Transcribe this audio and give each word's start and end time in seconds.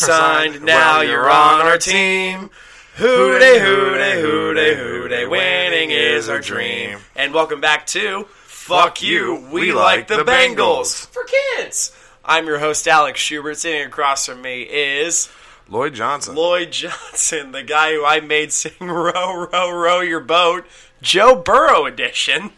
You're 0.00 0.08
signed. 0.08 0.62
Now 0.62 1.02
you're 1.02 1.30
on 1.30 1.60
our 1.60 1.78
team. 1.78 2.50
Hoo 2.96 3.38
day, 3.38 3.60
hoo 3.60 3.94
day, 3.94 4.20
hoo 4.20 4.52
day, 4.52 4.74
hoo 4.74 5.06
day. 5.08 5.24
Winning 5.26 5.90
is 5.92 6.28
our 6.28 6.40
dream. 6.40 6.98
And 7.14 7.32
welcome 7.32 7.60
back 7.60 7.86
to 7.88 8.24
Fuck 8.24 9.02
You. 9.02 9.46
We 9.52 9.72
like 9.72 10.08
the 10.08 10.16
Bengals 10.24 11.06
for 11.08 11.24
kids. 11.56 11.92
I'm 12.24 12.46
your 12.46 12.58
host, 12.58 12.88
Alex 12.88 13.20
Schubert. 13.20 13.58
Sitting 13.58 13.86
across 13.86 14.26
from 14.26 14.42
me 14.42 14.62
is 14.62 15.30
Lloyd 15.68 15.94
Johnson. 15.94 16.34
Lloyd 16.34 16.72
Johnson, 16.72 17.52
the 17.52 17.62
guy 17.62 17.92
who 17.92 18.04
I 18.04 18.18
made 18.18 18.52
sing 18.52 18.72
"Row, 18.80 19.46
row, 19.52 19.70
row 19.70 20.00
your 20.00 20.20
boat," 20.20 20.66
Joe 21.02 21.36
Burrow 21.36 21.86
edition. 21.86 22.50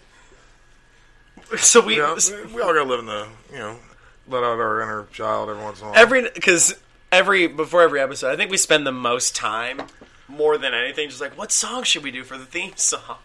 So 1.59 1.85
we 1.85 1.97
You 1.97 2.03
know, 2.03 2.17
we 2.55 2.63
all 2.63 2.73
gotta 2.73 2.85
live 2.85 3.01
in 3.01 3.07
the, 3.07 3.27
you 3.53 3.59
know, 3.59 3.77
let 4.27 4.43
out 4.43 4.59
our 4.59 4.81
inner 4.81 5.07
child 5.13 5.51
every 5.51 5.63
once 5.63 5.81
in 5.81 5.87
a 5.87 5.91
while. 5.91 5.99
every 5.99 6.31
because 6.35 6.75
every 7.17 7.47
before 7.47 7.83
every 7.83 8.01
episode, 8.01 8.31
I 8.31 8.37
think 8.37 8.51
we 8.51 8.59
spend 8.59 8.87
the 8.87 8.93
most 8.93 9.35
time, 9.35 9.83
more 10.29 10.59
than 10.59 10.75
anything, 10.75 11.09
just 11.09 11.21
like 11.21 11.37
what 11.37 11.51
song 11.51 11.83
should 11.83 12.05
we 12.05 12.11
do 12.11 12.23
for 12.23 12.37
the 12.37 12.45
theme 12.45 12.73
song, 12.77 13.19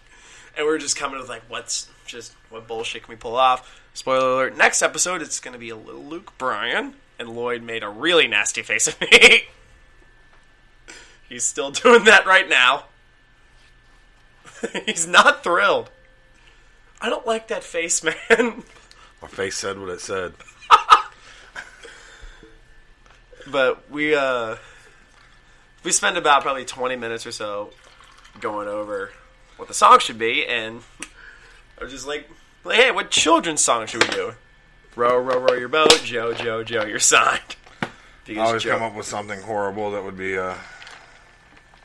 and 0.57 0.65
we're 0.65 0.77
just 0.77 0.95
coming 0.95 1.19
with 1.19 1.29
like 1.29 1.43
what's 1.49 1.89
just 2.05 2.33
what 2.49 2.67
bullshit 2.67 3.03
can 3.03 3.11
we 3.11 3.17
pull 3.17 3.35
off. 3.35 3.81
Spoiler 3.93 4.33
alert: 4.33 4.57
next 4.57 4.81
episode, 4.81 5.21
it's 5.21 5.39
going 5.39 5.53
to 5.53 5.59
be 5.59 5.69
a 5.69 5.75
little 5.75 6.03
Luke 6.03 6.37
Bryan, 6.37 6.95
and 7.19 7.29
Lloyd 7.29 7.63
made 7.63 7.83
a 7.83 7.89
really 7.89 8.27
nasty 8.27 8.61
face 8.61 8.87
at 8.87 8.99
me. 9.01 9.43
He's 11.29 11.43
still 11.43 11.71
doing 11.71 12.05
that 12.05 12.25
right 12.25 12.47
now. 12.49 12.85
He's 14.85 15.07
not 15.07 15.43
thrilled. 15.43 15.89
I 17.01 17.09
don't 17.09 17.25
like 17.25 17.47
that 17.47 17.63
face, 17.63 18.03
man. 18.03 18.63
My 19.21 19.27
face 19.27 19.57
said 19.57 19.79
what 19.79 19.89
it 19.89 20.01
said. 20.01 20.33
But 23.51 23.89
we 23.91 24.15
uh 24.15 24.55
we 25.83 25.91
spend 25.91 26.17
about 26.17 26.41
probably 26.41 26.65
20 26.65 26.95
minutes 26.95 27.25
or 27.25 27.31
so 27.31 27.71
going 28.39 28.67
over 28.67 29.11
what 29.57 29.67
the 29.67 29.73
song 29.73 29.99
should 29.99 30.17
be 30.19 30.45
and 30.45 30.81
I 31.79 31.83
was 31.83 31.91
just 31.91 32.07
like, 32.07 32.29
like 32.63 32.77
hey 32.77 32.91
what 32.91 33.11
children's 33.11 33.61
song 33.61 33.85
should 33.87 34.03
we 34.03 34.09
do? 34.09 34.33
Row 34.95 35.17
row 35.17 35.39
row 35.39 35.53
your 35.53 35.69
boat 35.69 36.01
joe 36.03 36.33
joe 36.33 36.63
joe 36.63 36.85
you're 36.85 36.99
signed. 36.99 37.55
I 38.29 38.37
always 38.37 38.63
Joe- 38.63 38.73
come 38.77 38.83
up 38.83 38.95
with 38.95 39.05
something 39.05 39.41
horrible 39.41 39.91
that 39.91 40.03
would 40.03 40.17
be 40.17 40.37
uh, 40.37 40.55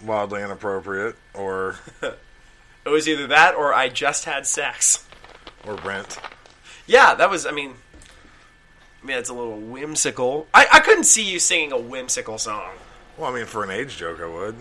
wildly 0.04 0.42
inappropriate, 0.42 1.16
or 1.34 1.76
it 2.02 2.88
was 2.88 3.08
either 3.08 3.26
that 3.28 3.54
or 3.54 3.74
i 3.74 3.88
just 3.88 4.26
had 4.26 4.46
sex. 4.46 5.04
Or 5.66 5.74
rent. 5.76 6.18
yeah 6.86 7.14
that 7.14 7.28
was 7.30 7.46
i 7.46 7.50
mean 7.50 7.74
mean, 9.06 9.18
it's 9.18 9.28
a 9.28 9.34
little 9.34 9.58
whimsical. 9.58 10.46
I, 10.52 10.66
I 10.74 10.80
couldn't 10.80 11.04
see 11.04 11.22
you 11.22 11.38
singing 11.38 11.72
a 11.72 11.78
whimsical 11.78 12.38
song. 12.38 12.72
Well, 13.16 13.30
I 13.30 13.34
mean, 13.34 13.46
for 13.46 13.64
an 13.64 13.70
age 13.70 13.96
joke, 13.96 14.20
I 14.20 14.26
would. 14.26 14.56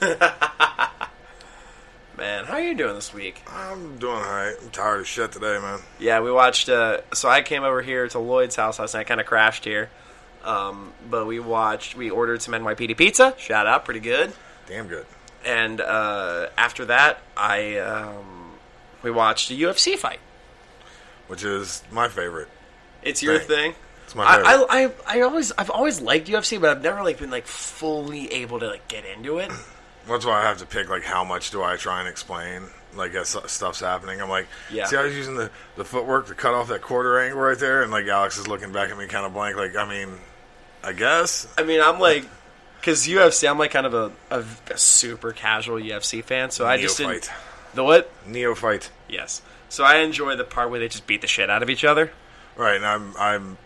Man, 2.16 2.44
how 2.44 2.54
are 2.54 2.60
you 2.60 2.74
doing 2.74 2.94
this 2.94 3.12
week? 3.12 3.42
I'm 3.48 3.98
doing 3.98 4.16
alright. 4.16 4.54
I'm 4.60 4.70
tired 4.70 5.00
of 5.00 5.06
shit 5.06 5.32
today, 5.32 5.58
man. 5.58 5.80
Yeah, 5.98 6.20
we 6.20 6.30
watched. 6.30 6.68
Uh, 6.68 7.00
so 7.14 7.28
I 7.28 7.42
came 7.42 7.64
over 7.64 7.80
here 7.82 8.06
to 8.08 8.18
Lloyd's 8.18 8.54
house 8.54 8.78
last 8.78 8.94
night. 8.94 9.06
Kind 9.06 9.20
of 9.20 9.26
crashed 9.26 9.64
here, 9.64 9.88
um, 10.44 10.92
but 11.08 11.26
we 11.26 11.40
watched. 11.40 11.96
We 11.96 12.10
ordered 12.10 12.42
some 12.42 12.54
NYPD 12.54 12.96
pizza. 12.96 13.34
Shout 13.38 13.66
out, 13.66 13.84
pretty 13.84 14.00
good. 14.00 14.32
Damn 14.66 14.88
good. 14.88 15.06
And 15.44 15.80
uh, 15.80 16.48
after 16.56 16.84
that, 16.84 17.20
I 17.36 17.78
um, 17.78 18.52
we 19.02 19.10
watched 19.10 19.50
a 19.50 19.54
UFC 19.54 19.96
fight. 19.96 20.20
Which 21.28 21.42
is 21.42 21.82
my 21.90 22.08
favorite. 22.08 22.48
It's 23.02 23.22
your 23.22 23.38
Thing. 23.38 23.48
thing. 23.48 23.74
It's 24.04 24.14
my 24.14 24.36
favorite. 24.36 24.46
I, 24.48 24.54
I, 24.54 24.84
I, 24.86 24.90
I 25.06 25.20
always 25.22 25.52
I've 25.52 25.70
always 25.70 26.00
liked 26.00 26.28
UFC, 26.28 26.60
but 26.60 26.70
I've 26.70 26.82
never 26.82 27.02
like 27.02 27.18
been 27.18 27.30
like 27.30 27.46
fully 27.46 28.32
able 28.32 28.58
to 28.60 28.66
like 28.68 28.86
get 28.88 29.04
into 29.04 29.38
it. 29.38 29.50
That's 30.08 30.26
why 30.26 30.40
I 30.40 30.42
have 30.42 30.58
to 30.58 30.66
pick 30.66 30.88
like 30.88 31.04
how 31.04 31.24
much 31.24 31.50
do 31.50 31.62
I 31.62 31.76
try 31.76 32.00
and 32.00 32.08
explain 32.08 32.62
like 32.94 33.14
as 33.14 33.36
stuff's 33.46 33.80
happening. 33.80 34.20
I'm 34.20 34.28
like, 34.28 34.48
Yeah. 34.70 34.84
see, 34.86 34.96
I 34.96 35.02
was 35.04 35.14
using 35.16 35.36
the 35.36 35.50
the 35.76 35.84
footwork 35.84 36.26
to 36.26 36.34
cut 36.34 36.54
off 36.54 36.68
that 36.68 36.82
quarter 36.82 37.18
angle 37.20 37.40
right 37.40 37.58
there, 37.58 37.82
and 37.82 37.90
like 37.90 38.06
Alex 38.06 38.36
is 38.38 38.48
looking 38.48 38.72
back 38.72 38.90
at 38.90 38.98
me 38.98 39.06
kind 39.06 39.24
of 39.24 39.32
blank. 39.32 39.56
Like, 39.56 39.76
I 39.76 39.88
mean, 39.88 40.10
I 40.82 40.92
guess. 40.92 41.46
I 41.56 41.62
mean, 41.62 41.80
I'm 41.80 41.98
like, 42.00 42.26
because 42.80 43.06
UFC, 43.06 43.48
I'm 43.48 43.58
like 43.58 43.70
kind 43.70 43.86
of 43.86 43.94
a, 43.94 44.12
a, 44.30 44.44
a 44.72 44.76
super 44.76 45.32
casual 45.32 45.76
UFC 45.78 46.22
fan, 46.22 46.50
so 46.50 46.66
I 46.66 46.76
just 46.78 46.98
didn't. 46.98 47.12
Neophyte. 47.12 47.30
The 47.74 47.84
what? 47.84 48.10
Neophyte. 48.26 48.90
Yes. 49.08 49.40
So 49.70 49.84
I 49.84 49.98
enjoy 49.98 50.36
the 50.36 50.44
part 50.44 50.70
where 50.70 50.80
they 50.80 50.88
just 50.88 51.06
beat 51.06 51.22
the 51.22 51.26
shit 51.26 51.48
out 51.48 51.62
of 51.62 51.70
each 51.70 51.84
other. 51.84 52.12
Right, 52.56 52.76
and 52.76 52.86
I'm 52.86 53.14
I'm 53.18 53.58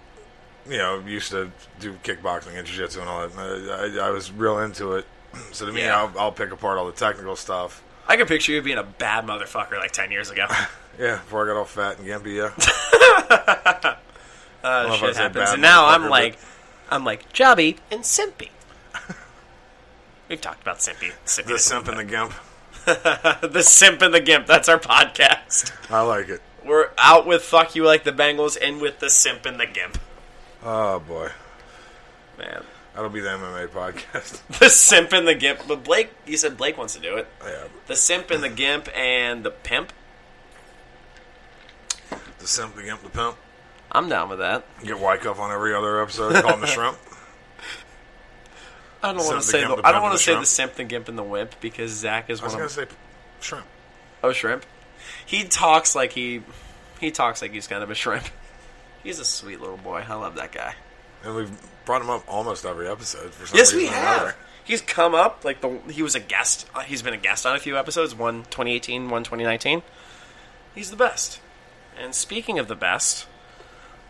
you 0.69 0.79
know 0.79 0.99
used 1.01 1.31
to 1.33 1.51
do 1.81 1.95
kickboxing 2.05 2.57
and 2.57 2.67
jiu-jitsu 2.67 3.01
and 3.01 3.09
all 3.09 3.29
that. 3.29 3.99
I, 4.01 4.07
I 4.09 4.11
was 4.11 4.31
real 4.33 4.59
into 4.61 4.95
it. 4.95 5.07
So 5.53 5.67
to 5.67 5.73
me, 5.73 5.83
Yeah. 5.83 6.01
I'll, 6.01 6.19
I'll 6.19 6.33
pick 6.33 6.51
apart 6.51 6.79
all 6.79 6.87
the 6.87 6.93
technical 6.93 7.37
stuff. 7.37 7.83
I 8.09 8.17
can 8.17 8.27
picture 8.27 8.53
you 8.53 8.63
being 8.63 8.79
a 8.79 8.83
bad 8.83 9.27
motherfucker 9.27 9.79
like 9.79 9.93
ten 9.93 10.11
years 10.11 10.31
ago. 10.31 10.47
Yeah, 10.99 11.17
before 11.17 11.45
I 11.45 11.53
got 11.53 11.59
all 11.59 11.67
fat 11.67 11.99
and 11.99 12.07
gimpy. 12.09 12.37
Yeah, 12.37 12.53
Uh, 14.65 14.83
know 14.89 14.95
if 14.95 15.03
I 15.03 15.07
shit 15.09 15.17
happens, 15.17 15.51
and 15.51 15.61
now 15.61 15.85
I'm 15.87 16.09
like, 16.09 16.39
I'm 16.91 17.05
like 17.05 17.31
Jobby 17.35 17.77
and 17.91 18.01
Simpy. 18.01 18.49
We've 20.29 20.41
talked 20.41 20.63
about 20.63 20.79
Simpy. 20.79 21.13
Simpy 21.27 21.49
the 21.49 21.59
simp 21.59 21.89
and 21.89 21.99
the 21.99 22.05
gimp. 22.05 22.33
the 22.87 23.63
simp 23.63 24.01
and 24.03 24.15
the 24.15 24.21
gimp. 24.21 24.47
That's 24.47 24.69
our 24.71 24.79
podcast. 24.79 25.73
I 25.91 26.01
like 26.01 26.29
it. 26.31 26.41
We're 26.67 26.91
out 26.99 27.27
with 27.27 27.43
fuck 27.43 27.75
you 27.75 27.85
like 27.85 28.05
the 28.05 28.13
Bengals 28.13 28.57
and 28.61 28.81
with 28.81 28.99
the 28.99 29.11
simp 29.11 29.47
and 29.47 29.61
the 29.61 29.67
gimp. 29.67 29.99
Oh 30.65 30.99
boy, 31.01 31.31
Man, 32.39 32.65
that'll 32.95 33.11
be 33.11 33.21
the 33.21 33.29
MMA 33.31 33.69
podcast. 33.69 34.41
the 34.59 34.69
simp 34.69 35.13
and 35.13 35.27
the 35.29 35.35
gimp. 35.35 35.61
But 35.69 35.85
Blake, 35.85 36.11
you 36.27 36.37
said 36.37 36.57
Blake 36.57 36.77
wants 36.77 36.95
to 36.95 37.01
do 37.01 37.17
it. 37.17 37.29
yeah, 37.45 37.65
The 37.87 37.97
simp 37.97 38.31
and 38.31 38.43
the 38.43 38.49
gimp 38.49 38.89
and 38.97 39.45
the 39.45 39.51
pimp. 39.51 39.93
the 42.39 42.47
simp, 42.47 42.75
the 42.75 42.83
gimp, 42.83 43.03
the 43.03 43.11
pimp. 43.11 43.37
I'm 43.93 44.09
down 44.09 44.29
with 44.29 44.41
that. 44.41 44.65
Get 44.83 44.99
Wyckoff 44.99 45.39
on 45.39 45.53
every 45.53 45.75
other 45.75 46.03
episode. 46.03 46.35
Call 46.43 46.55
him 46.55 46.61
the 46.61 46.67
shrimp. 46.67 46.99
I 49.03 49.13
don't 49.13 49.25
want 49.25 49.41
to 49.41 49.47
say 49.47 49.61
the, 49.63 49.77
the 49.77 49.87
I 49.87 49.93
don't 49.93 50.03
want 50.03 50.15
to 50.15 50.19
say 50.19 50.33
shrimp. 50.33 50.41
the 50.41 50.47
simp, 50.47 50.75
the 50.75 50.85
gimp, 50.85 51.09
and 51.09 51.17
the 51.17 51.23
wimp 51.23 51.61
because 51.61 51.93
Zach 51.93 52.29
is 52.29 52.43
one. 52.43 52.51
I 52.51 52.55
was 52.55 52.77
gonna 52.77 52.87
of 52.87 52.91
say 52.91 52.97
shrimp. 53.41 53.67
oh 54.25 54.33
shrimp. 54.33 54.67
He 55.25 55.45
talks 55.45 55.95
like 55.95 56.13
he 56.13 56.43
he 57.01 57.11
talks 57.11 57.43
like 57.43 57.53
he's 57.53 57.67
kind 57.67 57.83
of 57.83 57.91
a 57.91 57.95
shrimp. 57.95 58.27
He's 59.03 59.19
a 59.19 59.25
sweet 59.25 59.61
little 59.61 59.77
boy. 59.77 60.05
I 60.09 60.15
love 60.15 60.35
that 60.37 60.53
guy. 60.53 60.75
And 61.25 61.35
we've 61.37 61.51
brought 61.85 62.03
him 62.03 62.11
up 62.11 62.25
almost 62.29 62.65
every 62.65 62.89
episode. 62.89 63.33
For 63.33 63.47
some 63.47 63.57
Yes, 63.59 63.73
we 63.73 63.87
another. 63.89 63.99
have. 64.29 64.37
He's 64.65 64.81
come 64.81 65.15
up 65.15 65.45
like 65.45 65.61
the 65.61 65.79
he 65.91 66.03
was 66.03 66.15
a 66.17 66.21
guest. 66.21 66.69
uh, 66.75 66.81
He's 66.81 67.03
been 67.03 67.15
a 67.15 67.19
guest 67.19 67.47
on 67.47 67.55
a 67.55 67.59
few 67.61 67.77
episodes. 67.79 68.15
One 68.15 68.43
2018, 68.45 69.09
one 69.09 69.23
2019. 69.23 69.83
He's 70.75 70.91
the 70.91 70.97
best. 70.97 71.41
And 71.99 72.15
speaking 72.15 72.59
of 72.59 72.67
the 72.69 72.75
best, 72.75 73.27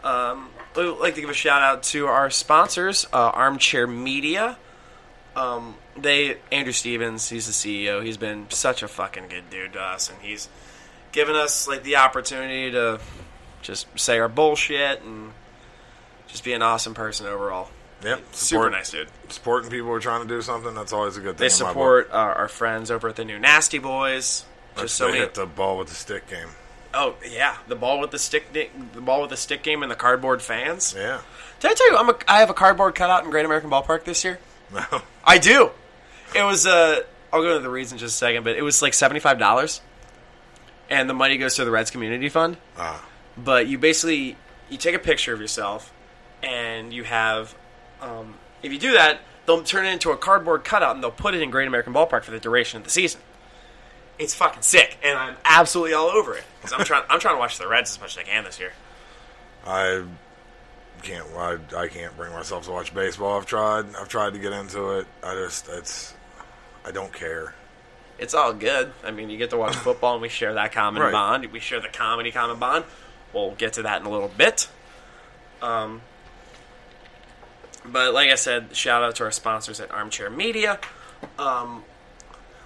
Um, 0.03 0.51
we'd 0.77 0.85
like 0.87 1.15
to 1.17 1.21
give 1.21 1.31
a 1.31 1.35
shout 1.35 1.63
out 1.63 1.83
to 1.85 2.07
our 2.07 2.31
sponsors, 2.31 3.07
uh, 3.13 3.17
Armchair 3.35 3.87
Media. 3.87 4.57
Um, 5.35 5.75
they 5.97 6.39
Andrew 6.51 6.73
Stevens, 6.73 7.29
he's 7.29 7.47
the 7.47 7.53
CEO. 7.53 8.03
He's 8.03 8.17
been 8.17 8.49
such 8.51 8.83
a 8.83 8.89
fucking 8.89 9.29
good 9.29 9.51
dude 9.51 9.75
to 9.75 9.81
us, 9.83 10.09
and 10.11 10.19
he's 10.23 10.49
given 11.17 11.35
us 11.35 11.67
like 11.67 11.83
the 11.83 11.97
opportunity 11.97 12.71
to 12.73 13.01
just 13.63 13.87
say 13.99 14.19
our 14.19 14.29
bullshit 14.29 15.03
and 15.03 15.33
just 16.29 16.45
be 16.45 16.53
an 16.53 16.61
awesome 16.61 16.93
person 16.93 17.27
overall. 17.27 17.71
Yep. 18.05 18.19
Super 18.19 18.35
support- 18.35 18.73
nice 18.73 18.91
dude. 18.91 19.09
Supporting 19.31 19.71
people 19.71 19.87
who 19.87 19.93
are 19.95 20.01
trying 20.01 20.21
to 20.21 20.29
do 20.29 20.43
something, 20.43 20.75
that's 20.75 20.93
always 20.93 21.17
a 21.17 21.21
good 21.21 21.39
thing. 21.39 21.49
They 21.49 21.55
in 21.55 21.61
my 21.63 21.69
book. 21.69 21.73
support 21.73 22.11
uh, 22.13 22.17
our 22.17 22.49
friends 22.49 22.91
over 22.91 23.09
at 23.09 23.17
the 23.17 23.25
new 23.25 23.39
Nasty 23.39 23.79
Boys. 23.79 24.45
Just 24.77 24.97
so 24.97 25.07
they 25.07 25.13
many. 25.13 25.23
hit 25.23 25.35
the 25.35 25.47
ball 25.47 25.79
with 25.79 25.89
the 25.89 25.95
stick 25.95 26.29
game. 26.29 26.49
Oh 26.93 27.15
yeah, 27.27 27.57
the 27.67 27.77
ball 27.77 27.99
with 27.99 28.11
the 28.11 28.19
stick, 28.19 28.53
the 28.53 28.69
ball 29.01 29.23
with 29.23 29.31
the 29.31 29.37
stick 29.39 29.63
game, 29.63 29.83
and 29.83 29.91
the 29.91 29.97
cardboard 29.97 30.43
fans. 30.43 30.95
Yeah. 30.97 31.23
Did 31.61 31.71
I 31.71 31.75
tell 31.75 31.91
you 31.91 31.97
I'm 31.97 32.11
a, 32.11 32.17
I 32.29 32.41
have 32.41 32.51
a 32.51 32.55
cardboard 32.55 32.95
cutout 32.95 33.25
in 33.25 33.31
Great 33.31 33.47
American 33.47 33.71
Ballpark 33.71 34.05
this 34.05 34.23
year? 34.23 34.39
No. 34.73 35.03
I 35.25 35.39
do. 35.39 35.71
It 36.35 36.43
was 36.43 36.67
uh 36.67 37.01
I'll 37.33 37.41
go 37.43 37.49
into 37.53 37.63
the 37.63 37.71
reason 37.71 37.97
in 37.97 38.01
just 38.01 38.17
a 38.17 38.19
second, 38.19 38.45
but 38.45 38.57
it 38.57 38.63
was 38.63 38.83
like 38.83 38.93
seventy 38.93 39.21
five 39.21 39.39
dollars, 39.39 39.81
and 40.91 41.09
the 41.09 41.15
money 41.15 41.37
goes 41.37 41.57
to 41.57 41.65
the 41.65 41.71
Reds 41.71 41.91
Community 41.91 42.29
Fund. 42.29 42.57
Ah. 42.79 43.05
But 43.37 43.67
you 43.67 43.79
basically 43.79 44.37
you 44.71 44.79
take 44.79 44.95
a 44.95 44.99
picture 44.99 45.33
of 45.33 45.41
yourself, 45.41 45.93
and 46.43 46.93
you 46.93 47.05
have 47.05 47.55
um, 48.01 48.35
if 48.63 48.73
you 48.73 48.79
do 48.79 48.93
that, 48.93 49.21
they'll 49.47 49.63
turn 49.63 49.87
it 49.87 49.91
into 49.91 50.11
a 50.11 50.17
cardboard 50.17 50.65
cutout, 50.65 50.95
and 50.95 51.03
they'll 51.03 51.11
put 51.11 51.35
it 51.35 51.43
in 51.43 51.51
Great 51.51 51.69
American 51.69 51.93
Ballpark 51.93 52.25
for 52.25 52.31
the 52.31 52.41
duration 52.41 52.79
of 52.79 52.85
the 52.85 52.91
season. 52.91 53.21
It's 54.19 54.35
fucking 54.35 54.63
sick, 54.63 54.99
and 55.03 55.19
I'm 55.19 55.37
absolutely 55.45 55.93
all 55.93 56.09
over 56.09 56.35
it 56.35 56.45
because 56.61 56.73
I'm 56.73 56.85
trying 56.85 57.05
I'm 57.11 57.21
trying 57.21 57.35
to 57.35 57.39
watch 57.39 57.59
the 57.59 57.69
Reds 57.69 57.91
as 57.91 58.01
much 58.01 58.17
as 58.17 58.19
I 58.19 58.23
can 58.23 58.45
this 58.45 58.59
year. 58.59 58.73
I 59.67 60.05
can't. 61.03 61.27
I, 61.37 61.59
I 61.77 61.89
can't 61.89 62.17
bring 62.17 62.33
myself 62.33 62.65
to 62.67 62.73
watch 62.73 62.95
baseball. 62.95 63.39
I've 63.39 63.47
tried. 63.47 63.95
I've 63.95 64.09
tried 64.09 64.33
to 64.33 64.39
get 64.39 64.53
into 64.53 64.99
it. 64.99 65.07
I 65.23 65.35
just 65.35 65.69
it's. 65.69 66.15
I 66.85 66.93
don't 66.93 67.13
care. 67.13 67.55
It's 68.19 68.35
all 68.35 68.53
good. 68.53 68.93
I 69.05 69.11
mean, 69.11 69.31
you 69.31 69.37
get 69.39 69.51
to 69.51 69.57
watch 69.57 69.75
football, 69.87 70.15
and 70.15 70.23
we 70.23 70.29
share 70.29 70.55
that 70.55 70.73
common 70.73 71.03
Right. 71.03 71.13
bond. 71.13 71.47
We 71.53 71.61
share 71.61 71.81
the 71.81 71.89
comedy 71.89 72.31
common 72.33 72.59
bond. 72.59 72.85
We'll 73.33 73.53
get 73.53 73.75
to 73.75 73.83
that 73.83 74.01
in 74.01 74.07
a 74.07 74.11
little 74.11 74.29
bit. 74.37 74.69
Um, 75.63 76.03
but 77.85 78.13
like 78.15 78.31
I 78.31 78.35
said, 78.35 78.75
shout 78.75 79.03
out 79.03 79.17
to 79.17 79.25
our 79.25 79.31
sponsors 79.31 79.81
at 79.81 79.91
Armchair 79.91 80.31
Media. 80.31 80.79
Um, 81.39 81.85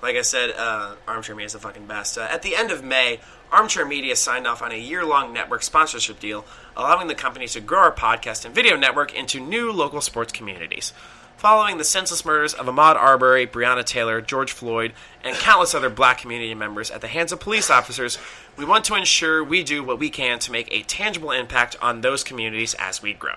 like 0.02 0.16
I 0.16 0.22
said, 0.22 0.50
uh, 0.56 0.94
Armchair 1.06 1.34
Media 1.34 1.46
is 1.46 1.52
the 1.52 1.58
fucking 1.58 1.86
best. 1.86 2.16
Uh, 2.16 2.22
at 2.30 2.42
the 2.42 2.56
end 2.56 2.70
of 2.70 2.82
May, 2.82 3.20
Armchair 3.52 3.84
Media 3.84 4.16
signed 4.16 4.46
off 4.46 4.62
on 4.62 4.72
a 4.72 4.76
year 4.78 5.04
long 5.04 5.32
network 5.32 5.62
sponsorship 5.62 6.20
deal, 6.20 6.46
allowing 6.76 7.08
the 7.08 7.14
company 7.14 7.46
to 7.48 7.60
grow 7.60 7.80
our 7.80 7.92
podcast 7.92 8.44
and 8.46 8.54
video 8.54 8.76
network 8.76 9.14
into 9.14 9.40
new 9.40 9.70
local 9.72 10.00
sports 10.00 10.32
communities. 10.32 10.92
Following 11.40 11.78
the 11.78 11.84
senseless 11.84 12.22
murders 12.22 12.52
of 12.52 12.66
Ahmaud 12.66 12.96
Arbery, 12.96 13.46
Breonna 13.46 13.82
Taylor, 13.82 14.20
George 14.20 14.52
Floyd, 14.52 14.92
and 15.24 15.34
countless 15.34 15.74
other 15.74 15.88
black 15.88 16.18
community 16.18 16.54
members 16.54 16.90
at 16.90 17.00
the 17.00 17.08
hands 17.08 17.32
of 17.32 17.40
police 17.40 17.70
officers, 17.70 18.18
we 18.58 18.66
want 18.66 18.84
to 18.84 18.94
ensure 18.94 19.42
we 19.42 19.62
do 19.62 19.82
what 19.82 19.98
we 19.98 20.10
can 20.10 20.38
to 20.40 20.52
make 20.52 20.70
a 20.70 20.82
tangible 20.82 21.30
impact 21.30 21.76
on 21.80 22.02
those 22.02 22.22
communities 22.22 22.74
as 22.74 23.00
we 23.00 23.14
grow. 23.14 23.36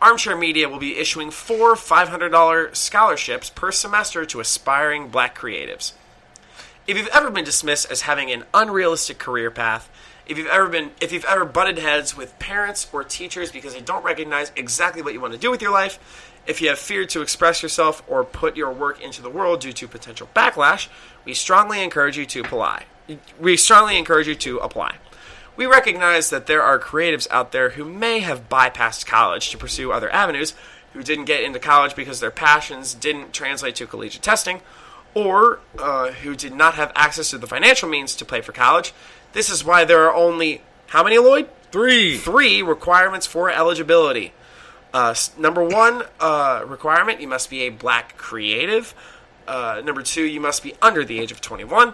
Armchair 0.00 0.34
Media 0.34 0.66
will 0.66 0.78
be 0.78 0.96
issuing 0.96 1.30
four 1.30 1.74
$500 1.74 2.74
scholarships 2.74 3.50
per 3.50 3.70
semester 3.70 4.24
to 4.24 4.40
aspiring 4.40 5.08
black 5.08 5.38
creatives. 5.38 5.92
If 6.86 6.96
you've 6.96 7.08
ever 7.08 7.30
been 7.30 7.44
dismissed 7.44 7.90
as 7.90 8.00
having 8.00 8.30
an 8.30 8.44
unrealistic 8.54 9.18
career 9.18 9.50
path, 9.50 9.90
if 10.26 10.38
you've 10.38 10.46
ever 10.46 10.70
been 10.70 10.90
if 11.02 11.12
you've 11.12 11.26
ever 11.26 11.44
butted 11.44 11.78
heads 11.78 12.16
with 12.16 12.38
parents 12.38 12.88
or 12.94 13.04
teachers 13.04 13.52
because 13.52 13.74
they 13.74 13.82
don't 13.82 14.02
recognize 14.02 14.52
exactly 14.56 15.02
what 15.02 15.12
you 15.12 15.20
want 15.20 15.34
to 15.34 15.38
do 15.38 15.50
with 15.50 15.60
your 15.60 15.70
life, 15.70 15.98
if 16.46 16.60
you 16.60 16.68
have 16.68 16.78
feared 16.78 17.08
to 17.10 17.22
express 17.22 17.62
yourself 17.62 18.02
or 18.08 18.24
put 18.24 18.56
your 18.56 18.70
work 18.70 19.00
into 19.02 19.22
the 19.22 19.30
world 19.30 19.60
due 19.60 19.72
to 19.72 19.88
potential 19.88 20.28
backlash, 20.34 20.88
we 21.24 21.34
strongly 21.34 21.82
encourage 21.82 22.16
you 22.16 22.26
to 22.26 22.40
apply. 22.40 22.84
We 23.38 23.56
strongly 23.56 23.98
encourage 23.98 24.28
you 24.28 24.34
to 24.34 24.58
apply. 24.58 24.96
We 25.56 25.66
recognize 25.66 26.30
that 26.30 26.46
there 26.46 26.62
are 26.62 26.78
creatives 26.78 27.28
out 27.30 27.52
there 27.52 27.70
who 27.70 27.84
may 27.84 28.20
have 28.20 28.48
bypassed 28.48 29.06
college 29.06 29.50
to 29.50 29.58
pursue 29.58 29.92
other 29.92 30.10
avenues, 30.12 30.54
who 30.92 31.02
didn't 31.02 31.26
get 31.26 31.42
into 31.42 31.58
college 31.58 31.94
because 31.94 32.20
their 32.20 32.30
passions 32.30 32.94
didn't 32.94 33.32
translate 33.32 33.76
to 33.76 33.86
collegiate 33.86 34.22
testing, 34.22 34.60
or 35.14 35.60
uh, 35.78 36.10
who 36.10 36.34
did 36.34 36.54
not 36.54 36.74
have 36.74 36.92
access 36.96 37.30
to 37.30 37.38
the 37.38 37.46
financial 37.46 37.88
means 37.88 38.16
to 38.16 38.24
play 38.24 38.40
for 38.40 38.52
college. 38.52 38.92
This 39.32 39.48
is 39.48 39.64
why 39.64 39.84
there 39.84 40.04
are 40.04 40.14
only 40.14 40.62
how 40.88 41.02
many, 41.02 41.18
Lloyd? 41.18 41.48
Three. 41.72 42.16
Three 42.16 42.62
requirements 42.62 43.26
for 43.26 43.50
eligibility. 43.50 44.32
Uh, 44.94 45.14
number 45.36 45.62
one 45.62 46.04
uh, 46.20 46.64
requirement: 46.66 47.20
you 47.20 47.28
must 47.28 47.50
be 47.50 47.62
a 47.62 47.68
black 47.68 48.16
creative. 48.16 48.94
Uh, 49.46 49.82
number 49.84 50.02
two, 50.02 50.22
you 50.22 50.40
must 50.40 50.62
be 50.62 50.72
under 50.80 51.04
the 51.04 51.20
age 51.20 51.30
of 51.32 51.40
21. 51.42 51.92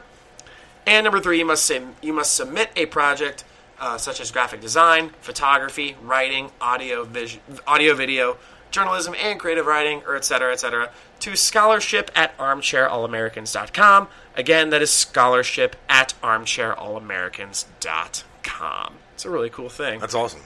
And 0.87 1.03
number 1.05 1.19
three, 1.19 1.39
you 1.39 1.47
must 1.47 1.65
sim- 1.65 1.97
you 2.03 2.13
must 2.13 2.35
submit 2.35 2.71
a 2.77 2.85
project 2.87 3.43
uh, 3.81 3.97
such 3.99 4.21
as 4.21 4.31
graphic 4.31 4.61
design, 4.61 5.11
photography, 5.21 5.97
writing, 6.03 6.51
audio, 6.61 7.03
vis- 7.05 7.39
audio, 7.67 7.95
video, 7.95 8.37
journalism, 8.71 9.15
and 9.19 9.41
creative 9.41 9.67
writing, 9.67 10.03
or 10.07 10.15
et 10.15 10.25
cetera, 10.25 10.53
et 10.53 10.61
cetera, 10.61 10.91
to 11.21 11.35
scholarship 11.37 12.11
at 12.15 12.37
armchairallamericans.com. 12.39 14.09
Again, 14.37 14.71
that 14.71 14.81
is 14.83 14.91
scholarship 14.91 15.77
at 15.89 16.15
armchairallamericans.com. 16.23 18.95
It's 19.15 19.25
a 19.25 19.31
really 19.31 19.51
cool 19.51 19.69
thing. 19.69 19.99
That's 20.01 20.15
awesome. 20.15 20.43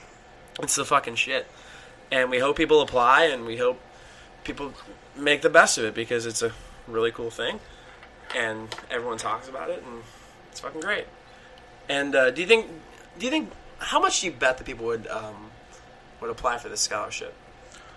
It's 0.61 0.75
the 0.75 0.85
fucking 0.85 1.15
shit. 1.15 1.47
And 2.11 2.29
we 2.29 2.39
hope 2.39 2.55
people 2.55 2.81
apply 2.81 3.25
and 3.25 3.45
we 3.45 3.57
hope 3.57 3.79
people 4.43 4.73
make 5.15 5.41
the 5.41 5.49
best 5.49 5.77
of 5.77 5.85
it 5.85 5.93
because 5.93 6.25
it's 6.25 6.41
a 6.41 6.51
really 6.87 7.11
cool 7.11 7.29
thing. 7.31 7.59
And 8.35 8.73
everyone 8.91 9.17
talks 9.17 9.47
about 9.49 9.69
it 9.69 9.83
and 9.85 10.03
it's 10.51 10.59
fucking 10.59 10.81
great. 10.81 11.05
And 11.89 12.15
uh, 12.15 12.31
do 12.31 12.41
you 12.41 12.47
think 12.47 12.67
do 13.19 13.25
you 13.25 13.31
think 13.31 13.51
how 13.79 13.99
much 13.99 14.21
do 14.21 14.27
you 14.27 14.33
bet 14.33 14.57
that 14.57 14.63
people 14.65 14.85
would 14.85 15.07
um, 15.07 15.51
would 16.21 16.29
apply 16.29 16.57
for 16.57 16.69
this 16.69 16.81
scholarship? 16.81 17.33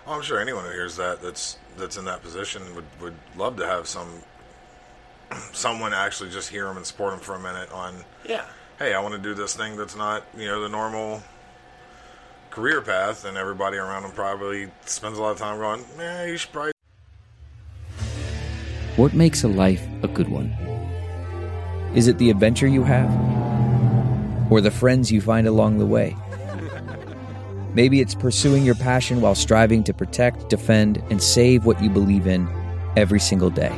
Well, 0.07 0.15
I'm 0.17 0.23
sure 0.23 0.41
anyone 0.41 0.65
who 0.65 0.71
hears 0.71 0.97
that 0.97 1.21
that's 1.23 1.59
that's 1.77 1.97
in 1.97 2.05
that 2.07 2.23
position 2.23 2.63
would, 2.75 2.85
would 3.01 3.15
love 3.37 3.57
to 3.57 3.67
have 3.67 3.87
some 3.87 4.09
someone 5.53 5.93
actually 5.93 6.31
just 6.31 6.49
hear 6.51 6.65
them 6.65 6.77
and 6.77 6.87
support 6.87 7.13
them 7.13 7.21
for 7.21 7.35
a 7.35 7.39
minute 7.41 7.71
on 7.73 7.95
Yeah. 8.27 8.45
hey 8.79 8.95
I 8.95 9.01
want 9.01 9.15
to 9.15 9.21
do 9.21 9.35
this 9.35 9.55
thing 9.55 9.77
that's 9.77 9.97
not 9.97 10.25
you 10.37 10.47
know 10.47 10.61
the 10.63 10.69
normal 10.69 11.23
career 12.59 12.83
path 12.83 13.25
and 13.25 13.37
everybody 13.37 13.77
around 13.77 14.03
them 14.03 14.11
probably 14.11 14.69
spends 14.85 15.17
a 15.17 15.23
lot 15.23 15.31
of 15.31 15.39
time 15.39 15.59
going 15.59 15.85
yeah 15.97 16.25
you 16.25 16.37
should 16.37 16.51
probably 16.51 16.73
What 18.97 19.15
makes 19.15 19.45
a 19.45 19.49
life 19.49 19.87
a 20.03 20.09
good 20.09 20.29
one? 20.29 20.49
Is 21.95 22.09
it 22.09 22.19
the 22.19 22.31
adventure 22.31 22.67
you 22.67 22.83
have? 22.83 23.09
Or 24.51 24.61
the 24.61 24.73
friends 24.73 25.13
you 25.13 25.21
find 25.21 25.47
along 25.47 25.79
the 25.79 25.87
way? 25.87 26.17
Maybe 27.75 28.01
it's 28.01 28.17
pursuing 28.17 28.65
your 28.65 28.75
passion 28.75 29.21
while 29.21 29.37
striving 29.37 29.85
to 29.85 29.95
protect, 29.95 30.49
defend, 30.49 31.01
and 31.11 31.23
save 31.23 31.65
what 31.65 31.81
you 31.81 31.89
believe 31.89 32.27
in 32.27 32.49
every 32.97 33.21
single 33.21 33.51
day. 33.51 33.73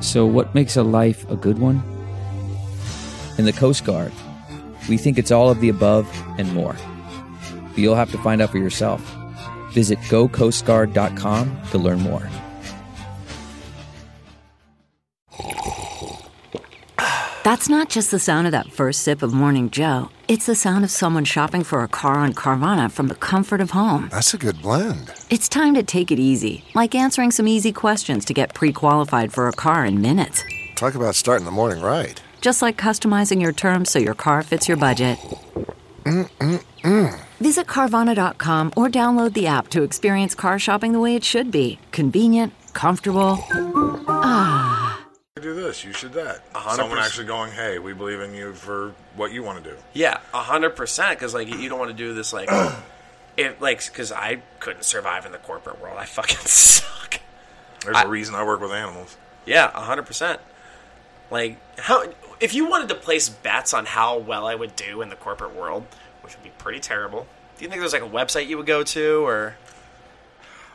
So, 0.00 0.26
what 0.26 0.52
makes 0.56 0.76
a 0.76 0.82
life 0.82 1.24
a 1.30 1.36
good 1.36 1.60
one? 1.60 1.80
In 3.38 3.44
the 3.44 3.52
Coast 3.52 3.84
Guard, 3.84 4.12
we 4.88 4.96
think 4.96 5.18
it's 5.18 5.30
all 5.30 5.50
of 5.50 5.60
the 5.60 5.68
above 5.68 6.08
and 6.38 6.52
more. 6.52 6.76
But 7.70 7.78
you'll 7.78 7.94
have 7.94 8.10
to 8.12 8.18
find 8.18 8.40
out 8.40 8.50
for 8.50 8.58
yourself. 8.58 9.00
Visit 9.72 9.98
gocoastguard.com 10.00 11.62
to 11.70 11.78
learn 11.78 12.00
more. 12.00 12.28
That's 17.48 17.70
not 17.70 17.88
just 17.88 18.10
the 18.10 18.18
sound 18.18 18.46
of 18.46 18.50
that 18.52 18.72
first 18.72 19.02
sip 19.02 19.22
of 19.22 19.32
Morning 19.32 19.70
Joe. 19.70 20.10
It's 20.28 20.44
the 20.44 20.54
sound 20.54 20.84
of 20.84 20.90
someone 20.90 21.24
shopping 21.24 21.64
for 21.64 21.82
a 21.82 21.88
car 21.88 22.16
on 22.16 22.34
Carvana 22.34 22.90
from 22.90 23.08
the 23.08 23.14
comfort 23.14 23.62
of 23.62 23.70
home. 23.70 24.08
That's 24.10 24.34
a 24.34 24.36
good 24.36 24.60
blend. 24.60 25.10
It's 25.30 25.48
time 25.48 25.72
to 25.72 25.82
take 25.82 26.10
it 26.10 26.18
easy, 26.18 26.62
like 26.74 26.94
answering 26.94 27.30
some 27.30 27.48
easy 27.48 27.72
questions 27.72 28.26
to 28.26 28.34
get 28.34 28.52
pre 28.52 28.70
qualified 28.70 29.32
for 29.32 29.48
a 29.48 29.52
car 29.52 29.86
in 29.86 30.02
minutes. 30.02 30.44
Talk 30.74 30.94
about 30.94 31.14
starting 31.14 31.46
the 31.46 31.50
morning 31.50 31.82
right. 31.82 32.22
Just 32.40 32.62
like 32.62 32.76
customizing 32.76 33.40
your 33.42 33.52
terms 33.52 33.90
so 33.90 33.98
your 33.98 34.14
car 34.14 34.42
fits 34.42 34.68
your 34.68 34.76
budget. 34.76 35.18
Visit 37.40 37.66
Carvana.com 37.66 38.72
or 38.76 38.88
download 38.88 39.32
the 39.34 39.46
app 39.46 39.68
to 39.68 39.82
experience 39.82 40.34
car 40.34 40.58
shopping 40.58 40.92
the 40.92 41.00
way 41.00 41.14
it 41.14 41.24
should 41.24 41.50
be 41.50 41.78
convenient, 41.92 42.52
comfortable. 42.72 43.38
Ah. 44.08 45.04
Do 45.40 45.54
this 45.54 45.84
you 45.84 45.92
should 45.92 46.14
that 46.14 46.42
hundred 46.52 46.76
someone 46.76 46.96
percent. 46.98 47.06
actually 47.06 47.26
going 47.28 47.52
hey 47.52 47.78
we 47.78 47.92
believe 47.92 48.18
in 48.20 48.34
you 48.34 48.54
for 48.54 48.92
what 49.14 49.30
you 49.32 49.44
want 49.44 49.62
to 49.62 49.70
do 49.70 49.76
Yeah, 49.92 50.18
a 50.34 50.38
hundred 50.42 50.70
percent. 50.70 51.16
Because 51.16 51.32
like 51.32 51.46
you 51.48 51.68
don't 51.68 51.78
want 51.78 51.92
to 51.92 51.96
do 51.96 52.12
this 52.12 52.32
like, 52.32 52.48
if 53.36 53.60
like 53.60 53.84
because 53.86 54.10
I 54.10 54.42
couldn't 54.58 54.84
survive 54.84 55.26
in 55.26 55.32
the 55.32 55.38
corporate 55.38 55.80
world. 55.80 55.96
I 55.96 56.06
fucking 56.06 56.38
suck. 56.40 57.20
there's 57.84 57.96
I- 57.96 58.02
a 58.02 58.08
reason 58.08 58.34
I 58.34 58.42
work 58.44 58.60
with 58.60 58.72
animals 58.72 59.16
Yeah, 59.46 59.70
a 59.74 59.80
hundred 59.80 60.06
percent. 60.06 60.40
Like 61.30 61.58
how 61.78 62.02
if 62.40 62.54
you 62.54 62.68
wanted 62.68 62.88
to 62.90 62.94
place 62.94 63.28
bets 63.28 63.72
on 63.74 63.86
how 63.86 64.18
well 64.18 64.46
I 64.46 64.54
would 64.54 64.76
do 64.76 65.02
in 65.02 65.08
the 65.08 65.16
corporate 65.16 65.54
world, 65.54 65.86
which 66.22 66.34
would 66.34 66.44
be 66.44 66.52
pretty 66.58 66.80
terrible. 66.80 67.26
Do 67.58 67.64
you 67.64 67.70
think 67.70 67.80
there's 67.80 67.92
like 67.92 68.02
a 68.02 68.08
website 68.08 68.46
you 68.48 68.56
would 68.56 68.66
go 68.66 68.82
to, 68.84 69.26
or 69.26 69.56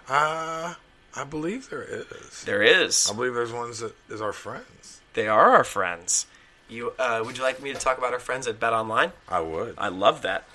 Uh, 0.09 0.73
I 1.15 1.23
believe 1.23 1.69
there 1.69 1.83
is. 1.83 2.43
there 2.43 2.61
is? 2.63 3.07
I 3.09 3.13
believe 3.15 3.33
there's 3.33 3.53
ones 3.53 3.79
that 3.79 3.93
is 4.09 4.21
our 4.21 4.33
friends. 4.33 4.99
They 5.13 5.27
are 5.27 5.51
our 5.51 5.63
friends. 5.63 6.25
You 6.67 6.93
uh, 6.99 7.21
would 7.25 7.37
you 7.37 7.43
like 7.43 7.61
me 7.61 7.71
to 7.73 7.79
talk 7.79 7.97
about 7.97 8.13
our 8.13 8.19
friends 8.19 8.47
at 8.47 8.59
Bet 8.59 8.73
Online? 8.73 9.11
I 9.29 9.41
would. 9.41 9.75
I 9.77 9.89
love 9.89 10.21
that. 10.23 10.45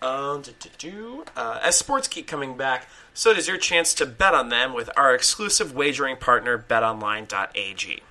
Um, 0.00 0.42
do, 0.42 0.52
do, 0.60 0.68
do. 0.78 1.24
Uh, 1.36 1.60
as 1.62 1.76
sports 1.76 2.08
keep 2.08 2.26
coming 2.26 2.56
back, 2.56 2.88
so 3.14 3.32
does 3.34 3.48
your 3.48 3.56
chance 3.56 3.94
to 3.94 4.06
bet 4.06 4.34
on 4.34 4.48
them 4.50 4.74
with 4.74 4.90
our 4.96 5.14
exclusive 5.14 5.74
wagering 5.74 6.16
partner, 6.18 6.56
BetOnline.ag. 6.68 8.02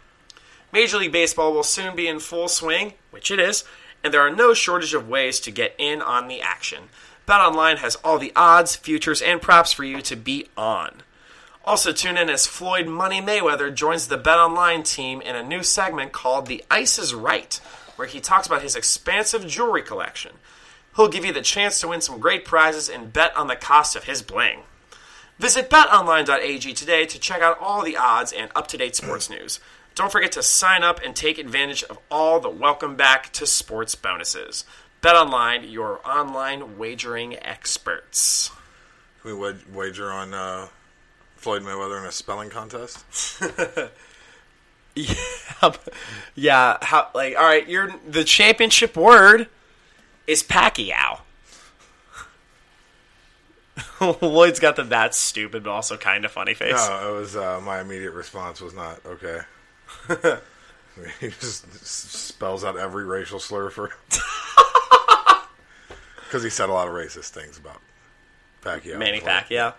Major 0.73 0.97
League 0.97 1.11
Baseball 1.11 1.53
will 1.53 1.61
soon 1.61 1.95
be 1.95 2.07
in 2.07 2.19
full 2.19 2.47
swing, 2.47 2.93
which 3.11 3.29
it 3.29 3.39
is, 3.39 3.63
and 4.03 4.11
there 4.11 4.21
are 4.21 4.35
no 4.35 4.55
shortage 4.55 4.95
of 4.95 5.07
ways 5.07 5.39
to 5.41 5.51
get 5.51 5.75
in 5.77 6.01
on 6.01 6.27
the 6.27 6.41
action. 6.41 6.85
BetOnline 7.27 7.77
has 7.77 7.95
all 7.97 8.17
the 8.17 8.33
odds, 8.35 8.75
futures, 8.75 9.21
and 9.21 9.39
props 9.39 9.71
for 9.71 9.83
you 9.83 10.01
to 10.01 10.15
be 10.15 10.47
on. 10.57 11.03
Also, 11.63 11.93
tune 11.93 12.17
in 12.17 12.27
as 12.27 12.47
Floyd 12.47 12.87
Money 12.87 13.21
Mayweather 13.21 13.73
joins 13.73 14.07
the 14.07 14.17
BetOnline 14.17 14.83
team 14.83 15.21
in 15.21 15.35
a 15.35 15.43
new 15.43 15.61
segment 15.61 16.11
called 16.11 16.47
The 16.47 16.63
Ice 16.71 16.97
is 16.97 17.13
Right, 17.13 17.61
where 17.95 18.07
he 18.07 18.19
talks 18.19 18.47
about 18.47 18.63
his 18.63 18.75
expansive 18.75 19.47
jewelry 19.47 19.83
collection. 19.83 20.31
He'll 20.95 21.07
give 21.07 21.23
you 21.23 21.31
the 21.31 21.41
chance 21.41 21.79
to 21.79 21.87
win 21.87 22.01
some 22.01 22.19
great 22.19 22.45
prizes 22.45 22.89
and 22.89 23.13
bet 23.13 23.35
on 23.37 23.47
the 23.47 23.55
cost 23.55 23.95
of 23.95 24.05
his 24.05 24.23
bling. 24.23 24.61
Visit 25.39 25.69
betonline.ag 25.69 26.73
today 26.73 27.05
to 27.05 27.19
check 27.19 27.41
out 27.41 27.59
all 27.59 27.83
the 27.83 27.97
odds 27.97 28.33
and 28.33 28.51
up 28.55 28.67
to 28.67 28.77
date 28.77 28.95
sports 28.95 29.29
news. 29.29 29.59
Don't 29.95 30.11
forget 30.11 30.31
to 30.33 30.43
sign 30.43 30.83
up 30.83 30.99
and 31.03 31.15
take 31.15 31.37
advantage 31.37 31.83
of 31.83 31.99
all 32.09 32.39
the 32.39 32.49
welcome 32.49 32.95
back 32.95 33.31
to 33.33 33.45
sports 33.45 33.95
bonuses. 33.95 34.65
BetOnline, 35.01 35.71
your 35.71 35.99
online 36.07 36.77
wagering 36.77 37.35
experts. 37.43 38.49
Can 39.21 39.39
we 39.39 39.53
wager 39.71 40.11
on 40.11 40.33
uh, 40.33 40.67
Floyd 41.35 41.61
Mayweather 41.61 41.99
in 41.99 42.05
a 42.05 42.11
spelling 42.11 42.49
contest? 42.49 43.03
Yeah, 44.95 45.15
yeah. 46.35 46.77
How 46.81 47.09
like 47.15 47.35
all 47.35 47.43
right? 47.43 47.67
You're 47.67 47.91
the 48.07 48.23
championship 48.23 48.95
word 48.95 49.47
is 50.27 50.43
Pacquiao. 50.43 51.21
Lloyd's 54.21 54.59
got 54.59 54.75
the 54.75 54.83
that's 54.83 55.17
stupid 55.17 55.63
but 55.63 55.71
also 55.71 55.97
kind 55.97 56.25
of 56.25 56.31
funny 56.31 56.53
face. 56.53 56.73
No, 56.73 57.09
it 57.09 57.19
was 57.19 57.35
uh, 57.35 57.59
my 57.61 57.81
immediate 57.81 58.11
response 58.11 58.61
was 58.61 58.75
not 58.75 59.03
okay. 59.05 59.39
he 61.19 61.27
just 61.29 61.85
spells 61.85 62.63
out 62.63 62.77
every 62.77 63.05
racial 63.05 63.39
slur 63.39 63.69
for 63.69 63.91
because 66.19 66.43
he 66.43 66.49
said 66.49 66.69
a 66.69 66.73
lot 66.73 66.87
of 66.87 66.93
racist 66.93 67.29
things 67.29 67.57
about 67.57 67.79
Pacquiao. 68.61 68.97
Manny. 68.97 69.19
Pacquiao. 69.19 69.73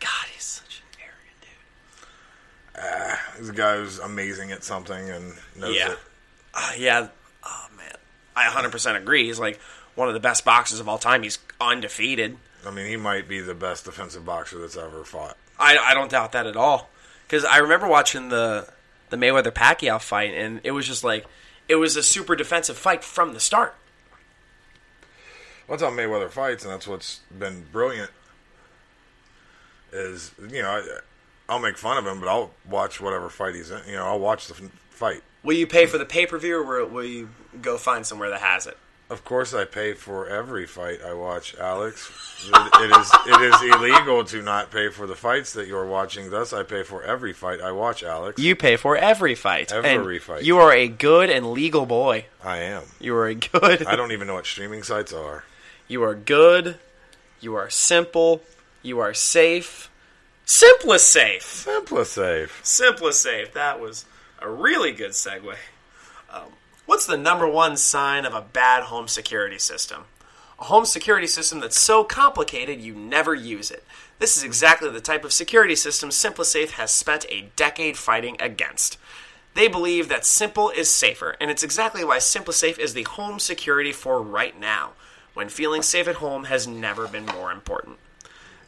God, 0.00 0.26
he's 0.32 0.42
such 0.44 0.82
an 0.96 1.00
arrogant 1.02 1.40
dude. 3.36 3.38
He's 3.38 3.48
a 3.48 3.52
guy 3.52 3.76
who's 3.78 3.98
amazing 3.98 4.52
at 4.52 4.64
something 4.64 5.10
and 5.10 5.34
knows 5.56 5.74
Yeah. 5.76 5.92
it. 5.92 5.98
Uh, 6.54 6.70
yeah. 6.78 7.08
Oh 7.44 7.66
man, 7.76 7.92
I 8.36 8.44
100% 8.48 8.96
agree. 8.96 9.24
He's 9.26 9.38
like 9.38 9.60
one 9.94 10.08
of 10.08 10.14
the 10.14 10.20
best 10.20 10.44
boxers 10.44 10.80
of 10.80 10.88
all 10.88 10.98
time. 10.98 11.22
He's 11.22 11.38
undefeated. 11.60 12.36
I 12.66 12.70
mean, 12.70 12.86
he 12.86 12.96
might 12.96 13.28
be 13.28 13.40
the 13.40 13.54
best 13.54 13.84
defensive 13.84 14.24
boxer 14.24 14.58
that's 14.58 14.76
ever 14.76 15.04
fought. 15.04 15.36
I, 15.58 15.76
I 15.78 15.94
don't 15.94 16.10
doubt 16.10 16.32
that 16.32 16.46
at 16.46 16.56
all. 16.56 16.88
Because 17.26 17.44
I 17.44 17.58
remember 17.58 17.86
watching 17.88 18.28
the 18.30 18.66
the 19.14 19.26
Mayweather 19.26 19.52
Pacquiao 19.52 20.00
fight, 20.00 20.34
and 20.34 20.60
it 20.64 20.72
was 20.72 20.86
just 20.86 21.04
like 21.04 21.26
it 21.68 21.76
was 21.76 21.96
a 21.96 22.02
super 22.02 22.34
defensive 22.36 22.76
fight 22.76 23.04
from 23.04 23.32
the 23.32 23.40
start. 23.40 23.74
That's 25.68 25.82
how 25.82 25.90
Mayweather 25.90 26.30
fights, 26.30 26.64
and 26.64 26.72
that's 26.72 26.86
what's 26.86 27.20
been 27.36 27.66
brilliant. 27.72 28.10
Is 29.92 30.32
you 30.50 30.62
know, 30.62 30.70
I, 30.70 30.98
I'll 31.48 31.60
make 31.60 31.78
fun 31.78 31.96
of 31.96 32.06
him, 32.06 32.20
but 32.20 32.28
I'll 32.28 32.50
watch 32.68 33.00
whatever 33.00 33.28
fight 33.28 33.54
he's 33.54 33.70
in. 33.70 33.80
You 33.86 33.94
know, 33.94 34.04
I'll 34.04 34.18
watch 34.18 34.48
the 34.48 34.54
f- 34.54 34.70
fight. 34.90 35.22
Will 35.42 35.56
you 35.56 35.66
pay 35.66 35.86
for 35.86 35.98
the 35.98 36.04
pay 36.04 36.26
per 36.26 36.38
view, 36.38 36.62
or 36.62 36.84
will 36.84 37.04
you 37.04 37.30
go 37.62 37.78
find 37.78 38.04
somewhere 38.04 38.30
that 38.30 38.40
has 38.40 38.66
it? 38.66 38.76
Of 39.14 39.24
course, 39.24 39.54
I 39.54 39.64
pay 39.64 39.92
for 39.92 40.26
every 40.28 40.66
fight 40.66 40.98
I 41.00 41.14
watch, 41.14 41.54
Alex. 41.54 42.10
it, 42.52 42.98
is 42.98 43.12
it 43.28 43.40
is 43.42 43.74
illegal 43.76 44.24
to 44.24 44.42
not 44.42 44.72
pay 44.72 44.88
for 44.88 45.06
the 45.06 45.14
fights 45.14 45.52
that 45.52 45.68
you're 45.68 45.86
watching. 45.86 46.30
Thus, 46.30 46.52
I 46.52 46.64
pay 46.64 46.82
for 46.82 47.04
every 47.04 47.32
fight 47.32 47.60
I 47.60 47.70
watch, 47.70 48.02
Alex. 48.02 48.42
You 48.42 48.56
pay 48.56 48.74
for 48.74 48.96
every 48.96 49.36
fight. 49.36 49.72
Every 49.72 50.16
And 50.16 50.22
fight. 50.24 50.42
You 50.42 50.58
are 50.58 50.72
a 50.72 50.88
good 50.88 51.30
and 51.30 51.52
legal 51.52 51.86
boy. 51.86 52.26
I 52.42 52.56
am. 52.56 52.82
You 52.98 53.14
are 53.14 53.28
a 53.28 53.36
good. 53.36 53.86
I 53.86 53.94
don't 53.94 54.10
even 54.10 54.26
know 54.26 54.34
what 54.34 54.46
streaming 54.46 54.82
sites 54.82 55.12
are. 55.12 55.44
You 55.86 56.02
are 56.02 56.16
good. 56.16 56.80
You 57.40 57.54
are 57.54 57.70
simple. 57.70 58.42
You 58.82 58.98
are 58.98 59.14
safe. 59.14 59.92
Simplest 60.44 61.08
safe. 61.08 61.44
Simplest 61.44 62.14
safe. 62.14 62.60
Simplest 62.64 63.22
safe. 63.22 63.54
That 63.54 63.78
was 63.78 64.06
a 64.42 64.50
really 64.50 64.90
good 64.90 65.12
segue. 65.12 65.54
What's 66.86 67.06
the 67.06 67.16
number 67.16 67.48
one 67.48 67.78
sign 67.78 68.26
of 68.26 68.34
a 68.34 68.42
bad 68.42 68.84
home 68.84 69.08
security 69.08 69.58
system? 69.58 70.04
A 70.58 70.64
home 70.64 70.84
security 70.84 71.26
system 71.26 71.60
that's 71.60 71.80
so 71.80 72.04
complicated 72.04 72.82
you 72.82 72.94
never 72.94 73.34
use 73.34 73.70
it. 73.70 73.84
This 74.18 74.36
is 74.36 74.44
exactly 74.44 74.90
the 74.90 75.00
type 75.00 75.24
of 75.24 75.32
security 75.32 75.76
system 75.76 76.10
SimpliSafe 76.10 76.72
has 76.72 76.90
spent 76.90 77.24
a 77.30 77.48
decade 77.56 77.96
fighting 77.96 78.36
against. 78.38 78.98
They 79.54 79.66
believe 79.66 80.10
that 80.10 80.26
simple 80.26 80.68
is 80.68 80.90
safer, 80.90 81.36
and 81.40 81.50
it's 81.50 81.62
exactly 81.62 82.04
why 82.04 82.18
SimpliSafe 82.18 82.78
is 82.78 82.92
the 82.92 83.04
home 83.04 83.38
security 83.38 83.92
for 83.92 84.20
right 84.20 84.58
now, 84.58 84.90
when 85.32 85.48
feeling 85.48 85.80
safe 85.80 86.06
at 86.06 86.16
home 86.16 86.44
has 86.44 86.66
never 86.66 87.08
been 87.08 87.24
more 87.24 87.50
important. 87.50 87.96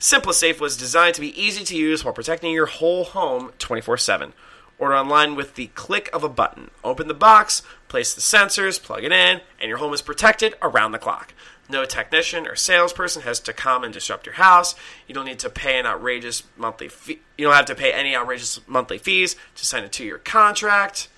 SimpliSafe 0.01 0.59
was 0.59 0.77
designed 0.79 1.17
to 1.17 1.21
be 1.21 1.39
easy 1.41 1.65
to 1.65 1.77
use 1.77 2.03
while 2.03 2.15
protecting 2.15 2.53
your 2.53 2.67
whole 2.67 3.05
home 3.05 3.53
24 3.59 3.99
7. 3.99 4.33
Order 4.79 4.95
online 4.95 5.37
with 5.37 5.55
the 5.55 5.69
click 5.69 6.11
of 6.13 6.23
a 6.23 6.29
button. 6.29 6.71
Open 6.85 7.09
the 7.09 7.15
box, 7.15 7.63
place 7.89 8.15
the 8.15 8.21
sensors, 8.21 8.83
plug 8.83 9.05
it 9.05 9.13
in, 9.13 9.41
and 9.61 9.69
your 9.69 9.79
home 9.79 9.93
is 9.93 10.03
protected 10.03 10.55
around 10.63 10.93
the 10.93 10.99
clock. 10.99 11.33
No 11.69 11.85
technician 11.85 12.47
or 12.47 12.55
salesperson 12.55 13.23
has 13.23 13.41
to 13.41 13.53
come 13.53 13.83
and 13.83 13.93
disrupt 13.93 14.27
your 14.27 14.37
house. 14.37 14.77
You 15.09 15.15
don't 15.15 15.25
need 15.25 15.41
to 15.41 15.51
pay 15.51 15.79
an 15.79 15.87
outrageous 15.87 16.45
monthly 16.57 16.89
fee. 16.89 17.21
You 17.37 17.47
don't 17.47 17.55
have 17.55 17.67
to 17.67 17.75
pay 17.75 17.93
any 17.93 18.15
outrageous 18.15 18.61
monthly 18.69 18.99
fees 18.99 19.35
to 19.57 19.67
sign 19.67 19.83
a 19.83 19.89
two-year 19.89 20.19
contract. 20.19 21.09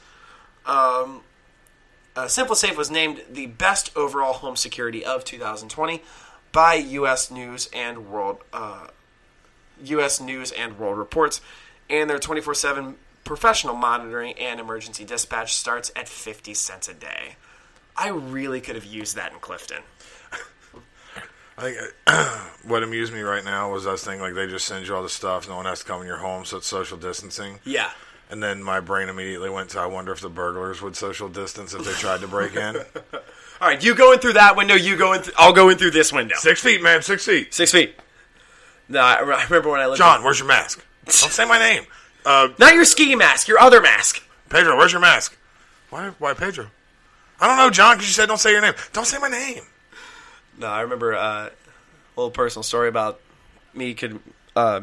Um, 0.65 1.23
uh, 2.17 2.25
SimpliSafe 2.25 2.77
was 2.77 2.91
named 2.91 3.23
the 3.31 3.47
best 3.47 3.95
overall 3.95 4.33
home 4.33 4.57
security 4.57 5.05
of 5.05 5.25
2020 5.25 6.03
by 6.51 6.75
U.S. 6.75 7.31
News 7.31 7.69
and 7.73 8.11
World 8.11 8.39
uh, 8.53 8.89
U.S. 9.85 10.21
News 10.21 10.51
and 10.53 10.79
World 10.79 10.99
Reports, 10.99 11.41
and 11.89 12.09
their 12.09 12.19
24/7 12.19 12.95
professional 13.29 13.77
monitoring 13.77 14.33
and 14.39 14.59
emergency 14.59 15.05
dispatch 15.05 15.55
starts 15.55 15.93
at 15.95 16.09
50 16.09 16.55
cents 16.55 16.89
a 16.89 16.95
day. 16.95 17.37
I 17.95 18.09
really 18.09 18.63
could 18.63 18.75
have 18.75 18.87
used 18.87 19.17
that 19.17 19.33
in 19.33 19.39
Clifton. 19.39 19.83
I 21.59 21.61
think 21.61 21.79
uh, 22.07 22.49
what 22.65 22.83
amused 22.83 23.13
me 23.13 23.21
right 23.21 23.45
now 23.45 23.71
was 23.71 23.87
I 23.87 23.93
was 23.93 24.03
thinking 24.03 24.23
like 24.23 24.35
they 24.35 24.47
just 24.47 24.65
send 24.65 24.87
you 24.87 24.95
all 24.95 25.03
the 25.03 25.11
stuff, 25.11 25.47
no 25.47 25.57
one 25.57 25.67
has 25.67 25.81
to 25.81 25.85
come 25.85 26.01
in 26.01 26.07
your 26.07 26.17
home, 26.17 26.47
so 26.47 26.57
it's 26.57 26.67
social 26.67 26.97
distancing. 26.97 27.59
Yeah. 27.65 27.91
And 28.31 28.43
then 28.43 28.63
my 28.63 28.81
brain 28.81 29.11
immediately 29.11 29.51
went 29.51 29.71
to 29.71 29.81
I 29.81 29.87
wonder 29.87 30.13
if 30.13 30.21
the 30.21 30.31
burglars 30.31 30.81
would 30.81 30.97
social 30.97 31.29
distance 31.29 31.75
if 31.75 31.85
they 31.85 31.93
tried 31.93 32.21
to 32.21 32.29
break 32.29 32.57
in. 32.57 32.77
All 33.61 33.69
right, 33.69 33.83
you 33.83 33.95
go 33.95 34.13
in 34.13 34.21
through 34.21 34.35
that 34.35 34.57
window. 34.57 34.75
You 34.75 34.97
go 34.97 35.13
in. 35.13 35.23
Th- 35.23 35.35
I'll 35.37 35.53
go 35.53 35.69
in 35.69 35.77
through 35.77 35.91
this 35.91 36.13
window. 36.13 36.37
Six 36.39 36.63
feet, 36.63 36.81
man, 36.81 37.03
six 37.03 37.27
feet. 37.27 37.53
Six 37.53 37.73
feet. 37.73 37.97
No, 38.89 39.01
I, 39.01 39.17
I 39.17 39.45
remember 39.45 39.69
when 39.69 39.81
I 39.81 39.87
lived. 39.87 39.99
John, 39.99 40.23
where's 40.23 40.39
your 40.39 40.49
mask? 40.49 40.85
Don't 41.05 41.33
say 41.33 41.45
my 41.47 41.59
name. 41.59 41.85
Uh, 42.25 42.49
not 42.59 42.75
your 42.75 42.85
ski 42.85 43.15
mask. 43.15 43.49
Your 43.49 43.59
other 43.59 43.81
mask. 43.81 44.23
Pedro, 44.49 44.77
where's 44.77 44.93
your 44.93 45.01
mask? 45.01 45.37
Why? 45.91 46.11
Why 46.19 46.35
Pedro? 46.35 46.67
I 47.41 47.47
don't 47.47 47.57
know, 47.57 47.71
John, 47.71 47.97
because 47.97 48.09
you 48.09 48.15
said 48.15 48.27
don't 48.27 48.39
say 48.39 48.51
your 48.53 48.61
name. 48.61 48.75
Don't 48.93 49.07
say 49.07 49.19
my 49.19 49.29
name. 49.29 49.63
No, 50.59 50.67
I 50.67 50.81
remember 50.81 51.15
uh, 51.15 51.47
a 51.49 51.51
little 52.17 52.31
personal 52.31 52.63
story 52.65 52.89
about 52.89 53.21
me 53.75 53.95
could 53.95 54.19
uh, 54.57 54.81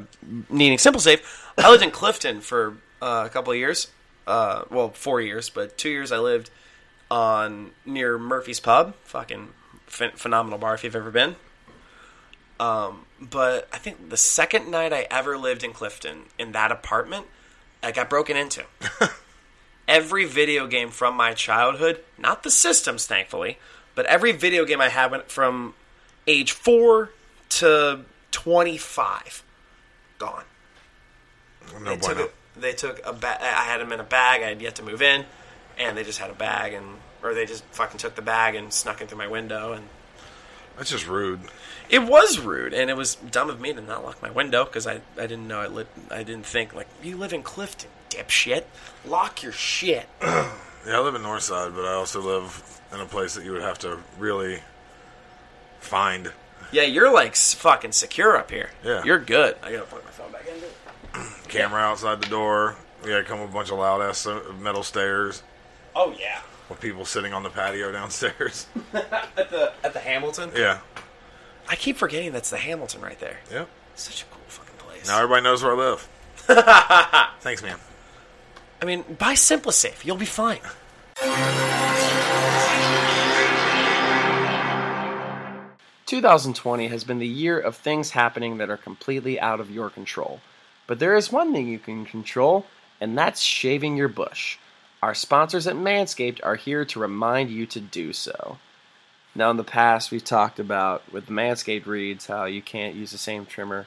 needing 0.50 0.78
SimpliSafe. 0.78 1.22
I 1.58 1.70
lived 1.70 1.84
in 1.84 1.92
Clifton 1.92 2.42
for 2.42 2.78
uh, 3.02 3.24
a 3.26 3.30
couple 3.30 3.52
of 3.52 3.58
years. 3.60 3.88
Uh, 4.26 4.64
well, 4.72 4.90
four 4.90 5.22
years, 5.22 5.50
but 5.50 5.78
two 5.78 5.90
years 5.90 6.12
I 6.12 6.18
lived 6.18 6.50
on 7.12 7.72
near 7.86 8.18
Murphy's 8.18 8.60
Pub. 8.60 8.96
Fucking 9.04 9.50
ph- 9.92 10.14
phenomenal 10.14 10.58
bar 10.58 10.74
if 10.76 10.84
you've 10.84 10.96
ever 10.96 11.12
been. 11.12 11.36
Um, 12.60 13.06
but 13.20 13.68
I 13.74 13.78
think 13.78 14.10
the 14.10 14.18
second 14.18 14.72
night 14.72 14.94
I 14.94 15.08
ever 15.12 15.38
lived 15.38 15.64
in 15.64 15.74
Clifton 15.74 16.24
in 16.40 16.54
that 16.54 16.72
apartment, 16.72 17.28
I 17.84 17.92
got 17.92 18.10
broken 18.10 18.38
into. 18.38 18.64
every 19.88 20.26
video 20.26 20.68
game 20.68 20.90
from 20.90 21.16
my 21.16 21.34
childhood, 21.34 22.02
not 22.18 22.44
the 22.44 22.52
systems, 22.52 23.06
thankfully, 23.06 23.58
but 23.94 24.06
every 24.06 24.32
video 24.32 24.66
game 24.66 24.82
I 24.82 24.90
had 24.90 25.24
from 25.24 25.74
age 26.28 26.52
four 26.52 27.12
to 27.50 28.02
twenty-five, 28.32 29.44
gone. 30.18 30.44
No 31.82 31.96
they 31.96 31.98
took 31.98 32.20
a, 32.20 32.30
they 32.60 32.74
took 32.74 33.06
a 33.06 33.14
ba- 33.14 33.42
I 33.42 33.64
had 33.64 33.82
them 33.82 33.92
in 33.92 34.00
a 34.00 34.04
bag. 34.04 34.42
I 34.42 34.50
had 34.50 34.62
yet 34.62 34.76
to 34.76 34.84
move 34.84 35.02
in, 35.02 35.26
and 35.78 35.98
they 35.98 36.04
just 36.04 36.20
had 36.20 36.30
a 36.30 36.36
bag, 36.36 36.74
and 36.74 36.86
or 37.24 37.34
they 37.34 37.46
just 37.46 37.64
fucking 37.72 37.98
took 37.98 38.16
the 38.16 38.22
bag 38.22 38.56
and 38.56 38.72
snuck 38.74 39.02
in 39.02 39.08
through 39.08 39.18
my 39.18 39.28
window, 39.28 39.74
and 39.74 39.88
That's 40.78 40.90
just 40.90 41.08
rude. 41.08 41.42
It 41.90 42.00
was 42.04 42.40
rude, 42.40 42.74
and 42.74 42.90
it 42.90 42.98
was 42.98 43.16
dumb 43.16 43.50
of 43.50 43.60
me 43.60 43.74
to 43.74 43.82
not 43.82 44.04
lock 44.04 44.22
my 44.22 44.30
window 44.32 44.66
because 44.66 44.88
I, 44.88 44.96
I 45.18 45.28
didn't 45.28 45.48
know 45.48 45.60
I 45.60 45.68
lit. 45.68 45.88
I 46.12 46.24
didn't 46.24 46.46
think 46.46 46.74
like 46.74 46.88
you 47.04 47.18
live 47.18 47.34
in 47.34 47.44
Clifton, 47.44 47.90
dipshit. 48.10 48.64
Lock 49.06 49.44
your 49.44 49.52
shit. 49.52 50.08
Yeah, 50.88 51.00
I 51.00 51.02
live 51.02 51.16
in 51.16 51.24
Northside, 51.24 51.74
but 51.74 51.84
I 51.84 51.94
also 51.94 52.22
live 52.22 52.80
in 52.94 53.00
a 53.00 53.08
place 53.08 53.34
that 53.34 53.44
you 53.44 53.52
would 53.54 53.64
have 53.64 53.80
to 53.80 53.98
really 54.20 54.60
find. 55.80 56.32
Yeah, 56.72 56.84
you're 56.84 57.12
like 57.12 57.36
fucking 57.36 57.92
secure 57.92 58.38
up 58.38 58.52
here. 58.52 58.70
Yeah. 58.84 59.04
you're 59.04 59.18
good. 59.18 59.56
I 59.64 59.72
gotta 59.72 59.86
plug 59.86 60.04
my 60.04 60.12
phone 60.12 60.32
back 60.32 60.46
in. 60.48 61.24
Camera 61.48 61.80
outside 61.82 62.22
the 62.22 62.30
door. 62.30 62.76
We 63.04 63.10
gotta 63.10 63.24
come 63.24 63.42
with 63.42 63.50
a 63.50 63.54
bunch 63.54 63.72
of 63.72 63.80
loud 63.80 64.02
ass 64.02 64.28
uh, 64.28 64.42
metal 64.60 64.84
stairs 64.84 65.42
Oh 65.96 66.14
yeah, 66.20 66.42
with 66.70 66.80
people 66.82 67.04
sitting 67.06 67.34
on 67.34 67.42
the 67.42 67.50
patio 67.50 67.92
downstairs. 67.92 68.68
at 68.94 69.50
the 69.50 69.74
at 69.84 69.94
the 69.94 70.00
Hamilton. 70.00 70.52
yeah. 70.56 70.82
I 71.68 71.76
keep 71.76 71.98
forgetting 71.98 72.32
that's 72.32 72.50
the 72.50 72.58
Hamilton 72.58 73.02
right 73.02 73.20
there. 73.20 73.40
Yep. 73.52 73.68
Such 73.96 74.24
a 74.24 74.26
cool 74.26 74.44
fucking 74.48 74.76
place. 74.78 75.08
Now 75.08 75.18
everybody 75.18 75.44
knows 75.44 75.64
where 75.64 75.74
I 75.74 75.78
live. 75.78 76.08
Thanks, 77.40 77.64
man. 77.64 77.78
I 78.82 78.86
mean, 78.86 79.04
buy 79.18 79.34
Simplisafe. 79.34 80.06
You'll 80.06 80.18
be 80.18 80.26
fine. 80.26 80.60
2020 86.06 86.88
has 86.88 87.04
been 87.04 87.18
the 87.18 87.28
year 87.28 87.60
of 87.60 87.76
things 87.76 88.12
happening 88.12 88.58
that 88.58 88.70
are 88.70 88.78
completely 88.78 89.40
out 89.40 89.60
of 89.60 89.72
your 89.72 89.90
control. 89.90 90.40
But 90.86 91.00
there 91.00 91.16
is 91.16 91.32
one 91.32 91.52
thing 91.52 91.68
you 91.68 91.80
can 91.80 92.06
control, 92.06 92.68
and 93.02 93.18
that's 93.18 93.42
shaving 93.42 93.98
your 93.98 94.08
bush. 94.08 94.58
Our 95.02 95.16
sponsors 95.16 95.66
at 95.66 95.76
Manscaped 95.76 96.40
are 96.44 96.56
here 96.56 96.86
to 96.86 97.00
remind 97.00 97.50
you 97.50 97.66
to 97.68 97.80
do 97.80 98.14
so. 98.14 98.58
Now, 99.38 99.52
in 99.52 99.58
the 99.58 99.66
past, 99.66 100.12
we've 100.12 100.24
talked 100.24 100.60
about 100.60 101.04
with 101.12 101.26
the 101.26 101.34
Manscaped 101.34 101.86
reads 101.86 102.28
how 102.28 102.46
you 102.46 102.62
can't 102.62 102.96
use 102.96 103.12
the 103.12 103.18
same 103.18 103.46
trimmer 103.46 103.86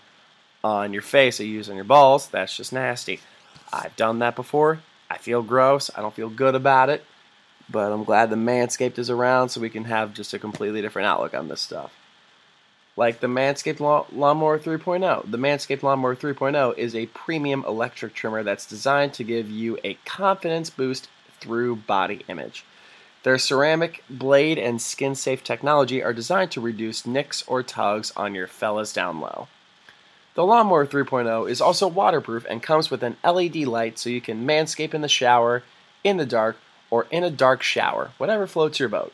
on 0.63 0.93
your 0.93 1.03
face 1.03 1.39
that 1.39 1.47
you 1.47 1.55
use 1.55 1.71
on 1.71 1.77
your 1.77 1.85
balls. 1.85 2.29
That's 2.29 2.55
just 2.55 2.73
nasty. 2.73 3.21
I've 3.73 3.97
done 3.97 4.19
that 4.19 4.37
before. 4.37 4.81
I 5.11 5.17
feel 5.17 5.43
gross. 5.43 5.91
I 5.97 6.03
don't 6.03 6.15
feel 6.15 6.29
good 6.29 6.55
about 6.55 6.91
it. 6.91 7.03
But 7.71 7.93
I'm 7.93 8.05
glad 8.05 8.29
the 8.29 8.37
Manscaped 8.37 8.99
is 8.99 9.09
around 9.09 9.49
so 9.49 9.61
we 9.61 9.71
can 9.71 9.85
have 9.85 10.13
just 10.13 10.35
a 10.35 10.39
completely 10.39 10.83
different 10.83 11.07
outlook 11.07 11.33
on 11.35 11.49
this 11.49 11.63
stuff. 11.63 11.95
Like 12.97 13.21
the 13.21 13.27
Manscaped 13.27 13.81
Law- 13.81 14.07
Lawnmower 14.13 14.59
3.0. 14.59 15.31
The 15.31 15.39
Manscaped 15.39 15.83
Lawnmower 15.83 16.17
3.0 16.17 16.77
is 16.77 16.95
a 16.95 17.07
premium 17.07 17.65
electric 17.67 18.15
trimmer 18.15 18.43
that's 18.43 18.67
designed 18.67 19.15
to 19.15 19.25
give 19.25 19.51
you 19.51 19.79
a 19.85 19.95
confidence 20.05 20.69
boost 20.69 21.09
through 21.41 21.77
body 21.77 22.25
image. 22.29 22.65
Their 23.25 23.39
ceramic, 23.39 24.05
blade, 24.09 24.59
and 24.59 24.81
skin 24.81 25.15
safe 25.15 25.43
technology 25.43 26.03
are 26.03 26.13
designed 26.13 26.51
to 26.53 26.61
reduce 26.61 27.07
nicks 27.07 27.43
or 27.47 27.63
tugs 27.63 28.13
on 28.17 28.35
your 28.35 28.47
fellas 28.47 28.93
down 28.93 29.21
low. 29.21 29.49
The 30.35 30.47
Lawnmower 30.47 30.87
3.0 30.87 31.51
is 31.51 31.61
also 31.61 31.89
waterproof 31.89 32.47
and 32.49 32.63
comes 32.63 32.91
with 32.91 33.03
an 33.03 33.17
LED 33.25 33.57
light 33.67 33.99
so 33.99 34.09
you 34.09 34.21
can 34.21 34.47
manscape 34.47 34.95
in 34.95 35.01
the 35.01 35.09
shower, 35.09 35.65
in 36.05 36.17
the 36.17 36.27
dark, 36.27 36.59
or 36.91 37.07
in 37.11 37.25
a 37.25 37.31
dark 37.31 37.63
shower, 37.63 38.13
whatever 38.19 38.47
floats 38.47 38.79
your 38.79 38.89
boat. 38.89 39.13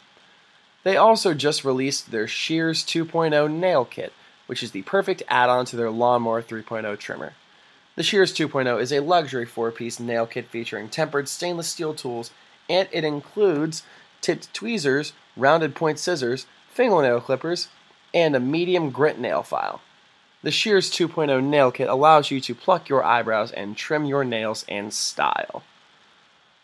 They 0.83 0.99
also 0.99 1.33
just 1.33 1.65
released 1.65 2.11
their 2.11 2.29
Shears 2.29 2.85
2.0 2.85 3.51
nail 3.51 3.87
kit, 3.87 4.13
which 4.47 4.63
is 4.63 4.73
the 4.73 4.83
perfect 4.83 5.23
add 5.29 5.49
on 5.49 5.65
to 5.67 5.77
their 5.77 5.91
Lawnmower 5.91 6.43
3.0 6.43 6.99
trimmer. 6.99 7.33
The 7.97 8.03
Shears 8.03 8.35
2.0 8.35 8.81
is 8.81 8.93
a 8.93 9.01
luxury 9.01 9.47
four 9.47 9.71
piece 9.71 9.99
nail 9.99 10.27
kit 10.27 10.49
featuring 10.51 10.91
tempered 10.91 11.29
stainless 11.29 11.69
steel 11.69 11.95
tools, 11.95 12.33
and 12.69 12.89
it 12.93 13.05
includes 13.05 13.83
tipped 14.21 14.53
tweezers, 14.55 15.13
rounded 15.37 15.75
point 15.75 15.99
scissors, 15.99 16.47
fingernail 16.73 17.21
clippers, 17.21 17.69
and 18.13 18.35
a 18.35 18.41
medium 18.41 18.91
grit 18.91 19.19
nail 19.19 19.43
file. 19.43 19.81
The 20.43 20.51
Shears 20.51 20.91
2.0 20.91 21.43
nail 21.43 21.71
kit 21.71 21.89
allows 21.89 22.31
you 22.31 22.41
to 22.43 22.55
pluck 22.55 22.89
your 22.89 23.03
eyebrows 23.03 23.51
and 23.51 23.77
trim 23.77 24.05
your 24.05 24.25
nails 24.25 24.65
in 24.69 24.91
style. 24.91 25.63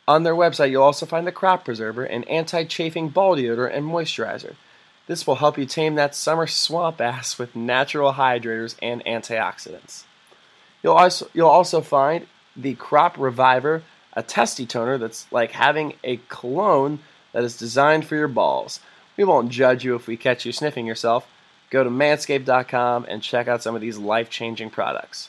On 0.07 0.23
their 0.23 0.35
website, 0.35 0.71
you'll 0.71 0.83
also 0.83 1.07
find 1.07 1.27
the 1.27 1.33
crop 1.33 1.65
preserver, 1.65 2.05
an 2.05 2.25
anti 2.25 2.65
chafing 2.65 3.09
ball 3.09 3.37
deodorant, 3.37 3.75
and 3.75 3.87
moisturizer. 3.87 4.57
This 5.07 5.27
will 5.27 5.37
help 5.37 5.57
you 5.57 5.67
tame 5.67 5.95
that 5.95 6.15
summer 6.15 6.47
swamp 6.47 7.01
ass 7.01 7.39
with 7.39 7.57
natural 7.57 8.13
hydrators 8.13 8.77
and 8.83 9.05
antioxidants. 9.05 10.05
You'll 10.83 10.95
also, 10.95 11.29
you'll 11.33 11.49
also 11.49 11.81
find 11.81 12.27
the 12.57 12.75
Crop 12.75 13.19
Reviver, 13.19 13.83
a 14.15 14.23
testy 14.23 14.67
toner 14.67 14.99
that's 14.99 15.27
like 15.33 15.53
having 15.53 15.95
a 16.05 16.21
cologne 16.29 16.99
that 17.33 17.45
is 17.45 17.57
designed 17.57 18.07
for 18.07 18.17
your 18.17 18.29
balls. 18.29 18.81
We 19.17 19.25
won't 19.25 19.51
judge 19.51 19.85
you 19.85 19.95
if 19.95 20.07
we 20.07 20.17
catch 20.17 20.45
you 20.45 20.53
sniffing 20.53 20.87
yourself. 20.87 21.27
Go 21.71 21.85
to 21.85 21.91
manscaped.com 21.91 23.07
and 23.09 23.23
check 23.23 23.47
out 23.47 23.63
some 23.63 23.75
of 23.75 23.81
these 23.81 23.99
life 23.99 24.31
changing 24.31 24.71
products. 24.71 25.29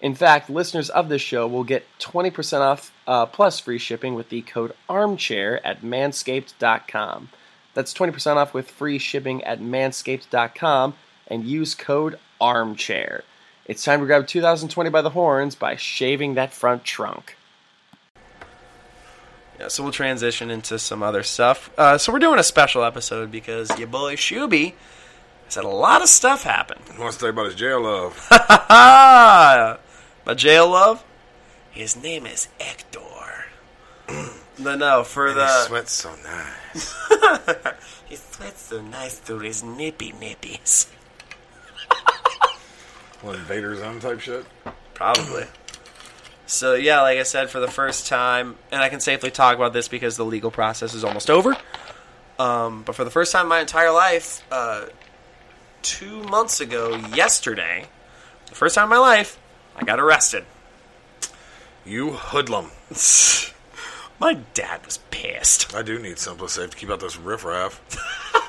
In 0.00 0.14
fact, 0.14 0.50
listeners 0.50 0.90
of 0.90 1.08
this 1.08 1.22
show 1.22 1.46
will 1.46 1.62
get 1.62 1.86
20% 2.00 2.60
off 2.60 2.92
uh, 3.06 3.24
plus 3.26 3.60
free 3.60 3.78
shipping 3.78 4.14
with 4.14 4.28
the 4.28 4.42
code 4.42 4.74
armchair 4.88 5.64
at 5.64 5.82
manscaped.com. 5.82 7.28
That's 7.74 7.94
20% 7.94 8.36
off 8.36 8.52
with 8.52 8.70
free 8.70 8.98
shipping 8.98 9.42
at 9.44 9.60
manscaped.com 9.60 10.94
and 11.28 11.44
use 11.44 11.74
code 11.74 12.18
armchair. 12.40 13.22
It's 13.64 13.84
time 13.84 14.00
to 14.00 14.06
grab 14.06 14.26
2020 14.26 14.90
by 14.90 15.02
the 15.02 15.10
horns 15.10 15.54
by 15.54 15.76
shaving 15.76 16.34
that 16.34 16.52
front 16.52 16.84
trunk. 16.84 17.36
Yeah, 19.62 19.68
so 19.68 19.84
we'll 19.84 19.92
transition 19.92 20.50
into 20.50 20.76
some 20.76 21.04
other 21.04 21.22
stuff. 21.22 21.70
Uh, 21.78 21.96
so 21.96 22.12
we're 22.12 22.18
doing 22.18 22.40
a 22.40 22.42
special 22.42 22.82
episode 22.82 23.30
because 23.30 23.78
your 23.78 23.86
boy 23.86 24.16
Shuby 24.16 24.74
has 25.44 25.54
had 25.54 25.62
a 25.62 25.68
lot 25.68 26.02
of 26.02 26.08
stuff 26.08 26.42
happen. 26.42 26.82
He 26.92 27.00
wants 27.00 27.18
to 27.18 27.26
you 27.26 27.30
about 27.30 27.46
his 27.46 27.54
jail 27.54 27.80
love. 27.80 28.26
My 28.68 30.34
jail 30.34 30.68
love. 30.68 31.04
His 31.70 31.94
name 31.94 32.26
is 32.26 32.48
Hector. 32.58 33.44
no, 34.58 34.74
no, 34.74 35.04
for 35.04 35.28
And 35.28 35.36
the 35.36 35.46
he 35.46 35.66
sweats 35.68 35.92
so 35.92 36.12
nice. 36.24 36.94
he 38.08 38.16
sweats 38.16 38.62
so 38.62 38.82
nice 38.82 39.20
through 39.20 39.40
his 39.40 39.62
nippy 39.62 40.10
nippies. 40.10 40.88
What, 43.20 43.36
Invader 43.36 43.76
Zone 43.76 44.00
type 44.00 44.18
shit? 44.18 44.44
Probably. 44.94 45.44
So 46.52 46.74
yeah, 46.74 47.00
like 47.02 47.18
I 47.18 47.22
said, 47.22 47.50
for 47.50 47.60
the 47.60 47.68
first 47.68 48.06
time, 48.06 48.56
and 48.70 48.82
I 48.82 48.88
can 48.88 49.00
safely 49.00 49.30
talk 49.30 49.56
about 49.56 49.72
this 49.72 49.88
because 49.88 50.16
the 50.16 50.24
legal 50.24 50.50
process 50.50 50.94
is 50.94 51.02
almost 51.02 51.30
over. 51.30 51.56
Um, 52.38 52.82
but 52.82 52.94
for 52.94 53.04
the 53.04 53.10
first 53.10 53.32
time 53.32 53.46
in 53.46 53.48
my 53.48 53.60
entire 53.60 53.90
life, 53.90 54.44
uh, 54.50 54.86
two 55.82 56.22
months 56.24 56.60
ago, 56.60 56.96
yesterday, 57.14 57.86
the 58.48 58.54
first 58.54 58.74
time 58.74 58.84
in 58.84 58.90
my 58.90 58.98
life, 58.98 59.38
I 59.76 59.84
got 59.84 59.98
arrested. 59.98 60.44
You 61.84 62.12
hoodlum. 62.12 62.70
My 64.20 64.34
dad 64.54 64.84
was 64.86 64.98
pissed. 65.10 65.74
I 65.74 65.82
do 65.82 65.98
need 65.98 66.16
Simplisafe 66.16 66.70
to 66.70 66.76
keep 66.76 66.90
out 66.90 67.00
this 67.00 67.16
riffraff. 67.16 67.80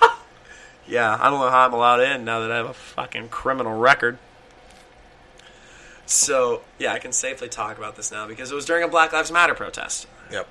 Yeah, 0.87 1.17
I 1.19 1.29
don't 1.29 1.39
know 1.39 1.49
how 1.49 1.65
I'm 1.65 1.73
allowed 1.73 2.01
in 2.01 2.25
now 2.25 2.41
that 2.41 2.51
I 2.51 2.57
have 2.57 2.65
a 2.65 2.73
fucking 2.73 3.29
criminal 3.29 3.77
record. 3.77 4.17
So 6.05 6.61
yeah, 6.79 6.93
I 6.93 6.99
can 6.99 7.11
safely 7.11 7.49
talk 7.49 7.77
about 7.77 7.95
this 7.95 8.11
now 8.11 8.27
because 8.27 8.51
it 8.51 8.55
was 8.55 8.65
during 8.65 8.83
a 8.83 8.87
Black 8.87 9.13
Lives 9.13 9.31
Matter 9.31 9.53
protest. 9.53 10.07
Yep. 10.31 10.47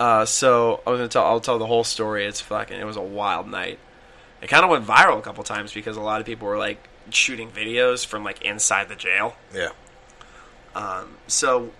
Uh, 0.00 0.24
so 0.24 0.80
I 0.86 0.90
was 0.90 0.98
gonna 0.98 1.08
tell. 1.08 1.24
I'll 1.24 1.40
tell 1.40 1.58
the 1.58 1.66
whole 1.66 1.84
story. 1.84 2.26
It's 2.26 2.40
fucking. 2.40 2.78
It 2.78 2.84
was 2.84 2.96
a 2.96 3.02
wild 3.02 3.48
night. 3.48 3.78
It 4.42 4.46
kind 4.48 4.64
of 4.64 4.70
went 4.70 4.86
viral 4.86 5.18
a 5.18 5.22
couple 5.22 5.42
times 5.44 5.72
because 5.72 5.96
a 5.96 6.00
lot 6.00 6.20
of 6.20 6.26
people 6.26 6.46
were 6.46 6.58
like 6.58 6.88
shooting 7.10 7.50
videos 7.50 8.04
from 8.06 8.22
like 8.24 8.42
inside 8.42 8.88
the 8.88 8.94
jail. 8.96 9.34
Yeah. 9.54 9.70
Um, 10.74 11.16
So 11.26 11.70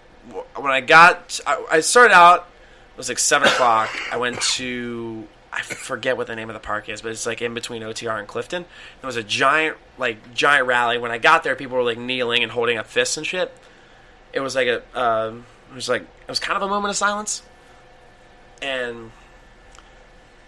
when 0.57 0.72
I 0.72 0.81
got, 0.81 1.40
I, 1.46 1.64
I 1.70 1.81
started 1.81 2.14
out. 2.14 2.48
It 2.92 2.96
was 2.98 3.09
like 3.09 3.18
seven 3.20 3.46
o'clock. 3.48 3.90
I 4.11 4.16
went 4.16 4.40
to. 4.42 5.26
I 5.52 5.62
forget 5.62 6.16
what 6.16 6.26
the 6.26 6.37
name 6.37 6.50
of 6.50 6.54
the 6.54 6.61
park 6.61 6.88
is, 6.88 7.00
but 7.00 7.11
it's 7.11 7.24
like 7.24 7.40
in 7.40 7.54
between 7.54 7.82
OTR 7.82 8.18
and 8.18 8.28
Clifton. 8.28 8.64
There 9.00 9.08
was 9.08 9.16
a 9.16 9.22
giant, 9.22 9.76
like 9.96 10.34
giant 10.34 10.66
rally. 10.66 10.98
When 10.98 11.11
I 11.11 11.18
got 11.18 11.42
there, 11.42 11.56
people 11.56 11.76
were 11.76 11.82
like 11.82 11.98
kneeling 11.98 12.42
and 12.42 12.52
holding 12.52 12.76
up 12.76 12.87
fists 12.87 13.16
and 13.16 13.26
shit. 13.26 13.52
It 14.32 14.40
was 14.40 14.54
like 14.54 14.68
a, 14.68 14.82
um, 14.98 15.46
it 15.70 15.74
was 15.74 15.88
like 15.88 16.02
it 16.02 16.28
was 16.28 16.38
kind 16.38 16.56
of 16.56 16.62
a 16.62 16.68
moment 16.68 16.90
of 16.90 16.96
silence, 16.96 17.42
and 18.61 19.11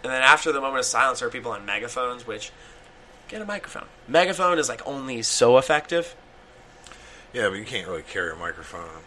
and 0.02 0.12
then 0.12 0.22
after 0.22 0.52
the 0.52 0.60
moment 0.60 0.80
of 0.80 0.84
silence, 0.84 1.20
there 1.20 1.28
were 1.28 1.32
people 1.32 1.52
on 1.52 1.64
megaphones, 1.64 2.26
which 2.26 2.52
get 3.28 3.40
a 3.40 3.46
microphone. 3.46 3.86
Megaphone 4.06 4.58
is 4.58 4.68
like 4.68 4.86
only 4.86 5.22
so 5.22 5.56
effective. 5.56 6.14
Yeah, 7.32 7.48
but 7.48 7.58
you 7.58 7.64
can't 7.64 7.88
really 7.88 8.02
carry 8.02 8.32
a 8.32 8.36
microphone. 8.36 9.02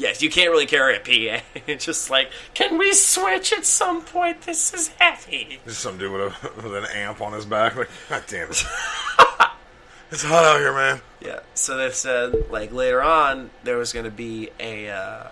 Yes, 0.00 0.22
you 0.22 0.30
can't 0.30 0.50
really 0.50 0.64
carry 0.64 0.96
a 0.96 1.00
PA. 1.00 1.44
It's 1.66 1.84
just 1.84 2.08
like, 2.08 2.30
can 2.54 2.78
we 2.78 2.94
switch 2.94 3.52
at 3.52 3.66
some 3.66 4.00
point? 4.00 4.40
This 4.42 4.72
is 4.72 4.88
heavy. 4.98 5.60
Some 5.66 5.98
dude 5.98 6.10
with, 6.10 6.22
a, 6.22 6.62
with 6.62 6.74
an 6.74 6.86
amp 6.94 7.20
on 7.20 7.34
his 7.34 7.44
back. 7.44 7.76
Like, 7.76 7.90
God 8.08 8.24
damn 8.26 8.50
it. 8.50 8.64
it's 10.10 10.24
hot 10.24 10.42
out 10.42 10.58
here, 10.58 10.72
man. 10.72 11.02
Yeah. 11.20 11.40
So 11.52 11.76
they 11.76 11.90
said, 11.90 12.50
like 12.50 12.72
later 12.72 13.02
on, 13.02 13.50
there 13.62 13.76
was 13.76 13.92
going 13.92 14.06
to 14.06 14.10
be 14.10 14.48
a 14.58 14.88
uh, 14.88 15.28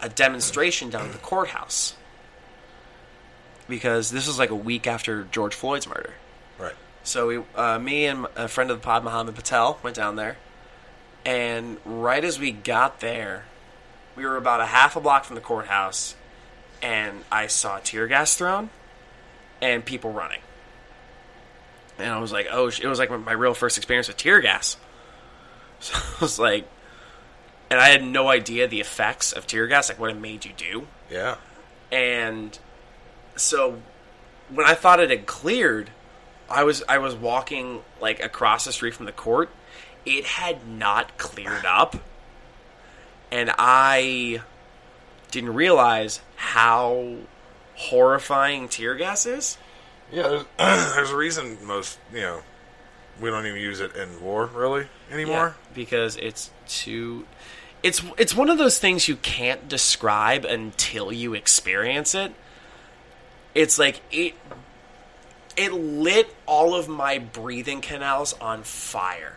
a 0.00 0.08
demonstration 0.08 0.88
down 0.88 1.06
at 1.06 1.12
the 1.12 1.18
courthouse 1.18 1.94
because 3.68 4.10
this 4.10 4.26
was 4.26 4.38
like 4.38 4.50
a 4.50 4.56
week 4.56 4.86
after 4.86 5.24
George 5.24 5.54
Floyd's 5.54 5.86
murder. 5.86 6.14
Right. 6.58 6.74
So 7.04 7.26
we, 7.26 7.42
uh, 7.54 7.78
me 7.78 8.06
and 8.06 8.26
a 8.34 8.48
friend 8.48 8.70
of 8.70 8.80
the 8.80 8.84
pod, 8.84 9.04
Mohammed 9.04 9.34
Patel, 9.34 9.78
went 9.82 9.94
down 9.94 10.16
there, 10.16 10.38
and 11.26 11.76
right 11.84 12.24
as 12.24 12.38
we 12.38 12.50
got 12.50 13.00
there, 13.00 13.44
we 14.18 14.26
were 14.26 14.36
about 14.36 14.60
a 14.60 14.66
half 14.66 14.96
a 14.96 15.00
block 15.00 15.24
from 15.24 15.36
the 15.36 15.40
courthouse, 15.40 16.14
and 16.82 17.24
I 17.30 17.46
saw 17.46 17.78
tear 17.78 18.06
gas 18.06 18.34
thrown, 18.34 18.68
and 19.62 19.84
people 19.84 20.12
running, 20.12 20.40
and 21.98 22.12
I 22.12 22.18
was 22.18 22.32
like, 22.32 22.48
oh, 22.50 22.66
it 22.66 22.84
was 22.84 22.98
like 22.98 23.10
my 23.10 23.32
real 23.32 23.54
first 23.54 23.76
experience 23.76 24.08
with 24.08 24.16
tear 24.16 24.40
gas. 24.40 24.76
So 25.80 25.96
I 25.96 26.20
was 26.20 26.40
like, 26.40 26.68
and 27.70 27.78
I 27.78 27.90
had 27.90 28.02
no 28.02 28.28
idea 28.28 28.66
the 28.66 28.80
effects 28.80 29.32
of 29.32 29.46
tear 29.46 29.68
gas, 29.68 29.88
like 29.88 30.00
what 30.00 30.10
it 30.10 30.18
made 30.18 30.44
you 30.44 30.52
do. 30.56 30.88
Yeah. 31.08 31.36
And 31.92 32.58
so 33.36 33.80
when 34.50 34.66
I 34.66 34.74
thought 34.74 34.98
it 34.98 35.10
had 35.10 35.26
cleared, 35.26 35.90
I 36.50 36.64
was 36.64 36.82
I 36.88 36.98
was 36.98 37.14
walking 37.14 37.82
like 38.00 38.20
across 38.20 38.64
the 38.64 38.72
street 38.72 38.94
from 38.94 39.06
the 39.06 39.12
court. 39.12 39.50
It 40.04 40.24
had 40.24 40.66
not 40.66 41.16
cleared 41.18 41.64
up. 41.64 41.96
And 43.30 43.52
I 43.58 44.42
didn't 45.30 45.54
realize 45.54 46.20
how 46.36 47.16
horrifying 47.74 48.68
tear 48.68 48.94
gas 48.94 49.26
is. 49.26 49.58
Yeah, 50.10 50.28
there's, 50.28 50.44
there's 50.94 51.10
a 51.10 51.16
reason 51.16 51.58
most, 51.66 51.98
you 52.12 52.20
know, 52.20 52.40
we 53.20 53.30
don't 53.30 53.46
even 53.46 53.60
use 53.60 53.80
it 53.80 53.94
in 53.96 54.22
war, 54.22 54.46
really, 54.46 54.86
anymore. 55.10 55.56
Yeah, 55.56 55.74
because 55.74 56.16
it's 56.16 56.50
too 56.66 57.26
it's 57.82 58.02
it's 58.16 58.34
one 58.34 58.50
of 58.50 58.58
those 58.58 58.78
things 58.78 59.08
you 59.08 59.16
can't 59.16 59.68
describe 59.68 60.44
until 60.44 61.12
you 61.12 61.34
experience 61.34 62.14
it. 62.14 62.32
It's 63.54 63.78
like 63.78 64.00
it 64.10 64.34
it 65.56 65.72
lit 65.72 66.34
all 66.46 66.74
of 66.74 66.88
my 66.88 67.18
breathing 67.18 67.80
canals 67.80 68.34
on 68.40 68.62
fire. 68.62 69.36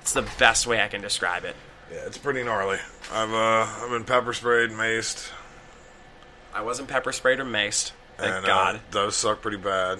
It's 0.00 0.12
the 0.12 0.28
best 0.38 0.66
way 0.66 0.80
I 0.82 0.88
can 0.88 1.00
describe 1.00 1.44
it. 1.44 1.56
Yeah, 1.92 1.98
it's 2.06 2.18
pretty 2.18 2.42
gnarly. 2.42 2.78
I've 3.12 3.32
uh, 3.32 3.66
I've 3.84 3.90
been 3.90 4.04
pepper 4.04 4.32
sprayed, 4.32 4.70
maced, 4.70 5.30
I 6.56 6.62
wasn't 6.62 6.88
pepper 6.88 7.12
sprayed 7.12 7.38
or 7.38 7.44
maced. 7.44 7.92
Thank 8.16 8.34
and 8.34 8.46
God. 8.46 8.76
Uh, 8.76 8.78
those 8.90 9.14
suck 9.14 9.42
pretty 9.42 9.58
bad. 9.58 9.98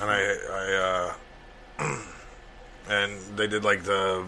And 0.00 0.10
I 0.10 0.36
I 0.50 1.14
uh, 1.78 1.96
and 2.88 3.20
they 3.36 3.46
did 3.46 3.62
like 3.62 3.82
the 3.82 4.24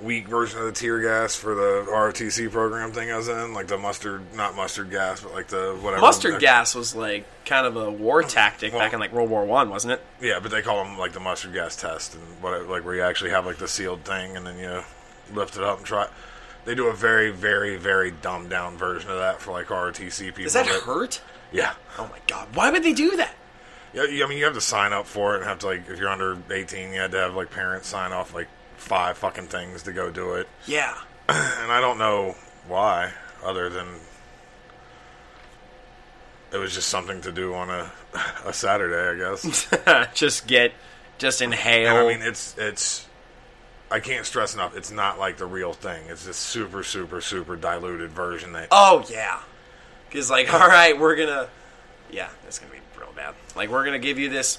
weak 0.00 0.26
version 0.26 0.60
of 0.60 0.64
the 0.64 0.72
tear 0.72 1.00
gas 1.00 1.36
for 1.36 1.54
the 1.54 1.84
ROTC 1.86 2.50
program 2.50 2.92
thing 2.92 3.10
I 3.10 3.18
was 3.18 3.28
in, 3.28 3.52
like 3.52 3.66
the 3.66 3.76
mustard, 3.76 4.34
not 4.34 4.56
mustard 4.56 4.90
gas, 4.90 5.20
but 5.20 5.34
like 5.34 5.48
the 5.48 5.76
whatever 5.82 6.00
Mustard 6.00 6.40
gas 6.40 6.74
was 6.74 6.96
like 6.96 7.26
kind 7.44 7.66
of 7.66 7.76
a 7.76 7.90
war 7.90 8.22
tactic 8.22 8.72
back 8.72 8.94
in 8.94 9.00
like 9.00 9.12
World 9.12 9.28
War 9.28 9.44
One, 9.44 9.68
wasn't 9.68 9.92
it? 9.92 10.02
Yeah, 10.18 10.40
but 10.40 10.50
they 10.50 10.62
call 10.62 10.82
them 10.82 10.98
like 10.98 11.12
the 11.12 11.20
mustard 11.20 11.52
gas 11.52 11.76
test 11.76 12.14
and 12.14 12.22
what 12.40 12.66
like 12.70 12.86
where 12.86 12.94
you 12.94 13.02
actually 13.02 13.30
have 13.30 13.44
like 13.44 13.58
the 13.58 13.68
sealed 13.68 14.02
thing 14.06 14.34
and 14.34 14.46
then 14.46 14.58
you 14.58 14.82
lift 15.32 15.56
it 15.56 15.62
up 15.62 15.78
and 15.78 15.86
try. 15.86 16.08
They 16.64 16.74
do 16.74 16.86
a 16.86 16.94
very, 16.94 17.30
very, 17.30 17.76
very 17.76 18.10
dumbed 18.10 18.50
down 18.50 18.76
version 18.76 19.10
of 19.10 19.18
that 19.18 19.40
for 19.40 19.52
like 19.52 19.66
ROTC 19.66 20.26
people. 20.26 20.44
Does 20.44 20.54
that 20.54 20.66
hurt? 20.66 21.20
Yeah. 21.52 21.74
Oh 21.98 22.08
my 22.10 22.18
God! 22.26 22.48
Why 22.54 22.70
would 22.70 22.82
they 22.82 22.94
do 22.94 23.16
that? 23.16 23.34
Yeah, 23.94 24.24
I 24.24 24.28
mean, 24.28 24.38
you 24.38 24.44
have 24.44 24.54
to 24.54 24.60
sign 24.60 24.92
up 24.92 25.06
for 25.06 25.34
it 25.34 25.38
and 25.38 25.46
have 25.46 25.60
to 25.60 25.66
like, 25.66 25.88
if 25.88 26.00
you're 26.00 26.08
under 26.08 26.36
18, 26.50 26.92
you 26.92 27.00
had 27.00 27.12
to 27.12 27.18
have 27.18 27.34
like 27.36 27.50
parents 27.50 27.86
sign 27.86 28.12
off 28.12 28.34
like 28.34 28.48
five 28.76 29.16
fucking 29.16 29.46
things 29.46 29.84
to 29.84 29.92
go 29.92 30.10
do 30.10 30.34
it. 30.34 30.48
Yeah. 30.66 30.94
And 31.28 31.72
I 31.72 31.80
don't 31.80 31.96
know 31.96 32.36
why, 32.68 33.12
other 33.42 33.70
than 33.70 33.86
it 36.52 36.58
was 36.58 36.74
just 36.74 36.88
something 36.88 37.22
to 37.22 37.32
do 37.32 37.54
on 37.54 37.70
a 37.70 37.90
a 38.44 38.52
Saturday, 38.52 39.22
I 39.22 39.30
guess. 39.30 39.68
just 40.14 40.46
get, 40.46 40.72
just 41.16 41.40
inhale. 41.40 41.96
And 41.96 41.98
I 41.98 42.12
mean, 42.12 42.22
it's 42.22 42.56
it's. 42.58 43.06
I 43.94 44.00
can't 44.00 44.26
stress 44.26 44.54
enough. 44.54 44.76
It's 44.76 44.90
not 44.90 45.20
like 45.20 45.36
the 45.36 45.46
real 45.46 45.72
thing. 45.72 46.06
It's 46.08 46.26
this 46.26 46.36
super, 46.36 46.82
super, 46.82 47.20
super 47.20 47.54
diluted 47.54 48.10
version 48.10 48.52
that. 48.54 48.66
Oh 48.72 49.06
yeah, 49.08 49.38
because 50.08 50.28
like, 50.28 50.52
all 50.60 50.66
right, 50.66 50.98
we're 50.98 51.14
gonna, 51.14 51.48
yeah, 52.10 52.28
it's 52.44 52.58
gonna 52.58 52.72
be 52.72 52.80
real 52.98 53.12
bad. 53.14 53.36
Like, 53.54 53.70
we're 53.70 53.84
gonna 53.84 54.00
give 54.00 54.18
you 54.18 54.28
this 54.28 54.58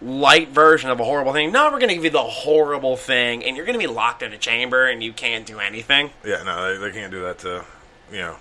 light 0.00 0.48
version 0.48 0.90
of 0.90 0.98
a 0.98 1.04
horrible 1.04 1.32
thing. 1.32 1.52
No, 1.52 1.70
we're 1.70 1.78
gonna 1.78 1.94
give 1.94 2.02
you 2.02 2.10
the 2.10 2.18
horrible 2.18 2.96
thing, 2.96 3.44
and 3.44 3.56
you're 3.56 3.64
gonna 3.64 3.78
be 3.78 3.86
locked 3.86 4.24
in 4.24 4.32
a 4.32 4.38
chamber, 4.38 4.88
and 4.88 5.04
you 5.04 5.12
can't 5.12 5.46
do 5.46 5.60
anything. 5.60 6.10
Yeah, 6.24 6.42
no, 6.42 6.74
they, 6.80 6.84
they 6.84 6.98
can't 6.98 7.12
do 7.12 7.22
that 7.22 7.38
to, 7.40 7.64
you 8.10 8.18
know, 8.18 8.38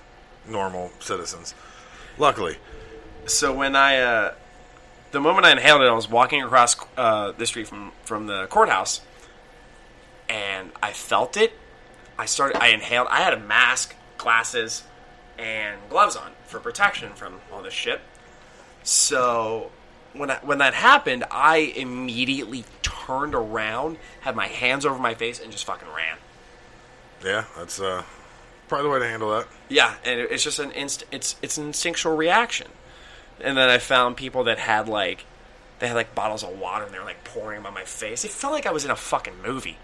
normal 0.49 0.91
citizens. 0.99 1.53
Luckily, 2.17 2.57
So 3.27 3.53
when 3.53 3.75
I, 3.75 3.99
uh, 3.99 4.33
the 5.11 5.19
moment 5.19 5.45
I 5.45 5.51
inhaled 5.51 5.83
it, 5.83 5.85
I 5.85 5.93
was 5.93 6.09
walking 6.09 6.41
across 6.41 6.75
uh, 6.97 7.33
the 7.33 7.45
street 7.45 7.67
from 7.67 7.91
from 8.03 8.25
the 8.25 8.47
courthouse, 8.47 9.01
and 10.31 10.71
I 10.81 10.93
felt 10.93 11.35
it. 11.37 11.51
I 12.17 12.25
started. 12.25 12.57
I 12.61 12.69
inhaled. 12.69 13.07
I 13.11 13.21
had 13.21 13.33
a 13.33 13.39
mask, 13.39 13.95
glasses, 14.17 14.83
and 15.37 15.77
gloves 15.89 16.15
on 16.15 16.31
for 16.45 16.59
protection 16.59 17.11
from 17.13 17.41
all 17.51 17.61
this 17.61 17.73
shit. 17.73 17.99
So 18.83 19.71
when 20.13 20.31
I, 20.31 20.39
when 20.41 20.57
that 20.59 20.73
happened, 20.73 21.25
I 21.31 21.57
immediately 21.75 22.65
turned 22.81 23.35
around, 23.35 23.97
had 24.21 24.35
my 24.35 24.47
hands 24.47 24.85
over 24.85 24.99
my 24.99 25.13
face, 25.13 25.39
and 25.39 25.51
just 25.51 25.65
fucking 25.65 25.87
ran. 25.95 26.17
yeah, 27.23 27.45
that's 27.57 27.79
uh, 27.79 28.03
probably 28.67 28.83
the 28.87 28.93
way 28.93 28.99
to 28.99 29.07
handle 29.07 29.31
that. 29.31 29.47
Yeah, 29.69 29.95
and 30.05 30.19
it- 30.19 30.31
it's 30.31 30.43
just 30.43 30.59
an 30.59 30.71
inst- 30.71 31.05
it's 31.11 31.35
it's 31.41 31.57
an 31.57 31.67
instinctual 31.67 32.15
reaction. 32.15 32.67
And 33.39 33.57
then 33.57 33.69
I 33.69 33.79
found 33.79 34.17
people 34.17 34.43
that 34.45 34.59
had 34.59 34.87
like 34.87 35.25
they 35.79 35.87
had 35.87 35.95
like 35.95 36.13
bottles 36.13 36.43
of 36.43 36.57
water 36.59 36.85
and 36.85 36.93
they 36.93 36.99
were 36.99 37.05
like 37.05 37.23
pouring 37.23 37.57
them 37.59 37.65
on 37.65 37.73
my 37.73 37.85
face. 37.85 38.23
It 38.23 38.31
felt 38.31 38.53
like 38.53 38.67
I 38.67 38.71
was 38.71 38.85
in 38.85 38.91
a 38.91 38.95
fucking 38.95 39.41
movie. 39.43 39.77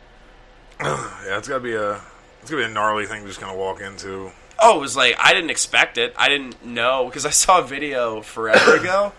Yeah, 1.27 1.37
it's 1.37 1.47
gotta 1.47 1.59
be 1.59 1.73
a, 1.73 1.99
it's 2.41 2.49
gonna 2.49 2.63
be 2.63 2.69
a 2.69 2.73
gnarly 2.73 3.05
thing 3.05 3.21
to 3.21 3.27
just 3.27 3.39
kind 3.39 3.51
of 3.51 3.57
walk 3.57 3.81
into. 3.81 4.31
Oh, 4.59 4.77
it 4.77 4.81
was 4.81 4.95
like 4.95 5.15
I 5.19 5.33
didn't 5.33 5.49
expect 5.49 5.97
it. 5.97 6.13
I 6.17 6.29
didn't 6.29 6.63
know 6.65 7.05
because 7.05 7.25
I 7.25 7.31
saw 7.31 7.59
a 7.59 7.63
video 7.63 8.21
forever 8.21 8.75
ago 8.79 9.11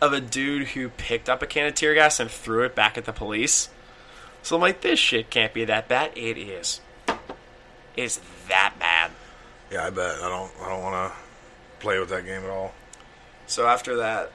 of 0.00 0.12
a 0.12 0.20
dude 0.20 0.68
who 0.68 0.88
picked 0.88 1.28
up 1.28 1.42
a 1.42 1.46
can 1.46 1.66
of 1.66 1.74
tear 1.74 1.94
gas 1.94 2.20
and 2.20 2.30
threw 2.30 2.64
it 2.64 2.74
back 2.74 2.98
at 2.98 3.04
the 3.04 3.12
police. 3.12 3.68
So 4.42 4.56
I'm 4.56 4.62
like, 4.62 4.80
this 4.80 4.98
shit 4.98 5.30
can't 5.30 5.52
be 5.52 5.64
that 5.66 5.88
bad. 5.88 6.12
It 6.16 6.38
is. 6.38 6.80
It's 7.96 8.20
that 8.48 8.74
bad. 8.78 9.10
Yeah, 9.70 9.86
I 9.86 9.90
bet. 9.90 10.16
I 10.16 10.28
don't, 10.28 10.50
I 10.62 10.68
don't 10.68 10.82
want 10.82 11.12
to 11.12 11.18
play 11.80 11.98
with 11.98 12.08
that 12.08 12.24
game 12.24 12.42
at 12.42 12.50
all. 12.50 12.72
So 13.46 13.66
after 13.66 13.96
that, 13.96 14.32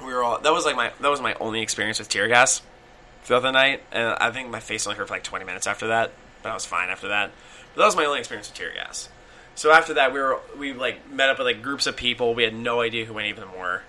we 0.00 0.12
were 0.12 0.22
all. 0.22 0.40
That 0.40 0.52
was 0.52 0.64
like 0.64 0.76
my 0.76 0.92
that 1.00 1.08
was 1.08 1.20
my 1.20 1.34
only 1.34 1.62
experience 1.62 1.98
with 1.98 2.08
tear 2.08 2.28
gas 2.28 2.62
throughout 3.26 3.42
the 3.42 3.50
night, 3.50 3.82
and 3.90 4.16
I 4.20 4.30
think 4.30 4.50
my 4.50 4.60
face 4.60 4.86
only 4.86 4.96
hurt 4.96 5.08
for 5.08 5.14
like 5.14 5.24
20 5.24 5.44
minutes 5.44 5.66
after 5.66 5.88
that, 5.88 6.12
but 6.44 6.50
I 6.50 6.54
was 6.54 6.64
fine 6.64 6.90
after 6.90 7.08
that. 7.08 7.32
But 7.74 7.80
that 7.80 7.86
was 7.86 7.96
my 7.96 8.04
only 8.04 8.20
experience 8.20 8.48
with 8.48 8.56
tear 8.56 8.72
gas. 8.72 9.08
So 9.56 9.72
after 9.72 9.94
that, 9.94 10.12
we 10.12 10.20
were 10.20 10.38
we 10.56 10.72
like 10.72 11.10
met 11.10 11.28
up 11.28 11.38
with 11.38 11.46
like 11.46 11.60
groups 11.60 11.88
of 11.88 11.96
people. 11.96 12.34
We 12.34 12.44
had 12.44 12.54
no 12.54 12.80
idea 12.80 13.04
who 13.04 13.18
any 13.18 13.30
of 13.30 13.36
them 13.36 13.50
were. 13.58 13.82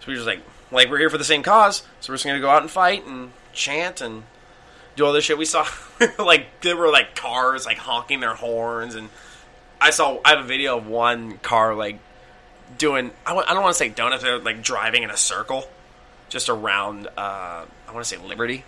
So 0.00 0.08
we 0.08 0.12
were 0.12 0.16
just 0.16 0.26
like 0.26 0.42
like 0.70 0.90
we're 0.90 0.98
here 0.98 1.08
for 1.08 1.16
the 1.16 1.24
same 1.24 1.42
cause, 1.42 1.84
so 2.00 2.12
we're 2.12 2.16
just 2.16 2.26
gonna 2.26 2.40
go 2.40 2.50
out 2.50 2.60
and 2.60 2.70
fight 2.70 3.06
and 3.06 3.30
chant 3.54 4.02
and 4.02 4.24
do 4.94 5.06
all 5.06 5.12
this 5.14 5.24
shit. 5.24 5.38
We 5.38 5.46
saw 5.46 5.66
like 6.18 6.60
there 6.60 6.76
were 6.76 6.90
like 6.90 7.14
cars 7.14 7.64
like 7.64 7.78
honking 7.78 8.20
their 8.20 8.34
horns, 8.34 8.94
and 8.94 9.08
I 9.80 9.88
saw 9.88 10.20
I 10.22 10.30
have 10.30 10.40
a 10.40 10.48
video 10.48 10.76
of 10.76 10.86
one 10.86 11.38
car 11.38 11.74
like 11.74 11.98
doing 12.76 13.10
I 13.24 13.30
w- 13.30 13.46
I 13.48 13.54
don't 13.54 13.62
want 13.62 13.74
to 13.74 13.78
say 13.78 13.88
donuts 13.88 14.22
they're 14.22 14.38
like 14.38 14.60
driving 14.60 15.02
in 15.02 15.10
a 15.10 15.16
circle 15.16 15.66
just 16.28 16.48
around 16.48 17.06
uh, 17.16 17.64
I 17.88 17.92
want 17.92 18.04
to 18.04 18.08
say 18.08 18.16
Liberty 18.16 18.64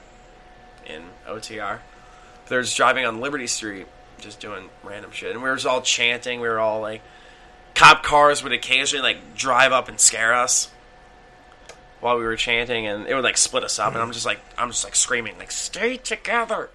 in 0.86 1.02
OTR 1.28 1.80
they're 2.48 2.62
just 2.62 2.76
driving 2.76 3.04
on 3.04 3.20
Liberty 3.20 3.46
Street 3.46 3.86
just 4.20 4.40
doing 4.40 4.68
random 4.82 5.10
shit. 5.12 5.32
And 5.32 5.42
we 5.42 5.48
were 5.48 5.54
just 5.54 5.66
all 5.66 5.82
chanting. 5.82 6.40
We 6.40 6.48
were 6.48 6.58
all 6.58 6.80
like 6.80 7.02
cop 7.74 8.02
cars 8.02 8.42
would 8.42 8.52
occasionally 8.52 9.02
like 9.02 9.36
drive 9.36 9.72
up 9.72 9.88
and 9.88 10.00
scare 10.00 10.34
us 10.34 10.70
while 12.00 12.18
we 12.18 12.24
were 12.24 12.36
chanting. 12.36 12.86
And 12.86 13.06
it 13.06 13.14
would 13.14 13.24
like 13.24 13.36
split 13.36 13.64
us 13.64 13.78
up. 13.78 13.92
And 13.92 14.02
I'm 14.02 14.12
just 14.12 14.26
like 14.26 14.40
I'm 14.56 14.70
just 14.70 14.84
like 14.84 14.96
screaming 14.96 15.38
like 15.38 15.52
stay 15.52 15.96
together! 15.96 16.70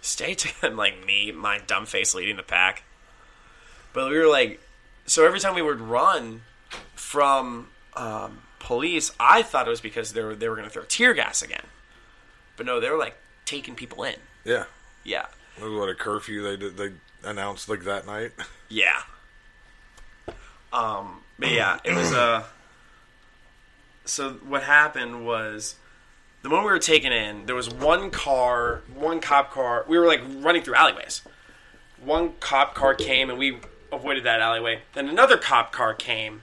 Stay 0.00 0.34
together 0.34 0.74
like 0.74 1.04
me 1.04 1.30
my 1.30 1.58
dumb 1.66 1.86
face 1.86 2.14
leading 2.14 2.36
the 2.36 2.42
pack. 2.42 2.82
But 3.92 4.10
we 4.10 4.18
were 4.18 4.28
like 4.28 4.60
so 5.06 5.26
every 5.26 5.40
time 5.40 5.54
we 5.54 5.62
would 5.62 5.80
run 5.80 6.42
from 6.94 7.68
um, 7.94 8.38
police, 8.60 9.10
I 9.18 9.42
thought 9.42 9.66
it 9.66 9.70
was 9.70 9.80
because 9.80 10.12
they 10.12 10.22
were 10.22 10.36
they 10.36 10.48
were 10.48 10.54
going 10.54 10.68
to 10.68 10.72
throw 10.72 10.84
tear 10.84 11.12
gas 11.14 11.42
again. 11.42 11.64
But 12.56 12.66
no, 12.66 12.78
they 12.78 12.88
were 12.88 12.98
like 12.98 13.16
taking 13.44 13.74
people 13.74 14.04
in. 14.04 14.16
Yeah, 14.44 14.64
Yeah, 15.02 15.26
it 15.58 15.64
was 15.64 15.72
what 15.72 15.88
a 15.88 15.94
curfew 15.94 16.42
they 16.42 16.56
did. 16.56 16.76
They 16.76 16.90
announced 17.24 17.68
like 17.68 17.82
that 17.84 18.06
night. 18.06 18.30
yeah. 18.68 19.02
Um, 20.72 21.22
but 21.38 21.50
yeah, 21.50 21.80
it 21.82 21.94
was 21.94 22.12
Uh, 22.12 22.44
so 24.04 24.34
what 24.46 24.62
happened 24.62 25.26
was 25.26 25.76
the 26.42 26.48
moment 26.48 26.66
we 26.66 26.72
were 26.72 26.78
taken 26.78 27.12
in, 27.12 27.46
there 27.46 27.54
was 27.54 27.70
one 27.70 28.10
car, 28.10 28.82
one 28.94 29.20
cop 29.20 29.50
car. 29.52 29.84
We 29.88 29.98
were 29.98 30.06
like 30.06 30.22
running 30.38 30.62
through 30.62 30.74
alleyways. 30.74 31.22
One 32.02 32.34
cop 32.40 32.74
car 32.74 32.94
came 32.94 33.30
and 33.30 33.38
we 33.38 33.58
avoided 33.92 34.24
that 34.24 34.40
alleyway. 34.40 34.82
Then 34.94 35.08
another 35.08 35.36
cop 35.36 35.72
car 35.72 35.92
came 35.94 36.42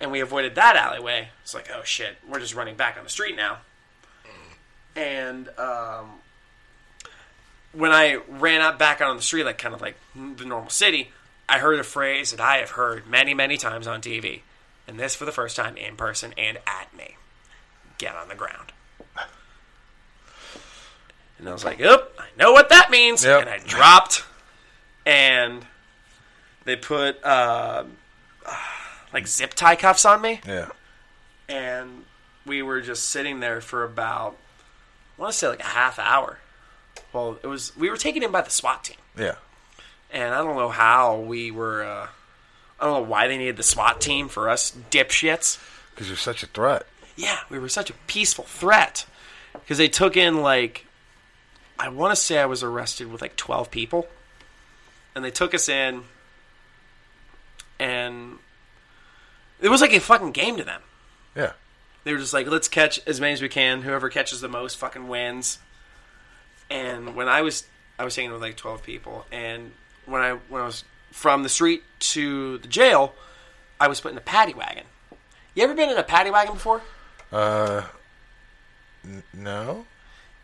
and 0.00 0.10
we 0.10 0.20
avoided 0.20 0.54
that 0.54 0.76
alleyway. 0.76 1.28
It's 1.42 1.54
like, 1.54 1.68
oh 1.74 1.82
shit, 1.84 2.16
we're 2.28 2.40
just 2.40 2.54
running 2.54 2.76
back 2.76 2.96
on 2.96 3.04
the 3.04 3.10
street 3.10 3.36
now. 3.36 3.58
and 4.96 5.48
um, 5.58 6.10
when 7.72 7.92
I 7.92 8.20
ran 8.28 8.60
out 8.60 8.78
back 8.78 9.00
out 9.00 9.10
on 9.10 9.16
the 9.16 9.22
street, 9.22 9.44
like 9.44 9.58
kind 9.58 9.74
of 9.74 9.80
like 9.80 9.96
the 10.14 10.44
normal 10.44 10.70
city, 10.70 11.10
I 11.48 11.58
heard 11.58 11.78
a 11.78 11.84
phrase 11.84 12.30
that 12.30 12.40
I 12.40 12.58
have 12.58 12.70
heard 12.70 13.06
many, 13.06 13.34
many 13.34 13.56
times 13.56 13.86
on 13.86 14.00
TV, 14.00 14.40
and 14.86 14.98
this 14.98 15.14
for 15.14 15.24
the 15.24 15.32
first 15.32 15.56
time 15.56 15.76
in 15.76 15.96
person 15.96 16.34
and 16.36 16.58
at 16.66 16.94
me: 16.96 17.16
"Get 17.98 18.14
on 18.14 18.28
the 18.28 18.34
ground." 18.34 18.72
And 21.38 21.48
I 21.48 21.52
was 21.52 21.64
like, 21.64 21.78
"Yep, 21.78 22.14
I 22.18 22.26
know 22.36 22.52
what 22.52 22.68
that 22.70 22.90
means." 22.90 23.24
Yep. 23.24 23.42
And 23.42 23.50
I 23.50 23.58
dropped, 23.58 24.24
and 25.06 25.64
they 26.64 26.76
put 26.76 27.22
uh, 27.24 27.84
like 29.12 29.26
zip 29.26 29.54
tie 29.54 29.76
cuffs 29.76 30.04
on 30.04 30.20
me 30.20 30.40
Yeah. 30.46 30.68
and 31.48 32.04
we 32.46 32.62
were 32.62 32.80
just 32.80 33.08
sitting 33.10 33.40
there 33.40 33.60
for 33.60 33.84
about 33.84 34.36
I 35.18 35.22
want 35.22 35.32
to 35.32 35.38
say 35.38 35.48
like 35.48 35.60
a 35.60 35.64
half 35.64 35.98
hour. 35.98 36.38
Well, 37.12 37.38
it 37.42 37.46
was 37.46 37.76
we 37.76 37.90
were 37.90 37.96
taken 37.96 38.22
in 38.22 38.30
by 38.30 38.42
the 38.42 38.50
SWAT 38.50 38.84
team, 38.84 38.96
Yeah. 39.16 39.34
and 40.12 40.34
I 40.34 40.38
don't 40.38 40.56
know 40.56 40.68
how 40.68 41.18
we 41.18 41.50
were. 41.50 41.82
Uh, 41.82 42.08
I 42.80 42.84
don't 42.84 43.02
know 43.02 43.08
why 43.10 43.26
they 43.26 43.36
needed 43.36 43.56
the 43.56 43.62
SWAT 43.64 44.00
team 44.00 44.28
for 44.28 44.48
us 44.48 44.70
dipshits. 44.90 45.58
Because 45.90 46.06
you're 46.08 46.16
such 46.16 46.42
a 46.44 46.46
threat. 46.46 46.86
Yeah, 47.16 47.38
we 47.50 47.58
were 47.58 47.68
such 47.68 47.90
a 47.90 47.94
peaceful 48.06 48.44
threat 48.44 49.04
because 49.52 49.78
they 49.78 49.88
took 49.88 50.16
in 50.16 50.40
like 50.42 50.86
I 51.78 51.88
want 51.88 52.12
to 52.12 52.16
say 52.16 52.38
I 52.38 52.46
was 52.46 52.62
arrested 52.62 53.10
with 53.10 53.20
like 53.20 53.34
twelve 53.36 53.70
people, 53.72 54.06
and 55.16 55.24
they 55.24 55.30
took 55.32 55.52
us 55.54 55.68
in, 55.68 56.04
and 57.78 58.38
it 59.60 59.68
was 59.68 59.80
like 59.80 59.92
a 59.92 60.00
fucking 60.00 60.32
game 60.32 60.56
to 60.56 60.64
them. 60.64 60.82
Yeah. 61.34 61.52
They 62.04 62.12
were 62.12 62.18
just 62.18 62.32
like, 62.32 62.46
let's 62.46 62.68
catch 62.68 63.00
as 63.06 63.20
many 63.20 63.34
as 63.34 63.42
we 63.42 63.48
can. 63.48 63.82
Whoever 63.82 64.08
catches 64.08 64.40
the 64.40 64.48
most 64.48 64.78
fucking 64.78 65.08
wins. 65.08 65.58
And 66.70 67.14
when 67.14 67.28
I 67.28 67.42
was, 67.42 67.66
I 67.98 68.04
was 68.04 68.14
taking 68.14 68.32
with 68.32 68.42
like 68.42 68.56
twelve 68.56 68.82
people, 68.82 69.26
and 69.32 69.72
when 70.06 70.20
I 70.20 70.32
when 70.48 70.62
I 70.62 70.66
was 70.66 70.84
from 71.10 71.42
the 71.42 71.48
street 71.48 71.82
to 72.00 72.58
the 72.58 72.68
jail, 72.68 73.14
I 73.80 73.88
was 73.88 74.00
put 74.00 74.12
in 74.12 74.18
a 74.18 74.22
paddy 74.22 74.54
wagon. 74.54 74.84
You 75.54 75.64
ever 75.64 75.74
been 75.74 75.90
in 75.90 75.96
a 75.96 76.02
paddy 76.02 76.30
wagon 76.30 76.54
before? 76.54 76.82
Uh. 77.32 77.82
N- 79.04 79.22
no. 79.32 79.86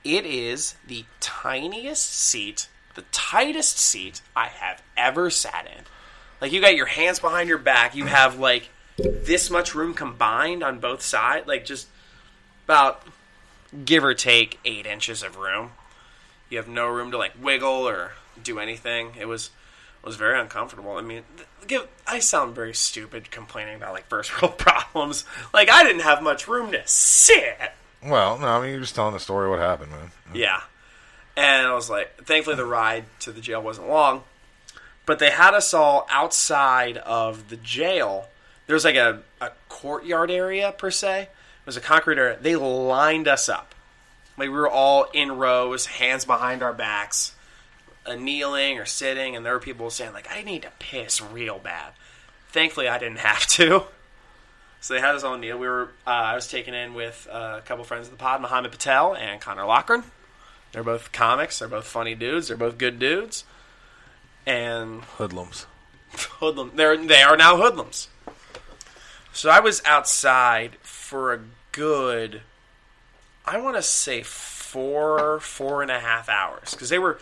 It 0.03 0.27
is 0.27 0.77
the 0.87 1.05
tiniest 1.21 2.11
seat, 2.11 2.69
the 2.95 3.05
tightest 3.13 3.79
seat 3.79 4.21
I 4.35 4.49
have 4.49 4.83
ever 4.97 5.31
sat 5.31 5.67
in. 5.67 5.85
Like 6.41 6.53
you 6.53 6.61
got 6.61 6.77
your 6.77 6.87
hands 6.87 7.21
behind 7.21 7.49
your 7.49 7.59
back, 7.59 7.95
you 7.95 8.07
have 8.07 8.39
like 8.39 8.69
this 8.97 9.51
much 9.51 9.75
room 9.75 9.95
combined 9.95 10.63
on 10.63 10.79
both 10.79 11.03
sides, 11.03 11.47
like 11.47 11.65
just 11.65 11.89
about 12.65 13.03
give 13.85 14.05
or 14.05 14.15
take 14.15 14.59
eight 14.65 14.87
inches 14.87 15.23
of 15.23 15.37
room. 15.37 15.73
You 16.49 16.59
have 16.59 16.69
no 16.69 16.89
room 16.89 17.11
to 17.11 17.19
like 17.19 17.33
wiggle 17.41 17.89
or 17.89 18.13
do 18.43 18.59
anything. 18.59 19.13
It 19.19 19.27
was 19.27 19.51
it 20.03 20.07
was 20.07 20.17
very 20.17 20.39
uncomfortable. 20.39 20.97
I 20.97 21.03
mean, 21.03 21.23
give 21.67 21.89
I 22.07 22.19
sound 22.19 22.55
very 22.55 22.75
stupid 22.75 23.31
complaining 23.31 23.77
about 23.77 23.95
like 23.95 24.07
first 24.09 24.41
world 24.41 24.59
problems. 24.59 25.25
Like 25.53 25.71
I 25.71 25.83
didn't 25.83 26.03
have 26.03 26.23
much 26.23 26.47
room 26.47 26.73
to 26.73 26.83
sit. 26.87 27.73
Well, 28.05 28.39
no, 28.39 28.47
I 28.47 28.61
mean, 28.61 28.71
you're 28.71 28.81
just 28.81 28.95
telling 28.95 29.15
the 29.15 29.21
story 29.21 29.49
what 29.49 29.61
happened, 29.61 29.93
man. 29.93 30.11
Yeah. 30.35 30.61
And 31.37 31.67
I 31.67 31.75
was 31.75 31.89
like, 31.89 32.25
thankfully 32.25 32.57
the 32.57 32.67
ride 32.67 33.05
to 33.21 33.33
the 33.33 33.41
jail 33.41 33.63
wasn't 33.63 33.89
long, 33.89 34.25
but 35.07 35.19
they 35.19 35.31
had 35.31 35.55
us 35.55 35.73
all 35.75 36.07
outside 36.11 36.99
of 36.99 37.49
the 37.49 37.57
jail. 37.57 38.29
There 38.67 38.75
was 38.75 38.85
like 38.85 38.97
a, 38.97 39.21
a 39.41 39.51
courtyard 39.69 40.31
area 40.31 40.73
per 40.73 40.91
se. 40.91 41.23
It 41.23 41.67
was 41.67 41.77
a 41.77 41.81
concrete 41.81 42.19
area. 42.19 42.39
They 42.41 42.57
lined 42.57 43.29
us 43.29 43.49
up. 43.49 43.75
Like 44.37 44.49
we 44.49 44.55
were 44.55 44.69
all 44.69 45.07
in 45.13 45.33
rows, 45.33 45.87
hands 45.87 46.25
behind 46.25 46.63
our 46.63 46.73
backs, 46.73 47.35
uh, 48.05 48.17
kneeling 48.17 48.79
or 48.79 48.85
sitting, 48.85 49.37
and 49.37 49.47
there 49.47 49.53
were 49.53 49.61
people 49.61 49.91
saying 49.91 50.13
like, 50.13 50.29
"I 50.31 50.43
need 50.43 50.63
to 50.63 50.71
piss 50.79 51.21
real 51.21 51.59
bad." 51.59 51.93
Thankfully, 52.51 52.89
I 52.89 52.99
didn't 52.99 53.19
have 53.31 53.47
to. 53.49 53.85
So 54.81 54.93
they 54.95 55.01
had 55.01 55.15
us 55.15 55.23
all 55.25 55.39
kneel. 55.39 55.59
We 55.59 55.67
were. 55.69 55.91
Uh, 56.07 56.11
I 56.11 56.35
was 56.35 56.49
taken 56.49 56.75
in 56.75 56.95
with 56.95 57.29
uh, 57.31 57.57
a 57.59 57.63
couple 57.63 57.85
friends 57.85 58.09
of 58.09 58.13
the 58.13 58.19
pod, 58.19 58.43
Mohammed 58.43 58.73
Patel 58.73 59.15
and 59.15 59.41
Connor 59.41 59.63
Lochran. 59.63 60.05
They're 60.73 60.83
both 60.83 61.13
comics. 61.13 61.61
They're 61.61 61.69
both 61.69 61.87
funny 61.87 62.15
dudes. 62.15 62.49
They're 62.49 62.57
both 62.57 62.77
good 62.77 62.99
dudes. 62.99 63.45
And 64.45 65.03
Hoodlums. 65.03 65.67
hoodlum. 66.41 66.73
They're 66.75 66.97
they 66.97 67.23
are 67.23 67.37
now 67.37 67.57
hoodlums. 67.57 68.09
So 69.35 69.51
I 69.51 69.61
was 69.61 69.83
outside 69.85 70.77
for 70.81 71.35
a 71.35 71.41
good, 71.73 72.41
I 73.45 73.61
want 73.61 73.77
to 73.77 73.83
say 73.83 74.23
four 74.23 75.41
four 75.41 75.83
and 75.83 75.91
a 75.91 75.99
half 76.01 76.29
hours 76.29 76.71
because 76.71 76.89
they 76.89 76.99
were 76.99 77.19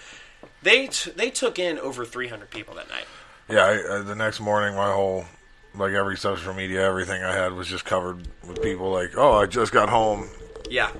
they 0.62 0.86
t- 0.86 1.10
they 1.10 1.30
took 1.30 1.58
in 1.58 1.78
over 1.78 2.04
three 2.04 2.28
hundred 2.28 2.50
people 2.50 2.74
that 2.74 2.88
night. 2.88 3.06
Yeah, 3.48 3.64
I, 3.64 3.82
uh, 3.82 4.02
the 4.02 4.14
next 4.14 4.40
morning, 4.40 4.76
my 4.76 4.92
whole, 4.92 5.24
like 5.74 5.92
every 5.92 6.16
social 6.16 6.54
media, 6.54 6.86
everything 6.86 7.22
I 7.22 7.32
had 7.32 7.54
was 7.54 7.66
just 7.66 7.84
covered 7.84 8.28
with 8.46 8.62
people 8.62 8.90
like, 8.90 9.16
oh, 9.16 9.32
I 9.32 9.46
just 9.46 9.72
got 9.72 9.88
home. 9.88 10.28
Yeah. 10.70 10.90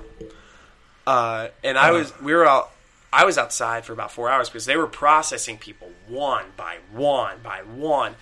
Uh, 1.05 1.49
and 1.63 1.77
I 1.77 1.91
was 1.91 2.11
we 2.21 2.33
were 2.33 2.45
out 2.45 2.71
I 3.11 3.25
was 3.25 3.37
outside 3.37 3.85
for 3.85 3.93
about 3.93 4.11
four 4.11 4.29
hours 4.29 4.49
because 4.49 4.65
they 4.65 4.77
were 4.77 4.87
processing 4.87 5.59
people 5.59 5.91
one 6.07 6.45
by 6.57 6.77
one 6.91 7.37
by 7.43 7.59
one. 7.59 8.15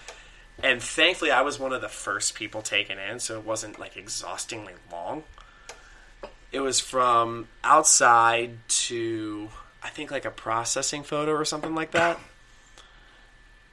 And 0.64 0.82
thankfully 0.82 1.32
I 1.32 1.42
was 1.42 1.60
one 1.60 1.74
of 1.74 1.82
the 1.82 1.90
first 1.90 2.36
people 2.36 2.62
taken 2.62 3.00
in, 3.00 3.20
so 3.20 3.38
it 3.38 3.46
wasn't 3.46 3.80
like 3.80 3.98
exhaustingly 3.98 4.74
long. 4.92 5.24
It 6.52 6.60
was 6.60 6.80
from 6.80 7.48
outside 7.64 8.58
to 8.68 9.50
I 9.84 9.90
think 9.90 10.12
like 10.12 10.26
a 10.26 10.32
processing 10.32 11.04
photo 11.04 11.32
or 11.32 11.46
something 11.46 11.74
like 11.74 11.92
that. 11.92 12.20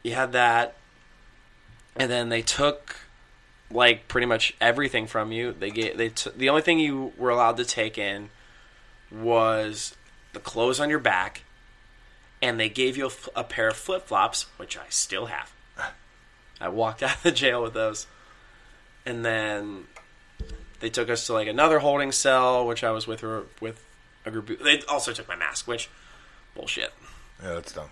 You 0.02 0.14
had 0.14 0.32
that 0.32 0.76
and 1.98 2.10
then 2.10 2.28
they 2.28 2.42
took 2.42 2.96
like 3.70 4.08
pretty 4.08 4.26
much 4.26 4.54
everything 4.60 5.06
from 5.06 5.32
you. 5.32 5.52
They 5.52 5.70
get 5.70 5.98
they 5.98 6.08
t- 6.10 6.30
the 6.34 6.48
only 6.48 6.62
thing 6.62 6.78
you 6.78 7.12
were 7.18 7.30
allowed 7.30 7.56
to 7.58 7.64
take 7.64 7.98
in 7.98 8.30
was 9.10 9.94
the 10.32 10.40
clothes 10.40 10.80
on 10.80 10.88
your 10.88 10.98
back, 10.98 11.42
and 12.40 12.58
they 12.58 12.68
gave 12.68 12.96
you 12.96 13.04
a, 13.04 13.08
f- 13.08 13.28
a 13.34 13.44
pair 13.44 13.68
of 13.68 13.76
flip 13.76 14.06
flops, 14.06 14.44
which 14.56 14.78
I 14.78 14.84
still 14.88 15.26
have. 15.26 15.52
I 16.60 16.68
walked 16.68 17.02
out 17.02 17.16
of 17.16 17.22
the 17.22 17.32
jail 17.32 17.62
with 17.62 17.74
those, 17.74 18.06
and 19.06 19.24
then 19.24 19.84
they 20.80 20.90
took 20.90 21.08
us 21.10 21.26
to 21.26 21.32
like 21.32 21.48
another 21.48 21.78
holding 21.80 22.12
cell, 22.12 22.66
which 22.66 22.84
I 22.84 22.90
was 22.90 23.06
with 23.06 23.20
her 23.20 23.44
with 23.60 23.84
a 24.24 24.30
group. 24.30 24.62
They 24.62 24.82
also 24.82 25.12
took 25.12 25.28
my 25.28 25.36
mask, 25.36 25.66
which 25.66 25.88
bullshit. 26.54 26.92
Yeah, 27.42 27.54
that's 27.54 27.72
dumb. 27.72 27.88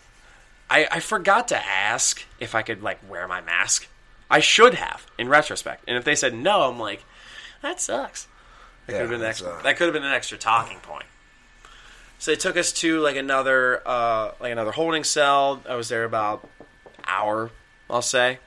I, 0.68 0.88
I 0.90 1.00
forgot 1.00 1.48
to 1.48 1.64
ask 1.64 2.24
if 2.40 2.54
I 2.54 2.62
could 2.62 2.82
like 2.82 2.98
wear 3.08 3.28
my 3.28 3.40
mask. 3.40 3.88
I 4.28 4.40
should 4.40 4.74
have, 4.74 5.06
in 5.18 5.28
retrospect. 5.28 5.84
And 5.86 5.96
if 5.96 6.04
they 6.04 6.16
said 6.16 6.34
no, 6.34 6.62
I'm 6.62 6.80
like, 6.80 7.04
that 7.62 7.80
sucks. 7.80 8.26
That 8.86 8.94
Yeah, 8.94 8.98
could 8.98 9.02
have 9.02 9.10
been 9.10 9.20
an 9.20 9.26
extra, 9.28 9.48
uh, 9.50 9.62
that 9.62 9.76
could 9.76 9.84
have 9.84 9.94
been 9.94 10.04
an 10.04 10.12
extra 10.12 10.36
talking 10.36 10.78
point. 10.78 11.06
So 12.18 12.32
they 12.32 12.36
took 12.36 12.56
us 12.56 12.72
to 12.72 12.98
like 13.00 13.14
another 13.16 13.82
uh, 13.86 14.32
like 14.40 14.50
another 14.50 14.72
holding 14.72 15.04
cell. 15.04 15.62
I 15.68 15.76
was 15.76 15.88
there 15.88 16.02
about 16.04 16.48
hour, 17.06 17.50
I'll 17.88 18.02
say. 18.02 18.38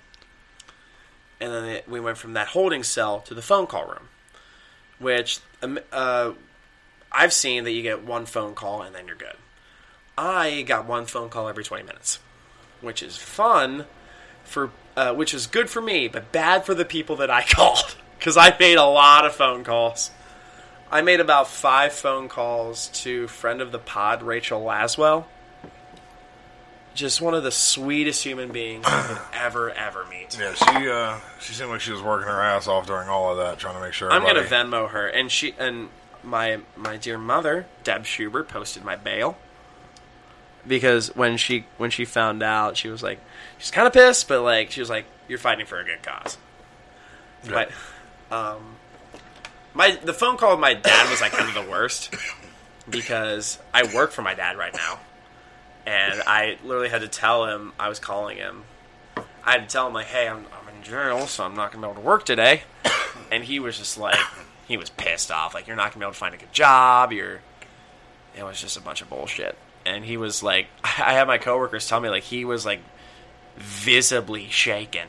And 1.42 1.54
then 1.54 1.66
it, 1.66 1.90
we 1.90 2.00
went 2.00 2.18
from 2.18 2.34
that 2.34 2.50
holding 2.50 2.84
cell 2.84 3.22
to 3.22 3.34
the 3.34 3.42
phone 3.42 3.66
call 3.66 3.86
room, 3.86 4.10
which 5.00 5.40
um, 5.62 5.80
uh, 5.92 6.34
I've 7.12 7.34
seen 7.34 7.64
that 7.64 7.72
you 7.72 7.82
get 7.82 8.04
one 8.04 8.26
phone 8.26 8.56
call 8.56 8.82
and 8.82 8.94
then 8.94 9.08
you're 9.08 9.16
good. 9.16 9.38
I 10.18 10.64
got 10.64 10.86
one 10.86 11.06
phone 11.06 11.30
call 11.30 11.48
every 11.48 11.64
20 11.64 11.84
minutes, 11.84 12.20
which 12.82 13.02
is 13.02 13.16
fun 13.16 13.86
for 14.44 14.72
uh, 14.98 15.14
which 15.14 15.34
is 15.34 15.48
good 15.48 15.70
for 15.70 15.82
me, 15.82 16.10
but 16.10 16.32
bad 16.32 16.66
for 16.66 16.74
the 16.74 16.84
people 16.84 17.16
that 17.18 17.30
I 17.30 17.44
called 17.48 17.96
because 18.18 18.36
I 18.36 18.56
made 18.60 18.78
a 18.78 18.86
lot 18.86 19.26
of 19.26 19.34
phone 19.34 19.64
calls. 19.64 20.12
I 20.92 21.02
made 21.02 21.20
about 21.20 21.48
five 21.48 21.94
phone 21.94 22.28
calls 22.28 22.88
to 23.04 23.28
friend 23.28 23.62
of 23.62 23.72
the 23.72 23.80
pod, 23.80 24.24
Rachel 24.24 24.62
Laswell. 24.62 25.26
Just 26.96 27.22
one 27.22 27.34
of 27.34 27.44
the 27.44 27.52
sweetest 27.52 28.24
human 28.24 28.52
beings 28.52 28.86
I 28.88 29.02
could 29.04 29.18
ever, 29.34 29.70
ever 29.72 30.06
meet. 30.06 30.38
Yeah, 30.38 30.54
she 30.54 30.90
uh, 30.90 31.18
she 31.40 31.54
seemed 31.54 31.70
like 31.70 31.82
she 31.82 31.92
was 31.92 32.02
working 32.02 32.28
her 32.28 32.42
ass 32.42 32.68
off 32.68 32.88
during 32.88 33.08
all 33.08 33.32
of 33.32 33.38
that, 33.38 33.58
trying 33.60 33.76
to 33.76 33.82
make 33.82 33.94
sure. 33.94 34.12
I'm 34.12 34.24
gonna 34.24 34.42
Venmo 34.44 34.90
her, 34.90 35.08
and 35.08 35.32
she 35.32 35.54
and 35.58 35.90
my 36.24 36.60
my 36.76 36.98
dear 36.98 37.18
mother, 37.18 37.68
Deb 37.84 38.06
Schubert, 38.06 38.48
posted 38.48 38.84
my 38.84 38.96
bail 38.96 39.38
because 40.68 41.16
when 41.16 41.38
she 41.38 41.66
when 41.78 41.90
she 41.90 42.06
found 42.06 42.44
out, 42.44 42.78
she 42.78 42.90
was 42.90 43.02
like, 43.04 43.20
she's 43.58 43.72
kind 43.72 43.88
of 43.88 43.94
pissed, 43.94 44.28
but 44.28 44.42
like 44.42 44.72
she 44.72 44.80
was 44.80 44.90
like, 44.90 45.06
"You're 45.28 45.40
fighting 45.40 45.66
for 45.66 45.80
a 45.80 45.84
good 45.84 46.02
cause." 46.04 46.38
But 47.48 47.72
um, 48.32 48.76
my 49.74 49.92
the 50.04 50.14
phone 50.14 50.38
call 50.38 50.52
with 50.52 50.60
my 50.60 50.74
dad 50.74 51.10
was 51.10 51.22
like 51.22 51.32
kind 51.32 51.48
of 51.48 51.66
the 51.66 51.70
worst 51.70 52.14
because 52.90 53.60
I 53.74 53.84
work 53.96 54.12
for 54.12 54.22
my 54.22 54.34
dad 54.34 54.58
right 54.58 54.74
now, 54.74 55.00
and 55.90 56.22
I 56.28 56.58
literally 56.64 56.90
had 56.90 57.02
to 57.02 57.08
tell 57.08 57.46
him 57.46 57.74
I 57.80 57.90
was 57.90 58.00
calling 58.00 58.38
him. 58.38 58.64
I 59.44 59.54
had 59.54 59.68
to 59.68 59.74
tell 59.74 59.88
him 59.88 59.94
like, 59.94 60.08
"Hey, 60.08 60.28
I'm 60.28 60.46
I'm 60.54 60.76
in 60.76 60.84
jail, 60.84 61.28
so 61.28 61.44
I'm 61.44 61.56
not 61.56 61.72
gonna 61.72 61.86
be 61.88 61.92
able 61.92 62.02
to 62.02 62.08
work 62.08 62.26
today," 62.26 62.64
and 63.32 63.44
he 63.44 63.60
was 63.60 63.78
just 63.78 63.98
like, 63.98 64.20
he 64.68 64.78
was 64.78 64.90
pissed 64.90 65.32
off. 65.32 65.54
Like, 65.54 65.68
"You're 65.68 65.76
not 65.76 65.92
gonna 65.92 66.00
be 66.00 66.06
able 66.06 66.14
to 66.14 66.20
find 66.20 66.36
a 66.36 66.38
good 66.38 66.54
job. 66.54 67.12
You're 67.12 67.42
it 68.36 68.44
was 68.44 68.62
just 68.62 68.78
a 68.78 68.82
bunch 68.82 69.02
of 69.02 69.10
bullshit. 69.10 69.58
And 69.86 70.06
he 70.06 70.18
was 70.18 70.44
like, 70.44 70.68
I 70.84 71.14
had 71.14 71.28
my 71.28 71.38
coworkers 71.38 71.88
tell 71.88 72.00
me 72.00 72.10
like 72.10 72.24
he 72.24 72.46
was 72.46 72.66
like 72.66 72.82
visibly 73.58 74.48
shaken 74.50 75.08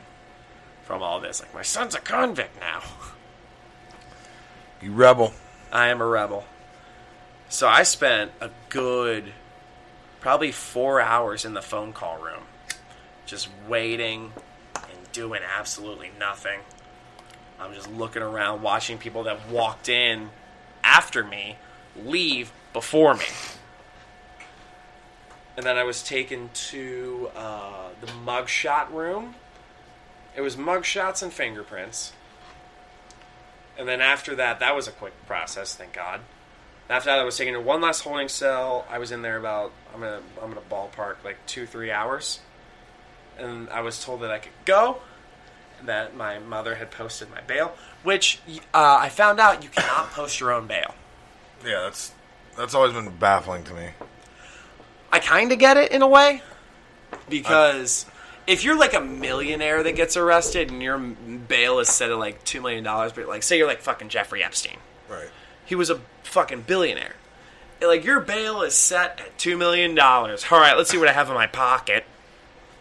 from 0.83 1.01
all 1.01 1.19
this. 1.19 1.41
Like 1.41 1.53
my 1.53 1.61
son's 1.61 1.95
a 1.95 1.99
convict 1.99 2.59
now. 2.59 2.81
You 4.81 4.93
rebel. 4.93 5.33
I 5.71 5.87
am 5.87 6.01
a 6.01 6.05
rebel. 6.05 6.45
So 7.49 7.67
I 7.67 7.83
spent 7.83 8.31
a 8.41 8.49
good, 8.69 9.33
probably 10.21 10.51
four 10.51 11.01
hours 11.01 11.43
in 11.43 11.53
the 11.53 11.61
phone 11.61 11.91
call 11.91 12.17
room, 12.21 12.43
just 13.25 13.49
waiting 13.67 14.31
and 14.75 15.11
doing 15.11 15.41
absolutely 15.43 16.11
nothing. 16.17 16.61
I'm 17.59 17.73
just 17.73 17.91
looking 17.91 18.21
around, 18.21 18.61
watching 18.61 18.97
people 18.97 19.23
that 19.23 19.49
walked 19.49 19.89
in 19.89 20.29
after 20.83 21.23
me 21.23 21.57
leave 21.95 22.51
before 22.71 23.15
me. 23.15 23.25
And 25.57 25.65
then 25.65 25.77
I 25.77 25.83
was 25.83 26.01
taken 26.01 26.49
to 26.53 27.29
uh, 27.35 27.89
the 27.99 28.07
mugshot 28.07 28.91
room. 28.91 29.35
It 30.35 30.41
was 30.41 30.55
mugshots 30.55 31.21
and 31.21 31.33
fingerprints. 31.33 32.13
And 33.77 33.87
then 33.87 34.01
after 34.01 34.35
that, 34.35 34.59
that 34.59 34.75
was 34.75 34.87
a 34.87 34.91
quick 34.91 35.13
process, 35.25 35.75
thank 35.75 35.93
God. 35.93 36.21
After 36.91 37.09
that, 37.09 37.19
I 37.19 37.23
was 37.23 37.37
taken 37.37 37.53
to 37.53 37.61
one 37.61 37.79
last 37.79 38.01
holding 38.01 38.27
cell. 38.27 38.85
I 38.89 38.99
was 38.99 39.13
in 39.13 39.21
there 39.21 39.37
about 39.37 39.71
I'm 39.93 40.01
gonna 40.01 40.19
I'm 40.43 40.49
gonna 40.49 40.61
ballpark 40.69 41.23
like 41.23 41.37
two 41.47 41.65
three 41.65 41.89
hours, 41.89 42.41
and 43.37 43.69
I 43.69 43.79
was 43.79 44.03
told 44.03 44.21
that 44.21 44.31
I 44.31 44.39
could 44.39 44.51
go. 44.65 44.97
That 45.85 46.15
my 46.15 46.37
mother 46.37 46.75
had 46.75 46.91
posted 46.91 47.31
my 47.31 47.39
bail, 47.41 47.73
which 48.03 48.39
uh, 48.73 48.97
I 48.99 49.07
found 49.07 49.39
out 49.39 49.63
you 49.63 49.69
cannot 49.69 50.09
post 50.11 50.39
your 50.41 50.51
own 50.51 50.67
bail. 50.67 50.93
Yeah, 51.65 51.83
that's 51.83 52.11
that's 52.57 52.75
always 52.75 52.91
been 52.91 53.09
baffling 53.17 53.63
to 53.63 53.73
me. 53.73 53.91
I 55.13 55.19
kind 55.19 55.49
of 55.51 55.59
get 55.59 55.77
it 55.77 55.93
in 55.93 56.01
a 56.01 56.07
way 56.07 56.43
because 57.29 58.05
if 58.47 58.65
you're 58.65 58.77
like 58.77 58.93
a 58.93 58.99
millionaire 59.01 59.81
that 59.81 59.95
gets 59.95 60.17
arrested 60.17 60.71
and 60.71 60.83
your 60.83 60.97
bail 60.97 61.79
is 61.79 61.87
set 61.87 62.11
at 62.11 62.17
like 62.17 62.43
two 62.43 62.59
million 62.59 62.83
dollars, 62.83 63.13
but 63.13 63.29
like 63.29 63.43
say 63.43 63.57
you're 63.57 63.67
like 63.67 63.79
fucking 63.81 64.09
Jeffrey 64.09 64.43
Epstein. 64.43 64.77
He 65.71 65.75
was 65.75 65.89
a 65.89 66.01
fucking 66.23 66.63
billionaire. 66.63 67.15
Like 67.81 68.03
your 68.03 68.19
bail 68.19 68.61
is 68.61 68.75
set 68.75 69.21
at 69.21 69.37
two 69.37 69.57
million 69.57 69.95
dollars. 69.95 70.43
All 70.51 70.59
right, 70.59 70.75
let's 70.75 70.89
see 70.89 70.97
what 70.97 71.07
I 71.07 71.13
have 71.13 71.29
in 71.29 71.33
my 71.33 71.47
pocket. 71.47 72.03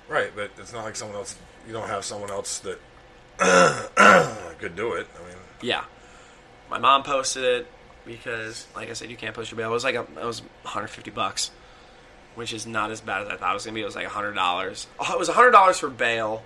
Right, 0.09 0.33
but 0.35 0.51
it's 0.59 0.73
not 0.73 0.83
like 0.83 0.97
someone 0.97 1.17
else. 1.17 1.37
You 1.69 1.73
don't 1.73 1.87
have 1.87 2.05
someone 2.05 2.31
else 2.31 2.59
that 2.59 2.81
could 4.59 4.75
do 4.75 4.95
it. 4.95 5.07
I 5.15 5.29
mean, 5.29 5.37
Yeah, 5.63 5.85
my 6.69 6.79
mom 6.79 7.05
posted 7.05 7.45
it 7.45 7.67
because, 8.05 8.67
like 8.75 8.91
I 8.91 8.95
said, 8.95 9.09
you 9.09 9.17
can't 9.17 9.37
post 9.37 9.53
your 9.53 9.57
bail. 9.59 9.71
It 9.71 9.73
was 9.75 9.85
like 9.85 9.95
a, 9.95 10.01
it 10.03 10.25
was 10.27 10.41
150 10.63 11.13
bucks, 11.13 11.53
which 12.35 12.53
is 12.53 12.67
not 12.67 12.91
as 12.91 13.01
bad 13.01 13.23
as 13.23 13.29
I 13.29 13.37
thought 13.37 13.53
it 13.53 13.55
was 13.55 13.65
gonna 13.67 13.77
be. 13.77 13.83
It 13.83 13.87
was 13.87 13.95
like 13.95 14.07
hundred 14.09 14.33
dollars. 14.33 14.89
Oh, 14.99 15.13
it 15.15 15.19
was 15.21 15.29
hundred 15.29 15.53
dollars 15.53 15.79
for 15.79 15.89
bail 15.89 16.43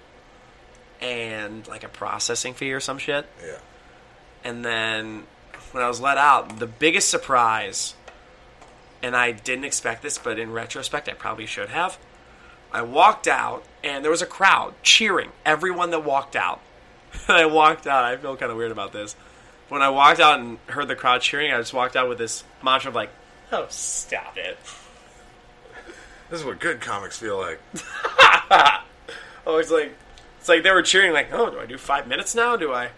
and 1.00 1.66
like 1.66 1.84
a 1.84 1.88
processing 1.88 2.52
fee 2.54 2.72
or 2.74 2.80
some 2.80 2.98
shit. 2.98 3.26
yeah. 3.42 3.56
And 4.44 4.62
then 4.62 5.24
when 5.74 5.82
I 5.82 5.88
was 5.88 6.00
let 6.00 6.16
out, 6.18 6.60
the 6.60 6.68
biggest 6.68 7.08
surprise, 7.08 7.94
and 9.02 9.16
I 9.16 9.32
didn't 9.32 9.64
expect 9.64 10.04
this, 10.04 10.18
but 10.18 10.38
in 10.38 10.52
retrospect, 10.52 11.08
I 11.08 11.14
probably 11.14 11.46
should 11.46 11.68
have. 11.70 11.98
I 12.70 12.82
walked 12.82 13.26
out, 13.26 13.64
and 13.82 14.04
there 14.04 14.10
was 14.12 14.22
a 14.22 14.26
crowd 14.26 14.74
cheering 14.84 15.30
everyone 15.44 15.90
that 15.90 16.04
walked 16.04 16.36
out. 16.36 16.60
and 17.26 17.36
I 17.36 17.46
walked 17.46 17.88
out. 17.88 18.04
I 18.04 18.16
feel 18.16 18.36
kind 18.36 18.52
of 18.52 18.56
weird 18.56 18.70
about 18.70 18.92
this. 18.92 19.16
When 19.68 19.82
I 19.82 19.88
walked 19.88 20.20
out 20.20 20.38
and 20.38 20.58
heard 20.66 20.86
the 20.86 20.94
crowd 20.94 21.22
cheering, 21.22 21.52
I 21.52 21.58
just 21.58 21.74
walked 21.74 21.96
out 21.96 22.08
with 22.08 22.18
this 22.18 22.44
mantra 22.62 22.90
of 22.90 22.94
like, 22.94 23.10
"Oh, 23.50 23.66
stop 23.68 24.36
it." 24.38 24.56
This 26.30 26.40
is 26.40 26.46
what 26.46 26.58
good 26.58 26.80
comics 26.80 27.18
feel 27.18 27.36
like. 27.38 27.60
Oh, 29.46 29.58
it's 29.58 29.70
like 29.70 29.94
it's 30.38 30.48
like 30.48 30.62
they 30.62 30.70
were 30.70 30.82
cheering 30.82 31.12
like, 31.12 31.28
"Oh, 31.32 31.50
do 31.50 31.58
I 31.60 31.66
do 31.66 31.76
five 31.76 32.08
minutes 32.08 32.34
now? 32.34 32.56
Do 32.56 32.72
I 32.72 32.88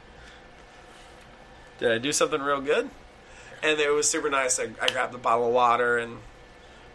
did 1.78 1.92
I 1.92 1.98
do 1.98 2.12
something 2.12 2.40
real 2.40 2.60
good?" 2.60 2.90
And 3.62 3.80
it 3.80 3.90
was 3.90 4.08
super 4.08 4.30
nice. 4.30 4.58
I, 4.58 4.68
I 4.80 4.88
grabbed 4.88 5.14
a 5.14 5.18
bottle 5.18 5.48
of 5.48 5.52
water 5.52 5.98
and 5.98 6.18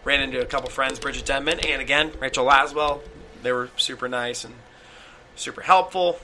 ran 0.04 0.22
into 0.22 0.41
a 0.41 0.46
couple 0.46 0.70
friends, 0.70 1.00
Bridget 1.00 1.26
Denman 1.26 1.60
and 1.60 1.82
again 1.82 2.12
Rachel 2.20 2.46
Laswell. 2.46 3.02
They 3.44 3.52
were 3.52 3.70
super 3.78 4.08
nice 4.08 4.44
and 4.44 4.56
super 5.36 5.62
helpful. 5.62 6.20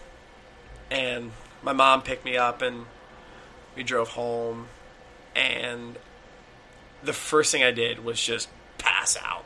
And 0.90 1.32
my 1.64 1.74
mom 1.74 2.02
picked 2.02 2.24
me 2.24 2.38
up 2.38 2.62
and 2.62 2.86
we 3.76 3.84
drove 3.84 4.10
home. 4.10 4.68
And 5.36 5.98
the 7.04 7.14
first 7.14 7.52
thing 7.52 7.64
I 7.64 7.72
did 7.72 8.04
was 8.04 8.22
just 8.22 8.50
pass 8.78 9.18
out. 9.22 9.44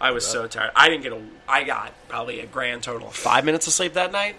I 0.00 0.12
was 0.12 0.26
so 0.26 0.46
tired. 0.46 0.70
I 0.74 0.88
didn't 0.88 1.02
get 1.02 1.12
a. 1.12 1.20
I 1.46 1.62
got 1.62 1.92
probably 2.08 2.40
a 2.40 2.46
grand 2.46 2.82
total 2.82 3.08
of 3.08 3.14
five 3.14 3.44
minutes 3.44 3.66
of 3.66 3.74
sleep 3.74 3.92
that 3.94 4.12
night. 4.12 4.36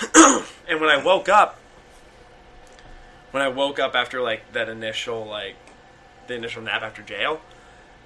and 0.14 0.80
when 0.80 0.88
I 0.88 1.02
woke 1.04 1.28
up, 1.28 1.58
when 3.34 3.42
I 3.42 3.48
woke 3.48 3.80
up 3.80 3.96
after 3.96 4.22
like 4.22 4.52
that 4.52 4.68
initial 4.68 5.26
like 5.26 5.56
the 6.28 6.34
initial 6.34 6.62
nap 6.62 6.82
after 6.82 7.02
jail, 7.02 7.40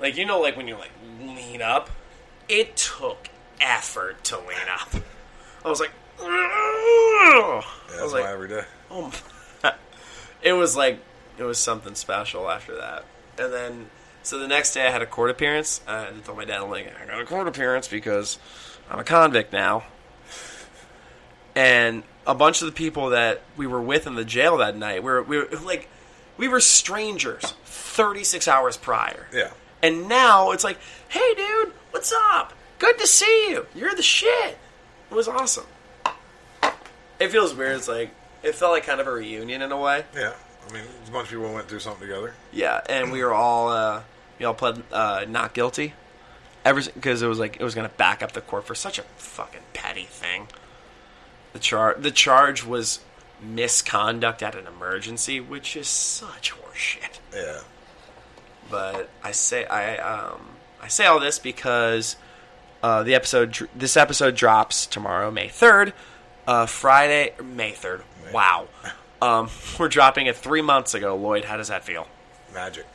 like 0.00 0.16
you 0.16 0.24
know 0.24 0.40
like 0.40 0.56
when 0.56 0.66
you 0.66 0.74
like 0.74 0.92
lean 1.20 1.60
up, 1.60 1.90
it 2.48 2.78
took 2.78 3.28
effort 3.60 4.24
to 4.24 4.38
lean 4.38 4.68
up. 4.72 4.88
I 5.62 5.68
was 5.68 5.80
like, 5.80 5.90
I 6.18 7.62
was 8.00 8.14
like, 8.14 8.24
my 8.24 8.32
every 8.32 8.48
day. 8.48 8.62
oh, 8.90 9.12
my- 9.62 9.74
it 10.42 10.54
was 10.54 10.74
like 10.74 10.98
it 11.36 11.42
was 11.42 11.58
something 11.58 11.94
special 11.94 12.48
after 12.48 12.74
that. 12.76 13.04
And 13.38 13.52
then 13.52 13.90
so 14.22 14.38
the 14.38 14.48
next 14.48 14.72
day 14.72 14.86
I 14.86 14.90
had 14.90 15.02
a 15.02 15.06
court 15.06 15.28
appearance. 15.28 15.82
Uh, 15.86 16.06
I 16.08 16.20
told 16.20 16.38
my 16.38 16.46
dad, 16.46 16.62
I'm 16.62 16.70
like, 16.70 16.90
I 17.02 17.04
got 17.04 17.20
a 17.20 17.26
court 17.26 17.46
appearance 17.46 17.86
because 17.86 18.38
I'm 18.90 18.98
a 18.98 19.04
convict 19.04 19.52
now. 19.52 19.84
And 21.54 22.02
a 22.28 22.34
bunch 22.34 22.60
of 22.60 22.66
the 22.66 22.72
people 22.72 23.10
that 23.10 23.40
we 23.56 23.66
were 23.66 23.80
with 23.80 24.06
in 24.06 24.14
the 24.14 24.24
jail 24.24 24.58
that 24.58 24.76
night, 24.76 25.02
we 25.02 25.10
were, 25.10 25.22
we 25.22 25.38
were 25.38 25.48
like, 25.64 25.88
we 26.36 26.46
were 26.46 26.60
strangers 26.60 27.54
36 27.64 28.46
hours 28.46 28.76
prior. 28.76 29.26
Yeah. 29.32 29.50
And 29.82 30.08
now 30.08 30.50
it's 30.52 30.62
like, 30.62 30.78
hey, 31.08 31.34
dude, 31.34 31.72
what's 31.90 32.12
up? 32.12 32.52
Good 32.78 32.98
to 32.98 33.06
see 33.06 33.50
you. 33.50 33.66
You're 33.74 33.94
the 33.94 34.02
shit. 34.02 34.58
It 35.10 35.14
was 35.14 35.26
awesome. 35.26 35.64
It 37.18 37.30
feels 37.30 37.54
weird. 37.54 37.76
It's 37.76 37.88
like, 37.88 38.10
it 38.42 38.54
felt 38.54 38.72
like 38.72 38.84
kind 38.84 39.00
of 39.00 39.06
a 39.06 39.12
reunion 39.12 39.62
in 39.62 39.72
a 39.72 39.80
way. 39.80 40.04
Yeah. 40.14 40.34
I 40.68 40.72
mean, 40.72 40.84
a 40.84 41.10
bunch 41.10 41.28
of 41.28 41.30
people 41.30 41.52
went 41.52 41.66
through 41.66 41.80
something 41.80 42.06
together. 42.06 42.34
Yeah, 42.52 42.82
and 42.88 43.10
we 43.10 43.24
were 43.24 43.32
all, 43.32 43.70
uh, 43.70 44.02
we 44.38 44.44
all 44.44 44.54
pled 44.54 44.82
uh, 44.92 45.24
not 45.26 45.54
guilty. 45.54 45.94
Ever 46.64 46.82
because 46.82 47.22
it 47.22 47.26
was 47.26 47.38
like 47.38 47.56
it 47.56 47.62
was 47.62 47.74
going 47.74 47.88
to 47.88 47.94
back 47.96 48.22
up 48.22 48.32
the 48.32 48.42
court 48.42 48.66
for 48.66 48.74
such 48.74 48.98
a 48.98 49.02
fucking 49.16 49.62
petty 49.72 50.04
thing. 50.04 50.48
The 51.58 51.64
char 51.64 51.96
the 51.98 52.12
charge 52.12 52.64
was 52.64 53.00
misconduct 53.42 54.44
at 54.44 54.54
an 54.54 54.68
emergency, 54.68 55.40
which 55.40 55.74
is 55.74 55.88
such 55.88 56.54
horseshit. 56.54 57.18
Yeah. 57.34 57.62
But 58.70 59.10
I 59.24 59.32
say 59.32 59.66
I 59.66 59.96
um 59.96 60.40
I 60.80 60.86
say 60.86 61.06
all 61.06 61.18
this 61.18 61.40
because 61.40 62.14
uh, 62.80 63.02
the 63.02 63.16
episode 63.16 63.68
this 63.74 63.96
episode 63.96 64.36
drops 64.36 64.86
tomorrow, 64.86 65.32
May 65.32 65.48
third. 65.48 65.94
Uh, 66.46 66.66
Friday, 66.66 67.34
May 67.42 67.72
third. 67.72 68.04
Wow. 68.32 68.68
Um, 69.20 69.50
we're 69.80 69.88
dropping 69.88 70.26
it 70.26 70.36
three 70.36 70.62
months 70.62 70.94
ago. 70.94 71.16
Lloyd, 71.16 71.44
how 71.44 71.56
does 71.56 71.68
that 71.68 71.82
feel? 71.82 72.06
Magic. 72.54 72.86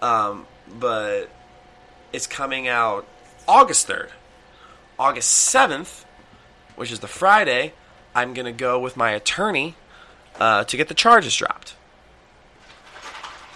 Um, 0.00 0.46
but 0.78 1.28
it's 2.12 2.28
coming 2.28 2.68
out 2.68 3.04
August 3.48 3.88
3rd. 3.88 4.10
August 4.96 5.52
7th, 5.52 6.04
which 6.76 6.92
is 6.92 7.00
the 7.00 7.08
Friday, 7.08 7.72
I'm 8.16 8.34
going 8.34 8.46
to 8.46 8.52
go 8.52 8.80
with 8.80 8.96
my 8.96 9.10
attorney 9.10 9.74
uh, 10.40 10.64
to 10.64 10.76
get 10.76 10.88
the 10.88 10.94
charges 10.94 11.36
dropped. 11.36 11.74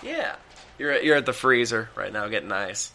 Yeah. 0.02 0.36
You're 0.78 0.92
at, 0.92 1.04
you're 1.04 1.16
at 1.16 1.26
the 1.26 1.32
freezer 1.32 1.88
right 1.96 2.12
now 2.12 2.28
getting 2.28 2.52
ice. 2.52 2.92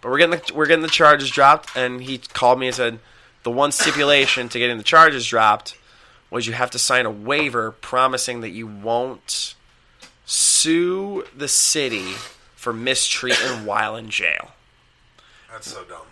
But 0.00 0.10
we're 0.10 0.18
getting 0.18 0.38
the, 0.38 0.52
we're 0.54 0.66
getting 0.66 0.82
the 0.82 0.88
charges 0.88 1.30
dropped 1.30 1.76
and 1.76 2.02
he 2.02 2.18
called 2.18 2.58
me 2.58 2.66
and 2.66 2.76
said 2.76 2.98
the 3.42 3.50
one 3.50 3.72
stipulation 3.72 4.48
to 4.50 4.58
getting 4.58 4.76
the 4.76 4.82
charges 4.82 5.26
dropped 5.26 5.76
was 6.30 6.46
you 6.46 6.52
have 6.52 6.70
to 6.70 6.78
sign 6.78 7.06
a 7.06 7.10
waiver 7.10 7.70
promising 7.70 8.42
that 8.42 8.50
you 8.50 8.66
won't 8.66 9.54
sue 10.26 11.24
the 11.36 11.48
city 11.48 12.12
for 12.54 12.72
mistreatment 12.72 13.64
while 13.64 13.96
in 13.96 14.10
jail. 14.10 14.52
That's 15.50 15.72
so 15.72 15.82
dumb. 15.84 16.06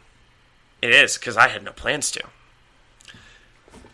It 0.80 0.90
is 0.90 1.18
because 1.18 1.36
I 1.36 1.48
had 1.48 1.62
no 1.62 1.72
plans 1.72 2.10
to. 2.12 2.24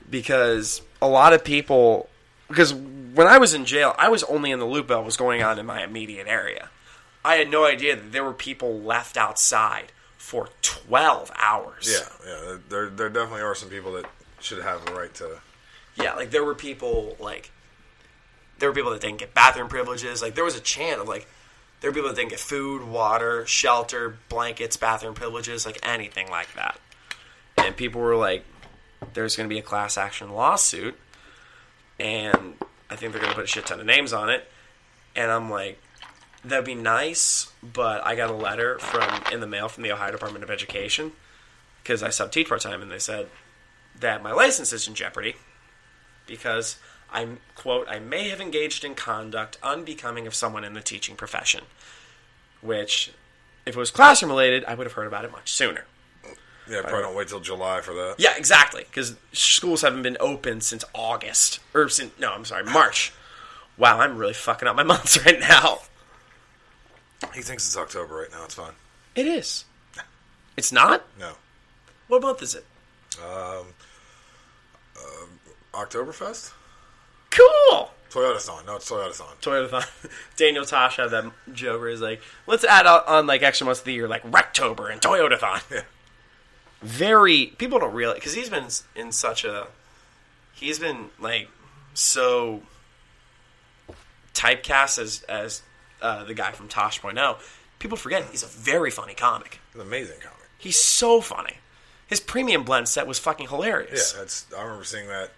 Because 0.09 0.83
a 1.01 1.09
lot 1.09 1.33
of 1.33 1.45
people, 1.45 2.09
because 2.49 2.73
when 2.73 3.27
I 3.27 3.39
was 3.39 3.55
in 3.55 3.65
jail, 3.65 3.95
I 3.99 4.09
was 4.09 4.23
only 4.25 4.51
in 4.51 4.59
the 4.59 4.67
loop 4.67 4.91
of 4.91 4.99
what 4.99 5.05
was 5.05 5.17
going 5.17 5.43
on 5.43 5.59
in 5.59 5.67
my 5.67 5.83
immediate 5.85 6.27
area. 6.27 6.71
I 7.25 7.37
had 7.37 7.51
no 7.51 7.65
idea 7.65 7.97
that 7.97 8.13
there 8.13 8.25
were 8.25 8.33
people 8.33 8.81
left 8.81 9.17
outside 9.17 9.93
for 10.19 10.49
twelve 10.63 11.31
hours. 11.39 11.89
Yeah, 11.91 12.09
yeah. 12.27 12.57
There, 12.69 12.89
there 12.89 13.09
definitely 13.09 13.43
are 13.43 13.55
some 13.55 13.69
people 13.69 13.93
that 13.95 14.07
should 14.41 14.63
have 14.63 14.85
the 14.85 14.93
right 14.93 15.13
to. 15.15 15.39
Yeah, 15.97 16.15
like 16.15 16.31
there 16.31 16.45
were 16.45 16.55
people 16.55 17.17
like 17.21 17.51
there 18.59 18.69
were 18.69 18.75
people 18.75 18.91
that 18.91 19.01
didn't 19.01 19.19
get 19.19 19.33
bathroom 19.33 19.69
privileges. 19.69 20.23
Like 20.23 20.35
there 20.35 20.45
was 20.45 20.57
a 20.57 20.61
chant 20.61 21.01
of 21.01 21.09
like 21.09 21.27
There 21.85 21.91
were 21.91 21.95
people 21.95 22.09
that 22.09 22.17
didn't 22.17 22.31
get 22.31 22.41
food, 22.41 22.83
water, 22.89 23.45
shelter, 23.45 24.17
blankets, 24.31 24.79
bathroom 24.79 25.13
privileges, 25.13 25.67
like 25.67 25.79
anything 25.83 26.31
like 26.31 26.55
that. 26.55 26.81
And 27.59 27.77
people 27.77 28.01
were 28.01 28.17
like, 28.17 28.43
"There's 29.13 29.37
going 29.37 29.49
to 29.49 29.55
be 29.55 29.59
a 29.59 29.63
class 29.63 29.99
action 29.99 30.31
lawsuit," 30.31 30.99
and 32.01 32.55
I 32.91 32.97
think 32.97 33.13
they're 33.13 33.21
going 33.21 33.33
to 33.33 33.37
put 33.37 33.45
a 33.45 33.49
shit 33.49 33.67
ton 33.67 33.81
of 33.81 33.87
names 33.87 34.13
on 34.13 34.31
it. 34.31 34.51
And 35.17 35.31
I'm 35.31 35.51
like, 35.51 35.81
that'd 36.45 36.65
be 36.65 36.75
nice, 36.75 37.53
but 37.63 38.05
I 38.05 38.15
got 38.15 38.31
a 38.31 38.35
letter 38.35 38.79
from 38.79 39.23
in 39.33 39.41
the 39.41 39.47
mail 39.47 39.69
from 39.69 39.83
the 39.83 39.93
Ohio 39.93 40.13
Department 40.13 40.45
of 40.45 40.51
Education 40.51 41.13
because 41.83 42.03
I 42.03 42.11
sub 42.11 42.33
teach 42.33 42.49
part 42.49 42.61
time, 42.61 42.83
and 42.83 42.91
they 42.91 42.99
said 42.99 43.29
that 44.01 44.23
my 44.23 44.33
license 44.33 44.73
is 44.73 44.89
in 44.89 44.95
jeopardy 44.95 45.37
because 46.27 46.77
I'm 47.13 47.39
quote 47.55 47.89
I 47.89 47.99
may 47.99 48.29
have 48.29 48.41
engaged 48.41 48.85
in 48.85 48.95
conduct 48.95 49.59
unbecoming 49.63 50.27
of 50.27 50.35
someone 50.35 50.65
in 50.65 50.75
the 50.75 50.81
teaching 50.81 51.17
profession, 51.17 51.65
which 52.61 53.13
if 53.67 53.77
it 53.77 53.79
was 53.79 53.91
classroom 53.91 54.31
related, 54.31 54.65
I 54.65 54.75
would 54.75 54.87
have 54.87 54.95
heard 54.95 55.07
about 55.07 55.25
it 55.25 55.33
much 55.33 55.53
sooner. 55.53 55.85
Yeah, 56.69 56.81
probably 56.83 57.03
don't 57.03 57.15
wait 57.15 57.29
till 57.29 57.41
July 57.41 57.81
for 57.83 57.93
that. 57.95 58.15
Yeah, 58.19 58.37
exactly. 58.37 58.85
Because 58.85 59.17
schools 59.33 59.83
haven't 59.83 60.03
been 60.03 60.17
open 60.19 60.61
since 60.61 60.85
August, 60.95 61.61
or 61.75 61.89
since 61.89 62.13
no, 62.19 62.33
I'm 62.33 62.45
sorry, 62.45 62.65
March. 62.65 63.13
Wow, 63.77 64.01
I'm 64.01 64.17
really 64.17 64.35
fucking 64.35 64.67
up 64.67 64.77
my 64.77 64.83
months 64.95 65.25
right 65.25 65.41
now. 65.41 65.81
He 67.35 67.43
thinks 67.43 67.67
it's 67.67 67.77
October 67.77 68.15
right 68.17 68.31
now. 68.31 68.45
It's 68.45 68.55
fine. 68.55 68.73
It 69.15 69.27
is. 69.27 69.65
It's 70.57 70.73
not. 70.73 71.05
No. 71.19 71.33
What 72.09 72.23
month 72.23 72.43
is 72.43 72.55
it? 72.55 72.65
Um, 73.23 73.67
uh, 74.97 75.27
Oktoberfest? 75.73 76.53
Cool. 77.31 77.91
Toyota-san. 78.11 78.65
No, 78.67 78.77
it's 78.77 78.89
Toyota-san. 78.89 79.27
Toyota. 79.41 79.85
Daniel 80.37 80.65
Tosh 80.65 80.97
had 80.97 81.11
that 81.11 81.31
joke 81.53 81.81
where 81.81 81.91
he's 81.91 82.01
like, 82.01 82.23
"Let's 82.47 82.65
add 82.65 82.87
on, 82.87 83.03
on 83.07 83.27
like 83.27 83.43
extra 83.43 83.65
months 83.65 83.81
of 83.81 83.87
the 83.87 83.93
year, 83.95 84.07
like 84.07 84.23
Rectober 84.31 84.91
and 84.93 85.01
Toyotathon." 85.01 85.63
Yeah. 85.71 85.81
Very 86.85 87.47
people 87.47 87.79
don't 87.79 87.95
realize 87.95 88.17
because 88.17 88.35
he's 88.35 88.51
been 88.51 88.67
in 88.95 89.11
such 89.11 89.45
a, 89.45 89.69
he's 90.53 90.79
been 90.79 91.11
like 91.19 91.49
so 91.95 92.63
typecast 94.35 94.99
as 94.99 95.23
as 95.23 95.63
uh, 96.03 96.25
the 96.25 96.35
guy 96.35 96.53
from 96.53 96.69
Tosh.0. 96.69 97.37
People 97.79 97.97
forget 97.97 98.25
he's 98.31 98.43
a 98.43 98.47
very 98.47 98.91
funny 98.91 99.15
comic. 99.15 99.61
It's 99.69 99.75
an 99.77 99.81
amazing 99.81 100.21
comic. 100.21 100.39
He's 100.59 100.79
so 100.81 101.21
funny. 101.21 101.59
His 102.07 102.21
premium 102.21 102.65
blend 102.65 102.89
set 102.89 103.07
was 103.07 103.19
fucking 103.19 103.49
hilarious. 103.49 104.13
Yeah, 104.15 104.21
that's. 104.21 104.47
I 104.57 104.63
remember 104.63 104.85
seeing 104.85 105.09
that 105.09 105.31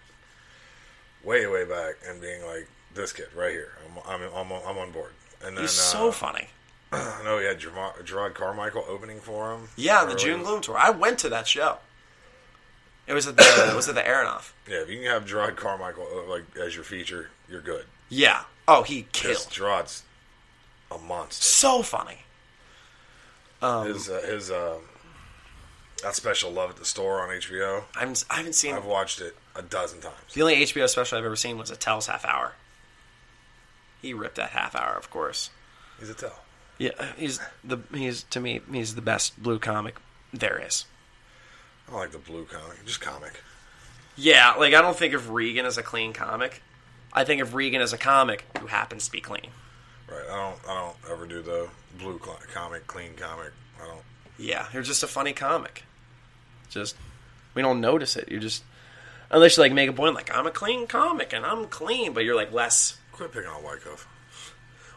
way, 1.23 1.47
way 1.47 1.65
back 1.65 1.95
and 2.07 2.19
being 2.21 2.45
like, 2.45 2.67
"This 2.93 3.13
kid 3.13 3.27
right 3.35 3.51
here, 3.51 3.71
I'm, 4.05 4.21
I'm, 4.21 4.29
I'm, 4.33 4.51
on- 4.51 4.61
I'm 4.67 4.77
on 4.77 4.91
board." 4.91 5.11
And 5.45 5.55
then 5.55 5.63
he's 5.63 5.71
so 5.71 6.09
uh, 6.09 6.11
funny. 6.11 6.49
I 6.91 7.21
know 7.23 7.37
he 7.39 7.45
had 7.45 7.59
Jerrod, 7.59 8.05
Jerrod 8.05 8.33
Carmichael 8.33 8.85
opening 8.87 9.19
for 9.19 9.53
him. 9.53 9.67
Yeah, 9.75 10.05
the 10.05 10.11
Early. 10.13 10.23
June 10.23 10.43
Gloom 10.43 10.61
tour. 10.61 10.77
I 10.77 10.89
went 10.89 11.19
to 11.19 11.29
that 11.29 11.47
show. 11.47 11.77
It 13.07 13.13
was 13.13 13.27
at 13.27 13.37
the 13.37 13.73
was 13.75 13.87
at 13.89 13.95
the 13.95 14.01
Aronoff. 14.01 14.51
Yeah, 14.69 14.81
if 14.81 14.89
you 14.89 14.97
can 14.97 15.05
have 15.05 15.25
Jerrod 15.25 15.55
Carmichael 15.55 16.05
uh, 16.13 16.29
like 16.29 16.43
as 16.61 16.75
your 16.75 16.83
feature, 16.83 17.29
you're 17.49 17.61
good. 17.61 17.85
Yeah. 18.09 18.43
Oh, 18.67 18.83
he 18.83 19.07
killed. 19.13 19.47
Jerrod's 19.49 20.03
a 20.91 20.97
monster. 20.97 21.41
So 21.41 21.81
funny. 21.81 22.19
Um, 23.61 23.87
his 23.87 24.09
uh, 24.09 24.21
his 24.25 24.51
um, 24.51 24.81
that 26.03 26.15
special 26.15 26.51
Love 26.51 26.69
at 26.69 26.75
the 26.75 26.83
Store 26.85 27.21
on 27.21 27.29
HBO. 27.29 27.83
I'm, 27.95 28.13
I 28.29 28.35
haven't 28.35 28.53
seen. 28.55 28.75
I've 28.75 28.85
watched 28.85 29.21
it 29.21 29.37
a 29.55 29.61
dozen 29.61 30.01
times. 30.01 30.15
The 30.33 30.41
only 30.41 30.55
HBO 30.57 30.87
special 30.89 31.17
I've 31.17 31.25
ever 31.25 31.35
seen 31.37 31.57
was 31.57 31.71
a 31.71 31.75
Tell's 31.77 32.07
half 32.07 32.25
hour. 32.25 32.53
He 34.01 34.13
ripped 34.13 34.35
that 34.35 34.49
half 34.51 34.75
hour, 34.75 34.95
of 34.95 35.09
course. 35.09 35.49
He's 35.99 36.09
a 36.09 36.13
tell. 36.13 36.39
Yeah, 36.77 36.91
he's 37.17 37.39
the 37.63 37.79
he's 37.93 38.23
to 38.23 38.39
me 38.39 38.61
he's 38.71 38.95
the 38.95 39.01
best 39.01 39.41
blue 39.41 39.59
comic 39.59 39.95
there 40.31 40.61
is. 40.63 40.85
I 41.91 41.95
like 41.95 42.11
the 42.11 42.17
blue 42.17 42.45
comic, 42.45 42.85
just 42.85 43.01
comic. 43.01 43.41
Yeah, 44.15 44.53
like 44.57 44.73
I 44.73 44.81
don't 44.81 44.97
think 44.97 45.13
of 45.13 45.29
Regan 45.29 45.65
as 45.65 45.77
a 45.77 45.83
clean 45.83 46.13
comic. 46.13 46.61
I 47.13 47.23
think 47.23 47.41
of 47.41 47.55
Regan 47.55 47.81
as 47.81 47.93
a 47.93 47.97
comic 47.97 48.45
who 48.59 48.67
happens 48.67 49.05
to 49.05 49.11
be 49.11 49.21
clean. 49.21 49.47
Right. 50.09 50.23
I 50.29 50.35
don't. 50.35 50.69
I 50.69 50.73
don't 50.73 51.11
ever 51.11 51.25
do 51.25 51.41
the 51.41 51.67
blue 51.99 52.19
comic, 52.53 52.87
clean 52.87 53.13
comic. 53.15 53.51
I 53.81 53.87
don't. 53.87 54.01
Yeah, 54.37 54.67
you're 54.73 54.83
just 54.83 55.03
a 55.03 55.07
funny 55.07 55.33
comic. 55.33 55.83
Just 56.69 56.95
we 57.53 57.61
don't 57.61 57.81
notice 57.81 58.15
it. 58.15 58.29
You 58.29 58.39
just 58.39 58.63
unless 59.31 59.57
you 59.57 59.63
like 59.63 59.73
make 59.73 59.89
a 59.89 59.93
point 59.93 60.15
like 60.15 60.33
I'm 60.35 60.47
a 60.47 60.51
clean 60.51 60.87
comic 60.87 61.33
and 61.33 61.45
I'm 61.45 61.67
clean, 61.67 62.13
but 62.13 62.23
you're 62.23 62.35
like 62.35 62.51
less. 62.51 62.97
Quit 63.11 63.31
picking 63.31 63.49
on 63.49 63.63
Wyckoff. 63.63 64.07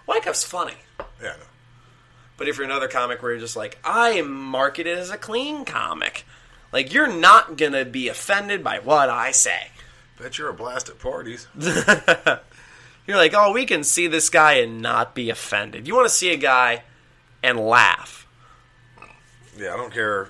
Wyckoff's 0.07 0.45
funny. 0.45 0.75
Yeah, 1.23 1.37
no. 1.39 1.47
But 2.41 2.49
if 2.49 2.57
you're 2.57 2.65
another 2.65 2.89
comic 2.89 3.21
where 3.21 3.33
you're 3.33 3.41
just 3.41 3.55
like, 3.55 3.77
I 3.85 4.13
am 4.13 4.33
marketed 4.33 4.97
as 4.97 5.11
a 5.11 5.19
clean 5.19 5.67
comic, 5.67 6.25
like 6.73 6.91
you're 6.91 7.13
not 7.13 7.59
gonna 7.59 7.85
be 7.85 8.09
offended 8.09 8.65
by 8.65 8.79
what 8.79 9.11
I 9.11 9.31
say. 9.31 9.69
Bet 10.19 10.39
you're 10.39 10.49
a 10.49 10.55
blast 10.55 10.89
at 10.89 10.99
parties. 10.99 11.49
You're 13.07 13.17
like, 13.17 13.35
oh, 13.35 13.53
we 13.53 13.67
can 13.67 13.85
see 13.85 14.07
this 14.07 14.31
guy 14.31 14.55
and 14.55 14.81
not 14.81 15.15
be 15.15 15.29
offended. 15.29 15.87
You 15.87 15.95
want 15.95 16.09
to 16.09 16.15
see 16.15 16.33
a 16.33 16.37
guy 16.37 16.85
and 17.43 17.59
laugh. 17.59 18.27
Yeah, 19.59 19.75
I 19.75 19.77
don't 19.77 19.93
care. 19.93 20.29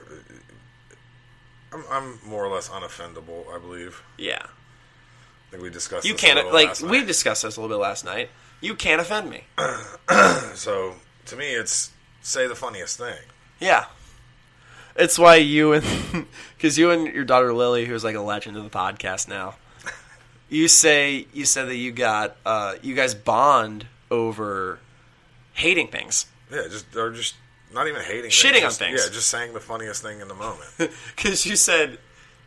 I'm, 1.73 1.85
I'm 1.91 2.19
more 2.27 2.45
or 2.45 2.53
less 2.53 2.69
unoffendable, 2.69 3.53
I 3.55 3.59
believe. 3.59 4.03
Yeah. 4.19 4.43
I 4.43 5.51
think 5.51 5.63
we 5.63 5.71
discussed. 5.71 6.07
You 6.07 6.15
this 6.15 6.21
can't 6.21 6.53
like 6.53 6.81
we 6.81 7.05
discussed 7.05 7.43
this 7.43 7.57
a 7.57 7.61
little 7.61 7.77
bit 7.77 7.81
last 7.81 8.05
night. 8.05 8.31
You 8.61 8.75
can't 8.75 9.01
offend 9.01 9.31
me. 9.31 9.45
So 10.55 10.97
to 11.27 11.37
me, 11.37 11.47
it's 11.47 11.93
say 12.21 12.47
the 12.47 12.55
funniest 12.55 12.99
thing. 12.99 13.19
Yeah. 13.59 13.87
It's 14.97 15.19
why 15.19 15.37
you 15.37 15.73
and 15.73 15.85
because 16.57 16.77
you 16.79 16.91
and 16.91 17.07
your 17.07 17.25
daughter 17.25 17.53
Lily, 17.55 17.87
who's 17.87 18.05
like 18.05 18.17
a 18.17 18.21
legend 18.21 18.57
of 18.57 18.65
the 18.65 18.71
podcast 18.71 19.29
now, 19.29 19.55
you 20.49 20.69
say 20.69 21.27
you 21.33 21.45
said 21.45 21.69
that 21.69 21.77
you 21.77 21.93
got 21.93 22.37
uh, 22.45 22.75
you 22.83 22.95
guys 22.95 23.15
bond 23.15 23.87
over 24.11 24.79
hating 25.53 25.89
things 25.89 26.27
Yeah, 26.51 26.63
just 26.69 26.95
or 26.97 27.13
just 27.13 27.37
not 27.73 27.87
even 27.87 28.03
hating, 28.03 28.31
Shitting 28.31 28.57
on 28.57 28.61
just- 28.63 28.79
things. 28.81 29.01
Yeah, 29.05 29.13
just 29.13 29.29
saying 29.29 29.53
the 29.55 29.61
funniest 29.61 30.03
thing 30.03 30.21
in 30.21 30.27
the 30.29 30.35
moment. 30.35 30.69
because 31.17 31.47
you 31.47 31.55
said 31.57 31.99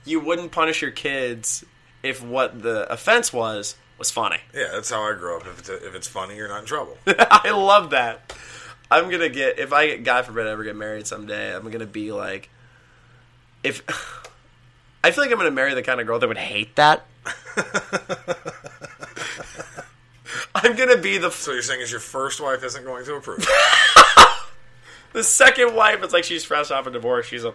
you 0.05 0.19
wouldn't 0.19 0.51
punish 0.51 0.82
your 0.82 0.91
kids 0.91 1.63
if 2.03 2.21
what 2.21 2.61
the 2.61 2.91
offense 2.91 3.32
was 3.32 3.76
was 3.97 4.11
funny. 4.11 4.38
yeah, 4.53 4.67
that's 4.74 4.89
how 4.89 5.01
I 5.03 5.13
grew 5.13 5.38
up. 5.38 5.47
If 5.47 5.59
it's 5.59 5.69
if 5.69 5.95
it's 5.95 6.07
funny, 6.07 6.36
you're 6.36 6.49
not 6.49 6.59
in 6.59 6.65
trouble. 6.65 6.97
I 7.07 7.51
love 7.51 7.91
that. 7.91 8.36
I'm 8.93 9.09
gonna 9.09 9.29
get 9.29 9.59
if 9.59 9.73
I 9.73 9.87
get 9.87 10.03
God 10.03 10.25
forbid 10.25 10.47
ever 10.47 10.63
get 10.63 10.75
married 10.75 11.07
someday. 11.07 11.55
I'm 11.55 11.69
gonna 11.69 11.85
be 11.85 12.11
like, 12.11 12.49
if 13.63 13.81
I 15.03 15.11
feel 15.11 15.23
like 15.23 15.31
I'm 15.31 15.37
gonna 15.37 15.51
marry 15.51 15.73
the 15.73 15.83
kind 15.83 15.99
of 15.99 16.07
girl 16.07 16.19
that 16.19 16.27
would 16.27 16.37
hate 16.37 16.75
that. 16.75 17.05
I'm 20.55 20.75
gonna 20.75 20.97
be 20.97 21.17
the 21.17 21.31
so 21.31 21.51
you're 21.51 21.61
saying 21.61 21.81
is 21.81 21.91
your 21.91 21.99
first 21.99 22.39
wife 22.41 22.63
isn't 22.63 22.83
going 22.83 23.05
to 23.05 23.15
approve? 23.15 23.39
the 25.13 25.23
second 25.23 25.75
wife. 25.75 26.03
It's 26.03 26.13
like 26.13 26.23
she's 26.23 26.43
fresh 26.43 26.71
off 26.71 26.87
a 26.87 26.91
divorce. 26.91 27.25
She's 27.25 27.43
a. 27.43 27.53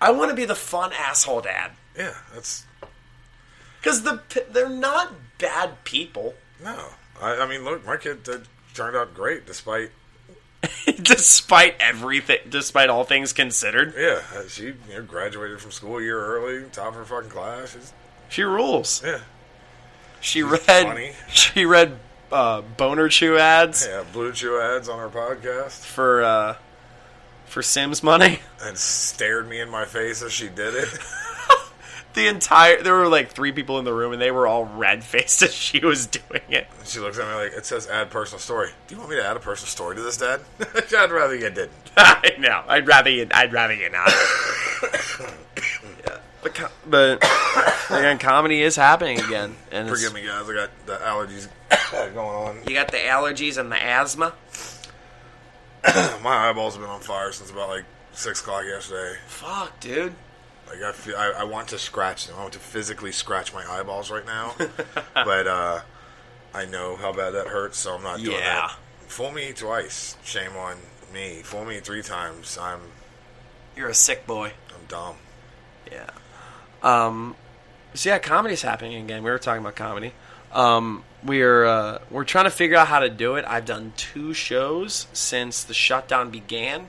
I 0.00 0.10
want 0.10 0.30
to 0.30 0.36
be 0.36 0.44
the 0.44 0.54
fun 0.54 0.92
asshole 0.92 1.40
dad 1.40 1.72
yeah, 1.96 2.14
that's 2.34 2.64
because 3.80 4.02
the 4.02 4.20
they're 4.50 4.68
not 4.68 5.12
bad 5.38 5.84
people. 5.84 6.34
no. 6.62 6.88
I, 7.20 7.36
I 7.38 7.46
mean, 7.46 7.64
look, 7.64 7.86
my 7.86 7.96
kid 7.96 8.28
turned 8.74 8.96
out 8.96 9.14
great 9.14 9.46
despite. 9.46 9.90
despite 11.02 11.74
everything, 11.80 12.38
despite 12.48 12.88
all 12.90 13.04
things 13.04 13.32
considered, 13.32 13.94
Yeah, 13.96 14.20
she 14.48 14.64
you 14.64 14.76
know, 14.90 15.02
graduated 15.02 15.60
from 15.60 15.70
school 15.70 15.98
a 15.98 16.02
year 16.02 16.18
early, 16.20 16.64
top 16.70 16.88
of 16.88 16.94
her 16.94 17.04
fucking 17.04 17.30
class. 17.30 17.72
She's, 17.74 17.92
she 18.28 18.42
rules. 18.42 19.02
yeah, 19.04 19.20
She 20.20 20.42
read. 20.42 20.60
funny. 20.60 21.12
She 21.28 21.64
read 21.64 21.98
uh, 22.32 22.62
boner 22.62 23.08
chew 23.08 23.38
ads 23.38 23.86
yeah, 23.88 24.02
Blue 24.12 24.32
Chew 24.32 24.60
ads 24.60 24.88
on 24.88 24.98
our 24.98 25.08
podcast 25.08 25.84
for 25.84 26.24
uh, 26.24 26.56
for 27.44 27.62
Sims 27.62 28.02
money. 28.02 28.40
and 28.62 28.76
stared 28.76 29.48
me 29.48 29.60
in 29.60 29.70
my 29.70 29.84
face 29.84 30.22
as 30.22 30.32
she 30.32 30.48
did 30.48 30.74
it. 30.74 30.88
The 32.16 32.28
entire 32.28 32.82
there 32.82 32.94
were 32.94 33.08
like 33.08 33.28
three 33.28 33.52
people 33.52 33.78
in 33.78 33.84
the 33.84 33.92
room 33.92 34.14
and 34.14 34.22
they 34.22 34.30
were 34.30 34.46
all 34.46 34.64
red 34.64 35.04
faced 35.04 35.42
as 35.42 35.52
she 35.52 35.84
was 35.84 36.06
doing 36.06 36.40
it. 36.48 36.66
She 36.84 36.98
looks 36.98 37.18
at 37.18 37.28
me 37.28 37.34
like, 37.34 37.52
it 37.52 37.66
says 37.66 37.86
add 37.88 38.10
personal 38.10 38.40
story. 38.40 38.70
Do 38.88 38.94
you 38.94 38.98
want 38.98 39.10
me 39.10 39.16
to 39.16 39.24
add 39.24 39.36
a 39.36 39.40
personal 39.40 39.68
story 39.68 39.96
to 39.96 40.02
this, 40.02 40.16
Dad? 40.16 40.40
I'd 40.96 41.10
rather 41.10 41.34
you 41.34 41.50
didn't. 41.50 41.72
I 41.98 42.32
know. 42.38 42.64
I'd 42.66 42.86
rather 42.86 43.10
you. 43.10 43.28
I'd 43.30 43.52
rather 43.52 43.74
you 43.74 43.90
not. 43.90 44.08
yeah, 46.06 46.18
but 46.42 46.72
but 46.86 47.18
again, 47.90 48.16
comedy 48.16 48.62
is 48.62 48.76
happening 48.76 49.20
again, 49.20 49.54
and 49.70 49.86
Forgive 49.86 50.14
me, 50.14 50.24
guys. 50.24 50.48
I 50.48 50.54
got 50.54 50.70
the 50.86 50.96
allergies 50.96 51.48
going 52.14 52.16
on. 52.16 52.58
You 52.66 52.72
got 52.72 52.90
the 52.90 52.96
allergies 52.96 53.58
and 53.58 53.70
the 53.70 53.76
asthma. 53.76 54.32
My 56.22 56.48
eyeballs 56.48 56.76
have 56.76 56.82
been 56.82 56.90
on 56.90 57.00
fire 57.00 57.30
since 57.32 57.50
about 57.50 57.68
like 57.68 57.84
six 58.12 58.40
o'clock 58.40 58.64
yesterday. 58.64 59.18
Fuck, 59.26 59.78
dude. 59.80 60.14
Like 60.68 60.82
I 60.82 60.92
feel, 60.92 61.16
I, 61.16 61.32
I 61.38 61.44
want 61.44 61.68
to 61.68 61.78
scratch 61.78 62.26
them. 62.26 62.36
I 62.38 62.40
want 62.42 62.52
to 62.54 62.58
physically 62.58 63.12
scratch 63.12 63.54
my 63.54 63.64
eyeballs 63.68 64.10
right 64.10 64.26
now, 64.26 64.54
but 65.14 65.46
uh, 65.46 65.80
I 66.54 66.64
know 66.66 66.96
how 66.96 67.12
bad 67.12 67.30
that 67.30 67.46
hurts, 67.48 67.78
so 67.78 67.94
I'm 67.94 68.02
not 68.02 68.18
doing 68.18 68.32
Yeah. 68.38 68.68
that. 68.68 68.76
fool 69.06 69.30
me 69.32 69.52
twice. 69.52 70.16
Shame 70.24 70.56
on 70.56 70.76
me. 71.14 71.42
Fool 71.44 71.64
me 71.64 71.78
three 71.80 72.02
times. 72.02 72.58
I'm 72.58 72.80
You're 73.76 73.88
a 73.88 73.94
sick 73.94 74.26
boy. 74.26 74.52
I'm 74.70 74.84
dumb. 74.88 75.16
Yeah. 75.90 76.10
Um. 76.82 77.36
So 77.94 78.10
yeah, 78.10 78.18
comedy's 78.18 78.62
happening 78.62 78.96
again. 79.02 79.22
We 79.22 79.30
were 79.30 79.38
talking 79.38 79.60
about 79.62 79.76
comedy. 79.76 80.12
Um. 80.52 81.04
We're 81.24 81.64
uh, 81.64 81.98
we're 82.10 82.24
trying 82.24 82.44
to 82.44 82.50
figure 82.50 82.76
out 82.76 82.86
how 82.88 83.00
to 83.00 83.08
do 83.08 83.34
it. 83.36 83.44
I've 83.48 83.64
done 83.64 83.92
two 83.96 84.32
shows 84.34 85.06
since 85.12 85.64
the 85.64 85.74
shutdown 85.74 86.30
began. 86.30 86.88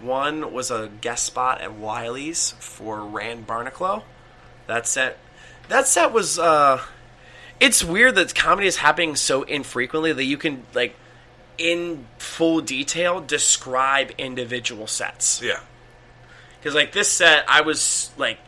One 0.00 0.52
was 0.52 0.70
a 0.70 0.90
guest 1.00 1.24
spot 1.24 1.60
at 1.60 1.74
Wiley's 1.74 2.52
for 2.60 3.04
Rand 3.04 3.46
Barnacle. 3.46 4.04
That 4.66 4.86
set, 4.86 5.18
that 5.68 5.86
set 5.86 6.12
was. 6.12 6.38
Uh, 6.38 6.82
it's 7.60 7.82
weird 7.82 8.14
that 8.14 8.34
comedy 8.34 8.68
is 8.68 8.76
happening 8.76 9.16
so 9.16 9.42
infrequently 9.42 10.12
that 10.12 10.24
you 10.24 10.36
can 10.36 10.64
like, 10.74 10.94
in 11.56 12.06
full 12.18 12.60
detail, 12.60 13.20
describe 13.20 14.12
individual 14.18 14.86
sets. 14.86 15.42
Yeah. 15.42 15.60
Because 16.58 16.74
like 16.74 16.92
this 16.92 17.10
set, 17.10 17.44
I 17.48 17.62
was 17.62 18.10
like, 18.16 18.38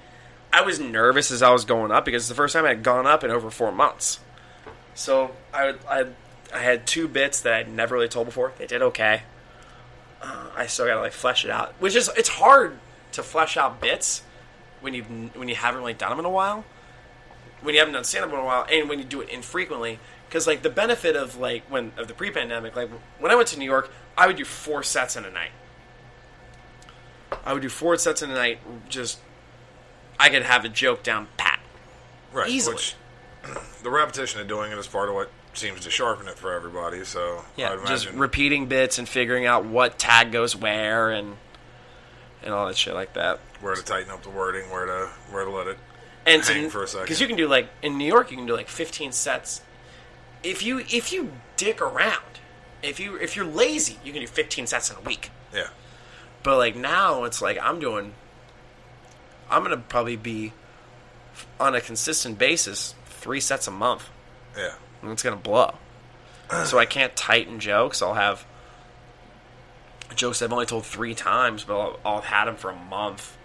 I 0.52 0.62
was 0.62 0.78
nervous 0.78 1.30
as 1.30 1.42
I 1.42 1.50
was 1.50 1.64
going 1.64 1.90
up 1.90 2.04
because 2.04 2.22
it's 2.22 2.28
the 2.28 2.34
first 2.34 2.52
time 2.52 2.64
I 2.64 2.68
had 2.68 2.82
gone 2.82 3.06
up 3.06 3.24
in 3.24 3.30
over 3.30 3.50
four 3.50 3.72
months. 3.72 4.20
So 4.94 5.30
I 5.52 5.74
I 5.88 6.06
I 6.52 6.58
had 6.58 6.86
two 6.86 7.08
bits 7.08 7.40
that 7.42 7.52
I'd 7.54 7.72
never 7.72 7.94
really 7.94 8.08
told 8.08 8.26
before. 8.26 8.52
They 8.58 8.66
did 8.66 8.82
okay. 8.82 9.22
Uh, 10.22 10.50
I 10.56 10.66
still 10.66 10.86
gotta 10.86 11.00
like 11.00 11.12
flesh 11.12 11.44
it 11.44 11.50
out, 11.50 11.74
which 11.78 11.96
is 11.96 12.10
it's 12.16 12.28
hard 12.28 12.78
to 13.12 13.22
flesh 13.22 13.56
out 13.56 13.80
bits 13.80 14.22
when 14.80 14.94
you 14.94 15.02
when 15.34 15.48
you 15.48 15.54
haven't 15.54 15.80
really 15.80 15.94
done 15.94 16.10
them 16.10 16.18
in 16.18 16.24
a 16.24 16.30
while. 16.30 16.64
When 17.62 17.74
you 17.74 17.80
haven't 17.80 17.94
done 17.94 18.04
stand 18.04 18.24
up 18.24 18.32
in 18.32 18.38
a 18.38 18.44
while, 18.44 18.66
and 18.70 18.88
when 18.88 18.98
you 18.98 19.04
do 19.04 19.20
it 19.20 19.28
infrequently, 19.28 19.98
because 20.28 20.46
like 20.46 20.62
the 20.62 20.70
benefit 20.70 21.16
of 21.16 21.36
like 21.36 21.62
when 21.70 21.92
of 21.96 22.08
the 22.08 22.14
pre-pandemic, 22.14 22.76
like 22.76 22.90
when 23.18 23.30
I 23.30 23.34
went 23.34 23.48
to 23.48 23.58
New 23.58 23.64
York, 23.64 23.90
I 24.16 24.26
would 24.26 24.36
do 24.36 24.44
four 24.44 24.82
sets 24.82 25.16
in 25.16 25.24
a 25.24 25.30
night. 25.30 25.50
I 27.44 27.52
would 27.52 27.62
do 27.62 27.68
four 27.68 27.96
sets 27.96 28.22
in 28.22 28.30
a 28.30 28.34
night. 28.34 28.58
Just 28.88 29.20
I 30.18 30.28
could 30.28 30.42
have 30.42 30.64
a 30.64 30.68
joke 30.68 31.02
down 31.02 31.28
pat. 31.36 31.60
Right. 32.32 32.50
Easily. 32.50 32.76
Which 32.76 32.96
the 33.82 33.90
repetition 33.90 34.40
of 34.40 34.48
doing 34.48 34.72
it 34.72 34.78
is 34.78 34.86
part 34.86 35.08
of 35.08 35.14
what 35.14 35.30
seems 35.60 35.80
to 35.82 35.90
sharpen 35.90 36.26
it 36.28 36.36
for 36.36 36.52
everybody. 36.52 37.04
So 37.04 37.44
Yeah, 37.56 37.76
just 37.86 38.10
repeating 38.12 38.66
bits 38.66 38.98
and 38.98 39.08
figuring 39.08 39.46
out 39.46 39.64
what 39.64 39.98
tag 39.98 40.32
goes 40.32 40.56
where 40.56 41.10
and 41.10 41.36
and 42.42 42.54
all 42.54 42.66
that 42.66 42.76
shit 42.76 42.94
like 42.94 43.12
that. 43.14 43.38
where 43.60 43.74
to 43.74 43.82
tighten 43.84 44.10
up 44.10 44.22
the 44.22 44.30
wording, 44.30 44.70
where 44.70 44.86
to 44.86 45.08
where 45.30 45.44
to 45.44 45.50
let 45.50 45.66
it 45.66 45.78
And 46.26 46.42
hang 46.42 46.70
for 46.70 46.82
a 46.82 46.88
second. 46.88 47.04
because 47.04 47.20
you 47.20 47.26
can 47.26 47.36
do 47.36 47.46
like 47.46 47.68
in 47.82 47.98
New 47.98 48.06
York, 48.06 48.30
you 48.30 48.36
can 48.36 48.46
do 48.46 48.56
like 48.56 48.68
15 48.68 49.12
sets. 49.12 49.60
If 50.42 50.62
you 50.62 50.78
if 50.78 51.12
you 51.12 51.32
dick 51.56 51.82
around, 51.82 52.40
if 52.82 52.98
you 52.98 53.16
if 53.16 53.36
you're 53.36 53.44
lazy, 53.44 53.98
you 54.02 54.12
can 54.12 54.22
do 54.22 54.26
15 54.26 54.66
sets 54.66 54.90
in 54.90 54.96
a 54.96 55.00
week. 55.02 55.30
yeah. 55.54 55.68
But 56.42 56.56
like 56.56 56.74
now, 56.76 57.24
it's 57.24 57.42
like 57.42 57.58
I'm 57.60 57.78
doing. 57.80 58.14
I'm 59.50 59.62
gonna 59.62 59.76
probably 59.76 60.16
be 60.16 60.52
on 61.58 61.74
a 61.74 61.80
consistent 61.82 62.38
basis 62.38 62.94
three 63.06 63.40
sets 63.40 63.66
a 63.66 63.70
month. 63.70 64.08
Yeah. 64.56 64.74
And 65.02 65.10
it's 65.10 65.22
gonna 65.22 65.36
blow. 65.36 65.74
so 66.64 66.78
I 66.78 66.86
can't 66.86 67.14
tighten 67.16 67.60
jokes. 67.60 68.02
I'll 68.02 68.14
have 68.14 68.44
jokes 70.14 70.42
I've 70.42 70.52
only 70.52 70.66
told 70.66 70.84
three 70.84 71.14
times, 71.14 71.64
but 71.64 71.78
I'll, 71.78 72.00
I'll 72.04 72.20
have 72.20 72.24
had 72.24 72.44
them 72.46 72.56
for 72.56 72.70
a 72.70 72.76
month. 72.76 73.36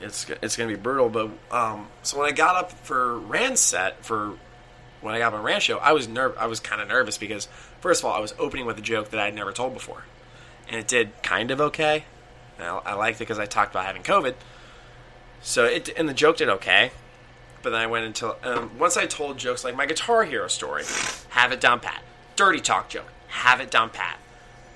It's 0.00 0.28
it's 0.42 0.56
gonna 0.56 0.68
be 0.68 0.76
brutal. 0.80 1.08
But 1.08 1.30
um, 1.50 1.88
so 2.02 2.18
when 2.18 2.28
I 2.28 2.32
got 2.32 2.56
up 2.56 2.72
for 2.72 3.18
Rand's 3.18 3.60
set 3.60 4.04
for 4.04 4.34
when 5.00 5.14
I 5.14 5.18
got 5.18 5.32
my 5.32 5.40
Rand 5.40 5.62
show, 5.62 5.78
I 5.78 5.92
was 5.92 6.08
nerv- 6.08 6.36
I 6.36 6.46
was 6.46 6.60
kind 6.60 6.80
of 6.80 6.88
nervous 6.88 7.18
because 7.18 7.46
first 7.80 8.02
of 8.02 8.06
all, 8.06 8.12
I 8.12 8.20
was 8.20 8.34
opening 8.38 8.66
with 8.66 8.78
a 8.78 8.82
joke 8.82 9.10
that 9.10 9.20
I 9.20 9.26
had 9.26 9.34
never 9.34 9.52
told 9.52 9.74
before, 9.74 10.04
and 10.68 10.80
it 10.80 10.88
did 10.88 11.22
kind 11.22 11.50
of 11.50 11.60
okay. 11.60 12.04
I, 12.58 12.64
I 12.64 12.94
liked 12.94 13.16
it 13.16 13.20
because 13.20 13.38
I 13.38 13.46
talked 13.46 13.72
about 13.72 13.86
having 13.86 14.02
COVID. 14.02 14.34
So 15.42 15.64
it 15.64 15.90
and 15.96 16.08
the 16.08 16.14
joke 16.14 16.38
did 16.38 16.48
okay, 16.48 16.90
but 17.64 17.70
then 17.70 17.80
I 17.80 17.86
went 17.86 18.04
into 18.04 18.36
um, 18.48 18.78
once 18.78 18.96
I 18.96 19.06
told 19.06 19.38
jokes 19.38 19.64
like 19.64 19.74
my 19.74 19.86
Guitar 19.86 20.22
Hero 20.24 20.46
story, 20.46 20.84
have 21.30 21.50
it 21.50 21.60
down 21.60 21.80
pat. 21.80 22.02
Dirty 22.36 22.60
talk 22.60 22.88
joke, 22.88 23.08
have 23.28 23.60
it 23.60 23.70
down 23.70 23.90
pat. 23.90 24.18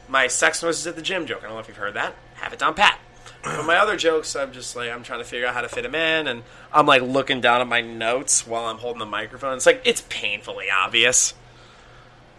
My 0.09 0.27
sex 0.27 0.63
noises 0.63 0.87
at 0.87 0.97
the 0.97 1.03
gym 1.03 1.27
joke, 1.27 1.41
I 1.41 1.43
don't 1.43 1.55
know 1.55 1.61
if 1.61 1.69
you've 1.69 1.77
heard 1.77 1.95
that, 1.95 2.17
have 2.35 2.53
it 2.53 2.59
down 2.59 2.75
pat. 2.75 2.99
But 3.45 3.67
my 3.67 3.77
other 3.77 3.97
jokes, 3.97 4.35
I'm 4.35 4.53
just 4.53 4.75
like 4.75 4.91
I'm 4.91 5.05
trying 5.05 5.21
to 5.21 5.25
figure 5.25 5.47
out 5.47 5.55
how 5.55 5.61
to 5.61 5.69
fit 5.69 5.83
them 5.83 5.95
in, 5.95 6.27
and 6.27 6.43
I'm 6.73 6.87
like 6.87 7.03
looking 7.03 7.41
down 7.41 7.61
at 7.61 7.69
my 7.69 7.81
notes 7.81 8.47
while 8.47 8.65
I'm 8.65 8.79
holding 8.79 8.99
the 8.99 9.07
microphone. 9.07 9.57
It's 9.57 9.67
like 9.67 9.83
it's 9.85 10.05
painfully 10.09 10.67
obvious. 10.71 11.35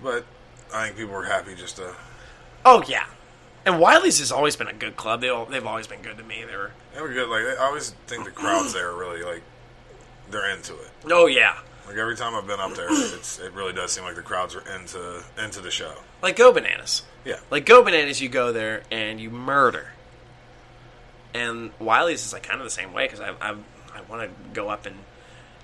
But 0.03 0.25
I 0.73 0.85
think 0.85 0.97
people 0.97 1.13
were 1.13 1.25
happy 1.25 1.55
just 1.55 1.77
to 1.77 1.95
Oh 2.65 2.83
yeah, 2.87 3.05
and 3.65 3.79
Wiley's 3.79 4.19
has 4.19 4.31
always 4.31 4.55
been 4.55 4.67
a 4.67 4.73
good 4.73 4.95
club. 4.95 5.21
They 5.21 5.29
all, 5.29 5.45
they've 5.45 5.65
always 5.65 5.87
been 5.87 6.01
good 6.01 6.17
to 6.17 6.23
me. 6.23 6.43
They 6.45 6.55
were 6.55 6.71
they 6.93 7.01
were 7.01 7.13
good. 7.13 7.29
Like 7.29 7.57
I 7.57 7.65
always 7.65 7.91
think 8.07 8.25
the 8.25 8.31
crowds 8.31 8.73
there 8.73 8.89
are 8.89 8.97
really 8.97 9.23
like 9.23 9.43
they're 10.31 10.49
into 10.55 10.73
it. 10.75 10.89
oh 11.11 11.25
yeah, 11.27 11.57
Like 11.87 11.97
every 11.97 12.15
time 12.15 12.35
I've 12.35 12.47
been 12.47 12.59
up 12.59 12.73
there, 12.75 12.87
it's 12.89 13.39
it 13.39 13.53
really 13.53 13.73
does 13.73 13.91
seem 13.91 14.03
like 14.03 14.15
the 14.15 14.21
crowds 14.21 14.55
are 14.55 14.63
into 14.75 15.23
into 15.43 15.61
the 15.61 15.71
show. 15.71 15.93
like 16.21 16.35
Go 16.35 16.51
Bananas. 16.51 17.03
Yeah. 17.25 17.39
Like 17.51 17.65
Go 17.65 17.83
Bananas, 17.83 18.21
you 18.21 18.29
go 18.29 18.51
there 18.51 18.83
and 18.91 19.19
you 19.19 19.29
murder. 19.29 19.87
And 21.33 21.71
Wiley's 21.79 22.25
is 22.25 22.33
like 22.33 22.43
kind 22.43 22.59
of 22.59 22.65
the 22.65 22.71
same 22.71 22.93
way 22.93 23.05
because 23.05 23.19
I 23.19 23.29
I, 23.41 23.55
I 23.93 24.01
want 24.09 24.23
to 24.29 24.49
go 24.53 24.69
up 24.69 24.85
and 24.85 24.95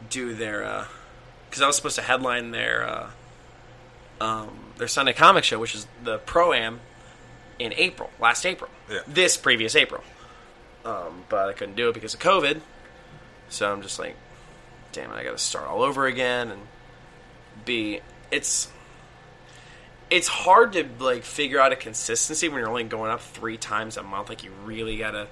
do 0.10 0.34
their 0.36 0.86
because 1.50 1.62
I 1.62 1.68
was 1.68 1.76
supposed 1.76 1.96
to 1.96 2.02
headline 2.04 2.52
their 2.52 2.88
uh, 2.88 3.10
um, 4.22 4.60
their 4.78 4.88
Sunday 4.88 5.14
comic 5.14 5.44
show, 5.44 5.60
which 5.60 5.74
is 5.76 5.88
the 6.04 6.20
pro 6.20 6.54
am 6.54 6.82
in 7.58 7.74
April, 7.78 8.10
last 8.20 8.46
April, 8.46 8.70
Yeah. 8.90 9.00
this 9.08 9.38
previous 9.38 9.76
April. 9.76 10.04
Um, 10.84 11.24
but 11.30 11.50
I 11.50 11.54
couldn't 11.54 11.76
do 11.76 11.90
it 11.90 11.94
because 11.94 12.14
of 12.14 12.20
COVID, 12.20 12.60
so 13.50 13.72
I'm 13.72 13.82
just 13.82 13.98
like, 13.98 14.16
damn 14.96 15.12
it, 15.12 15.16
I 15.16 15.24
got 15.24 15.32
to 15.32 15.38
start 15.38 15.68
all 15.68 15.82
over 15.82 16.06
again 16.08 16.52
and 16.52 16.62
be 17.66 18.00
it's 18.32 18.70
it's 20.10 20.28
hard 20.28 20.74
to 20.74 20.88
like 21.00 21.24
figure 21.24 21.60
out 21.60 21.72
a 21.72 21.76
consistency 21.76 22.48
when 22.48 22.60
you're 22.60 22.70
only 22.70 22.84
going 22.84 23.12
up 23.12 23.22
three 23.22 23.58
times 23.58 23.98
a 23.98 24.04
month. 24.04 24.30
Like 24.30 24.44
you 24.44 24.52
really 24.64 24.98
gotta, 24.98 25.28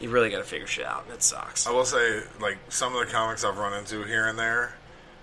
you 0.00 0.10
really 0.10 0.30
gotta 0.30 0.44
figure 0.44 0.66
shit 0.66 0.84
out. 0.84 1.04
and 1.04 1.14
it 1.14 1.22
sucks. 1.22 1.66
I 1.66 1.70
will 1.70 1.84
say, 1.84 2.22
like 2.40 2.58
some 2.68 2.94
of 2.94 3.06
the 3.06 3.12
comics 3.12 3.44
I've 3.44 3.56
run 3.56 3.72
into 3.72 4.02
here 4.02 4.26
and 4.26 4.38
there 4.38 4.74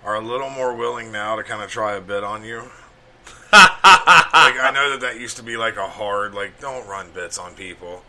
are 0.04 0.16
a 0.16 0.22
little 0.22 0.50
more 0.50 0.74
willing 0.74 1.12
now 1.12 1.36
to 1.36 1.44
kind 1.44 1.62
of 1.62 1.70
try 1.70 1.94
a 1.94 2.02
bit 2.02 2.24
on 2.24 2.44
you. 2.44 2.60
like 3.54 4.58
I 4.58 4.72
know 4.74 4.92
that 4.92 5.02
that 5.02 5.20
used 5.20 5.38
to 5.38 5.44
be 5.44 5.58
like 5.58 5.76
a 5.76 5.88
hard, 5.88 6.34
like 6.34 6.60
don't 6.60 6.88
run 6.88 7.12
bits 7.12 7.38
on 7.38 7.54
people. 7.54 8.04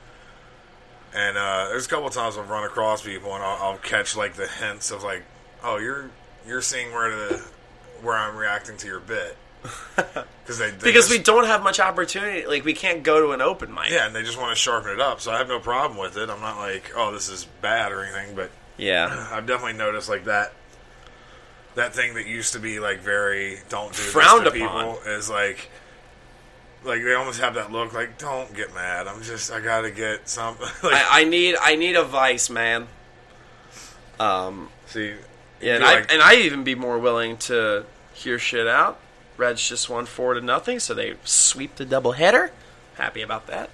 And 1.14 1.36
uh, 1.36 1.66
there's 1.68 1.86
a 1.86 1.88
couple 1.90 2.08
times 2.08 2.38
I've 2.38 2.48
run 2.48 2.64
across 2.64 3.02
people 3.02 3.34
and 3.34 3.44
I'll, 3.44 3.72
I'll 3.72 3.78
catch 3.78 4.16
like 4.16 4.34
the 4.34 4.46
hints 4.46 4.90
of 4.90 5.02
like, 5.02 5.24
oh, 5.64 5.78
you're 5.78 6.10
you're 6.46 6.62
seeing 6.62 6.92
where 6.92 7.10
the 7.14 7.44
where 8.02 8.16
I'm 8.16 8.36
reacting 8.36 8.76
to 8.78 8.86
your 8.86 9.00
bit 9.00 9.36
because 9.96 10.58
they, 10.58 10.70
they 10.70 10.76
because 10.78 11.06
just- 11.06 11.10
we 11.10 11.18
don't 11.18 11.46
have 11.46 11.62
much 11.62 11.78
opportunity. 11.80 12.46
Like 12.46 12.64
we 12.64 12.72
can't 12.74 13.02
go 13.02 13.20
to 13.20 13.30
an 13.32 13.40
open 13.40 13.72
mic. 13.72 13.90
yeah, 13.90 14.06
and 14.06 14.14
they 14.14 14.22
just 14.22 14.38
want 14.38 14.50
to 14.50 14.56
sharpen 14.60 14.90
it 14.92 15.00
up. 15.00 15.20
So 15.20 15.30
I 15.30 15.38
have 15.38 15.48
no 15.48 15.60
problem 15.60 15.98
with 15.98 16.16
it. 16.16 16.28
I'm 16.30 16.40
not 16.40 16.56
like, 16.58 16.92
oh, 16.96 17.12
this 17.12 17.28
is 17.28 17.44
bad 17.60 17.92
or 17.92 18.02
anything, 18.04 18.34
but 18.34 18.50
Yeah. 18.76 19.28
I've 19.32 19.46
definitely 19.46 19.78
noticed 19.78 20.08
like 20.08 20.24
that 20.24 20.52
that 21.74 21.94
thing 21.94 22.14
that 22.14 22.26
used 22.26 22.52
to 22.54 22.58
be 22.58 22.80
like 22.80 23.00
very 23.00 23.58
don't 23.68 23.92
do 23.92 24.02
Frowned 24.02 24.44
this 24.46 24.52
to 24.54 24.64
upon. 24.64 24.96
people 24.96 25.12
is 25.12 25.30
like 25.30 25.70
like 26.84 27.02
they 27.04 27.14
almost 27.14 27.40
have 27.40 27.54
that 27.54 27.70
look 27.70 27.94
like 27.94 28.18
don't 28.18 28.52
get 28.54 28.74
mad. 28.74 29.06
I'm 29.06 29.22
just 29.22 29.52
I 29.52 29.60
gotta 29.60 29.90
get 29.92 30.28
something 30.28 30.66
like 30.82 30.92
I, 30.94 31.20
I 31.20 31.24
need 31.24 31.54
I 31.60 31.76
need 31.76 31.94
a 31.94 32.02
vice, 32.02 32.50
man. 32.50 32.88
Um. 34.20 34.68
see 34.86 35.14
Yeah, 35.62 35.74
and 35.76 35.82
do 35.84 35.88
I 35.88 35.94
like- 35.94 36.12
and 36.12 36.20
I 36.22 36.34
even 36.36 36.64
be 36.64 36.74
more 36.74 36.98
willing 36.98 37.36
to 37.38 37.84
hear 38.14 38.38
shit 38.38 38.66
out. 38.66 38.98
Reds 39.36 39.66
just 39.66 39.88
won 39.88 40.04
four 40.06 40.34
to 40.34 40.40
nothing, 40.40 40.78
so 40.78 40.92
they 40.92 41.14
sweep 41.24 41.76
the 41.76 41.84
double 41.86 42.12
header. 42.12 42.50
Happy 42.96 43.22
about 43.22 43.46
that. 43.46 43.70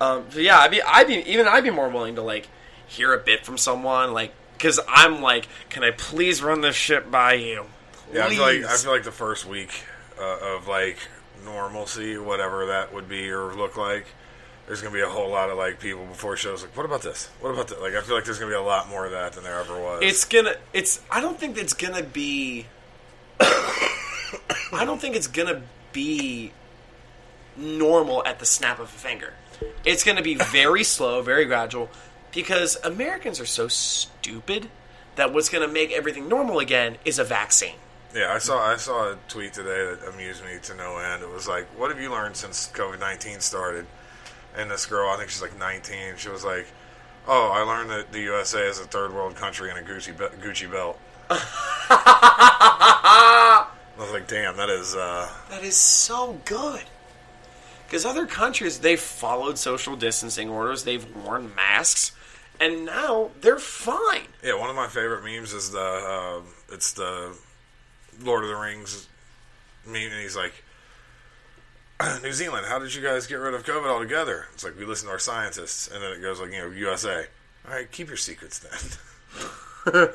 Um, 0.00 0.24
so 0.30 0.40
yeah, 0.40 0.58
I'd 0.58 0.70
be, 0.72 0.82
I'd 0.82 1.06
be, 1.06 1.14
even 1.30 1.46
I'd 1.46 1.62
be 1.62 1.70
more 1.70 1.88
willing 1.88 2.16
to 2.16 2.22
like 2.22 2.48
hear 2.88 3.14
a 3.14 3.18
bit 3.18 3.44
from 3.46 3.56
someone, 3.56 4.12
like, 4.12 4.32
because 4.54 4.80
I'm 4.88 5.22
like, 5.22 5.46
can 5.70 5.84
I 5.84 5.92
please 5.92 6.42
run 6.42 6.60
this 6.60 6.74
shit 6.74 7.10
by 7.10 7.34
you? 7.34 7.66
yeah, 8.12 8.26
I 8.26 8.30
feel 8.30 8.42
like 8.42 8.64
I 8.64 8.76
feel 8.76 8.90
like 8.92 9.04
the 9.04 9.12
first 9.12 9.46
week 9.46 9.84
uh, 10.20 10.56
of 10.56 10.66
like 10.66 10.98
normalcy, 11.44 12.18
whatever 12.18 12.66
that 12.66 12.92
would 12.92 13.08
be 13.08 13.30
or 13.30 13.54
look 13.54 13.76
like. 13.76 14.06
There's 14.72 14.80
gonna 14.80 14.94
be 14.94 15.02
a 15.02 15.06
whole 15.06 15.28
lot 15.28 15.50
of 15.50 15.58
like 15.58 15.80
people 15.80 16.06
before 16.06 16.34
shows 16.34 16.62
like, 16.62 16.74
what 16.74 16.86
about 16.86 17.02
this? 17.02 17.28
What 17.40 17.50
about 17.50 17.68
that? 17.68 17.82
Like, 17.82 17.92
I 17.92 18.00
feel 18.00 18.14
like 18.14 18.24
there's 18.24 18.38
gonna 18.38 18.52
be 18.52 18.56
a 18.56 18.62
lot 18.62 18.88
more 18.88 19.04
of 19.04 19.12
that 19.12 19.34
than 19.34 19.44
there 19.44 19.60
ever 19.60 19.78
was. 19.78 20.02
It's 20.02 20.24
gonna. 20.24 20.54
It's. 20.72 21.02
I 21.10 21.20
don't 21.20 21.38
think 21.38 21.58
it's 21.58 21.74
gonna 21.74 22.02
be. 22.02 22.64
I 23.38 24.84
don't 24.86 24.98
think 24.98 25.14
it's 25.14 25.26
gonna 25.26 25.60
be 25.92 26.52
normal 27.54 28.24
at 28.24 28.38
the 28.38 28.46
snap 28.46 28.78
of 28.78 28.86
a 28.86 28.88
finger. 28.88 29.34
It's 29.84 30.04
gonna 30.04 30.22
be 30.22 30.36
very 30.36 30.84
slow, 30.94 31.20
very 31.20 31.44
gradual, 31.44 31.90
because 32.32 32.78
Americans 32.82 33.40
are 33.40 33.44
so 33.44 33.68
stupid 33.68 34.70
that 35.16 35.34
what's 35.34 35.50
gonna 35.50 35.68
make 35.68 35.92
everything 35.92 36.30
normal 36.30 36.60
again 36.60 36.96
is 37.04 37.18
a 37.18 37.24
vaccine. 37.24 37.76
Yeah, 38.14 38.32
I 38.32 38.38
saw 38.38 38.58
I 38.58 38.76
saw 38.78 39.12
a 39.12 39.18
tweet 39.28 39.52
today 39.52 39.84
that 39.84 40.08
amused 40.14 40.42
me 40.42 40.52
to 40.62 40.74
no 40.74 40.96
end. 40.96 41.22
It 41.22 41.28
was 41.28 41.46
like, 41.46 41.66
"What 41.78 41.90
have 41.90 42.00
you 42.00 42.10
learned 42.10 42.36
since 42.36 42.70
COVID 42.72 43.00
nineteen 43.00 43.40
started?" 43.40 43.84
And 44.56 44.70
this 44.70 44.86
girl, 44.86 45.10
I 45.10 45.16
think 45.16 45.30
she's 45.30 45.42
like 45.42 45.58
nineteen, 45.58 46.14
she 46.16 46.28
was 46.28 46.44
like, 46.44 46.66
"Oh, 47.26 47.50
I 47.50 47.62
learned 47.62 47.90
that 47.90 48.12
the 48.12 48.20
USA 48.20 48.66
is 48.68 48.78
a 48.78 48.84
third 48.84 49.12
world 49.14 49.34
country 49.36 49.70
in 49.70 49.76
a 49.76 49.80
Gucci 49.80 50.16
be- 50.16 50.46
Gucci 50.46 50.70
belt." 50.70 50.98
I 51.30 51.38
was 53.98 54.10
like, 54.12 54.28
"Damn, 54.28 54.56
that 54.56 54.68
is." 54.68 54.94
uh 54.94 55.28
That 55.50 55.62
is 55.62 55.76
so 55.76 56.40
good. 56.44 56.82
Because 57.86 58.04
other 58.06 58.26
countries, 58.26 58.78
they've 58.80 58.98
followed 59.00 59.58
social 59.58 59.96
distancing 59.96 60.48
orders, 60.48 60.84
they've 60.84 61.06
worn 61.14 61.54
masks, 61.54 62.12
and 62.58 62.86
now 62.86 63.30
they're 63.42 63.58
fine. 63.58 64.22
Yeah, 64.42 64.58
one 64.58 64.70
of 64.70 64.76
my 64.76 64.88
favorite 64.88 65.24
memes 65.24 65.52
is 65.52 65.72
the 65.72 65.80
uh, 65.80 66.40
it's 66.72 66.92
the 66.92 67.36
Lord 68.22 68.44
of 68.44 68.50
the 68.50 68.56
Rings 68.56 69.08
meme, 69.86 69.96
and 70.10 70.20
he's 70.22 70.36
like, 70.36 70.64
"New 72.22 72.32
Zealand, 72.32 72.66
how 72.66 72.78
did 72.78 72.94
you 72.94 73.02
guys 73.02 73.26
get 73.26 73.36
rid 73.36 73.54
of 73.54 73.64
COVID 73.64 73.88
altogether?" 73.88 74.46
It's 74.52 74.64
like 74.64 74.78
we 74.78 74.84
listen 74.84 75.06
to 75.06 75.12
our 75.12 75.18
scientists, 75.18 75.88
and 75.88 76.02
then 76.02 76.12
it 76.12 76.20
goes 76.20 76.40
like, 76.40 76.52
you 76.52 76.58
know, 76.58 76.70
USA. 76.70 77.26
All 77.66 77.74
right, 77.74 77.90
keep 77.90 78.08
your 78.08 78.16
secrets 78.16 78.58
then. 78.58 78.72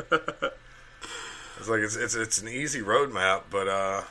it's 1.59 1.69
like 1.69 1.79
it's 1.79 1.95
it's 1.95 2.15
it's 2.15 2.41
an 2.41 2.47
easy 2.47 2.81
roadmap, 2.81 3.43
but 3.49 3.67
uh, 3.67 4.03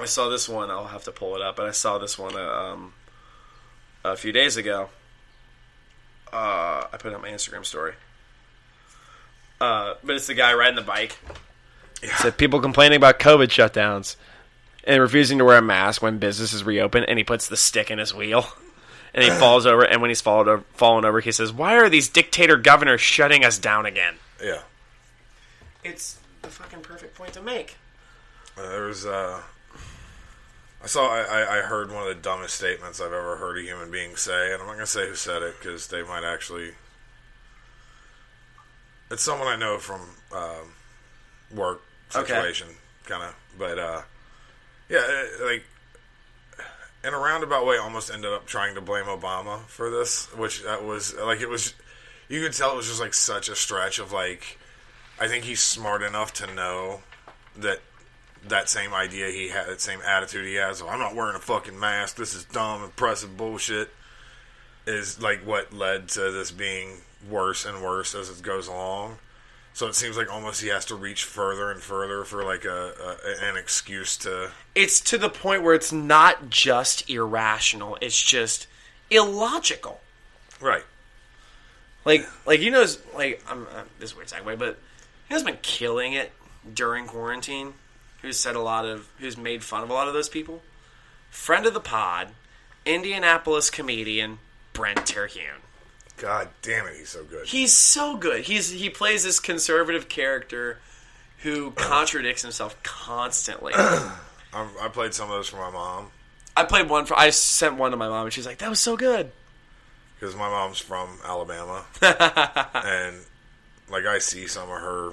I 0.00 0.04
saw 0.04 0.28
this 0.28 0.48
one. 0.48 0.70
I'll 0.70 0.86
have 0.86 1.04
to 1.04 1.12
pull 1.12 1.36
it 1.36 1.42
up, 1.42 1.56
but 1.56 1.66
I 1.66 1.70
saw 1.70 1.98
this 1.98 2.18
one 2.18 2.36
uh, 2.36 2.38
um, 2.38 2.92
a 4.04 4.16
few 4.16 4.32
days 4.32 4.56
ago. 4.56 4.90
Uh, 6.32 6.84
I 6.92 6.96
put 6.98 7.12
it 7.12 7.14
on 7.14 7.22
my 7.22 7.30
Instagram 7.30 7.64
story. 7.64 7.94
Uh, 9.60 9.94
but 10.04 10.16
it's 10.16 10.26
the 10.26 10.34
guy 10.34 10.52
riding 10.52 10.76
the 10.76 10.82
bike. 10.82 11.18
It 12.02 12.10
said 12.10 12.36
people 12.36 12.60
complaining 12.60 12.96
about 12.96 13.18
COVID 13.18 13.46
shutdowns 13.46 14.16
and 14.86 15.00
refusing 15.02 15.38
to 15.38 15.44
wear 15.44 15.58
a 15.58 15.62
mask 15.62 16.00
when 16.02 16.18
businesses 16.18 16.62
reopen, 16.64 17.04
and 17.04 17.18
he 17.18 17.24
puts 17.24 17.48
the 17.48 17.56
stick 17.56 17.90
in 17.90 17.98
his 17.98 18.14
wheel. 18.14 18.46
And 19.14 19.24
he 19.24 19.30
falls 19.30 19.64
over, 19.64 19.82
and 19.82 20.02
when 20.02 20.10
he's 20.10 20.20
followed 20.20 20.46
over, 20.46 20.64
fallen 20.74 21.06
over, 21.06 21.20
he 21.20 21.32
says, 21.32 21.50
"Why 21.50 21.76
are 21.76 21.88
these 21.88 22.06
dictator 22.06 22.58
governors 22.58 23.00
shutting 23.00 23.46
us 23.46 23.56
down 23.58 23.86
again?" 23.86 24.16
yeah, 24.44 24.60
It's 25.82 26.18
the 26.42 26.48
fucking 26.48 26.80
perfect 26.82 27.14
point 27.14 27.32
to 27.32 27.40
make. 27.40 27.76
Uh, 28.58 28.68
there 28.68 28.82
was 28.84 29.06
uh, 29.06 29.40
I 30.82 30.86
saw 30.86 31.08
I, 31.08 31.20
I 31.22 31.58
I 31.58 31.60
heard 31.62 31.90
one 31.90 32.02
of 32.02 32.08
the 32.08 32.14
dumbest 32.22 32.56
statements 32.56 33.00
I've 33.00 33.06
ever 33.12 33.36
heard 33.36 33.56
a 33.56 33.62
human 33.62 33.90
being 33.90 34.16
say, 34.16 34.52
and 34.52 34.60
I'm 34.60 34.66
not 34.68 34.74
gonna 34.74 34.86
say 34.86 35.08
who 35.08 35.14
said 35.14 35.42
it 35.42 35.54
because 35.60 35.86
they 35.86 36.02
might 36.02 36.24
actually. 36.24 36.72
It's 39.10 39.22
someone 39.22 39.48
I 39.48 39.56
know 39.56 39.78
from 39.78 40.02
um, 40.32 40.72
work 41.54 41.80
Okay. 42.14 42.26
situation, 42.34 42.66
kind 43.06 43.22
of, 43.22 43.34
but 43.58 43.78
uh, 43.78 44.02
yeah, 44.88 44.98
uh, 44.98 45.44
like 45.44 45.64
in 47.04 47.14
a 47.14 47.18
roundabout 47.18 47.64
way, 47.66 47.76
almost 47.78 48.10
ended 48.10 48.32
up 48.32 48.46
trying 48.46 48.74
to 48.74 48.80
blame 48.80 49.04
Obama 49.04 49.60
for 49.66 49.90
this, 49.90 50.26
which 50.34 50.62
that 50.64 50.84
was 50.84 51.14
like 51.14 51.40
it 51.40 51.48
was. 51.48 51.74
You 52.28 52.42
could 52.42 52.52
tell 52.52 52.72
it 52.72 52.76
was 52.76 52.88
just 52.88 53.00
like 53.00 53.14
such 53.14 53.48
a 53.48 53.54
stretch 53.54 54.00
of 54.00 54.12
like, 54.12 54.58
I 55.20 55.28
think 55.28 55.44
he's 55.44 55.60
smart 55.60 56.02
enough 56.02 56.32
to 56.34 56.52
know 56.52 57.02
that 57.56 57.80
that 58.48 58.68
same 58.68 58.92
idea 58.92 59.30
he 59.30 59.48
had, 59.48 59.68
that 59.68 59.80
same 59.80 60.00
attitude 60.04 60.46
he 60.46 60.54
has. 60.54 60.82
"Oh, 60.82 60.88
I'm 60.88 60.98
not 60.98 61.14
wearing 61.14 61.36
a 61.36 61.40
fucking 61.40 61.78
mask. 61.78 62.16
This 62.16 62.34
is 62.34 62.44
dumb, 62.44 62.82
impressive 62.82 63.36
bullshit. 63.36 63.90
Is 64.86 65.20
like 65.20 65.40
what 65.46 65.72
led 65.72 66.08
to 66.10 66.30
this 66.30 66.50
being 66.50 66.98
worse 67.28 67.64
and 67.64 67.82
worse 67.82 68.14
as 68.14 68.30
it 68.30 68.42
goes 68.42 68.68
along. 68.68 69.18
So 69.76 69.88
it 69.88 69.94
seems 69.94 70.16
like 70.16 70.32
almost 70.32 70.62
he 70.62 70.68
has 70.68 70.86
to 70.86 70.94
reach 70.94 71.24
further 71.24 71.70
and 71.70 71.82
further 71.82 72.24
for 72.24 72.42
like 72.42 72.64
a, 72.64 72.94
a 73.20 73.44
an 73.46 73.58
excuse 73.58 74.16
to. 74.16 74.50
it's 74.74 75.02
to 75.02 75.18
the 75.18 75.28
point 75.28 75.62
where 75.62 75.74
it's 75.74 75.92
not 75.92 76.48
just 76.48 77.10
irrational 77.10 77.98
it's 78.00 78.18
just 78.18 78.68
illogical 79.10 80.00
Right. 80.62 80.84
like 82.06 82.26
like 82.46 82.60
you 82.60 82.70
know 82.70 82.86
like 83.14 83.44
i'm 83.50 83.64
uh, 83.66 83.82
this 83.98 84.12
is 84.12 84.14
a 84.14 84.16
weird 84.16 84.28
segue 84.28 84.58
but 84.58 84.78
he 85.28 85.34
has 85.34 85.42
been 85.42 85.58
killing 85.60 86.14
it 86.14 86.32
during 86.72 87.06
quarantine 87.06 87.74
who's 88.22 88.38
said 88.38 88.56
a 88.56 88.60
lot 88.62 88.86
of 88.86 89.06
who's 89.18 89.36
made 89.36 89.62
fun 89.62 89.82
of 89.82 89.90
a 89.90 89.92
lot 89.92 90.08
of 90.08 90.14
those 90.14 90.30
people 90.30 90.62
friend 91.28 91.66
of 91.66 91.74
the 91.74 91.80
pod 91.80 92.28
indianapolis 92.86 93.68
comedian 93.68 94.38
brent 94.72 95.04
terhune 95.04 95.60
God 96.16 96.48
damn 96.62 96.86
it, 96.86 96.96
he's 96.96 97.10
so 97.10 97.24
good. 97.24 97.46
he's 97.46 97.72
so 97.72 98.16
good 98.16 98.44
he's 98.44 98.70
he 98.70 98.90
plays 98.90 99.24
this 99.24 99.38
conservative 99.38 100.08
character 100.08 100.78
who 101.42 101.70
contradicts 101.76 102.42
himself 102.42 102.82
constantly 102.82 103.72
I'm, 103.76 104.68
I 104.80 104.88
played 104.88 105.12
some 105.14 105.30
of 105.30 105.36
those 105.36 105.48
for 105.48 105.56
my 105.56 105.70
mom 105.70 106.10
I 106.58 106.64
played 106.64 106.88
one 106.88 107.04
for. 107.04 107.18
I 107.18 107.28
sent 107.28 107.76
one 107.76 107.90
to 107.90 107.98
my 107.98 108.08
mom, 108.08 108.24
and 108.24 108.32
she's 108.32 108.46
like, 108.46 108.56
"That 108.56 108.70
was 108.70 108.80
so 108.80 108.96
good." 108.96 109.30
because 110.18 110.34
my 110.34 110.48
mom's 110.48 110.78
from 110.78 111.18
Alabama, 111.24 111.84
and 112.02 113.16
like 113.90 114.06
I 114.06 114.18
see 114.18 114.46
some 114.46 114.64
of 114.64 114.80
her 114.80 115.12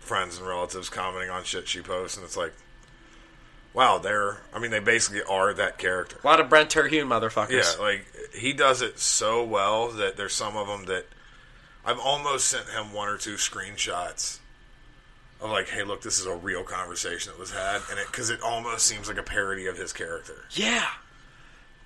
friends 0.00 0.38
and 0.38 0.46
relatives 0.46 0.88
commenting 0.88 1.30
on 1.30 1.44
shit 1.44 1.68
she 1.68 1.80
posts, 1.80 2.16
and 2.16 2.24
it's 2.24 2.36
like, 2.36 2.52
wow, 3.74 3.98
they're. 3.98 4.38
I 4.54 4.58
mean, 4.58 4.70
they 4.70 4.78
basically 4.78 5.22
are 5.22 5.52
that 5.54 5.78
character. 5.78 6.18
A 6.22 6.26
lot 6.26 6.40
of 6.40 6.48
Brent 6.48 6.70
Terhune 6.70 7.08
motherfuckers. 7.08 7.76
Yeah, 7.78 7.84
like 7.84 8.06
he 8.34 8.52
does 8.52 8.82
it 8.82 8.98
so 8.98 9.44
well 9.44 9.88
that 9.90 10.16
there's 10.16 10.32
some 10.34 10.56
of 10.56 10.66
them 10.66 10.84
that 10.86 11.06
I've 11.84 11.98
almost 11.98 12.48
sent 12.48 12.68
him 12.68 12.92
one 12.92 13.08
or 13.08 13.16
two 13.18 13.34
screenshots 13.34 14.38
of 15.40 15.50
like, 15.50 15.68
hey, 15.68 15.82
look, 15.82 16.02
this 16.02 16.18
is 16.20 16.26
a 16.26 16.34
real 16.34 16.62
conversation 16.62 17.32
that 17.32 17.38
was 17.38 17.50
had, 17.52 17.80
and 17.90 17.98
it 17.98 18.06
because 18.06 18.30
it 18.30 18.40
almost 18.42 18.86
seems 18.86 19.08
like 19.08 19.18
a 19.18 19.22
parody 19.22 19.66
of 19.66 19.76
his 19.76 19.92
character. 19.92 20.44
yeah. 20.52 20.86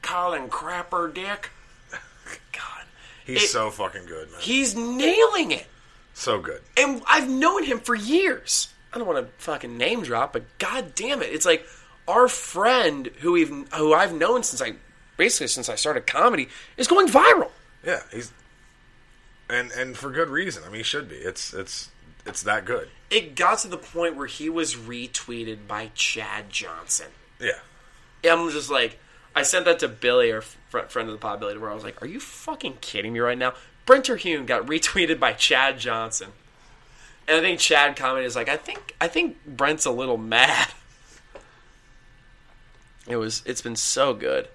Colin 0.02 0.48
Crapper 0.48 1.12
Dick. 1.12 1.50
God, 2.52 2.84
He's 3.24 3.44
It- 3.44 3.48
so 3.48 3.70
fucking 3.70 4.06
good, 4.06 4.30
man. 4.30 4.40
he's 4.40 4.76
nailing 4.76 5.50
it, 5.50 5.66
so 6.14 6.38
good. 6.40 6.60
and 6.76 7.02
I've 7.06 7.28
known 7.28 7.64
him 7.64 7.80
for 7.80 7.94
years. 7.94 8.68
I 8.92 8.98
don't 8.98 9.06
want 9.08 9.18
to 9.26 9.32
fucking 9.42 9.76
name 9.76 10.02
drop, 10.02 10.32
but 10.32 10.44
god 10.58 10.94
damn 10.94 11.22
it, 11.22 11.30
it's 11.32 11.44
like 11.44 11.66
our 12.06 12.28
friend 12.28 13.08
who 13.18 13.32
we've 13.32 13.48
who 13.74 13.92
I've 13.94 14.14
known 14.14 14.42
since 14.44 14.62
I 14.62 14.74
basically 15.16 15.48
since 15.48 15.68
I 15.68 15.74
started 15.74 16.06
comedy 16.06 16.48
is 16.76 16.86
going 16.86 17.08
viral. 17.08 17.50
Yeah, 17.84 18.02
he's 18.12 18.32
and 19.48 19.70
and 19.72 19.96
for 19.96 20.10
good 20.10 20.28
reason. 20.28 20.62
I 20.64 20.68
mean, 20.68 20.78
he 20.78 20.82
should 20.82 21.08
be. 21.08 21.16
It's 21.16 21.54
it's 21.54 21.90
it's 22.24 22.42
that 22.42 22.64
good. 22.64 22.88
It 23.10 23.36
got 23.36 23.60
to 23.60 23.68
the 23.68 23.78
point 23.78 24.16
where 24.16 24.26
he 24.26 24.48
was 24.50 24.74
retweeted 24.74 25.68
by 25.68 25.90
Chad 25.94 26.50
Johnson. 26.50 27.06
Yeah, 27.38 27.58
I'm 28.28 28.50
just 28.50 28.70
like, 28.70 28.98
I 29.34 29.42
sent 29.42 29.64
that 29.66 29.78
to 29.80 29.88
Billy, 29.88 30.32
our 30.32 30.40
fr- 30.40 30.80
friend 30.88 31.08
of 31.08 31.12
the 31.14 31.18
pod, 31.18 31.38
Billy, 31.38 31.56
where 31.56 31.70
I 31.70 31.74
was 31.74 31.84
like, 31.84 32.02
"Are 32.02 32.06
you 32.06 32.18
fucking 32.18 32.78
kidding 32.80 33.12
me 33.12 33.20
right 33.20 33.38
now?" 33.38 33.54
Brent 33.84 34.04
Terhune 34.06 34.46
got 34.46 34.66
retweeted 34.66 35.20
by 35.20 35.32
Chad 35.32 35.78
Johnson, 35.78 36.32
and 37.28 37.36
I 37.36 37.40
think 37.40 37.60
Chad 37.60 37.96
commented 37.96 38.26
is 38.26 38.34
like, 38.36 38.48
"I 38.48 38.56
think 38.56 38.94
I 39.00 39.06
think 39.08 39.36
Brent's 39.46 39.84
a 39.86 39.90
little 39.90 40.18
mad." 40.18 40.68
It 43.08 43.14
was 43.18 43.40
it's 43.46 43.62
been 43.62 43.76
so 43.76 44.14
good, 44.14 44.48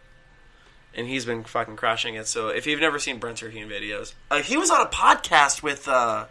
and 0.96 1.08
he's 1.08 1.26
been 1.26 1.44
fucking 1.44 1.76
crushing 1.76 2.16
it. 2.16 2.28
So 2.28 2.50
if 2.50 2.68
you've 2.68 2.80
never 2.82 3.00
seen 3.00 3.20
Brent 3.20 3.38
Terhune 3.38 3.70
videos, 3.70 4.14
uh, 4.30 4.42
he 4.42 4.58
was 4.58 4.70
on 4.70 4.82
a 4.82 4.90
podcast 4.90 5.64
with 5.64 5.88
uh, 5.88 6.26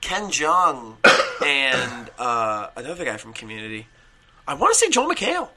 Ken 0.00 0.24
Jeong 0.30 0.96
and 1.44 2.10
uh, 2.18 2.68
another 2.76 3.04
guy 3.04 3.16
from 3.16 3.32
Community. 3.32 3.86
I 4.46 4.54
want 4.54 4.74
to 4.74 4.78
say 4.78 4.90
Joel 4.90 5.08
McHale. 5.10 5.48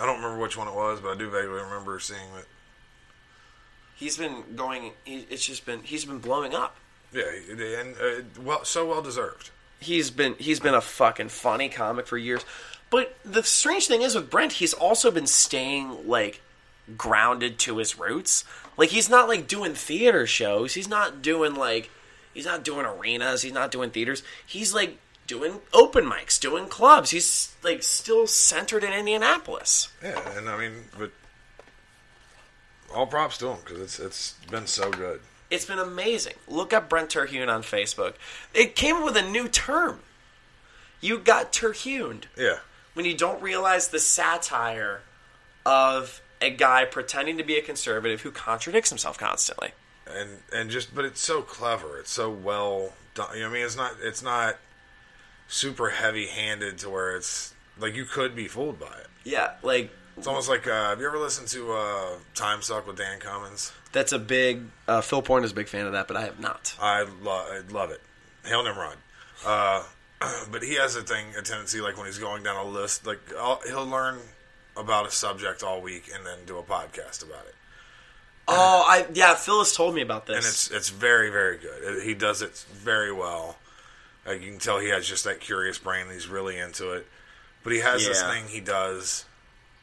I 0.00 0.06
don't 0.06 0.16
remember 0.16 0.40
which 0.40 0.56
one 0.56 0.68
it 0.68 0.74
was, 0.74 1.00
but 1.00 1.10
I 1.10 1.18
do 1.18 1.28
vaguely 1.30 1.60
remember 1.60 1.98
seeing 2.00 2.20
it. 2.38 2.46
he's 3.96 4.16
been 4.16 4.42
going. 4.56 4.92
He, 5.04 5.26
it's 5.30 5.46
just 5.46 5.66
been 5.66 5.80
he's 5.82 6.04
been 6.04 6.18
blowing 6.18 6.54
up. 6.54 6.76
Yeah, 7.12 7.24
and 7.50 7.94
uh, 7.96 8.40
well, 8.40 8.64
so 8.64 8.88
well 8.88 9.02
deserved. 9.02 9.50
He's 9.80 10.10
been 10.10 10.34
he's 10.38 10.60
been 10.60 10.74
a 10.74 10.80
fucking 10.80 11.28
funny 11.28 11.68
comic 11.68 12.06
for 12.06 12.16
years. 12.16 12.44
But 12.88 13.16
the 13.24 13.42
strange 13.42 13.86
thing 13.86 14.02
is 14.02 14.14
with 14.14 14.30
Brent, 14.30 14.52
he's 14.54 14.74
also 14.74 15.10
been 15.10 15.26
staying 15.26 16.08
like 16.08 16.40
grounded 16.96 17.58
to 17.60 17.78
his 17.78 17.98
roots. 17.98 18.44
Like 18.76 18.90
he's 18.90 19.08
not 19.08 19.28
like 19.28 19.46
doing 19.46 19.74
theater 19.74 20.26
shows. 20.26 20.74
He's 20.74 20.88
not 20.88 21.22
doing 21.22 21.54
like 21.54 21.90
he's 22.32 22.46
not 22.46 22.64
doing 22.64 22.86
arenas. 22.86 23.42
He's 23.42 23.52
not 23.52 23.70
doing 23.70 23.90
theaters. 23.90 24.22
He's 24.46 24.74
like 24.74 24.98
doing 25.26 25.60
open 25.72 26.04
mics, 26.04 26.40
doing 26.40 26.66
clubs. 26.66 27.10
He's 27.10 27.54
like 27.62 27.82
still 27.82 28.26
centered 28.26 28.84
in 28.84 28.92
Indianapolis. 28.92 29.88
Yeah, 30.02 30.20
and 30.36 30.48
I 30.48 30.58
mean, 30.58 30.84
but 30.98 31.12
all 32.94 33.06
props 33.06 33.38
to 33.38 33.48
him 33.48 33.58
because 33.64 33.80
it's 33.80 33.98
it's 33.98 34.32
been 34.50 34.66
so 34.66 34.90
good. 34.90 35.20
It's 35.50 35.66
been 35.66 35.78
amazing. 35.78 36.34
Look 36.48 36.72
up 36.72 36.88
Brent 36.88 37.10
Terhune 37.10 37.50
on 37.50 37.62
Facebook. 37.62 38.14
It 38.54 38.74
came 38.74 39.04
with 39.04 39.16
a 39.16 39.22
new 39.22 39.48
term. 39.48 40.00
You 41.02 41.18
got 41.18 41.52
Terhuned 41.52 42.24
Yeah, 42.38 42.58
when 42.94 43.04
you 43.04 43.14
don't 43.14 43.42
realize 43.42 43.88
the 43.88 43.98
satire 43.98 45.02
of 45.66 46.21
a 46.42 46.50
guy 46.50 46.84
pretending 46.84 47.38
to 47.38 47.44
be 47.44 47.56
a 47.56 47.62
conservative 47.62 48.20
who 48.22 48.30
contradicts 48.30 48.90
himself 48.90 49.16
constantly. 49.18 49.70
and 50.06 50.40
and 50.52 50.68
just 50.70 50.94
but 50.94 51.04
it's 51.04 51.20
so 51.20 51.40
clever. 51.42 51.98
It's 51.98 52.10
so 52.10 52.28
well 52.30 52.92
done. 53.14 53.34
You 53.36 53.42
know, 53.42 53.48
I 53.50 53.52
mean, 53.52 53.64
it's 53.64 53.76
not 53.76 53.92
it's 54.02 54.22
not 54.22 54.56
super 55.48 55.90
heavy 55.90 56.26
handed 56.26 56.78
to 56.78 56.90
where 56.90 57.16
it's 57.16 57.54
like 57.78 57.94
you 57.94 58.04
could 58.04 58.34
be 58.34 58.48
fooled 58.48 58.78
by 58.80 58.86
it. 58.98 59.06
Yeah, 59.24 59.52
like 59.62 59.90
It's 60.16 60.26
almost 60.26 60.48
like 60.48 60.66
uh, 60.66 60.90
have 60.90 61.00
you 61.00 61.06
ever 61.06 61.18
listened 61.18 61.48
to 61.48 61.72
uh, 61.72 62.08
Time 62.34 62.62
Suck 62.62 62.86
with 62.86 62.96
Dan 62.96 63.18
Cummins? 63.20 63.72
that's 63.92 64.12
a 64.12 64.18
big. 64.18 64.62
Uh, 64.88 65.00
Phil 65.02 65.20
Porn 65.22 65.44
is 65.44 65.52
a 65.52 65.54
big 65.54 65.68
fan 65.68 65.84
of 65.86 65.92
that, 65.92 66.08
but 66.08 66.16
I 66.16 66.22
have 66.22 66.40
not. 66.40 66.74
I, 66.80 67.02
lo- 67.22 67.30
I 67.52 67.60
love 67.70 67.90
it. 67.90 68.00
Hail 68.46 68.62
Nimrod. 68.64 68.96
Uh, 69.44 69.84
but 70.50 70.62
he 70.62 70.74
has 70.76 70.96
a 70.96 71.02
thing, 71.02 71.26
a 71.38 71.42
tendency, 71.42 71.80
like 71.82 71.96
when 71.98 72.06
he's 72.06 72.18
going 72.18 72.42
down 72.42 72.56
a 72.56 72.64
list, 72.68 73.06
like 73.06 73.20
I'll, 73.38 73.60
he'll 73.66 73.86
learn 73.86 74.18
about 74.76 75.06
a 75.06 75.10
subject 75.10 75.62
all 75.62 75.80
week 75.80 76.10
and 76.14 76.24
then 76.26 76.38
do 76.46 76.58
a 76.58 76.62
podcast 76.62 77.22
about 77.22 77.44
it. 77.46 77.54
Oh, 78.48 78.84
I 78.86 79.06
yeah. 79.14 79.34
Phyllis 79.34 79.74
told 79.76 79.94
me 79.94 80.02
about 80.02 80.26
this. 80.26 80.36
and 80.36 80.44
it's 80.44 80.70
it's 80.70 80.88
very 80.90 81.30
very 81.30 81.58
good. 81.58 81.82
It- 81.98 82.02
he 82.04 82.14
does 82.14 82.42
it 82.42 82.56
very 82.72 83.12
well. 83.12 83.56
Like 84.26 84.40
you 84.42 84.50
can 84.50 84.58
tell 84.58 84.78
he 84.78 84.88
has 84.90 85.06
just 85.06 85.24
that 85.24 85.40
curious 85.40 85.78
brain. 85.78 86.06
He's 86.12 86.28
really 86.28 86.58
into 86.58 86.92
it. 86.92 87.06
But 87.64 87.72
he 87.72 87.78
has 87.80 88.04
this 88.04 88.20
thing 88.22 88.46
he 88.48 88.60
does 88.60 89.24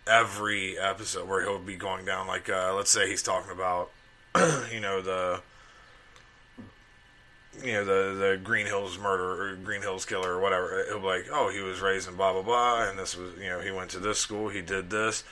every 0.07 0.77
episode 0.77 1.27
where 1.29 1.41
he'll 1.41 1.59
be 1.59 1.75
going 1.75 2.03
down 2.05 2.27
like 2.27 2.49
uh, 2.49 2.73
let's 2.75 2.89
say 2.89 3.07
he's 3.09 3.23
talking 3.23 3.51
about 3.51 3.91
you 4.73 4.79
know 4.81 5.01
the 5.01 5.41
you 7.63 7.73
know 7.73 7.85
the 7.85 8.13
the 8.31 8.37
Green 8.43 8.65
Hills 8.65 8.97
murder 8.97 9.51
or 9.51 9.55
Green 9.55 9.81
Hills 9.81 10.05
killer 10.05 10.33
or 10.33 10.39
whatever. 10.39 10.83
He'll 10.87 10.99
be 10.99 11.05
like, 11.05 11.25
oh, 11.31 11.49
he 11.49 11.59
was 11.61 11.81
raised 11.81 12.07
in 12.09 12.15
blah 12.15 12.33
blah 12.33 12.41
blah, 12.41 12.89
and 12.89 12.97
this 12.99 13.15
was 13.15 13.33
you 13.37 13.49
know 13.49 13.59
he 13.59 13.71
went 13.71 13.89
to 13.91 13.99
this 13.99 14.19
school, 14.19 14.49
he 14.49 14.61
did 14.61 14.89
this. 14.89 15.23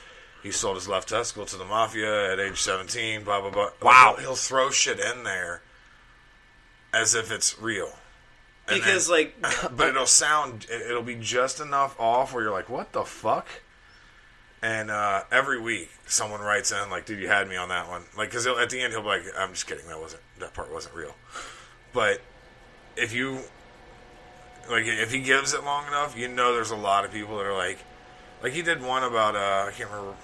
He 0.42 0.52
sold 0.52 0.76
his 0.76 0.86
left 0.88 1.08
testicle 1.08 1.46
to 1.46 1.56
the 1.56 1.64
mafia 1.64 2.32
at 2.32 2.38
age 2.38 2.60
17, 2.60 3.24
blah, 3.24 3.40
blah, 3.40 3.50
blah. 3.50 3.62
Like, 3.64 3.82
Wow. 3.82 4.14
he'll, 4.18 4.24
he'll 4.28 4.34
throw 4.36 4.70
shit 4.70 5.00
in 5.00 5.24
there 5.24 5.62
as 6.94 7.16
if 7.16 7.32
it's 7.32 7.58
real. 7.60 7.90
And 8.68 8.78
because 8.80 9.08
then- 9.08 9.16
like 9.16 9.34
but 9.76 9.88
it'll 9.88 10.06
sound, 10.06 10.66
it- 10.70 10.82
it'll 10.90 11.02
be 11.02 11.16
just 11.16 11.58
enough 11.60 11.98
off 11.98 12.32
where 12.32 12.44
you're 12.44 12.52
like, 12.52 12.68
what 12.68 12.92
the 12.92 13.02
fuck? 13.04 13.48
And 14.62 14.92
uh, 14.92 15.24
every 15.32 15.60
week, 15.60 15.90
someone 16.06 16.40
writes 16.40 16.70
in, 16.70 16.88
like, 16.88 17.04
dude, 17.04 17.18
you 17.20 17.26
had 17.28 17.48
me 17.48 17.56
on 17.56 17.68
that 17.70 17.88
one. 17.88 18.04
Like, 18.16 18.30
because 18.30 18.46
at 18.46 18.70
the 18.70 18.80
end, 18.80 18.92
he'll 18.92 19.02
be 19.02 19.08
like, 19.08 19.22
I'm 19.36 19.50
just 19.50 19.66
kidding. 19.66 19.86
That 19.88 20.00
wasn't, 20.00 20.22
that 20.38 20.54
part 20.54 20.72
wasn't 20.72 20.94
real. 20.94 21.14
But 21.92 22.20
if 22.96 23.14
you, 23.14 23.40
like, 24.70 24.84
if 24.84 25.12
he 25.12 25.20
gives 25.20 25.54
it 25.54 25.64
long 25.64 25.86
enough, 25.86 26.16
you 26.16 26.28
know 26.28 26.54
there's 26.54 26.70
a 26.70 26.76
lot 26.76 27.04
of 27.04 27.12
people 27.12 27.38
that 27.38 27.46
are 27.46 27.56
like, 27.56 27.78
like, 28.42 28.52
he 28.52 28.62
did 28.62 28.82
one 28.82 29.02
about, 29.02 29.34
uh, 29.34 29.68
I 29.68 29.72
can't 29.72 29.90
remember, 29.90 30.14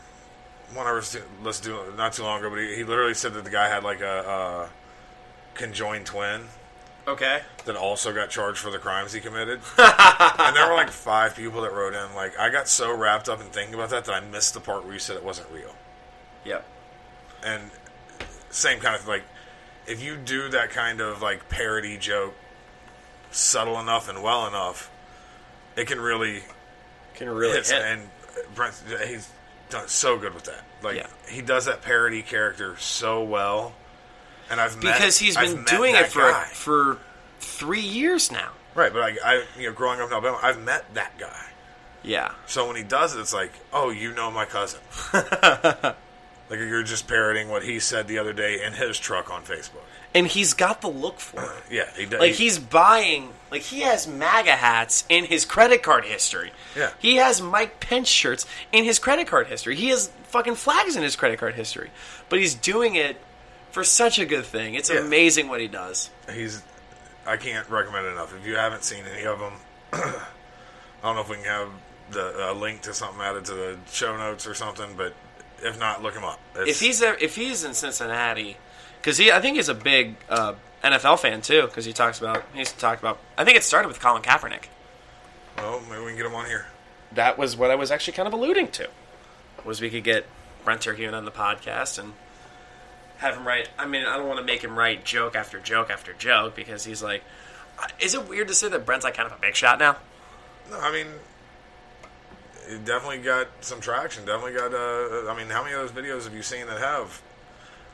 one 0.73 0.87
I 0.87 0.93
was 0.93 1.17
listening 1.43 1.77
to 1.77 1.97
not 1.97 2.13
too 2.13 2.23
long 2.23 2.41
ago, 2.41 2.51
but 2.51 2.59
he, 2.59 2.77
he 2.77 2.85
literally 2.85 3.15
said 3.15 3.35
that 3.35 3.45
the 3.45 3.51
guy 3.51 3.69
had, 3.69 3.83
like, 3.83 4.01
a, 4.01 4.71
a 5.55 5.59
conjoined 5.59 6.07
twin 6.07 6.43
okay, 7.07 7.41
that 7.65 7.77
also 7.77 8.13
got 8.13 8.31
charged 8.31 8.59
for 8.59 8.71
the 8.71 8.79
crimes 8.79 9.13
he 9.13 9.21
committed. 9.21 9.61
and 9.79 10.57
there 10.57 10.69
were 10.69 10.75
like 10.75 10.91
five 10.91 11.35
people 11.35 11.63
that 11.63 11.73
wrote 11.73 11.95
in. 11.95 12.15
Like, 12.15 12.39
I 12.39 12.51
got 12.51 12.69
so 12.69 12.97
wrapped 12.97 13.29
up 13.29 13.41
in 13.41 13.47
thinking 13.47 13.75
about 13.75 13.91
that 13.91 14.05
that 14.07 14.15
I 14.15 14.21
missed 14.21 14.55
the 14.55 14.61
part 14.61 14.85
where 14.85 14.93
you 14.93 14.99
said 14.99 15.17
it 15.17 15.25
wasn't 15.25 15.51
real. 15.51 15.75
yep, 16.45 16.65
And 17.45 17.71
same 18.51 18.81
kind 18.81 18.97
of 18.97 19.07
like, 19.07 19.25
if 19.87 20.03
you 20.03 20.17
do 20.17 20.49
that 20.51 20.71
kind 20.71 21.01
of 21.01 21.21
like 21.23 21.49
parody 21.49 21.99
joke 21.99 22.35
subtle 23.31 23.79
enough 23.81 24.09
and 24.09 24.23
well 24.23 24.47
enough, 24.47 24.91
it 25.77 25.87
can 25.87 26.01
really 26.01 26.43
can 27.15 27.29
really 27.29 27.55
hit. 27.57 27.69
hit. 27.69 27.83
And 27.83 28.03
Brent, 28.55 28.75
he's 29.07 29.31
done 29.71 29.89
so 29.89 30.19
good 30.19 30.35
with 30.35 30.45
that. 30.45 30.63
Like, 30.83 30.97
Yeah. 30.97 31.07
he 31.29 31.41
does 31.43 31.65
that 31.67 31.83
parody 31.83 32.23
character 32.23 32.77
so 32.79 33.23
well. 33.25 33.75
And 34.51 34.61
I've 34.61 34.83
met, 34.83 34.97
because 34.99 35.19
he's 35.19 35.37
I've 35.37 35.55
been 35.55 35.65
doing 35.65 35.95
it 35.95 36.07
for 36.09 36.21
guy. 36.21 36.45
for 36.53 36.99
three 37.41 37.81
years 37.81 38.31
now. 38.31 38.51
right. 38.75 38.93
But 38.93 39.03
I, 39.03 39.17
I, 39.25 39.45
you 39.59 39.69
know, 39.69 39.73
growing 39.73 40.01
up 40.01 40.09
in 40.09 40.13
Alabama, 40.13 40.39
I've 40.43 40.63
met 40.63 40.93
that 40.95 41.19
guy. 41.19 41.47
Yeah, 42.03 42.33
So 42.47 42.67
when 42.67 42.77
he 42.77 42.83
does 42.83 43.17
it, 43.17 43.21
it's 43.21 43.33
like, 43.33 43.51
oh, 43.73 43.89
you 43.89 44.13
know 44.13 44.31
my 44.31 44.45
cousin. 44.45 44.81
like 46.51 46.59
you're 46.59 46.83
just 46.83 47.07
parroting 47.09 47.49
what 47.49 47.63
he 47.65 47.79
said 47.81 48.07
the 48.09 48.19
other 48.19 48.33
day 48.33 48.63
in 48.63 48.75
his 48.75 48.99
truck 48.99 49.31
on 49.31 49.43
Facebook. 49.43 49.83
and 50.15 50.27
he's 50.27 50.53
got 50.55 50.81
the 50.81 50.89
look 50.89 51.19
for 51.21 51.43
it. 51.43 51.51
Yeah, 51.71 51.89
he 51.97 52.07
does. 52.07 52.21
Like 52.21 52.35
he's 52.35 52.59
buying, 52.59 53.31
like 53.51 53.63
he 53.63 53.81
has 53.81 54.07
MAGA 54.07 54.53
hats 54.53 55.05
in 55.09 55.25
his 55.25 55.45
credit 55.45 55.83
card 55.83 56.05
history. 56.05 56.53
Yeah. 56.77 56.91
He 56.99 57.17
has 57.17 57.41
Mike 57.43 57.81
Pence 57.81 58.09
shirts 58.09 58.47
in 58.73 58.85
his 58.85 58.99
credit 58.99 59.27
card 59.27 59.47
history. 59.49 59.75
He 59.77 59.89
has 59.89 60.09
fucking 60.25 60.55
flags 60.57 60.95
in 60.97 61.03
his 61.03 61.17
credit 61.17 61.39
card 61.41 61.55
history. 61.55 61.91
But 62.29 62.39
he's 62.41 62.55
doing 62.55 62.95
it 62.95 63.17
for 63.73 63.83
such 63.83 64.19
a 64.19 64.25
good 64.27 64.45
thing. 64.45 64.75
It's 64.75 64.91
Yeah. 64.91 65.01
amazing 65.01 65.49
what 65.49 65.61
he 65.61 65.67
does. 65.69 66.11
he's. 66.33 66.63
I 67.27 67.39
can't 67.39 67.67
recommend 67.71 68.07
it 68.07 68.11
enough. 68.11 68.35
If 68.37 68.47
you 68.47 68.55
haven't 68.57 68.85
seen 68.85 69.03
any 69.13 69.25
of 69.25 69.39
them, 69.39 69.53
I 69.95 70.03
don't 71.03 71.17
know 71.17 71.23
if 71.23 71.29
we 71.31 71.37
can 71.37 71.45
have 71.47 71.69
the 72.11 72.51
a 72.51 72.53
link 72.53 72.83
to 72.83 72.93
something 72.95 73.21
added 73.23 73.47
to 73.47 73.55
the 73.55 73.79
show 73.91 74.15
notes 74.17 74.47
or 74.47 74.53
something. 74.55 74.95
But 74.97 75.15
if 75.63 75.79
not, 75.79 76.03
look 76.03 76.15
him 76.15 76.25
up. 76.25 76.41
It's, 76.57 76.71
If 76.71 76.81
he's 76.81 76.99
there, 77.01 77.17
if 77.21 77.37
he's 77.37 77.65
in 77.65 77.75
Cincinnati, 77.75 78.57
because 79.01 79.17
he, 79.19 79.31
I 79.31 79.41
think 79.41 79.57
he's 79.57 79.69
a 79.69 79.75
big 79.75 80.17
uh, 80.29 80.55
NFL 80.83 81.21
fan 81.21 81.41
too. 81.43 81.63
Because 81.63 81.85
he 81.85 81.93
talks 81.93 82.19
about, 82.19 82.45
he's 82.55 82.73
talked 82.73 83.01
about. 83.01 83.19
I 83.39 83.45
think 83.45 83.57
it 83.57 83.63
started 83.65 83.89
with 83.89 84.01
Colin 84.01 84.23
Kaepernick. 84.23 84.65
well, 85.57 85.81
maybe 85.89 86.01
we 86.03 86.09
can 86.09 86.17
get 86.17 86.27
him 86.27 86.35
on 86.35 86.47
here. 86.47 86.67
that 87.13 87.39
was 87.39 87.57
what 87.57 87.71
I 87.71 87.75
was 87.75 87.91
actually 87.91 88.15
kind 88.15 88.27
of 88.27 88.33
alluding 88.35 88.69
to. 88.73 88.89
Was 89.65 89.81
we 89.81 89.89
could 89.91 90.05
get 90.05 90.27
Brent 90.65 90.83
Terhune 90.83 91.15
on 91.15 91.25
the 91.25 91.31
podcast 91.31 91.99
and 91.99 92.13
have 93.19 93.37
him 93.37 93.47
write. 93.47 93.69
I 93.79 93.87
mean, 93.87 94.05
I 94.05 94.17
don't 94.17 94.27
want 94.27 94.41
to 94.41 94.45
make 94.45 94.63
him 94.63 94.77
write 94.79 95.05
joke 95.05 95.35
after 95.37 95.59
joke 95.59 95.89
after 95.91 96.13
joke 96.13 96.55
because 96.55 96.85
he's 96.85 97.03
like. 97.03 97.23
Is 97.99 98.15
it 98.15 98.29
weird 98.29 98.47
to 98.49 98.55
say 98.55 98.69
that 98.69 98.87
Brent's 98.87 99.05
like 99.05 99.15
kind 99.15 99.27
of 99.27 99.37
a 99.37 99.41
big 99.41 99.57
shot 99.57 99.79
now? 99.81 99.97
No, 100.71 100.79
I 100.79 100.93
mean, 100.93 101.07
it 102.69 102.85
definitely 102.85 103.19
got 103.19 103.49
some 103.61 103.81
traction. 103.81 104.25
Definitely 104.25 104.55
got. 104.55 104.73
Uh, 104.75 105.31
I 105.31 105.35
mean, 105.37 105.49
how 105.49 105.63
many 105.63 105.75
of 105.75 105.81
those 105.81 105.93
videos 105.93 106.25
have 106.25 106.35
you 106.35 106.43
seen 106.43 106.67
that 106.67 106.79
have? 106.79 107.23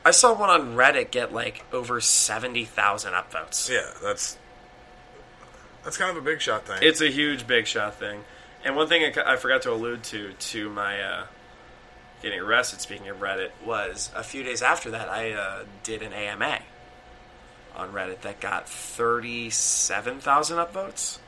I 0.03 0.11
saw 0.11 0.33
one 0.33 0.49
on 0.49 0.75
Reddit 0.75 1.11
get 1.11 1.31
like 1.33 1.65
over 1.71 2.01
seventy 2.01 2.65
thousand 2.65 3.13
upvotes. 3.13 3.69
Yeah, 3.69 3.91
that's 4.01 4.37
that's 5.83 5.97
kind 5.97 6.11
of 6.11 6.17
a 6.17 6.25
big 6.25 6.41
shot 6.41 6.65
thing. 6.65 6.79
It's 6.81 7.01
a 7.01 7.09
huge 7.09 7.47
big 7.47 7.67
shot 7.67 7.95
thing. 7.95 8.23
And 8.63 8.75
one 8.75 8.87
thing 8.87 9.03
I, 9.17 9.33
I 9.33 9.35
forgot 9.37 9.63
to 9.63 9.71
allude 9.71 10.03
to 10.05 10.33
to 10.33 10.69
my 10.69 11.01
uh, 11.01 11.25
getting 12.21 12.39
arrested. 12.39 12.81
Speaking 12.81 13.09
of 13.09 13.19
Reddit, 13.19 13.49
was 13.65 14.11
a 14.15 14.23
few 14.23 14.43
days 14.43 14.61
after 14.61 14.91
that 14.91 15.09
I 15.09 15.31
uh, 15.31 15.63
did 15.83 16.01
an 16.01 16.13
AMA 16.13 16.59
on 17.75 17.91
Reddit 17.91 18.21
that 18.21 18.39
got 18.39 18.67
thirty 18.67 19.49
seven 19.49 20.19
thousand 20.19 20.57
upvotes, 20.57 21.19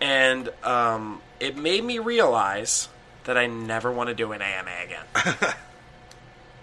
and 0.00 0.50
um, 0.62 1.20
it 1.40 1.56
made 1.56 1.84
me 1.84 1.98
realize 1.98 2.88
that 3.24 3.36
I 3.36 3.46
never 3.46 3.90
want 3.90 4.08
to 4.08 4.14
do 4.14 4.32
an 4.32 4.42
AMA 4.42 4.70
again. 4.84 5.54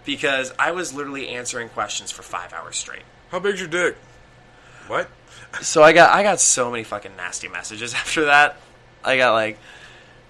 because 0.06 0.54
I 0.58 0.72
was 0.72 0.94
literally 0.94 1.30
answering 1.30 1.70
questions 1.70 2.12
for 2.12 2.24
five 2.24 2.54
hours 2.54 2.78
straight. 2.78 3.04
How 3.30 3.40
big's 3.40 3.60
your 3.60 3.70
dick? 3.70 3.98
What? 4.88 5.10
So 5.62 5.84
I 5.84 5.94
got 5.94 6.14
I 6.14 6.24
got 6.24 6.40
so 6.40 6.72
many 6.72 6.84
fucking 6.84 7.16
nasty 7.16 7.48
messages 7.48 7.94
after 7.94 8.26
that. 8.26 8.58
I 9.04 9.18
got 9.18 9.34
like 9.34 9.58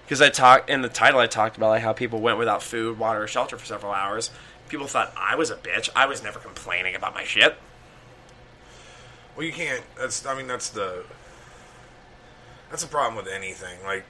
because 0.04 0.20
I 0.20 0.28
talked 0.28 0.68
in 0.70 0.82
the 0.82 0.88
title 0.88 1.20
I 1.20 1.26
talked 1.26 1.56
about 1.56 1.70
like 1.70 1.82
how 1.82 1.92
people 1.92 2.20
went 2.20 2.38
without 2.38 2.62
food, 2.62 2.98
water, 2.98 3.22
or 3.22 3.26
shelter 3.26 3.56
for 3.56 3.66
several 3.66 3.92
hours. 3.92 4.30
People 4.68 4.86
thought 4.86 5.12
I 5.16 5.36
was 5.36 5.50
a 5.50 5.56
bitch. 5.56 5.88
I 5.94 6.06
was 6.06 6.22
never 6.22 6.38
complaining 6.38 6.94
about 6.94 7.14
my 7.14 7.24
shit. 7.24 7.56
Well, 9.36 9.44
you 9.44 9.52
can't. 9.52 9.82
That's. 9.98 10.24
I 10.26 10.34
mean, 10.36 10.46
that's 10.46 10.70
the. 10.70 11.04
That's 12.70 12.82
a 12.84 12.88
problem 12.88 13.16
with 13.22 13.32
anything. 13.32 13.78
Like 13.84 14.04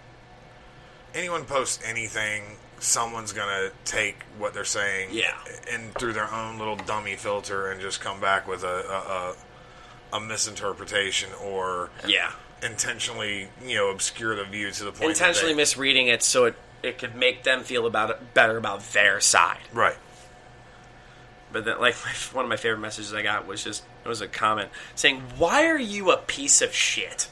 anyone 1.15 1.45
posts 1.45 1.83
anything, 1.85 2.43
someone's 2.79 3.33
gonna 3.33 3.71
take 3.85 4.23
what 4.39 4.55
they're 4.55 4.65
saying, 4.65 5.09
Yeah. 5.13 5.37
and 5.71 5.95
through 5.95 6.13
their 6.15 6.33
own 6.33 6.59
little 6.59 6.77
dummy 6.77 7.17
filter, 7.17 7.71
and 7.71 7.81
just 7.81 8.01
come 8.01 8.21
back 8.21 8.49
with 8.49 8.65
a 8.65 9.35
a, 10.13 10.17
a, 10.17 10.19
a 10.19 10.21
misinterpretation 10.21 11.31
or 11.43 11.91
Yeah, 12.07 12.33
intentionally, 12.63 13.49
you 13.65 13.77
know, 13.77 13.91
obscure 13.91 14.35
the 14.37 14.45
view 14.45 14.71
to 14.71 14.85
the 14.85 14.91
point 14.91 15.01
that 15.01 15.09
intentionally 15.11 15.53
they- 15.53 15.57
misreading 15.59 16.07
it 16.09 16.23
so 16.23 16.45
it 16.47 16.55
it 16.83 16.99
could 16.99 17.15
make 17.15 17.45
them 17.45 17.63
feel 17.65 17.87
about 17.87 18.11
it 18.11 18.35
better 18.35 18.57
about 18.59 18.81
their 18.93 19.21
side. 19.21 19.59
right. 19.73 19.97
But 21.53 21.65
then, 21.65 21.79
like, 21.81 21.95
one 22.33 22.45
of 22.45 22.49
my 22.49 22.57
favorite 22.57 22.81
messages 22.81 23.15
I 23.15 23.23
got 23.23 23.47
was 23.47 23.63
just 23.63 23.85
it 24.05 24.09
was 24.09 24.21
a 24.21 24.27
comment 24.29 24.71
saying, 24.95 25.23
"Why 25.39 25.67
are 25.67 25.79
you 25.79 26.11
a 26.11 26.17
piece 26.17 26.61
of 26.63 26.75
shit?" 26.75 27.29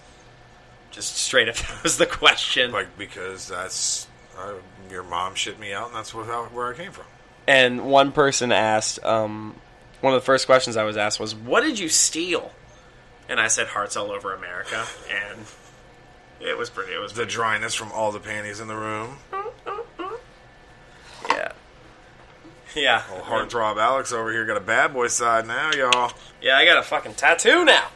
Just 0.92 1.16
straight 1.16 1.48
up, 1.48 1.54
that 1.56 1.82
was 1.82 1.98
the 1.98 2.06
question. 2.06 2.70
Like 2.72 2.96
because 2.96 3.48
that's 3.48 4.06
uh, 4.38 4.54
your 4.90 5.02
mom 5.02 5.34
shit 5.34 5.58
me 5.58 5.72
out, 5.72 5.88
and 5.88 5.96
that's 5.96 6.14
what, 6.14 6.26
how, 6.26 6.44
where 6.46 6.72
I 6.72 6.76
came 6.76 6.92
from. 6.92 7.06
and 7.48 7.84
one 7.86 8.12
person 8.12 8.52
asked, 8.52 9.02
um, 9.04 9.56
one 10.00 10.14
of 10.14 10.20
the 10.20 10.24
first 10.24 10.46
questions 10.46 10.76
I 10.76 10.84
was 10.84 10.96
asked 10.96 11.18
was, 11.18 11.34
"What 11.34 11.62
did 11.62 11.78
you 11.78 11.88
steal?" 11.88 12.52
And 13.28 13.40
I 13.40 13.48
said, 13.48 13.68
"Hearts 13.68 13.96
all 13.96 14.10
over 14.12 14.34
America," 14.34 14.84
and 15.10 15.40
it 16.40 16.58
was 16.58 16.68
pretty. 16.70 16.92
It 16.92 16.98
was 17.00 17.12
The 17.14 17.24
dryness 17.26 17.74
from 17.74 17.90
all 17.92 18.12
the 18.12 18.20
panties 18.20 18.60
in 18.60 18.68
the 18.68 18.76
room. 18.76 19.16
yeah, 21.28 21.52
yeah, 22.74 23.02
Old 23.12 23.22
heartthrob 23.22 23.76
Alex 23.80 24.12
over 24.12 24.30
here 24.32 24.44
got 24.44 24.56
a 24.56 24.60
bad 24.60 24.92
boy 24.92 25.06
side 25.08 25.46
now, 25.46 25.70
y'all. 25.72 26.12
yeah. 26.40 26.56
I 26.56 26.64
got 26.64 26.78
a 26.78 26.82
fucking 26.82 27.14
tattoo 27.14 27.64
now. 27.64 27.88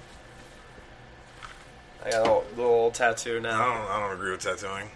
I 2.06 2.10
got 2.10 2.20
a 2.20 2.22
little, 2.22 2.44
little 2.56 2.90
tattoo 2.92 3.38
I 3.38 3.40
now. 3.40 3.58
don't. 3.58 3.90
I 3.90 4.00
don't 4.00 4.12
agree 4.16 4.30
with 4.30 4.40
tattooing. 4.40 4.88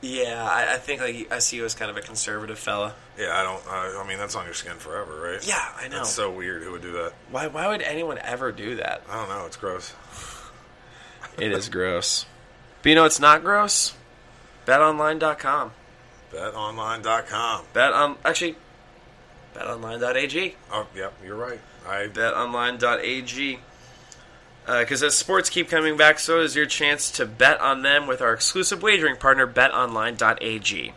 Yeah, 0.00 0.42
I, 0.50 0.74
I 0.74 0.78
think 0.78 1.00
like 1.00 1.30
I 1.32 1.38
see 1.38 1.58
you 1.58 1.64
as 1.64 1.74
kind 1.74 1.90
of 1.90 1.96
a 1.96 2.00
conservative 2.00 2.58
fella. 2.58 2.94
Yeah, 3.16 3.30
I 3.34 3.42
don't. 3.44 3.62
I, 3.68 4.02
I 4.02 4.08
mean, 4.08 4.18
that's 4.18 4.34
on 4.34 4.46
your 4.46 4.54
skin 4.54 4.76
forever, 4.78 5.20
right? 5.20 5.46
Yeah, 5.46 5.64
I 5.76 5.86
know. 5.88 6.02
So 6.02 6.30
weird. 6.32 6.62
Who 6.62 6.72
would 6.72 6.82
do 6.82 6.92
that? 6.92 7.12
Why? 7.30 7.46
Why 7.46 7.68
would 7.68 7.82
anyone 7.82 8.18
ever 8.18 8.50
do 8.50 8.76
that? 8.76 9.02
I 9.08 9.14
don't 9.14 9.28
know. 9.28 9.46
It's 9.46 9.56
gross. 9.56 9.94
It 11.38 11.52
is 11.52 11.68
gross. 11.68 12.26
But 12.82 12.88
you 12.88 12.94
know 12.96 13.04
it's 13.04 13.20
not 13.20 13.44
gross? 13.44 13.94
BetOnline.com. 14.66 15.72
BetOnline.com. 16.32 17.64
Bet 17.72 17.92
on 17.92 18.16
actually 18.24 18.56
BetOnline.ag. 19.54 20.56
Oh, 20.72 20.86
yep. 20.96 21.14
You're 21.24 21.36
right. 21.36 21.60
I 21.86 22.08
BetOnline.ag. 22.08 23.58
Uh, 24.66 24.80
because 24.80 25.02
as 25.02 25.16
sports 25.16 25.50
keep 25.50 25.68
coming 25.68 25.96
back, 25.96 26.18
so 26.18 26.40
is 26.40 26.54
your 26.54 26.66
chance 26.66 27.10
to 27.10 27.26
bet 27.26 27.60
on 27.60 27.82
them 27.82 28.06
with 28.06 28.20
our 28.20 28.32
exclusive 28.32 28.82
wagering 28.82 29.16
partner, 29.16 29.46
BetOnline.ag. 29.46 30.92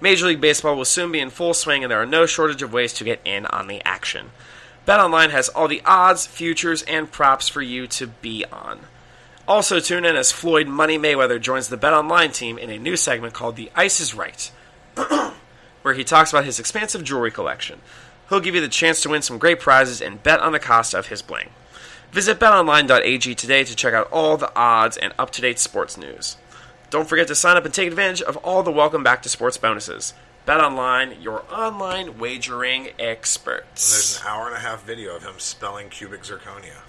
Major 0.00 0.26
League 0.26 0.40
Baseball 0.40 0.76
will 0.76 0.84
soon 0.84 1.12
be 1.12 1.20
in 1.20 1.30
full 1.30 1.54
swing, 1.54 1.82
and 1.82 1.90
there 1.90 2.00
are 2.00 2.06
no 2.06 2.26
shortage 2.26 2.62
of 2.62 2.72
ways 2.72 2.92
to 2.94 3.04
get 3.04 3.20
in 3.24 3.46
on 3.46 3.66
the 3.66 3.82
action. 3.84 4.30
BetOnline 4.86 5.30
has 5.30 5.48
all 5.48 5.68
the 5.68 5.82
odds, 5.84 6.26
futures, 6.26 6.82
and 6.82 7.10
props 7.10 7.48
for 7.48 7.62
you 7.62 7.86
to 7.88 8.06
be 8.08 8.44
on. 8.52 8.80
Also, 9.46 9.80
tune 9.80 10.04
in 10.04 10.16
as 10.16 10.32
Floyd 10.32 10.68
Money 10.68 10.98
Mayweather 10.98 11.40
joins 11.40 11.68
the 11.68 11.78
BetOnline 11.78 12.32
team 12.32 12.58
in 12.58 12.70
a 12.70 12.78
new 12.78 12.96
segment 12.96 13.34
called 13.34 13.56
The 13.56 13.70
Ice 13.74 14.00
is 14.00 14.14
Right, 14.14 14.50
where 15.82 15.94
he 15.94 16.04
talks 16.04 16.30
about 16.32 16.44
his 16.44 16.60
expansive 16.60 17.02
jewelry 17.02 17.30
collection. 17.30 17.80
He'll 18.28 18.40
give 18.40 18.54
you 18.54 18.60
the 18.60 18.68
chance 18.68 19.02
to 19.02 19.08
win 19.08 19.22
some 19.22 19.38
great 19.38 19.60
prizes 19.60 20.00
and 20.00 20.22
bet 20.22 20.40
on 20.40 20.52
the 20.52 20.58
cost 20.60 20.94
of 20.94 21.08
his 21.08 21.22
bling. 21.22 21.50
Visit 22.12 22.38
betonline.ag 22.38 23.34
today 23.34 23.64
to 23.64 23.74
check 23.74 23.94
out 23.94 24.06
all 24.12 24.36
the 24.36 24.54
odds 24.54 24.98
and 24.98 25.14
up 25.18 25.30
to 25.30 25.40
date 25.40 25.58
sports 25.58 25.96
news. 25.96 26.36
Don't 26.90 27.08
forget 27.08 27.26
to 27.28 27.34
sign 27.34 27.56
up 27.56 27.64
and 27.64 27.72
take 27.72 27.88
advantage 27.88 28.20
of 28.20 28.36
all 28.38 28.62
the 28.62 28.70
welcome 28.70 29.02
back 29.02 29.22
to 29.22 29.30
sports 29.30 29.56
bonuses. 29.56 30.12
BetOnline, 30.46 31.22
your 31.22 31.42
online 31.50 32.18
wagering 32.18 32.90
experts. 32.98 33.92
there's 33.92 34.20
an 34.20 34.26
hour 34.28 34.46
and 34.46 34.54
a 34.54 34.60
half 34.60 34.84
video 34.84 35.16
of 35.16 35.22
him 35.22 35.38
spelling 35.38 35.88
cubic 35.88 36.22
zirconia. 36.24 36.82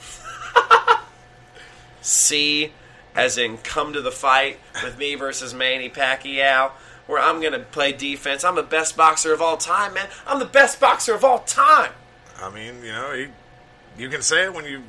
C, 2.02 2.74
as 3.16 3.38
in 3.38 3.60
come 3.60 3.94
to 3.94 4.02
the 4.02 4.12
fight 4.12 4.60
with 4.84 4.98
me 4.98 5.16
versus 5.16 5.54
Manny 5.54 5.90
Pacquiao, 5.90 6.72
where 7.08 7.22
I'm 7.22 7.40
going 7.40 7.54
to 7.54 7.60
play 7.60 7.94
defense. 7.94 8.44
I'm 8.44 8.56
the 8.56 8.62
best 8.62 8.98
boxer 8.98 9.32
of 9.32 9.42
all 9.42 9.56
time, 9.56 9.94
man. 9.94 10.10
I'm 10.28 10.40
the 10.40 10.46
best 10.46 10.82
boxer 10.82 11.14
of 11.14 11.24
all 11.24 11.40
time. 11.40 11.94
I 12.42 12.50
mean, 12.50 12.84
you 12.84 12.92
know, 12.92 13.14
you, 13.14 13.30
you 13.98 14.10
can 14.10 14.22
say 14.22 14.44
it 14.44 14.54
when 14.54 14.66
you 14.66 14.84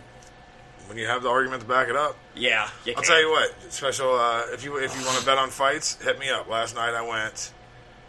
when 0.87 0.99
you 0.99 1.07
have 1.07 1.23
the 1.23 1.29
argument 1.29 1.63
to 1.63 1.69
back 1.69 1.89
it 1.89 1.97
up. 1.97 2.17
Yeah, 2.35 2.69
I'll 2.97 3.03
tell 3.03 3.21
you 3.21 3.31
what. 3.31 3.55
Special. 3.73 4.15
Uh, 4.15 4.43
if 4.53 4.65
you 4.65 4.77
if 4.79 4.97
you 4.99 5.05
want 5.07 5.19
to 5.19 5.27
bet 5.27 5.39
on 5.39 5.51
fights, 5.51 6.03
hit 6.03 6.19
me 6.19 6.31
up. 6.31 6.49
Last 6.49 6.75
night 6.75 6.95
I 6.95 7.03
went. 7.09 7.53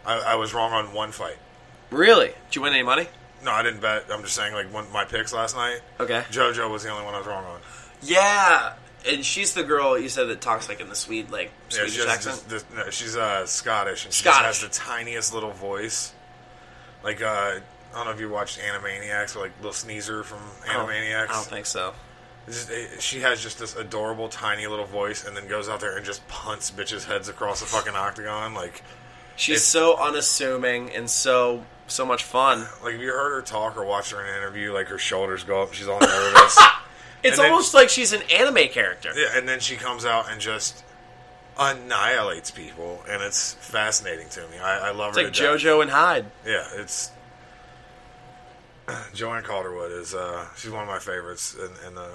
I, 0.04 0.18
I 0.18 0.34
was 0.36 0.54
wrong 0.54 0.72
on 0.72 0.92
one 0.94 1.12
fight. 1.12 1.36
Really? 1.90 2.28
Did 2.28 2.56
you 2.56 2.62
win 2.62 2.72
any 2.72 2.82
money? 2.82 3.08
No, 3.44 3.50
I 3.52 3.62
didn't 3.62 3.80
bet. 3.80 4.04
I'm 4.10 4.22
just 4.22 4.34
saying, 4.34 4.54
like 4.54 4.72
one, 4.72 4.90
my 4.92 5.04
picks 5.04 5.32
last 5.32 5.54
night. 5.56 5.80
Okay. 6.00 6.22
JoJo 6.30 6.70
was 6.70 6.82
the 6.84 6.90
only 6.90 7.04
one 7.04 7.14
I 7.14 7.18
was 7.18 7.26
wrong 7.26 7.44
on. 7.44 7.60
Yeah, 8.02 8.72
and 9.08 9.24
she's 9.24 9.54
the 9.54 9.62
girl 9.62 9.98
you 9.98 10.08
said 10.08 10.28
that 10.28 10.40
talks 10.40 10.68
like 10.68 10.80
in 10.80 10.88
the 10.88 10.94
Swede, 10.94 11.30
like 11.30 11.50
Yeah, 11.70 11.76
Swedish 11.76 11.94
she 11.94 12.00
has 12.00 12.08
accent. 12.08 12.44
this, 12.48 12.62
this, 12.64 12.76
no, 12.76 12.90
she's 12.90 13.16
uh, 13.16 13.46
Scottish, 13.46 14.04
and 14.04 14.12
she 14.14 14.22
Scottish. 14.22 14.60
just 14.60 14.62
has 14.62 14.78
the 14.78 14.84
tiniest 14.84 15.34
little 15.34 15.52
voice. 15.52 16.12
Like 17.04 17.22
uh, 17.22 17.26
I 17.26 17.60
don't 17.94 18.06
know 18.06 18.10
if 18.12 18.20
you 18.20 18.28
watched 18.28 18.58
Animaniacs 18.60 19.36
or 19.36 19.40
like 19.40 19.52
Little 19.58 19.72
Sneezer 19.72 20.24
from 20.24 20.38
I 20.68 20.72
don't- 20.74 20.88
Animaniacs. 20.88 21.30
I 21.30 21.32
don't 21.34 21.44
think 21.46 21.66
so. 21.66 21.94
It- 22.48 23.02
she 23.02 23.20
has 23.20 23.42
just 23.42 23.58
this 23.58 23.74
adorable 23.76 24.28
tiny 24.28 24.66
little 24.66 24.84
voice, 24.86 25.24
and 25.24 25.36
then 25.36 25.48
goes 25.48 25.68
out 25.68 25.80
there 25.80 25.96
and 25.96 26.04
just 26.06 26.26
punts 26.28 26.70
bitches' 26.70 27.04
heads 27.04 27.28
across 27.28 27.60
the 27.60 27.66
fucking 27.66 27.94
octagon. 27.96 28.54
Like, 28.54 28.82
She's 29.36 29.62
so 29.64 29.96
unassuming 29.96 30.90
and 30.94 31.10
so 31.10 31.64
so 31.88 32.04
much 32.06 32.24
fun. 32.24 32.66
like 32.82 32.94
if 32.94 33.00
you 33.00 33.08
heard 33.12 33.32
her 33.34 33.42
talk 33.42 33.76
or 33.76 33.84
watched 33.84 34.10
her 34.12 34.20
in 34.20 34.28
an 34.30 34.36
interview, 34.36 34.72
like 34.72 34.88
her 34.88 34.98
shoulders 34.98 35.44
go 35.44 35.62
up, 35.62 35.72
she's 35.74 35.88
all 35.88 36.00
nervous. 36.00 36.58
It's 37.22 37.38
And 37.38 37.44
then- 37.46 37.50
almost 37.52 37.74
like 37.74 37.88
she's 37.88 38.12
an 38.12 38.22
anime 38.32 38.68
character. 38.68 39.10
yeah, 39.16 39.36
and 39.36 39.48
then 39.48 39.58
she 39.60 39.74
comes 39.76 40.04
out 40.04 40.30
and 40.30 40.40
just 40.40 40.84
annihilates 41.58 42.50
people, 42.52 43.02
and 43.08 43.22
it's 43.22 43.54
fascinating 43.54 44.28
to 44.28 44.40
me. 44.48 44.58
I, 44.58 44.88
I 44.88 44.90
love 44.92 45.08
It's 45.10 45.18
her. 45.18 45.24
like 45.24 45.32
to 45.32 45.42
death. 45.42 45.60
JoJo 45.60 45.82
and 45.82 45.90
Hyde. 45.90 46.26
Yeah, 46.46 46.64
it's 46.74 47.10
Joanne 49.14 49.42
Calderwood 49.42 49.90
is 49.90 50.14
uh, 50.14 50.46
she's 50.56 50.70
one 50.70 50.82
of 50.82 50.88
my 50.88 50.98
favorites, 51.00 51.56
and, 51.58 51.72
and 51.86 51.98
uh, 51.98 52.08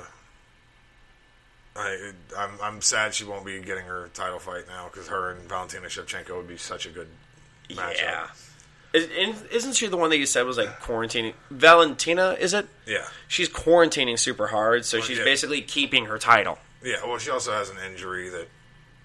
I 1.76 2.12
I'm 2.38 2.50
I'm 2.62 2.82
sad 2.82 3.14
she 3.14 3.24
won't 3.24 3.46
be 3.46 3.60
getting 3.62 3.86
her 3.86 4.10
title 4.14 4.40
fight 4.40 4.66
now 4.68 4.90
because 4.92 5.08
her 5.08 5.32
and 5.32 5.48
Valentina 5.48 5.88
Shevchenko 5.88 6.36
would 6.38 6.48
be 6.48 6.58
such 6.58 6.86
a 6.86 6.90
good 6.90 7.08
matchup. 7.70 7.98
Yeah. 7.98 8.28
Isn't 8.94 9.74
she 9.78 9.88
the 9.88 9.96
one 9.96 10.10
that 10.10 10.18
you 10.18 10.26
said 10.26 10.46
was 10.46 10.58
like 10.58 10.82
quarantining? 10.82 11.34
Valentina, 11.50 12.36
is 12.38 12.54
it? 12.54 12.68
yeah, 12.86 13.06
She's 13.30 13.48
quarantining 13.48 14.20
super 14.20 14.48
hard, 14.48 14.84
so 14.84 15.00
she's 15.00 15.18
yeah. 15.20 15.24
basically 15.24 15.62
keeping 15.62 16.08
her 16.08 16.18
title. 16.18 16.60
yeah. 16.84 16.98
Well, 17.06 17.18
she 17.18 17.30
also 17.32 17.54
has 17.54 17.70
an 17.70 17.78
injury 17.90 18.28
that 18.30 18.48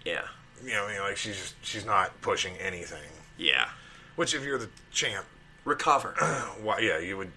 Yeah. 0.05 0.23
you 0.65 0.73
know, 0.73 0.89
like 1.05 1.17
she's 1.17 1.55
she's 1.63 1.87
not 1.87 2.21
pushing 2.21 2.55
anything. 2.57 2.99
Yeah. 3.39 3.69
Which, 4.17 4.35
if 4.35 4.43
you're 4.45 4.59
the 4.59 4.71
champ, 4.91 5.25
Recover. 5.65 6.15
why? 6.63 6.81
Yeah, 6.81 6.99
you 6.99 7.17
would. 7.19 7.31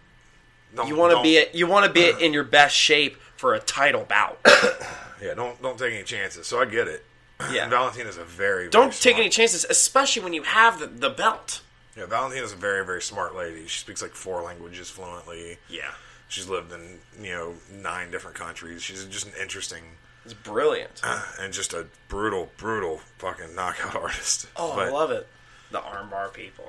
You 0.87 0.95
want 0.95 1.11
to 1.23 1.31
don't- 1.33 1.53
you 1.55 1.67
want 1.67 1.85
to 1.85 1.91
be 1.91 2.09
in 2.25 2.33
your 2.33 2.43
best 2.45 2.75
shape 2.75 3.17
for 3.37 3.53
a 3.53 3.59
title 3.59 4.05
bout. 4.09 4.39
Yeah, 5.21 5.33
don't 5.33 5.61
don't 5.61 5.77
take 5.77 5.93
any 5.93 6.03
chances. 6.03 6.47
So 6.47 6.59
I 6.61 6.65
get 6.65 6.87
it. 6.87 7.05
Yeah. 7.53 7.61
And 7.63 7.71
Valentina's 7.71 8.17
a 8.17 8.25
very, 8.25 8.63
very 8.63 8.69
Don't 8.69 8.91
take 8.91 9.13
smart- 9.13 9.19
any 9.21 9.29
chances, 9.29 9.65
especially 9.69 10.23
when 10.23 10.33
you 10.33 10.43
have 10.43 10.77
the, 10.79 10.87
the 10.87 11.09
belt. 11.09 11.61
Yeah, 11.95 12.05
Valentina's 12.05 12.51
a 12.51 12.57
very, 12.57 12.85
very 12.85 13.01
smart 13.01 13.33
lady. 13.33 13.65
She 13.67 13.79
speaks 13.79 14.01
like 14.01 14.11
four 14.11 14.41
languages 14.41 14.89
fluently. 14.89 15.57
Yeah. 15.69 15.91
She's 16.27 16.49
lived 16.49 16.73
in 16.73 16.99
you 17.21 17.31
know 17.31 17.53
nine 17.71 18.11
different 18.11 18.35
countries. 18.35 18.83
She's 18.83 19.05
just 19.05 19.25
an 19.25 19.31
interesting 19.41 19.83
It's 20.25 20.33
brilliant. 20.33 21.01
and 21.39 21.53
just 21.53 21.71
a 21.73 21.87
brutal, 22.09 22.49
brutal 22.57 22.99
fucking 23.19 23.55
knockout 23.55 23.95
artist. 24.03 24.47
Oh, 24.57 24.75
But- 24.75 24.89
I 24.89 24.91
love 24.91 25.11
it. 25.11 25.25
The 25.71 25.79
armbar 25.79 26.33
people. 26.33 26.65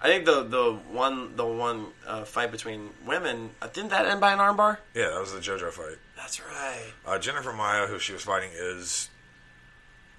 I 0.00 0.06
think 0.08 0.24
the 0.26 0.44
the 0.44 0.78
one 0.92 1.34
the 1.36 1.44
one 1.46 1.86
uh, 2.06 2.24
fight 2.24 2.50
between 2.52 2.90
women 3.06 3.50
uh, 3.60 3.66
didn't 3.66 3.90
that 3.90 4.06
end 4.06 4.20
by 4.20 4.32
an 4.32 4.38
armbar? 4.38 4.78
Yeah, 4.94 5.08
that 5.10 5.20
was 5.20 5.32
the 5.32 5.40
JoJo 5.40 5.70
fight. 5.72 5.96
That's 6.16 6.40
right. 6.40 6.92
Uh, 7.06 7.18
Jennifer 7.18 7.52
Maia, 7.52 7.86
who 7.86 7.98
she 7.98 8.12
was 8.12 8.22
fighting, 8.22 8.50
is 8.54 9.08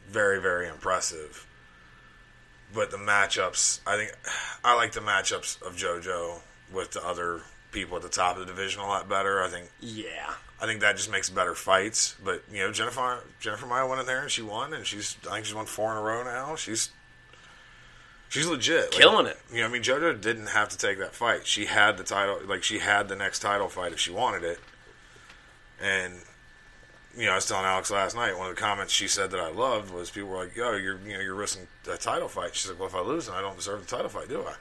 very, 0.10 0.42
very 0.42 0.68
impressive. 0.68 1.46
But 2.74 2.92
the 2.92 2.98
matchups, 2.98 3.80
I 3.88 3.96
think, 3.98 4.12
I 4.64 4.76
like 4.76 4.92
the 4.92 5.00
matchups 5.00 5.62
of 5.62 5.76
JoJo 5.76 6.40
with 6.74 6.92
the 6.92 7.04
other 7.06 7.42
people 7.72 7.96
at 7.98 8.04
the 8.04 8.10
top 8.10 8.36
of 8.36 8.42
the 8.42 8.46
division 8.46 8.82
a 8.82 8.86
lot 8.88 9.08
better. 9.10 9.42
I 9.44 9.48
think, 9.48 9.72
Yeah. 9.80 10.34
I 10.62 10.66
think 10.66 10.82
that 10.82 10.98
just 10.98 11.10
makes 11.10 11.30
better 11.30 11.56
fights. 11.56 12.16
But 12.24 12.44
you 12.52 12.60
know, 12.60 12.72
Jennifer 12.72 13.24
Jennifer 13.40 13.66
Maia 13.66 13.88
went 13.88 14.02
in 14.02 14.08
there 14.08 14.22
and 14.22 14.30
she 14.30 14.42
won, 14.42 14.74
and 14.74 14.86
she's 14.86 15.16
I 15.30 15.36
think 15.36 15.46
she's 15.46 15.56
won 15.56 15.66
four 15.66 15.92
in 15.92 15.98
a 15.98 16.02
row 16.02 16.24
now. 16.24 16.56
She's 16.58 16.90
she's 18.30 18.48
legit, 18.48 18.92
Like, 18.94 19.02
Killing 19.02 19.26
it. 19.26 19.38
You 19.52 19.62
know, 19.62 19.68
I 19.68 19.70
mean, 19.70 19.84
JoJo 19.84 20.22
didn't 20.22 20.48
have 20.48 20.70
to 20.70 20.78
take 20.78 20.98
that 21.00 21.14
fight. 21.14 21.46
She 21.46 21.66
had 21.66 21.98
the 21.98 22.04
title, 22.04 22.40
like 22.46 22.64
she 22.64 22.80
had 22.80 23.10
the 23.10 23.16
next 23.16 23.40
title 23.40 23.68
fight 23.68 23.92
if 23.92 24.00
she 24.00 24.12
wanted 24.12 24.44
it. 24.44 24.60
And 25.82 26.14
you 27.18 27.26
know, 27.26 27.34
I 27.34 27.36
was 27.36 27.48
telling 27.48 27.66
Alex 27.66 27.90
last 27.92 28.16
night. 28.16 28.38
One 28.38 28.50
of 28.50 28.56
the 28.56 28.62
comments 28.62 28.94
she 28.94 29.08
said 29.08 29.32
that 29.32 29.40
I 29.40 29.50
loved 29.50 29.92
was 29.94 30.10
people 30.10 30.30
were 30.30 30.38
like, 30.38 30.56
"Yo, 30.56 30.72
you're 30.76 31.00
you 31.00 31.14
know 31.14 31.20
you're 31.20 31.36
risking 31.36 31.68
a 31.92 31.98
title 31.98 32.28
fight." 32.28 32.56
She's 32.56 32.70
like, 32.70 32.80
"Well, 32.80 32.88
if 32.88 32.96
I 32.96 33.02
lose, 33.02 33.28
then 33.28 33.36
I 33.36 33.42
don't 33.42 33.56
deserve 33.58 33.82
the 33.86 33.96
title 33.96 34.10
fight, 34.10 34.30
do 34.30 34.42
I?" 34.44 34.54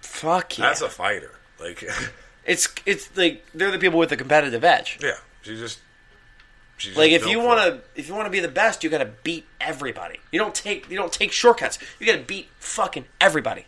Fuck 0.00 0.58
yeah. 0.58 0.66
That's 0.66 0.82
a 0.82 0.88
fighter. 0.88 1.32
Like, 1.58 1.82
it's 2.44 2.68
it's 2.84 3.16
like 3.16 3.44
they're 3.54 3.70
the 3.70 3.78
people 3.78 3.98
with 3.98 4.10
the 4.10 4.16
competitive 4.16 4.62
edge. 4.64 4.98
yeah, 5.00 5.16
she 5.42 5.56
just. 5.56 5.80
She's 6.76 6.96
Like 6.96 7.12
if 7.12 7.26
you 7.26 7.40
want 7.40 7.60
to 7.60 8.00
if 8.00 8.08
you 8.08 8.14
want 8.14 8.26
to 8.26 8.30
be 8.30 8.40
the 8.40 8.48
best, 8.48 8.82
you 8.82 8.90
got 8.90 8.98
to 8.98 9.10
beat 9.22 9.46
everybody. 9.60 10.18
You 10.32 10.38
don't 10.38 10.54
take 10.54 10.90
you 10.90 10.96
don't 10.96 11.12
take 11.12 11.32
shortcuts. 11.32 11.78
You 11.98 12.06
got 12.06 12.16
to 12.16 12.24
beat 12.24 12.48
fucking 12.58 13.04
everybody. 13.20 13.66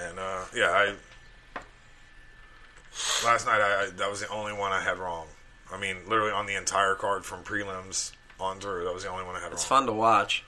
And 0.00 0.18
uh, 0.18 0.44
yeah, 0.54 0.70
I 0.70 0.94
last 3.24 3.46
night 3.46 3.60
I, 3.60 3.84
I 3.84 3.90
that 3.96 4.10
was 4.10 4.20
the 4.20 4.28
only 4.28 4.52
one 4.52 4.72
I 4.72 4.80
had 4.80 4.98
wrong. 4.98 5.26
I 5.72 5.78
mean, 5.78 5.96
literally 6.06 6.32
on 6.32 6.46
the 6.46 6.54
entire 6.54 6.94
card 6.94 7.24
from 7.24 7.42
prelims 7.42 8.12
on 8.38 8.60
through, 8.60 8.84
that 8.84 8.94
was 8.94 9.04
the 9.04 9.10
only 9.10 9.24
one 9.24 9.34
I 9.34 9.38
had 9.38 9.46
wrong. 9.46 9.52
It's 9.54 9.70
wrong. 9.70 9.80
fun 9.80 9.86
to 9.86 9.92
watch. 9.92 10.44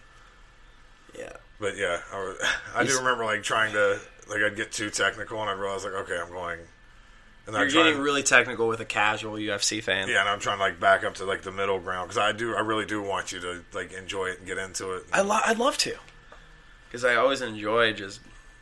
Yeah. 1.18 1.32
But 1.58 1.76
yeah, 1.76 2.00
I, 2.12 2.34
I 2.76 2.84
do 2.84 2.96
remember 2.98 3.24
like 3.24 3.42
trying 3.42 3.72
to 3.72 3.98
like 4.28 4.42
I'd 4.42 4.56
get 4.56 4.70
too 4.70 4.90
technical 4.90 5.40
and 5.40 5.50
I'd 5.50 5.58
realize 5.58 5.84
like 5.84 5.94
okay, 5.94 6.18
I'm 6.20 6.30
going. 6.30 6.60
And 7.48 7.56
You're 7.56 7.70
try 7.70 7.84
getting 7.84 8.00
really 8.02 8.22
technical 8.22 8.68
with 8.68 8.78
a 8.80 8.84
casual 8.84 9.36
UFC 9.36 9.82
fan. 9.82 10.06
yeah, 10.08 10.20
and 10.20 10.28
I'm 10.28 10.38
trying 10.38 10.58
to 10.58 10.62
like 10.62 10.78
back 10.78 11.02
up 11.02 11.14
to 11.14 11.24
like 11.24 11.40
the 11.40 11.50
middle 11.50 11.78
ground 11.80 12.08
because 12.08 12.18
I 12.18 12.32
do 12.32 12.54
I 12.54 12.60
really 12.60 12.84
do 12.84 13.02
want 13.02 13.32
you 13.32 13.40
to 13.40 13.64
like 13.72 13.90
enjoy 13.94 14.26
it 14.26 14.38
and 14.38 14.46
get 14.46 14.58
into 14.58 14.92
it. 14.92 15.04
I 15.14 15.22
lo- 15.22 15.40
I'd 15.44 15.58
love 15.58 15.78
to. 15.78 15.96
Because 16.88 17.06
I 17.06 17.14
always 17.14 17.40
enjoy 17.40 17.94
just 17.94 18.20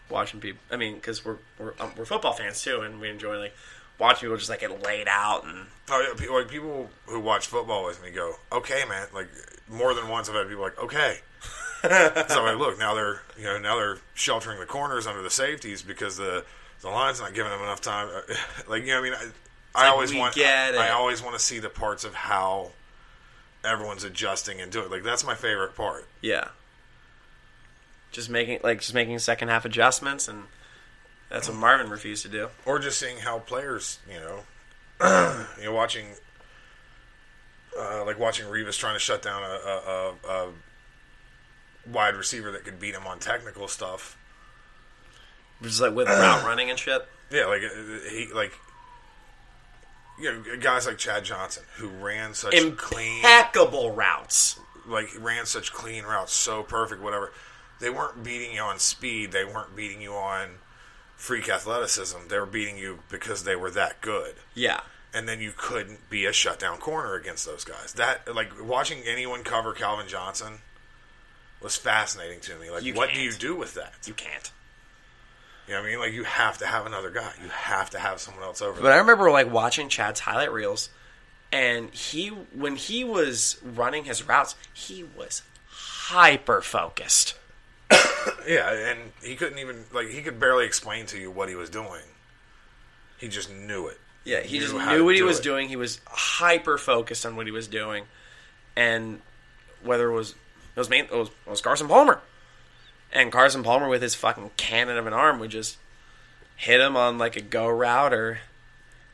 watching 0.09 0.39
people. 0.39 0.61
I 0.70 0.76
mean, 0.76 0.95
because 0.95 1.24
we're 1.24 1.39
we're 1.59 1.72
um, 1.80 1.91
we're 1.97 2.05
football 2.05 2.32
fans 2.32 2.62
too, 2.62 2.82
and 2.82 3.01
we 3.01 3.11
enjoy 3.11 3.39
like 3.39 3.57
watching 3.99 4.26
people 4.28 4.37
just 4.37 4.51
like 4.51 4.61
get 4.61 4.82
laid 4.84 5.09
out 5.09 5.45
and 5.45 5.66
Oh, 5.89 6.14
yeah, 6.20 6.28
like 6.37 6.49
people 6.49 6.89
who 7.07 7.18
watch 7.20 7.49
football 7.49 7.84
with 7.84 8.03
me 8.03 8.11
go, 8.11 8.34
okay, 8.53 8.84
man. 8.89 9.09
Like 9.12 9.28
more 9.68 9.95
than 9.95 10.09
once, 10.09 10.28
I've 10.28 10.37
had 10.37 10.49
people 10.49 10.62
like, 10.62 10.78
okay. 10.80 11.18
so 11.82 11.89
I'm 11.91 12.57
like, 12.57 12.59
look, 12.59 12.78
now 12.78 12.95
they're 12.95 13.22
you 13.37 13.45
know 13.45 13.59
now 13.59 13.74
they're 13.76 13.99
sheltering 14.14 14.61
the 14.61 14.66
corners 14.66 15.09
under 15.09 15.22
the 15.22 15.30
safeties 15.30 15.82
because 15.82 16.16
the 16.16 16.45
the 16.81 16.89
line's 16.89 17.20
not 17.20 17.35
giving 17.35 17.51
them 17.51 17.62
enough 17.62 17.81
time. 17.81 18.09
like 18.68 18.83
you 18.83 18.89
know, 18.89 18.99
I 18.99 19.03
mean, 19.03 19.14
I, 19.14 19.27
I 19.74 19.85
like, 19.85 19.93
always 19.93 20.14
want 20.14 20.35
I, 20.39 20.89
I 20.89 20.91
always 20.91 21.22
want 21.22 21.37
to 21.37 21.43
see 21.43 21.59
the 21.59 21.70
parts 21.70 22.05
of 22.05 22.14
how 22.14 22.72
everyone's 23.64 24.05
adjusting 24.05 24.61
and 24.61 24.70
doing. 24.70 24.91
Like 24.91 25.03
that's 25.03 25.24
my 25.24 25.35
favorite 25.35 25.74
part. 25.74 26.07
yeah, 26.22 26.49
just 28.12 28.31
making 28.31 28.61
like 28.62 28.81
just 28.81 28.95
making 28.95 29.18
second 29.18 29.49
half 29.49 29.64
adjustments 29.64 30.29
and 30.29 30.45
that's 31.29 31.49
what 31.49 31.57
Marvin 31.57 31.91
refused 31.91 32.22
to 32.22 32.29
do. 32.29 32.49
or 32.64 32.79
just 32.79 32.99
seeing 32.99 33.18
how 33.18 33.41
players, 33.41 33.99
you 34.09 34.20
know, 34.20 34.41
you 35.59 35.64
know, 35.64 35.72
watching, 35.72 36.07
uh, 37.79 38.05
like 38.05 38.18
watching 38.18 38.47
Revis 38.47 38.79
trying 38.79 38.95
to 38.95 39.01
shut 39.01 39.22
down 39.22 39.43
a, 39.43 39.47
a, 39.47 40.14
a, 40.29 40.29
a 40.29 40.53
wide 41.91 42.14
receiver 42.14 42.53
that 42.53 42.64
could 42.64 42.79
beat 42.79 42.95
him 42.95 43.07
on 43.07 43.18
technical 43.18 43.66
stuff. 43.66 44.16
Just 45.62 45.80
like 45.80 45.94
with 45.94 46.09
route 46.09 46.44
running 46.44 46.70
and 46.70 46.78
shit. 46.78 47.07
Yeah, 47.30 47.46
like 47.46 47.62
uh, 47.62 48.09
he 48.11 48.28
like. 48.32 48.52
You 50.18 50.32
know, 50.32 50.57
guys 50.61 50.86
like 50.86 50.96
Chad 50.96 51.24
Johnson 51.24 51.64
who 51.76 51.88
ran 51.88 52.32
such 52.32 52.54
clean, 52.78 53.16
Impeccable 53.18 53.90
routes. 53.92 54.59
like 54.86 55.09
ran 55.20 55.44
such 55.44 55.74
clean 55.74 56.04
routes, 56.04 56.32
so 56.32 56.62
perfect, 56.62 57.02
whatever. 57.02 57.32
They 57.80 57.90
weren't 57.90 58.24
beating 58.24 58.54
you 58.54 58.62
on 58.62 58.78
speed. 58.78 59.32
They 59.32 59.44
weren't 59.44 59.76
beating 59.76 60.00
you 60.00 60.14
on 60.14 60.52
freak 61.16 61.50
athleticism. 61.50 62.28
They 62.28 62.38
were 62.38 62.46
beating 62.46 62.78
you 62.78 63.00
because 63.11 63.44
they 63.44 63.57
were 63.57 63.70
that 63.72 64.00
good. 64.00 64.36
Yeah. 64.54 64.80
and 65.12 65.28
then 65.28 65.40
you 65.40 65.52
couldn't 65.54 66.09
be 66.09 66.24
a 66.24 66.32
shutdown 66.32 66.78
corner 66.78 67.14
against 67.14 67.44
those 67.44 67.64
guys. 67.64 67.92
That 67.94 68.34
like 68.34 68.52
watching 68.62 69.00
anyone 69.07 69.42
cover 69.44 69.74
Calvin 69.74 70.09
Johnson 70.09 70.61
was 71.61 71.76
fascinating 71.76 72.40
to 72.40 72.57
me. 72.57 72.70
Like, 72.70 72.84
You 72.84 72.94
what 72.94 73.11
do 73.11 73.16
can't. 73.16 73.24
you 73.26 73.32
do 73.32 73.54
with 73.54 73.74
that? 73.74 73.92
You 74.07 74.14
can't. 74.14 74.50
You 75.67 75.75
know 75.75 75.81
what 75.81 75.87
I 75.87 75.91
mean? 75.91 75.99
Like, 75.99 76.12
you 76.12 76.25
have 76.25 76.59
to 76.59 76.67
have 76.67 76.87
another 76.87 77.11
guy. 77.11 77.33
You 77.43 77.49
have 77.49 77.91
to 77.91 77.99
have 77.99 78.21
someone 78.21 78.45
else 78.45 78.62
over 78.62 78.81
But 78.81 78.93
I 78.93 78.99
remember 78.99 79.31
like 79.31 79.51
watching 79.51 79.89
Chad's 79.89 80.21
highlight 80.21 80.53
reels, 80.53 80.91
and 81.51 81.91
he 81.91 82.29
when 82.29 82.77
he 82.77 83.03
was 83.03 83.61
running 83.64 84.05
his 84.05 84.27
routes, 84.27 84.55
he 84.73 85.05
was 85.17 85.43
hyper 85.69 86.61
focused. 86.61 87.35
Yeah, 88.49 88.73
and 88.73 89.12
he 89.23 89.37
couldn't 89.37 89.59
even 89.59 89.85
like 89.93 90.09
he 90.09 90.21
could 90.21 90.41
barely 90.41 90.67
explain 90.67 91.07
to 91.07 91.19
you 91.19 91.31
what 91.31 91.49
he 91.49 91.55
was 91.55 91.71
doing. 91.71 92.03
He 93.19 93.29
just 93.29 93.53
knew 93.53 93.87
it. 93.87 93.99
Yeah, 94.25 94.41
he 94.41 94.59
just 94.59 94.75
how 94.75 94.93
knew 94.97 95.05
what 95.05 95.14
he 95.14 95.23
was 95.23 95.39
it. 95.39 95.45
doing. 95.45 95.69
He 95.69 95.77
was 95.77 96.01
hyper 96.07 96.77
focused 96.77 97.25
on 97.25 97.37
what 97.37 97.47
he 97.47 97.53
was 97.53 97.69
doing, 97.69 98.05
and 98.75 99.21
whether 99.85 100.11
it 100.11 100.14
was 100.14 100.33
it 100.33 100.81
was 100.81 100.91
main, 100.91 101.05
it 101.05 101.12
was, 101.12 101.29
it 101.29 101.51
was 101.51 101.61
Carson 101.61 101.87
Palmer, 101.87 102.21
and 103.17 103.33
Carson 103.33 103.62
Palmer 103.62 103.89
with 103.89 104.03
his 104.03 104.14
fucking 104.14 104.51
cannon 104.57 104.99
of 104.99 105.07
an 105.07 105.12
arm 105.12 105.39
would 105.41 105.51
just 105.51 105.79
hit 106.55 106.81
him 106.81 106.97
on 106.97 107.19
like 107.19 107.37
a 107.37 107.41
go 107.41 107.67
route 107.69 108.12
or 108.12 108.41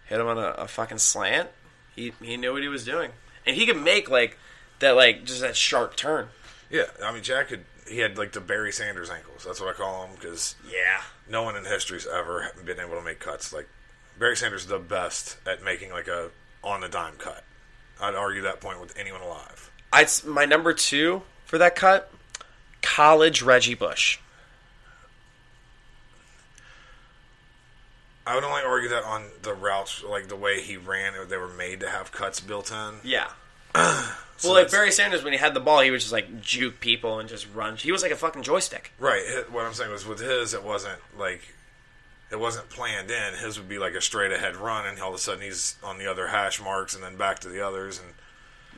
hit 0.07 0.21
him 0.21 0.27
on 0.27 0.39
a, 0.39 0.51
a 0.59 0.69
fucking 0.69 0.99
slant. 0.99 1.49
He 1.95 2.13
he 2.21 2.37
knew 2.37 2.53
what 2.53 2.63
he 2.63 2.69
was 2.69 2.85
doing, 2.85 3.13
and 3.47 3.57
he 3.57 3.67
could 3.67 3.81
make 3.81 4.11
like 4.11 4.39
that 4.81 4.93
like 4.93 5.25
just 5.25 5.41
that 5.41 5.57
sharp 5.57 5.97
turn. 5.97 6.29
Yeah, 6.71 6.85
I 7.03 7.13
mean, 7.13 7.23
Jack 7.23 7.49
could. 7.49 7.65
He 7.89 7.99
had 7.99 8.17
like 8.17 8.33
the 8.33 8.41
Barry 8.41 8.73
Sanders 8.73 9.11
ankles. 9.11 9.45
That's 9.45 9.61
what 9.61 9.69
I 9.71 9.73
call 9.73 10.07
them 10.07 10.17
because 10.17 10.55
Yeah, 10.67 11.03
no 11.29 11.43
one 11.43 11.57
in 11.57 11.65
history's 11.65 12.07
ever 12.07 12.51
been 12.65 12.81
able 12.81 12.97
to 12.97 13.03
make 13.03 13.21
cuts. 13.21 13.53
Like 13.53 13.69
Barry 14.19 14.37
Sanders 14.37 14.63
is 14.63 14.69
the 14.69 14.79
best 14.79 15.37
at 15.47 15.63
making 15.65 15.91
like 15.91 16.09
a 16.09 16.31
on 16.65 16.81
the 16.81 16.89
dime 16.89 17.15
cut. 17.19 17.45
I'd 18.01 18.15
argue 18.15 18.43
that 18.43 18.61
point 18.61 18.81
with 18.81 18.97
anyone 18.99 19.21
alive. 19.21 19.71
I 19.93 20.07
my 20.27 20.45
number 20.45 20.73
two 20.73 21.23
for 21.45 21.59
that 21.59 21.77
cut, 21.77 22.11
college 22.83 23.41
Reggie 23.43 23.75
Bush. 23.75 24.19
I 28.27 28.35
would 28.37 28.45
only 28.45 28.63
argue 28.63 28.89
that 28.91 29.03
on 29.05 29.25
the 29.43 29.53
routes, 29.55 30.03
like 30.05 30.29
the 30.29 30.37
way 30.37 30.61
he 30.63 30.77
ran, 30.77 31.15
they 31.29 31.37
were 31.37 31.49
made 31.49 31.81
to 31.81 31.89
have 31.91 32.13
cuts 32.13 32.39
built 32.41 32.71
in. 32.71 32.95
Yeah. 33.05 33.29
So 34.39 34.49
well, 34.49 34.55
like 34.57 34.63
that's- 34.71 34.73
Barry 34.81 34.91
Sanders, 34.91 35.23
when 35.23 35.33
he 35.33 35.39
had 35.39 35.55
the 35.55 35.61
ball, 35.61 35.83
he 35.83 35.93
would 35.93 36.01
just 36.01 36.11
like 36.11 36.41
juke 36.41 36.81
people 36.81 37.21
and 37.21 37.29
just 37.29 37.47
run. 37.55 37.77
He 37.77 37.93
was 37.93 38.03
like 38.03 38.11
a 38.11 38.17
fucking 38.17 38.43
joystick. 38.43 38.91
Right. 38.99 39.23
What 39.53 39.65
I'm 39.65 39.73
saying 39.73 39.93
was 39.93 40.05
with 40.05 40.19
his, 40.19 40.53
it 40.53 40.65
wasn't 40.65 40.99
like 41.17 41.43
it 42.33 42.41
wasn't 42.41 42.69
planned 42.69 43.09
in. 43.09 43.35
His 43.35 43.57
would 43.57 43.69
be 43.69 43.79
like 43.79 43.95
a 43.95 44.01
straight 44.01 44.33
ahead 44.33 44.57
run, 44.57 44.85
and 44.85 44.99
all 45.01 45.11
of 45.11 45.15
a 45.15 45.19
sudden 45.19 45.43
he's 45.43 45.77
on 45.85 45.99
the 45.99 46.11
other 46.11 46.27
hash 46.27 46.61
marks, 46.61 46.93
and 46.93 47.05
then 47.05 47.17
back 47.17 47.39
to 47.41 47.49
the 47.49 47.65
others, 47.65 48.01
and 48.01 48.15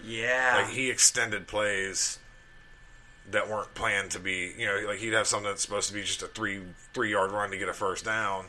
Yeah. 0.05 0.57
like 0.65 0.75
he 0.75 0.91
extended 0.91 1.47
plays 1.47 2.19
that 3.31 3.49
weren't 3.49 3.75
planned 3.75 4.11
to 4.13 4.19
be. 4.21 4.53
You 4.59 4.67
know, 4.67 4.85
like 4.87 4.99
he'd 4.99 5.13
have 5.13 5.27
something 5.27 5.49
that's 5.51 5.63
supposed 5.63 5.89
to 5.89 5.95
be 5.95 6.03
just 6.03 6.23
a 6.23 6.27
three 6.27 6.61
three 6.93 7.11
yard 7.11 7.33
run 7.33 7.51
to 7.51 7.57
get 7.57 7.69
a 7.69 7.73
first 7.73 8.05
down, 8.05 8.47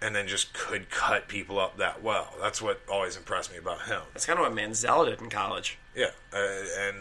and 0.00 0.14
then 0.14 0.26
just 0.28 0.52
could 0.52 0.90
cut 0.90 1.28
people 1.28 1.58
up 1.58 1.76
that 1.78 2.02
well. 2.02 2.34
That's 2.40 2.60
what 2.62 2.80
always 2.90 3.16
impressed 3.16 3.52
me 3.52 3.58
about 3.58 3.82
him. 3.82 4.02
That's 4.12 4.26
kind 4.26 4.38
of 4.38 4.44
what 4.44 4.52
Manziel 4.54 5.06
did 5.06 5.20
in 5.20 5.30
college. 5.30 5.78
Yeah, 5.94 6.10
uh, 6.32 6.38
and 6.78 6.96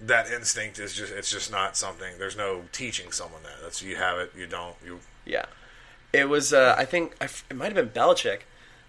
that 0.00 0.30
instinct 0.30 0.78
is 0.78 0.94
just 0.94 1.12
it's 1.12 1.30
just 1.30 1.50
not 1.50 1.76
something. 1.76 2.18
There's 2.18 2.36
no 2.36 2.62
teaching 2.72 3.12
someone 3.12 3.42
that. 3.44 3.62
That's 3.62 3.82
you 3.82 3.96
have 3.96 4.18
it, 4.18 4.32
you 4.36 4.46
don't. 4.46 4.76
You 4.84 5.00
Yeah. 5.24 5.44
It 6.12 6.28
was, 6.28 6.52
uh, 6.52 6.74
I 6.76 6.84
think, 6.84 7.16
I 7.22 7.24
f- 7.24 7.42
it 7.48 7.56
might 7.56 7.74
have 7.74 7.74
been 7.74 7.88
Belichick, 7.88 8.40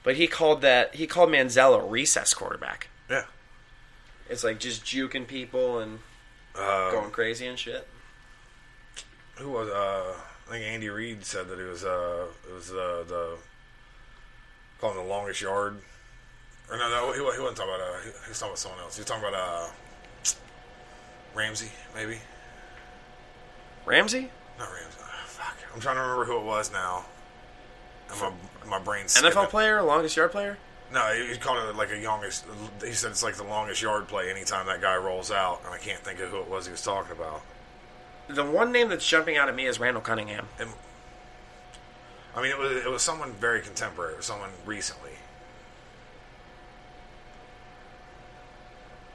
but 0.04 0.18
he 0.18 0.28
called 0.28 0.62
that, 0.62 0.95
he 0.95 1.08
called 1.08 1.30
Manziel 1.30 1.80
a 1.80 1.86
recess 1.86 2.34
quarterback. 2.34 2.89
yeah. 3.10 3.24
It's 4.30 4.43
like 4.43 4.60
just 4.60 4.84
juking 4.84 5.26
people 5.26 5.80
and 5.80 5.99
Uh, 6.58 6.91
going 6.91 7.12
crazy 7.12 7.47
and 7.47 7.58
shit. 7.58 7.88
who 9.38 9.49
was 9.49 9.70
uh 9.70 10.14
I 10.47 10.51
think 10.51 10.66
Andy 10.66 10.89
Reid 10.89 11.24
said 11.26 11.47
that 11.49 11.60
it 11.60 11.68
was 11.68 11.84
uh 11.84 12.26
it 12.49 12.54
was 12.54 12.72
uh, 12.72 13.04
the 13.08 13.38
call 14.80 14.91
him 14.91 14.97
the 14.97 15.04
longest 15.04 15.41
yard 15.41 15.78
or 16.70 16.78
no 16.78 16.89
no 16.89 17.12
he, 17.12 17.18
he 17.20 17.22
wasn't 17.41 17.58
talking 17.58 17.74
about 17.74 17.82
uh 17.82 17.99
he, 18.04 18.10
he 18.26 18.30
was 18.30 18.39
talking 18.39 18.51
about 18.51 18.60
someone 18.60 18.80
else 18.82 18.95
he 18.95 19.01
was 19.01 19.08
talking 19.08 19.24
about 19.28 19.34
uh 19.34 19.68
Ramsey 21.34 21.72
maybe 21.95 22.18
Ramsey? 23.86 24.30
not 24.60 24.70
Ramsey 24.72 24.97
Ah, 25.01 25.24
fuck 25.26 25.56
I'm 25.74 25.80
trying 25.82 25.95
to 25.95 26.01
remember 26.01 26.26
who 26.26 26.38
it 26.38 26.43
was 26.45 26.72
now 26.72 27.06
and 28.12 28.20
my 28.20 28.78
my 28.78 28.80
brain's 28.80 29.16
NFL 29.16 29.32
skipping. 29.32 29.47
player? 29.49 29.82
Longest 29.82 30.16
yard 30.16 30.32
player? 30.32 30.58
No 30.93 31.11
he, 31.13 31.35
called 31.37 31.57
it 31.67 31.75
like 31.75 31.91
a 31.91 31.99
youngest 31.99 32.45
he 32.83 32.91
said 32.93 33.11
it's 33.11 33.23
like 33.23 33.35
the 33.35 33.43
longest 33.43 33.81
yard 33.81 34.07
play 34.07 34.29
anytime 34.29 34.65
that 34.67 34.79
guy 34.81 34.95
rolls 34.95 35.31
out 35.31 35.59
and 35.65 35.73
I 35.73 35.77
can't 35.77 35.99
think 35.99 36.19
of 36.19 36.29
who 36.29 36.39
it 36.39 36.47
was 36.47 36.65
he 36.67 36.71
was 36.71 36.81
talking 36.81 37.11
about 37.11 37.41
The 38.29 38.43
one 38.43 38.71
name 38.71 38.89
that's 38.89 39.07
jumping 39.07 39.37
out 39.37 39.49
at 39.49 39.55
me 39.55 39.65
is 39.65 39.79
Randall 39.79 40.01
Cunningham. 40.01 40.47
And 40.59 40.69
I 42.35 42.41
mean, 42.41 42.51
it 42.51 42.57
was 42.57 42.71
it 42.71 42.89
was 42.89 43.01
someone 43.01 43.33
very 43.33 43.61
contemporary, 43.61 44.21
someone 44.23 44.49
recently. 44.65 45.11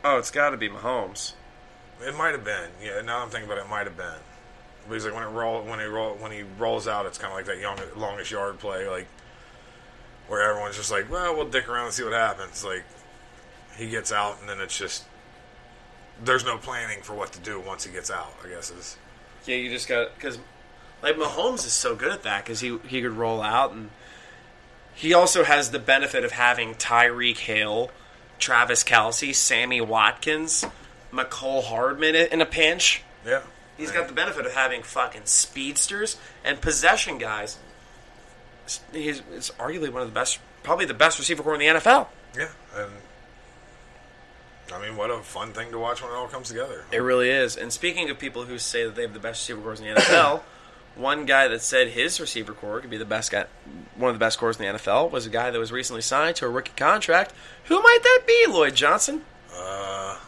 Oh, 0.05 0.19
it's 0.19 0.31
got 0.31 0.51
to 0.51 0.57
be 0.57 0.69
Mahomes. 0.69 1.33
It 2.01 2.17
might 2.17 2.31
have 2.31 2.45
been. 2.45 2.71
Yeah, 2.83 3.01
now 3.01 3.23
I'm 3.23 3.31
thinking 3.31 3.51
about 3.51 3.59
it, 3.59 3.65
it 3.65 3.71
might 3.71 3.87
have 3.87 3.97
been. 3.97 4.21
But 4.87 4.95
he's 4.95 5.05
like 5.05 5.15
when 5.15 5.25
it 5.25 5.31
roll 5.31 5.63
when 5.63 5.81
he 5.81 5.87
roll 5.87 6.15
when 6.15 6.31
he 6.31 6.43
rolls 6.59 6.87
out, 6.87 7.07
it's 7.07 7.19
kind 7.19 7.33
of 7.33 7.37
like 7.37 7.47
that 7.47 7.59
young, 7.59 7.79
longest 7.97 8.31
yard 8.31 8.59
play, 8.59 8.89
like 8.89 9.09
where 10.29 10.49
everyone's 10.49 10.77
just 10.77 10.91
like, 10.91 11.11
well, 11.11 11.35
we'll 11.35 11.49
dick 11.49 11.69
around 11.69 11.87
and 11.87 11.95
see 11.95 12.05
what 12.05 12.13
happens. 12.13 12.65
Like 12.65 12.85
he 13.77 13.89
gets 13.89 14.13
out, 14.13 14.41
and 14.41 14.49
then 14.49 14.61
it's 14.61 14.77
just 14.77 15.05
there's 16.23 16.45
no 16.45 16.59
planning 16.59 17.03
for 17.03 17.15
what 17.15 17.33
to 17.33 17.41
do 17.41 17.61
once 17.61 17.85
he 17.85 17.93
gets 17.93 18.11
out. 18.11 18.33
I 18.45 18.49
guess 18.49 18.71
is 18.71 18.97
Yeah, 19.47 19.57
you 19.57 19.71
just 19.71 19.89
got 19.89 20.15
because 20.15 20.39
like 21.03 21.17
Mahomes 21.17 21.67
is 21.67 21.73
so 21.73 21.95
good 21.95 22.13
at 22.13 22.23
that 22.23 22.45
because 22.45 22.61
he 22.61 22.79
he 22.87 23.03
could 23.03 23.13
roll 23.13 23.41
out 23.41 23.73
and 23.73 23.91
he 24.95 25.15
also 25.15 25.45
has 25.45 25.71
the 25.71 25.79
benefit 25.79 26.25
of 26.25 26.33
having 26.33 26.75
Tyreek 26.75 27.39
Hill, 27.39 27.93
Travis 28.41 28.83
Kelce, 28.83 29.33
Sammy 29.33 29.81
Watkins, 29.81 30.65
Mecole 31.13 31.63
Hardman 31.63 32.17
in 32.17 32.41
a 32.41 32.47
pinch. 32.47 33.05
yeah. 33.25 33.43
He's 33.77 33.93
got 33.93 34.09
the 34.09 34.13
benefit 34.13 34.45
of 34.45 34.55
having 34.55 34.83
fucking 34.83 35.27
speedsters 35.27 36.17
and 36.45 36.61
possession 36.61 37.17
guys. 37.17 37.59
He's 38.93 39.23
it's 39.33 39.51
arguably 39.53 39.93
one 39.93 40.03
of 40.03 40.09
the 40.09 40.15
best, 40.15 40.39
probably 40.63 40.85
the 40.85 40.95
best 40.95 41.19
receiver 41.19 41.43
corps 41.43 41.55
in 41.55 41.61
the 41.61 41.81
NFL. 41.81 42.09
yeah, 42.37 42.49
and 42.77 42.91
I 44.73 44.81
mean, 44.81 44.97
what 44.97 45.11
a 45.11 45.19
fun 45.21 45.53
thing 45.53 45.71
to 45.71 45.79
watch 45.79 46.03
when 46.03 46.11
it 46.11 46.15
all 46.15 46.29
comes 46.29 46.49
together. 46.49 46.85
It 46.93 46.99
really 46.99 47.31
is. 47.31 47.57
And 47.57 47.73
speaking 47.73 48.11
of 48.11 48.19
people 48.19 48.45
who 48.45 48.59
say 48.59 48.85
that 48.85 48.95
they 48.95 49.03
have 49.03 49.15
the 49.15 49.21
best 49.21 49.43
receiver 49.49 49.63
corps 49.63 49.81
in 49.83 49.95
the 49.95 50.01
NFL, 50.01 50.43
one 50.97 51.25
guy 51.25 51.49
that 51.49 51.63
said 51.63 51.89
his 51.89 52.21
receiver 52.21 52.53
corps 52.53 52.81
could 52.81 52.91
be 52.91 52.99
the 52.99 53.05
best 53.05 53.31
guy, 53.31 53.47
one 53.97 54.11
of 54.11 54.15
the 54.15 54.25
best 54.25 54.39
corps 54.39 54.51
in 54.51 54.59
the 54.59 54.79
NFL, 54.79 55.11
was 55.11 55.27
a 55.27 55.31
guy 55.31 55.51
that 55.51 55.59
was 55.59 55.73
recently 55.73 56.03
signed 56.03 56.37
to 56.37 56.47
a 56.47 56.51
rookie 56.51 56.73
contract. 56.77 57.33
Who 57.65 57.81
might 57.81 58.01
that 58.03 58.21
be, 58.27 58.47
Lloyd 58.49 58.75
Johnson? 58.75 59.23
Uh, 59.55 60.19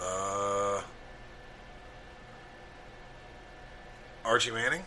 uh, 0.00 0.82
Archie 4.24 4.50
Manning? 4.50 4.82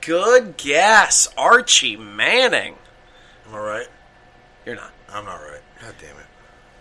Good 0.00 0.56
guess, 0.56 1.28
Archie 1.36 1.96
Manning. 1.96 2.76
Am 3.48 3.54
I 3.54 3.58
right? 3.58 3.86
You're 4.64 4.76
not. 4.76 4.90
I'm 5.12 5.24
not 5.24 5.36
right. 5.36 5.60
God 5.80 5.94
damn 6.00 6.16
it. 6.16 6.26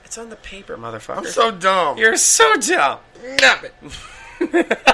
It's 0.06 0.18
on 0.18 0.30
the 0.30 0.36
paper, 0.38 0.78
motherfucker. 0.78 1.18
I'm 1.18 1.26
so 1.26 1.52
dumb. 1.52 1.98
You're 1.98 2.18
so 2.18 2.56
dumb. 2.56 3.00
Stop 3.38 3.64
it. 3.64 4.80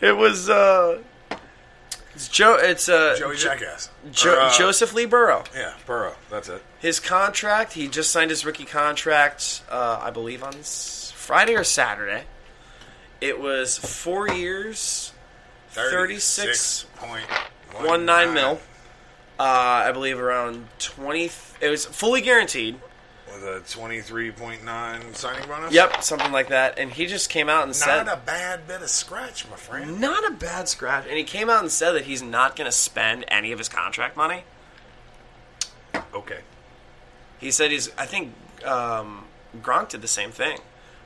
It 0.00 0.16
was 0.16 0.50
uh, 0.50 1.00
it's 2.12 2.26
Joe. 2.26 2.56
It's 2.60 2.88
uh, 2.88 3.14
Joey 3.16 3.36
Jo- 3.36 3.50
Jackass. 3.50 3.88
Jo- 4.10 4.34
Or, 4.34 4.40
uh, 4.40 4.58
Joseph 4.58 4.92
Lee 4.94 5.06
Burrow. 5.06 5.44
Yeah, 5.54 5.74
Burrow. 5.86 6.14
That's 6.28 6.48
it. 6.48 6.60
His 6.80 6.98
contract. 6.98 7.72
He 7.74 7.86
just 7.86 8.10
signed 8.10 8.30
his 8.30 8.44
rookie 8.44 8.64
contract. 8.64 9.62
Uh, 9.70 10.00
I 10.02 10.10
believe 10.10 10.42
on 10.42 10.54
s- 10.56 11.12
Friday 11.14 11.54
or 11.54 11.62
Saturday. 11.62 12.24
It 13.20 13.40
was 13.40 13.78
four 13.78 14.28
years, 14.28 15.12
thirty 15.72 16.18
six 16.18 16.86
point 16.96 17.24
one 17.80 18.04
nine 18.04 18.34
mil. 18.34 18.60
Uh, 19.38 19.42
I 19.86 19.92
believe 19.92 20.20
around 20.20 20.68
twenty. 20.78 21.30
It 21.60 21.68
was 21.68 21.84
fully 21.86 22.20
guaranteed. 22.20 22.78
with 23.32 23.42
a 23.42 23.62
twenty 23.68 24.00
three 24.00 24.30
point 24.30 24.64
nine 24.64 25.14
signing 25.14 25.48
bonus. 25.48 25.72
Yep, 25.72 26.02
something 26.02 26.30
like 26.32 26.48
that. 26.48 26.78
And 26.78 26.90
he 26.92 27.06
just 27.06 27.30
came 27.30 27.48
out 27.48 27.64
and 27.64 27.74
said, 27.74 28.04
Not 28.04 28.18
a 28.18 28.20
bad 28.20 28.66
bit 28.68 28.82
of 28.82 28.88
scratch, 28.90 29.48
my 29.48 29.56
friend. 29.56 30.00
Not 30.00 30.30
a 30.30 30.34
bad 30.34 30.68
scratch. 30.68 31.06
And 31.08 31.16
he 31.16 31.24
came 31.24 31.48
out 31.48 31.60
and 31.62 31.70
said 31.72 31.92
that 31.92 32.04
he's 32.04 32.22
not 32.22 32.54
going 32.56 32.66
to 32.66 32.72
spend 32.76 33.24
any 33.28 33.50
of 33.52 33.58
his 33.58 33.68
contract 33.68 34.16
money. 34.16 34.44
Okay. 36.14 36.40
He 37.38 37.50
said 37.50 37.70
he's. 37.70 37.90
I 37.96 38.06
think 38.06 38.34
um, 38.64 39.24
Gronk 39.62 39.88
did 39.88 40.02
the 40.02 40.08
same 40.08 40.30
thing, 40.30 40.58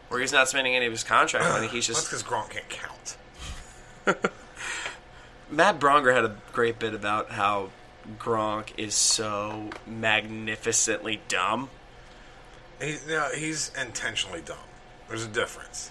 where 0.08 0.20
he's 0.20 0.32
not 0.32 0.48
spending 0.48 0.74
any 0.74 0.86
of 0.86 0.92
his 0.92 1.04
contract 1.04 1.46
money. 1.48 1.68
He's 1.68 1.86
That's 1.86 2.00
just. 2.00 2.10
because 2.10 2.22
Gronk 2.22 2.50
can't 2.50 2.68
count. 2.68 3.16
Matt 5.50 5.78
Braunger 5.78 6.12
had 6.14 6.24
a 6.24 6.36
great 6.52 6.78
bit 6.78 6.94
about 6.94 7.30
how 7.30 7.70
Gronk 8.18 8.68
is 8.76 8.94
so 8.94 9.70
magnificently 9.86 11.20
dumb. 11.28 11.70
He, 12.80 12.96
no, 13.08 13.28
he's 13.34 13.70
intentionally 13.80 14.42
dumb. 14.44 14.56
There's 15.08 15.24
a 15.24 15.28
difference. 15.28 15.90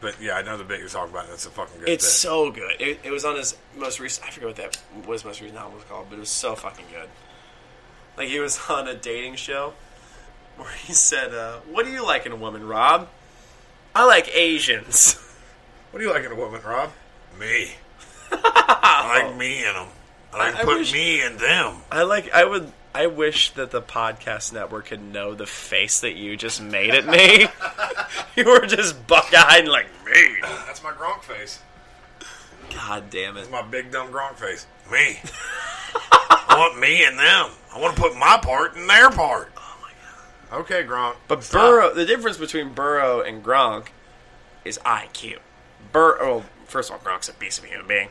But 0.00 0.20
yeah, 0.20 0.34
I 0.34 0.42
know 0.42 0.58
the 0.58 0.64
bit 0.64 0.80
you're 0.80 0.88
talking 0.88 1.12
about. 1.12 1.28
That's 1.28 1.46
a 1.46 1.50
fucking 1.50 1.80
good 1.80 1.88
It's 1.88 2.04
bit. 2.04 2.10
so 2.10 2.50
good. 2.50 2.80
It, 2.80 3.00
it 3.04 3.10
was 3.10 3.24
on 3.24 3.36
his 3.36 3.56
most 3.76 4.00
recent. 4.00 4.26
I 4.26 4.30
forget 4.30 4.48
what 4.48 4.56
that 4.56 4.78
was. 5.06 5.24
Most 5.24 5.40
recent 5.40 5.58
album 5.58 5.76
was 5.76 5.84
called, 5.84 6.06
but 6.10 6.16
it 6.16 6.20
was 6.20 6.28
so 6.28 6.54
fucking 6.54 6.84
good. 6.92 7.08
Like 8.18 8.28
he 8.28 8.38
was 8.38 8.60
on 8.68 8.86
a 8.86 8.94
dating 8.94 9.36
show 9.36 9.72
where 10.58 10.70
he 10.70 10.92
said, 10.92 11.32
uh, 11.34 11.60
"What 11.70 11.86
do 11.86 11.90
you 11.92 12.04
like 12.04 12.26
in 12.26 12.32
a 12.32 12.36
woman, 12.36 12.66
Rob? 12.66 13.08
I 13.94 14.04
like 14.04 14.28
Asians." 14.34 15.20
What 15.90 16.00
do 16.00 16.06
you 16.06 16.12
like 16.12 16.24
in 16.24 16.32
a 16.32 16.34
woman, 16.34 16.60
Rob? 16.66 16.90
Me. 17.38 17.70
I 18.44 19.20
like 19.22 19.34
oh. 19.34 19.36
me 19.36 19.58
in 19.58 19.74
them. 19.74 19.88
I 20.32 20.38
like 20.38 20.48
I- 20.48 20.50
to 20.52 20.58
I 20.58 20.64
put 20.64 20.78
wish- 20.78 20.92
me 20.92 21.22
in 21.22 21.36
them. 21.36 21.76
I 21.90 22.02
like. 22.02 22.32
I 22.32 22.44
would. 22.44 22.72
I 22.96 23.08
wish 23.08 23.50
that 23.52 23.72
the 23.72 23.82
podcast 23.82 24.52
network 24.52 24.86
could 24.86 25.02
know 25.02 25.34
the 25.34 25.46
face 25.46 26.00
that 26.00 26.14
you 26.14 26.36
just 26.36 26.62
made 26.62 26.94
at 26.94 27.06
me. 27.06 27.48
you 28.36 28.44
were 28.44 28.66
just 28.66 29.04
buck-eyed 29.08 29.66
like 29.66 29.88
me. 30.06 30.36
That's 30.66 30.80
my 30.80 30.92
Gronk 30.92 31.22
face. 31.24 31.60
God 32.72 33.10
damn 33.10 33.36
it! 33.36 33.40
That's 33.40 33.50
my 33.50 33.62
big 33.62 33.90
dumb 33.90 34.12
Gronk 34.12 34.36
face. 34.36 34.66
Me. 34.92 35.18
I 35.94 36.56
want 36.58 36.78
me 36.78 37.04
in 37.04 37.16
them. 37.16 37.50
I 37.74 37.80
want 37.80 37.96
to 37.96 38.02
put 38.02 38.16
my 38.16 38.38
part 38.40 38.76
in 38.76 38.86
their 38.86 39.10
part. 39.10 39.50
Oh 39.56 39.76
my 39.82 39.90
god. 40.50 40.60
Okay, 40.60 40.84
Gronk. 40.84 41.16
But 41.26 41.42
Stop. 41.42 41.62
Burrow, 41.62 41.94
the 41.94 42.06
difference 42.06 42.36
between 42.36 42.72
Burrow 42.74 43.20
and 43.22 43.42
Gronk 43.44 43.88
is 44.64 44.78
IQ. 44.78 45.38
Bur, 45.92 46.18
well, 46.20 46.44
first 46.66 46.90
of 46.90 46.96
all, 46.96 47.02
Gronk's 47.02 47.28
a 47.28 47.32
beast 47.34 47.58
of 47.58 47.64
a 47.64 47.68
human 47.68 47.86
being. 47.86 48.08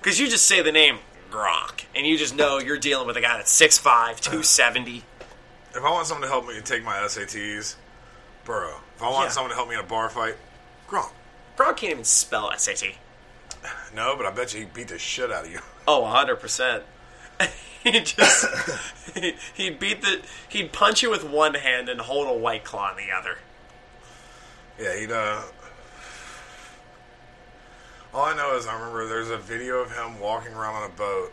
Because 0.00 0.18
you 0.20 0.28
just 0.28 0.46
say 0.46 0.62
the 0.62 0.72
name 0.72 0.98
Gronk, 1.30 1.84
and 1.94 2.06
you 2.06 2.16
just 2.16 2.34
know 2.34 2.58
you're 2.58 2.78
dealing 2.78 3.06
with 3.06 3.16
a 3.16 3.20
guy 3.20 3.36
that's 3.36 3.52
6'5", 3.60 4.20
270. 4.20 5.02
If 5.74 5.84
I 5.84 5.90
want 5.90 6.06
someone 6.06 6.22
to 6.22 6.28
help 6.28 6.46
me 6.46 6.60
take 6.62 6.82
my 6.84 6.96
SATs, 6.96 7.76
Burrow. 8.44 8.80
If 8.96 9.02
I 9.02 9.10
want 9.10 9.24
Yeah. 9.26 9.28
someone 9.30 9.50
to 9.50 9.56
help 9.56 9.68
me 9.68 9.74
in 9.74 9.80
a 9.80 9.84
bar 9.84 10.08
fight, 10.08 10.36
Gronk. 10.88 11.10
Gronk 11.56 11.76
can't 11.76 11.92
even 11.92 12.04
spell 12.04 12.50
SAT. 12.56 12.94
No, 13.94 14.16
but 14.16 14.24
I 14.24 14.30
bet 14.30 14.54
you 14.54 14.60
he 14.60 14.66
beat 14.66 14.88
the 14.88 14.98
shit 14.98 15.30
out 15.32 15.44
of 15.44 15.50
you. 15.50 15.60
Oh, 15.90 16.02
100%. 16.02 16.82
he 17.82 18.00
just... 18.00 18.46
he, 19.14 19.34
he'd 19.54 19.78
beat 19.78 20.02
the... 20.02 20.20
He'd 20.50 20.70
punch 20.72 21.02
you 21.02 21.08
with 21.10 21.24
one 21.24 21.54
hand 21.54 21.88
and 21.88 22.00
hold 22.02 22.28
a 22.28 22.32
white 22.38 22.62
claw 22.62 22.90
in 22.90 22.96
the 22.98 23.10
other. 23.10 23.38
Yeah, 24.78 24.96
he'd, 24.98 25.10
uh. 25.10 25.42
All 28.14 28.24
I 28.24 28.34
know 28.34 28.56
is 28.56 28.66
I 28.66 28.74
remember 28.74 29.06
there's 29.06 29.30
a 29.30 29.36
video 29.38 29.78
of 29.80 29.90
him 29.94 30.18
walking 30.20 30.52
around 30.54 30.76
on 30.76 30.90
a 30.90 30.94
boat, 30.94 31.32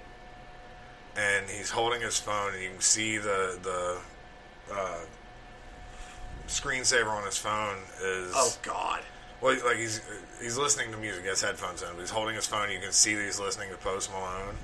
and 1.15 1.49
he's 1.49 1.69
holding 1.71 2.01
his 2.01 2.19
phone, 2.19 2.53
and 2.53 2.61
you 2.63 2.69
can 2.71 2.81
see 2.81 3.17
the 3.17 3.57
the 3.63 3.97
uh, 4.73 4.97
screensaver 6.47 7.07
on 7.07 7.25
his 7.25 7.37
phone 7.37 7.77
is 8.03 8.31
Oh, 8.35 8.53
God. 8.61 9.01
well, 9.41 9.55
like 9.65 9.77
he's 9.77 10.01
he's 10.41 10.57
listening 10.57 10.91
to 10.91 10.97
music, 10.97 11.23
he 11.23 11.29
has 11.29 11.41
headphones 11.41 11.81
in, 11.81 11.89
but 11.93 12.01
he's 12.01 12.09
holding 12.09 12.35
his 12.35 12.45
phone. 12.45 12.69
You 12.71 12.79
can 12.79 12.91
see 12.91 13.15
that 13.15 13.23
he's 13.23 13.39
listening 13.39 13.69
to 13.71 13.77
Post 13.77 14.11
Malone, 14.11 14.55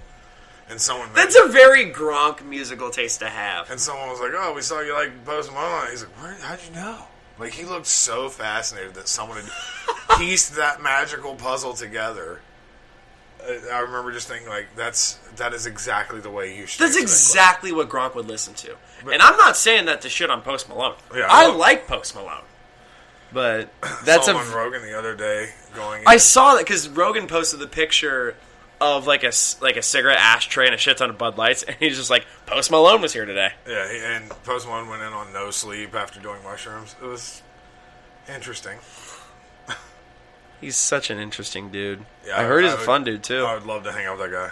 and 0.69 0.81
someone 0.81 1.09
That's 1.13 1.37
a 1.37 1.47
very 1.47 1.85
Gronk 1.91 2.43
musical 2.45 2.89
taste 2.89 3.19
to 3.19 3.29
have. 3.29 3.69
and 3.71 3.79
someone 3.79 4.09
was 4.09 4.19
like, 4.19 4.31
"Oh, 4.35 4.53
we 4.53 4.61
saw 4.61 4.81
you 4.81 4.93
like 4.93 5.23
Post 5.25 5.51
Malone." 5.53 5.87
He's 5.91 6.03
like, 6.03 6.21
"Where? 6.21 6.33
How'd 6.41 6.59
you 6.67 6.75
know?" 6.75 7.05
Like 7.41 7.53
he 7.53 7.65
looked 7.65 7.87
so 7.87 8.29
fascinated 8.29 8.93
that 8.93 9.07
someone 9.07 9.39
had 9.39 10.17
pieced 10.17 10.55
that 10.55 10.81
magical 10.81 11.35
puzzle 11.35 11.73
together. 11.73 12.39
I- 13.73 13.79
remember 13.79 14.11
just 14.11 14.27
thinking, 14.27 14.47
like, 14.47 14.67
that's 14.75 15.13
that 15.37 15.53
is 15.53 15.65
exactly 15.65 16.19
the 16.19 16.29
way 16.29 16.55
you 16.55 16.67
should. 16.67 16.81
That's 16.81 16.95
that 16.95 17.01
exactly 17.01 17.71
what 17.71 17.89
Gronk 17.89 18.13
would 18.15 18.27
listen 18.27 18.53
to. 18.53 18.75
and 19.11 19.21
I'm 19.21 19.35
not 19.37 19.57
saying 19.57 19.85
that 19.85 20.01
to 20.01 20.09
shit 20.09 20.29
on 20.29 20.41
Post 20.43 20.69
Malone. 20.69 20.93
Yeah, 21.15 21.25
I 21.29 21.45
I 21.45 21.47
love- 21.47 21.57
like 21.57 21.87
Post 21.87 22.13
Malone. 22.15 22.43
But 23.33 23.73
that's 24.05 24.27
a. 24.27 24.35
on 24.35 24.51
Rogan 24.53 24.81
the 24.83 24.95
other 24.97 25.15
day 25.15 25.49
going. 25.73 26.03
I 26.05 26.13
in- 26.13 26.19
saw 26.19 26.53
that 26.55 26.65
because 26.65 26.87
Rogan 26.89 27.25
posted 27.27 27.59
the 27.59 27.67
picture 27.67 28.35
of 28.81 29.07
like 29.07 29.23
a 29.23 29.31
like 29.61 29.77
a 29.77 29.81
cigarette 29.81 30.17
ashtray 30.19 30.65
and 30.65 30.75
a 30.75 30.77
shit 30.77 30.97
ton 30.97 31.09
of 31.09 31.17
Bud 31.17 31.37
Lights, 31.37 31.63
and 31.63 31.77
he's 31.79 31.95
just 31.97 32.09
like, 32.09 32.25
Post 32.47 32.71
Malone 32.71 33.01
was 33.01 33.13
here 33.13 33.25
today. 33.25 33.51
Yeah, 33.67 33.87
and 34.15 34.29
Post 34.43 34.67
Malone 34.67 34.89
went 34.89 35.01
in 35.03 35.13
on 35.13 35.31
no 35.31 35.51
sleep 35.51 35.95
after 35.95 36.19
doing 36.19 36.43
mushrooms. 36.43 36.95
It 37.01 37.05
was 37.05 37.41
interesting. 38.27 38.77
He's 40.59 40.75
such 40.75 41.09
an 41.09 41.17
interesting 41.17 41.71
dude. 41.71 42.05
Yeah, 42.25 42.39
I 42.39 42.43
heard 42.43 42.63
he's 42.63 42.73
a 42.73 42.77
would- 42.77 42.85
fun 42.85 43.03
dude 43.03 43.23
too. 43.23 43.45
I 43.45 43.55
would 43.55 43.65
love 43.65 43.83
to 43.83 43.91
hang 43.91 44.05
out 44.05 44.19
with 44.19 44.29
that 44.29 44.35
guy. 44.35 44.51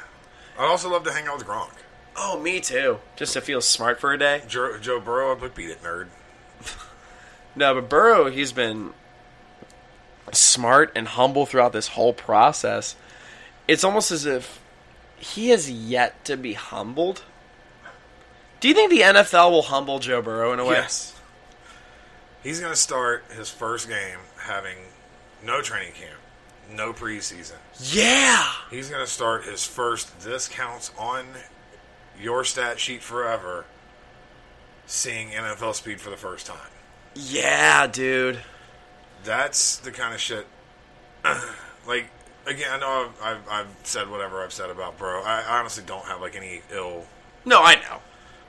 I'd 0.57 0.67
also 0.67 0.89
love 0.89 1.03
to 1.03 1.11
hang 1.11 1.27
out 1.27 1.37
with 1.37 1.45
Gronk. 1.47 1.71
oh, 2.17 2.39
me 2.39 2.59
too. 2.59 2.97
Just 3.15 3.33
to 3.33 3.41
feel 3.41 3.61
smart 3.61 3.99
for 3.99 4.11
a 4.11 4.17
day. 4.17 4.41
Joe, 4.47 4.77
Joe 4.79 4.99
Burrow, 4.99 5.33
I'd 5.35 5.41
like 5.41 5.55
beat 5.55 5.69
it, 5.69 5.81
nerd. 5.83 6.07
No, 7.55 7.73
but 7.73 7.89
Burrow, 7.89 8.29
he's 8.29 8.51
been 8.51 8.93
smart 10.31 10.91
and 10.95 11.07
humble 11.07 11.45
throughout 11.45 11.73
this 11.73 11.87
whole 11.89 12.13
process. 12.13 12.95
It's 13.69 13.83
almost 13.83 14.09
as 14.11 14.25
if 14.25 14.59
he 15.19 15.49
has 15.49 15.69
yet 15.69 16.25
to 16.25 16.35
be 16.35 16.53
humbled. 16.53 17.21
Do 18.59 18.67
you 18.67 18.73
think 18.73 18.89
the 18.89 19.01
NFL 19.01 19.51
will 19.51 19.61
humble 19.61 19.99
Joe 19.99 20.23
Burrow 20.23 20.53
in 20.53 20.59
a 20.59 20.65
way? 20.65 20.73
Yes. 20.73 21.13
He's 22.41 22.59
going 22.59 22.73
to 22.73 22.79
start 22.79 23.25
his 23.37 23.51
first 23.51 23.87
game 23.87 24.17
having 24.39 24.75
no 25.45 25.61
training 25.61 25.93
camp, 25.93 26.19
no 26.73 26.93
preseason. 26.93 27.57
Yeah. 27.79 28.43
He's 28.71 28.89
going 28.89 29.05
to 29.05 29.11
start 29.11 29.45
his 29.45 29.67
first 29.67 30.19
this 30.21 30.47
counts 30.47 30.91
on 30.97 31.27
your 32.19 32.43
stat 32.43 32.79
sheet 32.79 33.03
forever 33.03 33.65
seeing 34.87 35.29
NFL 35.29 35.75
speed 35.75 36.01
for 36.01 36.09
the 36.09 36.17
first 36.17 36.47
time. 36.47 36.57
Yeah, 37.13 37.85
dude. 37.85 38.39
That's 39.23 39.77
the 39.77 39.91
kind 39.91 40.15
of 40.15 40.19
shit. 40.19 40.47
like, 41.87 42.09
again, 42.49 42.69
I 42.71 42.79
know 42.79 43.11
I've, 43.21 43.21
I've, 43.21 43.49
I've 43.49 43.75
said 43.83 44.09
whatever 44.09 44.43
I've 44.43 44.53
said 44.53 44.69
about 44.69 44.97
Bro. 44.97 45.23
I, 45.23 45.41
I 45.41 45.59
honestly 45.59 45.83
don't 45.85 46.05
have 46.05 46.21
like 46.21 46.35
any 46.35 46.61
ill. 46.71 47.05
No, 47.45 47.63
I 47.63 47.75
know. 47.75 47.99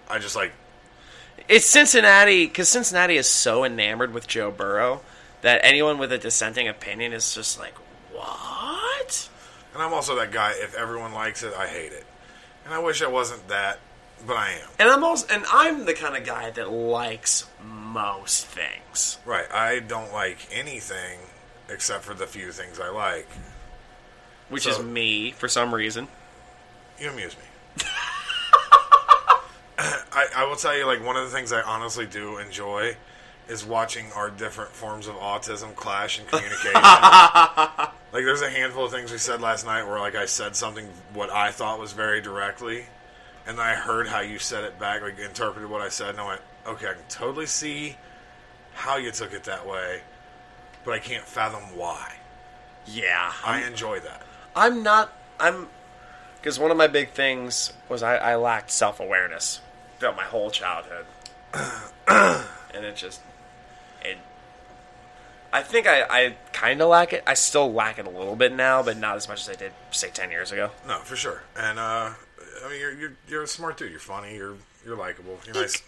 I 0.08 0.18
just 0.18 0.34
like 0.36 0.52
It's 1.48 1.66
Cincinnati 1.66 2.46
because 2.46 2.68
Cincinnati 2.68 3.16
is 3.16 3.28
so 3.28 3.64
enamored 3.64 4.12
with 4.12 4.26
Joe 4.26 4.50
Burrow 4.50 5.02
that 5.42 5.60
anyone 5.62 5.98
with 5.98 6.12
a 6.12 6.18
dissenting 6.18 6.68
opinion 6.68 7.12
is 7.12 7.34
just 7.34 7.58
like, 7.58 7.74
what? 8.12 9.28
And 9.72 9.82
I'm 9.82 9.92
also 9.92 10.16
that 10.16 10.32
guy. 10.32 10.52
If 10.56 10.74
everyone 10.74 11.12
likes 11.12 11.42
it, 11.42 11.54
I 11.54 11.66
hate 11.66 11.92
it. 11.92 12.04
And 12.64 12.74
I 12.74 12.78
wish 12.78 13.02
I 13.02 13.08
wasn't 13.08 13.48
that, 13.48 13.78
but 14.26 14.36
I 14.36 14.50
am. 14.50 14.68
And 14.78 14.88
I'm 14.88 15.02
also, 15.02 15.26
and 15.32 15.44
I'm 15.52 15.86
the 15.86 15.94
kind 15.94 16.16
of 16.16 16.24
guy 16.24 16.50
that 16.50 16.70
likes 16.70 17.46
most 17.64 18.46
things. 18.46 19.18
Right. 19.24 19.50
I 19.52 19.80
don't 19.80 20.12
like 20.12 20.46
anything 20.52 21.20
except 21.68 22.04
for 22.04 22.14
the 22.14 22.26
few 22.26 22.52
things 22.52 22.78
I 22.78 22.90
like. 22.90 23.28
Which 24.50 24.64
So- 24.64 24.70
is 24.70 24.78
me 24.82 25.30
for 25.32 25.48
some 25.48 25.74
reason. 25.74 26.06
You 26.98 27.08
amuse 27.10 27.34
me. 27.36 27.44
I, 30.12 30.26
I 30.36 30.44
will 30.44 30.56
tell 30.56 30.76
you, 30.76 30.84
like, 30.86 31.02
one 31.04 31.16
of 31.16 31.24
the 31.24 31.34
things 31.34 31.52
I 31.52 31.62
honestly 31.62 32.04
do 32.06 32.36
enjoy 32.38 32.96
is 33.48 33.64
watching 33.64 34.12
our 34.12 34.28
different 34.30 34.70
forms 34.72 35.06
of 35.06 35.14
autism 35.16 35.74
clash 35.74 36.18
in 36.20 36.26
communication. 36.26 36.72
Like, 38.12 38.24
there's 38.24 38.42
a 38.42 38.50
handful 38.50 38.86
of 38.86 38.90
things 38.90 39.12
we 39.12 39.18
said 39.18 39.40
last 39.40 39.64
night 39.64 39.84
where, 39.84 40.00
like, 40.00 40.16
I 40.16 40.26
said 40.26 40.56
something 40.56 40.84
what 41.14 41.30
I 41.30 41.52
thought 41.52 41.78
was 41.78 41.92
very 41.92 42.20
directly, 42.20 42.86
and 43.46 43.56
then 43.56 43.64
I 43.64 43.74
heard 43.76 44.08
how 44.08 44.18
you 44.18 44.40
said 44.40 44.64
it 44.64 44.80
back, 44.80 45.00
like, 45.02 45.16
interpreted 45.20 45.70
what 45.70 45.80
I 45.80 45.90
said, 45.90 46.08
and 46.10 46.18
I 46.18 46.26
went, 46.26 46.40
okay, 46.66 46.88
I 46.88 46.94
can 46.94 47.04
totally 47.08 47.46
see 47.46 47.96
how 48.74 48.96
you 48.96 49.12
took 49.12 49.32
it 49.32 49.44
that 49.44 49.64
way, 49.64 50.00
but 50.84 50.90
I 50.92 50.98
can't 50.98 51.22
fathom 51.24 51.62
why. 51.76 52.14
Yeah, 52.84 53.32
I 53.44 53.62
enjoy 53.62 54.00
that. 54.00 54.22
I'm 54.54 54.82
not. 54.82 55.12
I'm 55.38 55.68
because 56.36 56.58
one 56.58 56.70
of 56.70 56.76
my 56.76 56.86
big 56.86 57.10
things 57.10 57.72
was 57.88 58.02
I, 58.02 58.16
I 58.16 58.36
lacked 58.36 58.70
self 58.70 59.00
awareness 59.00 59.60
throughout 59.98 60.16
my 60.16 60.24
whole 60.24 60.50
childhood, 60.50 61.06
and 62.08 62.84
it 62.84 62.96
just 62.96 63.20
it. 64.02 64.18
I 65.52 65.62
think 65.62 65.86
I, 65.86 66.02
I 66.02 66.36
kind 66.52 66.80
of 66.80 66.88
lack 66.88 67.12
it. 67.12 67.22
I 67.26 67.34
still 67.34 67.72
lack 67.72 67.98
it 67.98 68.06
a 68.06 68.10
little 68.10 68.36
bit 68.36 68.54
now, 68.54 68.82
but 68.82 68.96
not 68.96 69.16
as 69.16 69.28
much 69.28 69.40
as 69.42 69.48
I 69.48 69.58
did 69.58 69.72
say 69.90 70.10
ten 70.10 70.30
years 70.30 70.52
ago. 70.52 70.70
No, 70.86 70.98
for 70.98 71.16
sure. 71.16 71.42
And 71.56 71.78
uh, 71.78 72.10
I 72.64 72.68
mean, 72.68 72.80
you're, 72.80 72.92
you're 72.92 73.12
you're 73.28 73.42
a 73.42 73.48
smart 73.48 73.76
dude. 73.76 73.90
You're 73.90 74.00
funny. 74.00 74.36
You're 74.36 74.56
you're 74.84 74.96
likable. 74.96 75.38
You're 75.46 75.54
nice. 75.54 75.82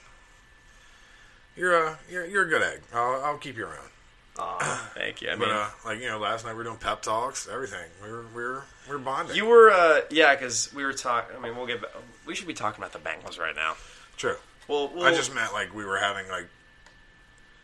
You're 1.56 1.76
a 1.76 1.98
you're, 2.10 2.26
you're 2.26 2.42
a 2.44 2.48
good 2.48 2.62
egg. 2.62 2.80
I'll, 2.94 3.22
I'll 3.24 3.38
keep 3.38 3.56
you 3.56 3.64
around. 3.64 3.88
Aw, 4.38 4.90
thank 4.94 5.20
you. 5.20 5.30
I 5.30 5.36
But 5.36 5.48
mean, 5.48 5.56
uh, 5.56 5.68
like 5.84 6.00
you 6.00 6.08
know, 6.08 6.18
last 6.18 6.44
night 6.44 6.52
we 6.52 6.58
were 6.58 6.64
doing 6.64 6.78
pep 6.78 7.02
talks, 7.02 7.46
everything. 7.52 7.84
We 8.02 8.10
were 8.10 8.24
we 8.34 8.42
were 8.42 8.62
we 8.88 8.92
were 8.94 8.98
bonding. 8.98 9.36
you 9.36 9.44
were 9.46 9.70
uh, 9.70 10.00
yeah, 10.10 10.34
because 10.34 10.72
we 10.74 10.84
were 10.84 10.92
talking. 10.94 11.36
I 11.36 11.40
mean, 11.40 11.54
we'll 11.56 11.66
get. 11.66 11.80
ba- 11.82 11.90
We 12.26 12.34
should 12.34 12.46
be 12.46 12.54
talking 12.54 12.82
about 12.82 12.92
the 12.92 12.98
Bengals 12.98 13.38
right 13.38 13.54
now. 13.54 13.74
true. 14.16 14.36
Well, 14.68 14.90
well 14.94 15.04
I 15.04 15.12
just 15.12 15.34
meant 15.34 15.52
like 15.52 15.74
we 15.74 15.84
were 15.84 15.98
having 15.98 16.28
like 16.28 16.46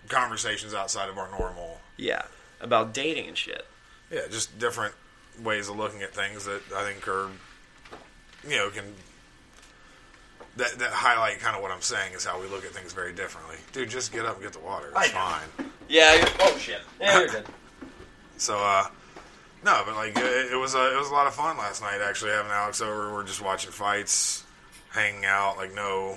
conversations 0.08 0.74
outside 0.74 1.08
of 1.08 1.18
our 1.18 1.30
normal. 1.30 1.80
yeah 1.96 2.22
about 2.60 2.92
dating 2.92 3.28
and 3.28 3.36
shit. 3.36 3.64
Yeah, 4.10 4.22
just 4.30 4.58
different 4.58 4.94
ways 5.42 5.68
of 5.68 5.76
looking 5.76 6.02
at 6.02 6.12
things 6.12 6.44
that 6.46 6.60
I 6.74 6.82
think 6.90 7.06
are 7.08 7.28
you 8.48 8.56
know 8.56 8.68
can 8.70 8.94
that 10.58 10.78
that 10.78 10.90
highlight 10.90 11.40
kind 11.40 11.56
of 11.56 11.62
what 11.62 11.70
I'm 11.70 11.80
saying 11.80 12.12
is 12.12 12.24
how 12.24 12.40
we 12.40 12.46
look 12.48 12.64
at 12.64 12.72
things 12.72 12.92
very 12.92 13.12
differently. 13.12 13.56
Dude, 13.72 13.88
just 13.88 14.12
get 14.12 14.26
up 14.26 14.34
and 14.34 14.42
get 14.42 14.52
the 14.52 14.60
water. 14.60 14.88
It's 14.88 14.96
I 14.96 15.08
fine. 15.08 15.70
Yeah. 15.88 16.14
You're, 16.14 16.26
oh 16.40 16.58
shit. 16.58 16.82
Yeah, 17.00 17.18
you're 17.18 17.28
good. 17.28 17.46
So, 18.40 18.56
uh, 18.56 18.86
no, 19.64 19.82
but 19.84 19.96
like 19.96 20.16
it, 20.16 20.52
it 20.52 20.56
was 20.56 20.76
a, 20.76 20.94
it 20.94 20.96
was 20.96 21.10
a 21.10 21.12
lot 21.12 21.26
of 21.26 21.34
fun 21.34 21.58
last 21.58 21.82
night. 21.82 22.00
Actually, 22.00 22.30
having 22.30 22.52
Alex 22.52 22.80
over, 22.80 23.12
we're 23.12 23.24
just 23.24 23.42
watching 23.42 23.72
fights, 23.72 24.44
hanging 24.90 25.24
out. 25.24 25.56
Like 25.56 25.74
no, 25.74 26.16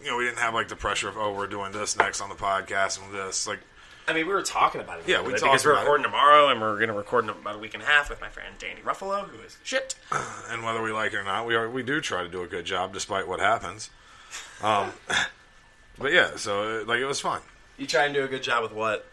you 0.00 0.06
know, 0.10 0.16
we 0.16 0.24
didn't 0.24 0.38
have 0.38 0.54
like 0.54 0.68
the 0.68 0.76
pressure 0.76 1.10
of 1.10 1.18
oh, 1.18 1.34
we're 1.34 1.46
doing 1.46 1.72
this 1.72 1.94
next 1.94 2.22
on 2.22 2.30
the 2.30 2.34
podcast 2.36 3.04
and 3.04 3.14
this. 3.14 3.46
Like, 3.46 3.60
I 4.08 4.14
mean, 4.14 4.26
we 4.26 4.32
were 4.32 4.42
talking 4.42 4.80
about 4.80 5.00
it. 5.00 5.04
Yeah, 5.06 5.20
we 5.20 5.32
bit 5.32 5.40
talked 5.40 5.52
because 5.52 5.64
we're 5.66 5.72
about 5.72 5.80
it. 5.80 5.84
recording 5.84 6.04
tomorrow, 6.04 6.48
and 6.48 6.60
we're 6.60 6.76
going 6.76 6.88
to 6.88 6.94
record 6.94 7.24
in 7.24 7.30
about 7.30 7.56
a 7.56 7.58
week 7.58 7.74
and 7.74 7.82
a 7.82 7.86
half 7.86 8.08
with 8.08 8.20
my 8.22 8.28
friend 8.28 8.54
Danny 8.58 8.80
Ruffalo, 8.80 9.28
who 9.28 9.42
is 9.42 9.58
shit. 9.62 9.96
and 10.50 10.64
whether 10.64 10.82
we 10.82 10.92
like 10.92 11.12
it 11.12 11.16
or 11.16 11.24
not, 11.24 11.46
we 11.46 11.54
are 11.54 11.68
we 11.68 11.82
do 11.82 12.00
try 12.00 12.22
to 12.22 12.28
do 12.28 12.42
a 12.42 12.46
good 12.46 12.64
job 12.64 12.92
despite 12.94 13.28
what 13.28 13.40
happens. 13.40 13.90
Um, 14.60 14.90
but 15.98 16.12
yeah, 16.12 16.34
so 16.34 16.80
uh, 16.80 16.84
like 16.84 16.98
it 16.98 17.06
was 17.06 17.20
fun. 17.20 17.40
You 17.76 17.86
try 17.86 18.06
and 18.06 18.12
do 18.12 18.24
a 18.24 18.28
good 18.28 18.42
job 18.42 18.64
with 18.64 18.72
what? 18.72 19.06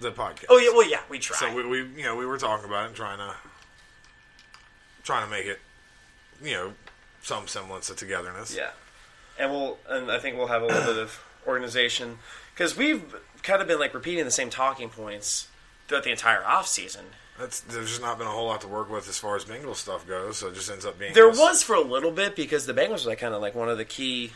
The 0.00 0.10
podcast. 0.10 0.46
Oh 0.48 0.58
yeah, 0.58 0.70
well 0.70 0.88
yeah, 0.90 1.00
we 1.08 1.20
try. 1.20 1.36
So 1.36 1.54
we, 1.54 1.64
we 1.64 1.78
you 1.96 2.02
know 2.02 2.16
we 2.16 2.26
were 2.26 2.36
talking 2.36 2.66
about 2.66 2.84
it 2.84 2.86
and 2.88 2.96
trying 2.96 3.18
to 3.18 3.34
trying 5.04 5.24
to 5.24 5.30
make 5.30 5.46
it 5.46 5.60
you 6.42 6.52
know 6.52 6.72
some 7.22 7.46
semblance 7.46 7.88
of 7.90 7.96
togetherness. 7.96 8.54
yeah, 8.56 8.70
and 9.38 9.52
we'll 9.52 9.78
and 9.88 10.10
I 10.10 10.18
think 10.18 10.36
we'll 10.36 10.48
have 10.48 10.62
a 10.62 10.66
little 10.66 10.92
bit 10.92 10.98
of 11.02 11.24
organization 11.46 12.18
because 12.52 12.76
we've 12.76 13.14
kind 13.46 13.62
of 13.62 13.68
been 13.68 13.78
like 13.78 13.94
repeating 13.94 14.24
the 14.24 14.30
same 14.30 14.50
talking 14.50 14.90
points 14.90 15.48
throughout 15.88 16.04
the 16.04 16.10
entire 16.10 16.44
off 16.44 16.66
season. 16.66 17.06
That's 17.38 17.60
there's 17.60 17.88
just 17.88 18.00
not 18.02 18.18
been 18.18 18.26
a 18.26 18.30
whole 18.30 18.46
lot 18.46 18.60
to 18.62 18.68
work 18.68 18.90
with 18.90 19.08
as 19.08 19.18
far 19.18 19.36
as 19.36 19.44
Bengals 19.44 19.76
stuff 19.76 20.06
goes, 20.06 20.38
so 20.38 20.48
it 20.48 20.54
just 20.54 20.70
ends 20.70 20.84
up 20.86 20.98
being 20.98 21.12
There 21.14 21.28
was 21.28 21.62
for 21.62 21.74
a 21.74 21.80
little 21.80 22.10
bit 22.10 22.34
because 22.34 22.66
the 22.66 22.72
Bengals 22.74 23.04
were 23.04 23.10
like 23.10 23.20
kind 23.20 23.34
of 23.34 23.40
like 23.42 23.54
one 23.54 23.68
of 23.68 23.78
the 23.78 23.84
key 23.84 24.32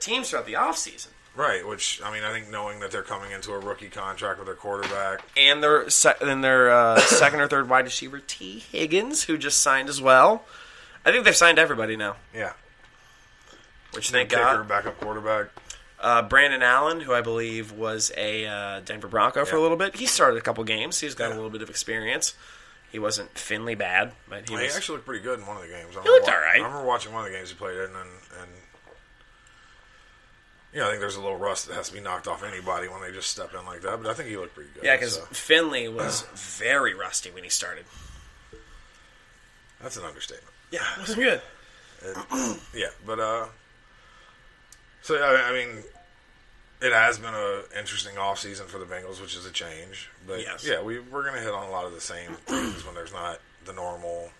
teams 0.00 0.30
throughout 0.30 0.46
the 0.46 0.56
off 0.56 0.76
season. 0.78 1.12
right. 1.36 1.66
Which 1.66 2.00
I 2.02 2.12
mean, 2.12 2.24
I 2.24 2.32
think 2.32 2.50
knowing 2.50 2.80
that 2.80 2.90
they're 2.90 3.02
coming 3.02 3.32
into 3.32 3.52
a 3.52 3.58
rookie 3.58 3.88
contract 3.88 4.38
with 4.38 4.46
their 4.46 4.54
quarterback, 4.54 5.20
and 5.36 5.62
their 5.62 5.86
and 6.22 6.42
their 6.42 6.70
uh, 6.70 6.98
second 7.00 7.40
or 7.40 7.48
third 7.48 7.68
wide 7.68 7.84
receiver 7.84 8.18
T 8.18 8.60
Higgins, 8.60 9.24
who 9.24 9.36
just 9.36 9.60
signed 9.60 9.88
as 9.88 10.00
well. 10.00 10.44
I 11.04 11.12
think 11.12 11.24
they've 11.24 11.36
signed 11.36 11.58
everybody 11.58 11.96
now, 11.96 12.16
yeah, 12.34 12.54
which 13.92 14.10
thank 14.10 14.30
kicker, 14.30 14.42
God. 14.42 14.68
backup 14.68 14.98
quarterback. 15.00 15.48
Uh, 15.98 16.22
Brandon 16.22 16.62
Allen, 16.62 17.00
who 17.00 17.12
I 17.14 17.22
believe 17.22 17.72
was 17.72 18.12
a 18.16 18.46
uh, 18.46 18.80
Denver 18.80 19.08
Bronco 19.08 19.44
for 19.46 19.56
a 19.56 19.60
little 19.60 19.78
bit, 19.78 19.96
he 19.96 20.06
started 20.06 20.36
a 20.36 20.40
couple 20.42 20.62
games. 20.64 21.00
He's 21.00 21.14
got 21.14 21.28
Yeah. 21.28 21.34
a 21.34 21.36
little 21.36 21.50
bit 21.50 21.62
of 21.62 21.70
experience. 21.70 22.34
He 22.92 22.98
wasn't 22.98 23.36
Finley 23.36 23.74
bad, 23.74 24.12
but 24.28 24.48
he 24.48 24.56
He, 24.56 24.62
was. 24.62 24.76
actually 24.76 24.96
looked 24.96 25.06
pretty 25.06 25.22
good 25.22 25.38
in 25.40 25.46
one 25.46 25.56
of 25.56 25.62
the 25.62 25.68
games. 25.68 25.96
I 25.96 26.02
He 26.02 26.08
looked 26.08 26.26
remember 26.26 26.30
wa- 26.30 26.34
all 26.36 26.40
right. 26.42 26.60
I 26.60 26.64
remember 26.64 26.84
watching 26.86 27.12
one 27.12 27.24
of 27.26 27.32
the 27.32 27.36
games 27.36 27.48
he 27.50 27.54
played 27.56 27.76
in, 27.76 27.84
and 27.84 27.94
and 28.40 28.50
you 30.72 30.80
know, 30.80 30.86
I 30.86 30.90
think 30.90 31.00
there's 31.00 31.16
a 31.16 31.20
little 31.22 31.38
rust 31.38 31.66
that 31.68 31.74
has 31.74 31.88
to 31.88 31.94
be 31.94 32.00
knocked 32.00 32.28
off 32.28 32.42
anybody 32.44 32.88
when 32.88 33.00
they 33.00 33.10
just 33.10 33.30
step 33.30 33.54
in 33.58 33.64
like 33.64 33.80
that. 33.82 34.02
But 34.02 34.10
I 34.10 34.14
think 34.14 34.28
he 34.28 34.36
looked 34.36 34.54
pretty 34.54 34.70
good. 34.74 34.84
yeah, 34.84 34.94
because 34.96 35.14
so 35.14 35.22
Finley 35.32 35.88
was 35.88 36.22
very 36.34 36.92
rusty 36.94 37.30
when 37.30 37.42
he 37.44 37.48
started. 37.50 37.86
that's 39.80 39.96
an 39.96 40.04
understatement. 40.04 40.52
Yeah, 40.70 40.80
it 40.94 40.98
wasn't 41.00 41.18
good. 41.18 41.40
Yeah, 42.74 42.88
but 43.06 43.18
uh, 43.18 43.46
so 45.06 45.16
I, 45.16 45.50
I 45.50 45.52
mean, 45.52 45.82
it 46.82 46.92
has 46.92 47.18
been 47.18 47.32
an 47.34 47.62
interesting 47.78 48.18
off 48.18 48.38
season 48.40 48.66
for 48.66 48.78
the 48.78 48.84
Bengals, 48.84 49.20
which 49.20 49.36
is 49.36 49.46
a 49.46 49.50
change. 49.52 50.10
But 50.26 50.40
Yes. 50.40 50.66
yeah, 50.66 50.82
we 50.82 50.98
we're 50.98 51.24
gonna 51.24 51.40
hit 51.40 51.52
on 51.54 51.66
a 51.66 51.70
lot 51.70 51.86
of 51.86 51.92
the 51.92 52.00
same 52.00 52.32
things 52.46 52.84
when 52.84 52.94
there's 52.94 53.12
not 53.12 53.38
the 53.64 53.72
normal 53.72 54.30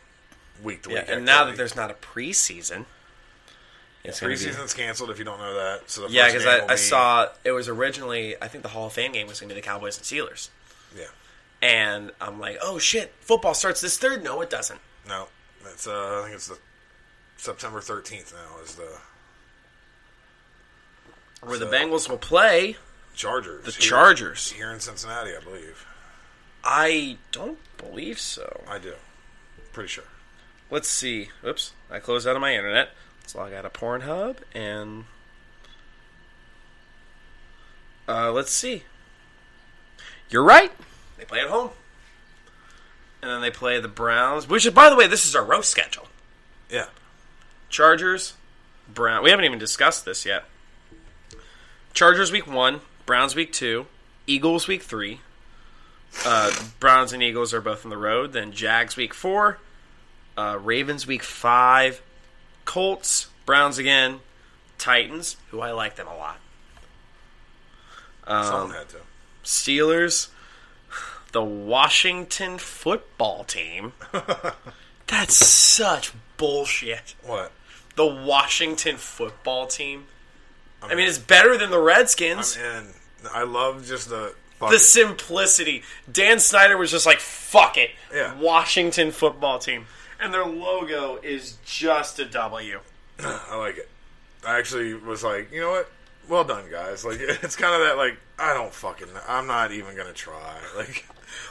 week 0.63 0.83
to 0.83 0.89
week. 0.91 1.05
Yeah, 1.07 1.15
and 1.15 1.25
now 1.25 1.45
that 1.45 1.57
there's 1.57 1.77
not 1.77 1.91
a 1.91 1.95
preseason, 1.95 2.85
it's 4.05 4.21
gonna 4.21 4.35
be- 4.35 4.41
preseason's 4.41 4.75
canceled, 4.75 5.11
if 5.11 5.19
you 5.19 5.25
don't 5.25 5.39
know 5.39 5.55
that. 5.55 5.89
So 5.91 6.03
the 6.07 6.13
Yeah, 6.13 6.27
because 6.27 6.47
I, 6.47 6.61
will 6.61 6.71
I 6.71 6.75
saw 6.77 7.29
it 7.45 7.53
was 7.53 7.69
originally 7.69 8.35
I 8.43 8.49
think 8.49 8.63
the 8.63 8.69
Hall 8.71 8.87
of 8.87 8.93
Fame 8.93 9.13
game 9.13 9.27
was 9.29 9.41
going 9.41 9.49
to 9.49 9.55
be 9.55 9.61
the 9.61 9.65
Cowboys 9.67 9.97
and 9.97 10.05
Steelers, 10.05 10.49
Yeah, 10.97 11.05
and 11.63 12.11
I'm 12.21 12.39
like, 12.41 12.59
oh 12.63 12.79
shit, 12.79 13.15
football 13.21 13.55
starts 13.55 13.81
this 13.81 13.97
third. 13.99 14.23
No, 14.25 14.41
it 14.43 14.51
doesn't. 14.51 14.81
no, 15.09 15.29
it's 15.65 15.87
uh, 15.87 16.19
I 16.21 16.23
think 16.25 16.35
it's 16.37 16.49
the 16.49 16.59
September 17.39 17.81
13th 17.81 18.33
now 18.33 18.63
is 18.65 18.75
the 18.77 18.99
Where 21.47 21.59
the 21.59 21.66
Bengals 21.66 22.09
will 22.09 22.18
play 22.18 22.77
Chargers. 23.14 23.64
the 23.64 23.70
here- 23.70 23.81
Chargers. 23.81 24.51
here 24.52 24.70
in 24.73 24.81
Cincinnati, 24.81 25.31
I 25.36 25.40
believe. 25.40 25.86
I 26.64 27.18
don't 27.31 27.59
believe 27.78 28.18
so. 28.18 28.64
I 28.68 28.78
do, 28.78 28.94
pretty 29.73 29.89
sure. 29.89 30.05
Let's 30.70 30.89
see. 30.89 31.28
Oops, 31.47 31.73
I 31.90 32.01
closed 32.01 32.27
out 32.27 32.35
of 32.35 32.40
my 32.43 32.55
internet. 32.56 32.90
Let's 33.23 33.35
log 33.36 33.52
out 33.52 33.64
of 33.64 33.73
Pornhub 33.73 34.39
and 34.55 35.05
uh, 38.09 38.32
let's 38.32 38.51
see. 38.52 38.82
You're 40.28 40.43
right. 40.43 40.73
They 41.18 41.24
play 41.24 41.39
at 41.40 41.48
home, 41.48 41.70
and 43.23 43.31
then 43.31 43.40
they 43.40 43.51
play 43.51 43.81
the 43.81 43.89
Browns. 43.89 44.48
Which, 44.48 44.66
is, 44.66 44.74
by 44.74 44.90
the 44.90 44.97
way, 44.97 45.06
this 45.06 45.24
is 45.24 45.36
our 45.36 45.44
roast 45.44 45.70
schedule. 45.70 46.09
Yeah, 46.68 46.86
Chargers, 47.68 48.35
Brown. 48.93 49.23
We 49.23 49.31
haven't 49.31 49.44
even 49.44 49.59
discussed 49.60 50.05
this 50.05 50.27
yet. 50.27 50.44
Chargers 51.97 52.31
week 52.31 52.47
one, 52.47 52.82
Browns 53.06 53.35
week 53.35 53.55
two, 53.55 53.86
Eagles 54.27 54.68
week 54.68 54.82
three. 54.82 55.20
Uh, 56.27 56.52
Browns 56.78 57.14
and 57.14 57.23
Eagles 57.23 57.55
are 57.55 57.62
both 57.62 57.86
on 57.86 57.90
the 57.90 57.97
road. 57.97 58.35
Then 58.35 58.52
Jags 58.52 58.98
week 58.98 59.14
four, 59.14 59.56
uh, 60.36 60.59
Ravens 60.62 61.06
week 61.06 61.23
five, 61.23 62.02
Colts, 62.66 63.28
Browns 63.47 63.78
again, 63.78 64.20
Titans, 64.77 65.39
who 65.48 65.62
I 65.62 65.70
like 65.70 65.97
them 65.97 66.06
a 66.06 66.14
lot. 66.14 66.39
Um, 68.27 68.44
someone 68.44 68.70
had 68.77 68.90
to. 68.90 68.98
Steelers, 69.43 70.28
the 71.32 71.43
Washington 71.43 72.59
football 72.59 73.44
team. 73.44 73.94
That's 75.06 75.35
such 75.35 76.12
bullshit. 76.36 77.14
What? 77.23 77.52
The 77.94 78.05
Washington 78.05 78.98
football 78.98 79.66
team. 79.66 80.09
I 80.91 80.95
mean, 80.95 81.09
it's 81.09 81.19
better 81.19 81.57
than 81.59 81.71
the 81.71 81.81
Redskins. 81.81 82.59
Oh, 82.61 82.79
and 82.79 82.89
I 83.33 83.43
love 83.45 83.87
just 83.87 84.09
the 84.09 84.35
the 84.61 84.67
it. 84.77 84.79
simplicity. 84.79 85.83
Dan 86.11 86.39
Snyder 86.39 86.77
was 86.77 86.91
just 86.91 87.07
like, 87.07 87.21
fuck 87.21 87.77
it. 87.77 87.91
Yeah. 88.15 88.35
Washington 88.39 89.11
football 89.11 89.59
team. 89.59 89.87
And 90.19 90.33
their 90.33 90.47
logo 90.47 91.17
is 91.23 91.59
just 91.65 92.19
a 92.19 92.25
W. 92.25 92.81
I 93.21 93.57
like 93.57 93.77
it. 93.79 93.89
I 94.47 94.59
actually 94.59 94.95
was 94.95 95.23
like, 95.23 95.53
you 95.53 95.61
know 95.61 95.71
what? 95.71 95.91
Well 96.29 96.45
done, 96.45 96.71
guys. 96.71 97.05
Like 97.05 97.19
it's 97.21 97.57
kind 97.57 97.75
of 97.75 97.81
that 97.87 97.97
like 97.97 98.17
I 98.39 98.55
don't 98.55 98.73
fucking. 98.73 99.09
I'm 99.29 99.47
not 99.47 99.73
even 99.73 99.97
gonna 99.97 100.13
try. 100.13 100.55
Like 100.77 101.05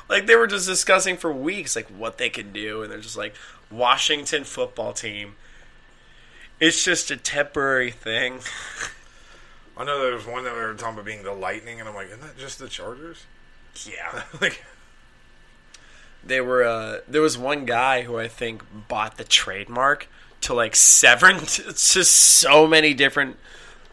Like, 0.10 0.26
they 0.26 0.36
were 0.36 0.48
just 0.48 0.68
discussing 0.68 1.18
for 1.18 1.32
weeks, 1.32 1.76
like, 1.76 1.88
what 1.88 2.18
they 2.18 2.30
could 2.30 2.54
do. 2.54 2.82
And 2.82 2.92
they're 2.92 3.00
just 3.00 3.18
like, 3.18 3.36
Washington 3.70 4.44
football 4.44 4.94
team. 4.94 5.36
It's 6.60 6.84
just 6.84 7.12
a 7.12 7.18
temporary 7.18 7.92
thing. 7.92 8.40
I 9.78 9.84
know 9.84 10.02
there 10.02 10.14
was 10.16 10.26
one 10.26 10.44
that 10.46 10.54
we 10.54 10.60
were 10.60 10.74
talking 10.74 10.94
about 10.94 11.06
being 11.06 11.24
the 11.24 11.34
Lightning, 11.34 11.80
and 11.80 11.90
I'm 11.90 11.96
like, 11.96 12.08
isn't 12.08 12.22
that 12.22 12.38
just 12.38 12.60
the 12.60 12.68
Chargers? 12.68 13.26
Yeah. 13.86 14.24
like 14.42 14.64
They 16.24 16.40
were 16.42 16.64
uh, 16.64 17.00
there 17.08 17.22
was 17.22 17.38
one 17.38 17.66
guy 17.66 18.04
who 18.04 18.18
I 18.18 18.28
think 18.28 18.64
bought 18.88 19.18
the 19.18 19.24
trademark 19.26 20.08
to 20.42 20.54
like 20.54 20.76
seven 20.76 21.40
to 21.46 21.74
so 21.74 22.68
many 22.68 22.94
different 22.94 23.38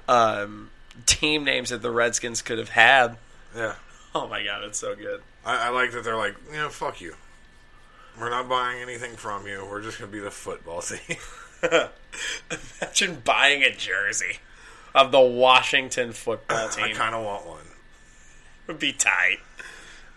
um, 0.08 0.70
team 1.06 1.44
names 1.44 1.70
that 1.70 1.82
the 1.82 1.90
Redskins 1.90 2.42
could 2.42 2.58
have 2.58 2.70
had. 2.70 3.16
Yeah. 3.56 3.74
Oh 4.14 4.28
my 4.28 4.44
god, 4.44 4.62
it's 4.64 4.78
so 4.78 4.94
good. 4.94 5.22
I, 5.42 5.68
I 5.68 5.70
like 5.70 5.92
that 5.92 6.04
they're 6.04 6.18
like, 6.18 6.36
you 6.50 6.58
know, 6.58 6.68
fuck 6.68 7.00
you. 7.00 7.14
We're 8.20 8.28
not 8.28 8.46
buying 8.46 8.82
anything 8.82 9.16
from 9.16 9.46
you. 9.46 9.66
We're 9.66 9.80
just 9.80 9.98
gonna 9.98 10.12
be 10.12 10.18
the 10.18 10.30
football 10.30 10.82
team. 10.82 11.16
Imagine 12.82 13.22
buying 13.24 13.62
a 13.62 13.74
jersey 13.74 14.36
of 14.94 15.12
the 15.12 15.20
Washington 15.20 16.12
football 16.12 16.68
team. 16.68 16.84
I 16.84 16.92
kind 16.92 17.14
of 17.14 17.24
want 17.24 17.46
one. 17.46 17.64
would 18.66 18.78
be 18.78 18.92
tight. 18.92 19.38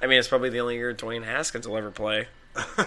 I 0.01 0.07
mean, 0.07 0.19
it's 0.19 0.27
probably 0.27 0.49
the 0.49 0.59
only 0.59 0.75
year 0.75 0.93
Dwayne 0.93 1.23
Haskins 1.23 1.67
will 1.67 1.77
ever 1.77 1.91
play. 1.91 2.27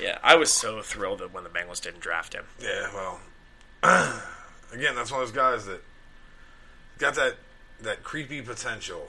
yeah, 0.00 0.18
I 0.22 0.36
was 0.36 0.52
so 0.52 0.82
thrilled 0.82 1.20
that 1.20 1.32
when 1.32 1.44
the 1.44 1.50
Bengals 1.50 1.80
didn't 1.80 2.00
draft 2.00 2.34
him. 2.34 2.44
Yeah, 2.60 2.88
well, 2.94 3.20
again, 4.72 4.94
that's 4.94 5.10
one 5.10 5.22
of 5.22 5.28
those 5.28 5.36
guys 5.36 5.66
that 5.66 5.82
got 6.98 7.14
that 7.14 7.36
that 7.80 8.02
creepy 8.02 8.42
potential. 8.42 9.08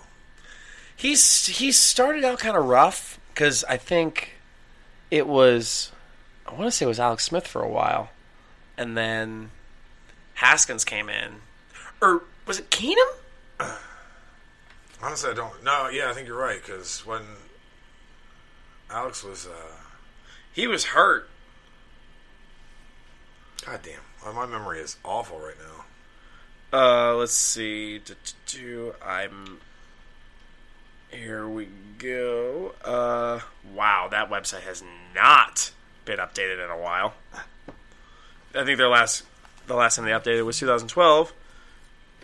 He's 0.95 1.47
he 1.47 1.71
started 1.71 2.23
out 2.23 2.39
kind 2.39 2.57
of 2.57 2.65
rough 2.65 3.19
because 3.33 3.63
I 3.65 3.77
think 3.77 4.33
it 5.11 5.27
was 5.27 5.91
I 6.45 6.53
want 6.53 6.65
to 6.65 6.71
say 6.71 6.85
it 6.85 6.89
was 6.89 6.99
Alex 6.99 7.25
Smith 7.25 7.47
for 7.47 7.61
a 7.61 7.69
while, 7.69 8.09
and 8.77 8.97
then 8.97 9.51
Haskins 10.39 10.85
came 10.85 11.09
in, 11.09 11.35
or 12.01 12.23
was 12.45 12.59
it 12.59 12.69
Keenum? 12.71 13.11
Honestly, 15.01 15.31
I 15.31 15.33
don't. 15.33 15.61
No, 15.63 15.89
yeah, 15.89 16.09
I 16.09 16.13
think 16.13 16.27
you're 16.27 16.37
right 16.37 16.61
because 16.65 17.05
when 17.05 17.21
Alex 18.89 19.21
was, 19.23 19.45
uh, 19.47 19.75
He 20.53 20.65
was 20.65 20.85
hurt. 20.85 21.29
goddamn, 23.65 23.99
well, 24.23 24.33
my 24.33 24.45
memory 24.45 24.79
is 24.79 24.95
awful 25.03 25.39
right 25.39 25.55
now. 25.59 25.85
Uh, 26.71 27.15
let's 27.15 27.33
see. 27.33 28.01
Do, 28.45 28.93
I'm. 29.05 29.59
Here 31.11 31.47
we 31.49 31.67
go. 31.97 32.75
Uh, 32.85 33.39
wow, 33.73 34.07
that 34.09 34.29
website 34.29 34.61
has 34.61 34.83
not 35.13 35.71
been 36.05 36.19
updated 36.19 36.63
in 36.63 36.69
a 36.69 36.77
while. 36.77 37.15
I 38.55 38.63
think 38.63 38.77
their 38.77 38.87
last, 38.89 39.23
the 39.69 39.75
last 39.75 39.95
time 39.95 40.05
they 40.05 40.11
updated 40.11 40.45
was 40.45 40.59
2012. 40.59 41.31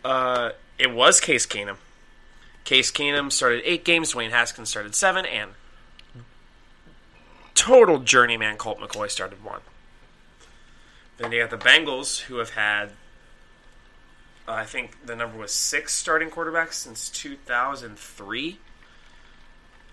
Uh, 0.04 0.50
it 0.78 0.92
was 0.92 1.22
Case 1.22 1.46
Keenum. 1.46 1.78
Case 2.66 2.92
Keenum 2.92 3.32
started 3.32 3.62
eight 3.64 3.86
games. 3.86 4.14
Dwayne 4.14 4.32
Haskins 4.32 4.70
started 4.70 4.94
seven, 4.96 5.26
and 5.26 5.52
total 7.54 8.00
journeyman 8.00 8.58
Colt 8.58 8.80
McCoy 8.80 9.10
started 9.10 9.44
one. 9.44 9.62
Then 11.18 11.32
you 11.32 11.46
got 11.46 11.58
the 11.58 11.64
Bengals, 11.64 12.22
who 12.22 12.38
have 12.38 12.52
had 12.52 12.90
uh, 14.48 14.52
I 14.52 14.66
think 14.66 15.06
the 15.06 15.16
number 15.16 15.38
was 15.38 15.52
six 15.52 15.94
starting 15.94 16.30
quarterbacks 16.30 16.74
since 16.74 17.10
2003. 17.10 18.60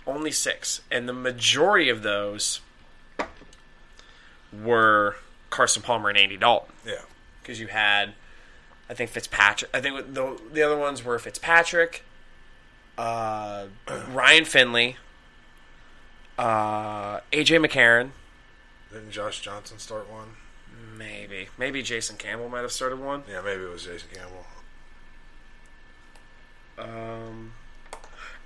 Only 0.07 0.33
six. 0.33 0.81
And 0.91 1.09
the 1.09 1.13
majority 1.13 1.89
of 1.89 2.03
those 2.03 2.61
were 4.53 5.17
Carson 5.51 5.83
Palmer 5.83 6.09
and 6.09 6.19
Andy 6.19 6.37
Dalton. 6.37 6.75
Yeah, 6.85 7.03
Because 7.43 7.59
you 7.61 7.67
had, 7.69 8.15
I 8.89 8.95
think 8.95 9.11
Fitzpatrick. 9.11 9.71
I 9.75 9.81
think 9.81 10.15
the, 10.15 10.41
the 10.53 10.63
other 10.63 10.77
ones 10.77 11.05
were 11.05 11.19
Fitzpatrick, 11.19 12.05
uh, 12.97 13.67
Ryan 14.13 14.45
Finley, 14.45 14.97
uh, 16.39 17.21
AJ 17.33 17.65
McCarron. 17.65 18.11
didn't 18.93 19.11
Josh 19.11 19.41
Johnson 19.41 19.79
start 19.79 20.11
one? 20.11 20.37
Maybe. 20.97 21.49
Maybe 21.59 21.83
Jason 21.83 22.17
Campbell 22.17 22.49
might 22.49 22.61
have 22.61 22.73
started 22.73 23.01
one. 23.01 23.25
Yeah, 23.29 23.41
maybe 23.41 23.63
it 23.65 23.71
was 23.71 23.85
Jason 23.85 24.09
Campbell. 24.15 24.47
Um, 26.79 27.53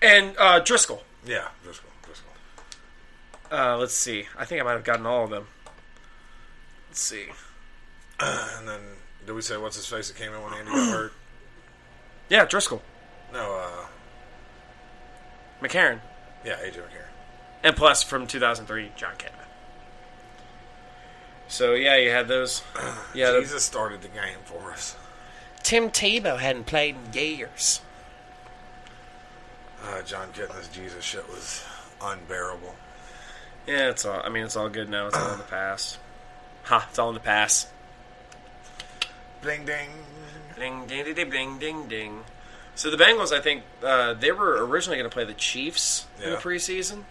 and 0.02 0.36
uh, 0.38 0.60
Driskel. 0.60 1.00
Yeah, 1.24 1.48
Driskel. 1.64 1.90
Driskel. 2.02 3.52
Uh, 3.52 3.76
let's 3.76 3.94
see. 3.94 4.26
I 4.38 4.44
think 4.44 4.60
I 4.60 4.64
might 4.64 4.72
have 4.72 4.84
gotten 4.84 5.06
all 5.06 5.24
of 5.24 5.30
them. 5.30 5.46
Let's 6.88 7.00
see. 7.00 7.26
And 8.58 8.68
then 8.68 8.80
did 9.26 9.32
we 9.34 9.42
say 9.42 9.56
what's 9.56 9.76
his 9.76 9.86
face 9.86 10.08
that 10.08 10.16
came 10.16 10.32
in 10.32 10.42
when 10.42 10.52
Andy 10.54 10.70
got 10.70 10.88
hurt? 10.90 11.12
Yeah, 12.28 12.44
Driskel, 12.44 12.80
No, 13.32 13.54
uh, 13.54 13.86
McCarron, 15.62 16.00
yeah, 16.44 16.56
AJ 16.56 16.74
McCarron. 16.78 17.06
and 17.62 17.76
plus 17.76 18.02
from 18.02 18.26
2003, 18.26 18.90
Jon 18.96 19.12
Kitna. 19.16 19.30
So 21.48 21.74
yeah, 21.74 21.96
you 21.98 22.10
had 22.10 22.26
those. 22.26 22.62
Yeah, 23.14 23.30
the- 23.30 23.40
Jesus 23.42 23.62
started 23.64 24.02
the 24.02 24.08
game 24.08 24.38
for 24.44 24.72
us. 24.72 24.96
Tim 25.62 25.88
Tebow 25.90 26.38
hadn't 26.38 26.66
played 26.66 26.96
in 26.96 27.12
years. 27.12 27.80
Uh, 29.84 30.02
Jon 30.02 30.28
Kitna's 30.32 30.66
Jesus 30.68 31.04
shit 31.04 31.28
was 31.28 31.64
unbearable. 32.02 32.74
Yeah, 33.68 33.90
it's 33.90 34.04
all. 34.04 34.20
I 34.24 34.28
mean, 34.30 34.44
it's 34.44 34.56
all 34.56 34.68
good 34.68 34.88
now. 34.88 35.06
It's 35.06 35.16
all 35.16 35.32
in 35.32 35.38
the 35.38 35.44
past. 35.44 35.98
Ha! 36.64 36.86
It's 36.90 36.98
all 36.98 37.08
in 37.10 37.14
the 37.14 37.20
past. 37.20 37.68
Ding 39.42 39.64
ding. 39.64 39.88
Ding 40.58 40.86
ding 40.86 41.04
ding 41.04 41.14
ding 41.14 41.30
ding 41.30 41.58
ding 41.58 41.88
ding. 41.88 42.24
So 42.74 42.90
the 42.90 42.96
Bengals, 42.96 43.32
I 43.32 43.40
think, 43.40 43.62
uh, 43.82 44.12
they 44.14 44.32
were 44.32 44.64
originally 44.66 44.98
going 44.98 45.08
to 45.08 45.12
play 45.14 45.24
the 45.24 45.32
Chiefs 45.32 46.06
in 46.22 46.30
the 46.30 46.36
preseason, 46.36 47.04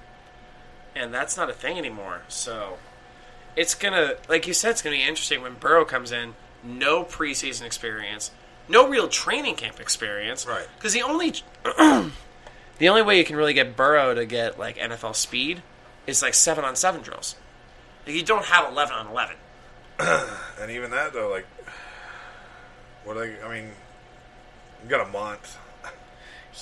and 0.95 1.11
that's 1.13 1.35
not 1.37 1.49
a 1.49 1.53
thing 1.53 1.77
anymore. 1.77 2.21
So 2.27 2.77
it's 3.55 3.73
gonna, 3.73 4.13
like 4.29 4.45
you 4.47 4.53
said, 4.53 4.71
it's 4.71 4.81
gonna 4.83 4.95
be 4.95 5.01
interesting 5.01 5.41
when 5.41 5.55
Burrow 5.55 5.85
comes 5.85 6.11
in. 6.11 6.35
No 6.63 7.03
preseason 7.03 7.63
experience, 7.63 8.31
no 8.67 8.87
real 8.87 9.07
training 9.07 9.55
camp 9.55 9.79
experience, 9.79 10.45
Right. 10.47 10.67
Because 10.77 10.93
the 10.93 11.01
only 11.03 11.31
the 11.63 12.89
only 12.89 13.01
way 13.01 13.17
you 13.17 13.23
can 13.23 13.35
really 13.35 13.53
get 13.53 13.75
Burrow 13.75 14.13
to 14.13 14.25
get 14.25 14.59
like 14.59 14.77
NFL 14.77 15.15
speed 15.15 15.61
is 16.05 16.21
like 16.21 16.33
seven 16.35 16.63
on 16.63 16.75
seven 16.75 17.01
drills. 17.01 17.35
Like, 18.05 18.15
you 18.15 18.23
don't 18.23 18.45
have 18.45 18.71
eleven 18.71 18.93
on 18.95 19.07
eleven. 19.07 19.35
And 20.61 20.71
even 20.71 20.91
that 20.91 21.11
though, 21.13 21.29
like, 21.29 21.45
what 23.05 23.17
I, 23.17 23.35
I 23.45 23.53
mean, 23.53 23.71
you 24.83 24.89
got 24.89 25.07
a 25.07 25.11
month. 25.11 25.57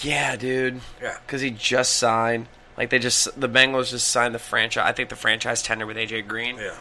Yeah, 0.02 0.36
dude. 0.36 0.82
Yeah. 1.02 1.18
because 1.26 1.42
he 1.42 1.52
just 1.52 1.98
signed. 1.98 2.48
Like 2.78 2.90
they 2.90 3.00
just 3.00 3.40
the 3.40 3.50
Bengals 3.50 3.92
just 3.92 4.08
signed 4.08 4.34
the 4.34 4.40
franchise. 4.40 4.84
I 4.88 4.92
think 4.94 5.10
the 5.10 5.16
franchise 5.16 5.62
tender 5.62 5.86
with 5.86 5.98
AJ 5.98 6.28
Green. 6.28 6.58
Yeah. 6.58 6.76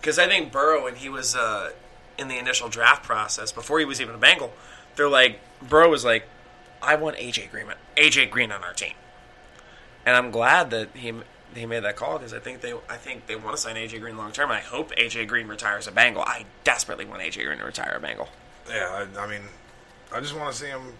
Because 0.00 0.18
I 0.18 0.26
think 0.26 0.52
Burrow 0.52 0.84
when 0.84 0.96
he 0.96 1.08
was 1.08 1.34
uh, 1.34 1.70
in 2.18 2.28
the 2.28 2.38
initial 2.38 2.68
draft 2.68 3.04
process 3.04 3.52
before 3.52 3.78
he 3.78 3.84
was 3.84 4.00
even 4.00 4.14
a 4.14 4.18
Bengal, 4.18 4.52
they're 4.96 5.08
like 5.08 5.40
Burrow 5.66 5.88
was 5.88 6.04
like, 6.04 6.26
I 6.82 6.96
want 6.96 7.16
AJ 7.16 7.50
Green, 7.50 7.66
AJ 7.96 8.30
Green 8.30 8.52
on 8.52 8.62
our 8.62 8.74
team, 8.74 8.94
and 10.04 10.14
I'm 10.16 10.30
glad 10.30 10.70
that 10.70 10.90
he 10.94 11.14
he 11.54 11.66
made 11.66 11.84
that 11.84 11.96
call 11.96 12.18
because 12.18 12.34
I 12.34 12.38
think 12.38 12.60
they 12.60 12.74
I 12.90 12.96
think 12.96 13.26
they 13.26 13.36
want 13.36 13.56
to 13.56 13.62
sign 13.62 13.76
AJ 13.76 14.00
Green 14.00 14.18
long 14.18 14.32
term. 14.32 14.50
I 14.50 14.60
hope 14.60 14.94
AJ 14.96 15.28
Green 15.28 15.48
retires 15.48 15.86
a 15.86 15.92
Bengal. 15.92 16.22
I 16.22 16.44
desperately 16.64 17.06
want 17.06 17.22
AJ 17.22 17.46
Green 17.46 17.58
to 17.58 17.64
retire 17.64 17.94
a 17.96 18.00
Bengal. 18.00 18.28
Yeah, 18.68 19.06
I, 19.16 19.20
I 19.20 19.26
mean, 19.26 19.42
I 20.14 20.20
just 20.20 20.36
want 20.36 20.52
to 20.52 20.58
see 20.58 20.66
them 20.66 20.92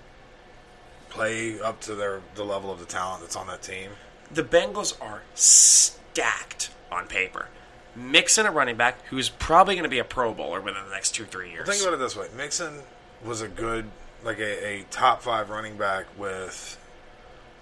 play 1.10 1.60
up 1.60 1.80
to 1.82 1.94
their 1.94 2.20
the 2.34 2.44
level 2.44 2.70
of 2.70 2.78
the 2.78 2.86
talent 2.86 3.20
that's 3.20 3.36
on 3.36 3.47
that 3.48 3.62
team. 3.62 3.90
the 4.32 4.43
Bengals 4.43 5.01
are 5.01 5.22
stacked 5.34 6.70
on 6.90 7.06
paper. 7.06 7.48
Mixon, 7.94 8.47
a 8.47 8.51
running 8.51 8.76
back 8.76 9.05
who's 9.06 9.28
probably 9.28 9.74
going 9.74 9.84
to 9.84 9.90
be 9.90 9.98
a 9.98 10.05
Pro 10.05 10.32
Bowler 10.32 10.60
within 10.62 10.82
the 10.89 10.94
next 10.94 11.10
two, 11.14 11.24
three 11.26 11.51
years. 11.51 11.68
Think 11.68 11.82
about 11.82 11.93
it 11.94 11.98
this 11.98 12.16
way: 12.16 12.26
Mixon 12.36 12.80
was 13.24 13.43
a 13.43 13.48
good, 13.48 13.84
like 14.24 14.39
a, 14.39 14.66
a 14.66 14.82
top 14.90 15.20
five 15.22 15.51
running 15.51 15.76
back 15.76 16.06
with 16.18 16.78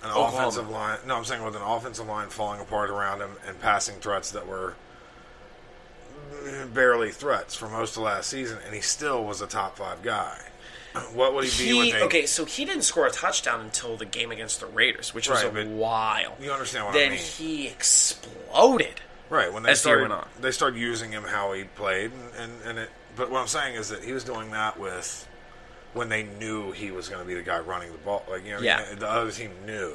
an 0.05 0.11
Oklahoma. 0.11 0.39
offensive 0.39 0.71
line. 0.71 0.99
No, 1.07 1.17
I'm 1.17 1.25
saying 1.25 1.43
with 1.45 1.57
an 1.57 1.63
offensive 1.63 2.07
line 2.07 2.29
falling 2.29 2.61
apart 2.61 2.91
around 2.91 3.21
him 3.21 3.31
and 3.47 3.61
passing 3.61 3.97
threats 3.97 4.31
that 4.31 4.47
were 4.47 4.75
barely 6.73 7.11
threats 7.11 7.55
for 7.55 7.69
most 7.69 7.97
of 7.97 8.03
last 8.03 8.29
season, 8.31 8.59
and 8.65 8.75
he 8.75 8.81
still 8.81 9.25
was 9.25 9.41
a 9.41 9.47
top 9.47 9.77
five 9.79 10.03
guy. 10.03 10.39
What 11.15 11.35
would 11.35 11.45
he 11.45 11.65
be 11.65 11.71
He, 11.73 11.79
with 11.93 12.03
a, 12.03 12.05
okay, 12.07 12.27
so 12.27 12.45
he 12.45 12.65
didn't 12.65 12.83
score 12.83 13.07
a 13.07 13.11
touchdown 13.13 13.61
until 13.61 13.97
the 13.97 14.05
game 14.07 14.33
against 14.33 14.59
the 14.59 14.67
Raiders, 14.67 15.15
which 15.15 15.29
was 15.31 15.45
Right, 15.45 15.67
a 15.67 15.69
while. 15.69 16.37
You 16.41 16.51
understand 16.51 16.87
what 16.87 16.95
then 16.95 17.09
I 17.13 17.15
mean? 17.15 17.19
Then 17.19 17.27
he 17.27 17.69
exploded. 17.69 19.01
Right 19.29 19.53
when 19.53 19.63
they 19.63 19.71
the 19.73 19.77
started, 19.77 20.11
on. 20.11 20.27
they 20.41 20.51
started 20.51 20.81
using 20.81 21.13
him 21.13 21.23
how 21.23 21.53
he 21.53 21.63
played, 21.63 22.11
and, 22.11 22.51
and, 22.51 22.63
and 22.67 22.79
it. 22.81 22.91
But 23.15 23.31
what 23.31 23.41
I'm 23.41 23.47
saying 23.47 23.77
is 23.77 23.89
that 23.91 24.03
he 24.03 24.13
was 24.13 24.25
doing 24.25 24.51
that 24.51 24.79
with 24.81 25.29
when 25.95 26.09
they 26.09 26.25
knew 26.25 26.73
he 26.73 26.91
was 26.91 27.09
going 27.09 27.21
to 27.23 27.27
be 27.27 27.35
the 27.35 27.43
guy 27.43 27.61
running 27.61 27.93
the 27.93 27.99
ball. 27.99 28.25
Like 28.29 28.45
you 28.45 28.55
know, 28.55 28.61
Yeah. 28.61 28.93
the 28.97 29.09
other 29.09 29.31
team 29.31 29.53
knew. 29.65 29.95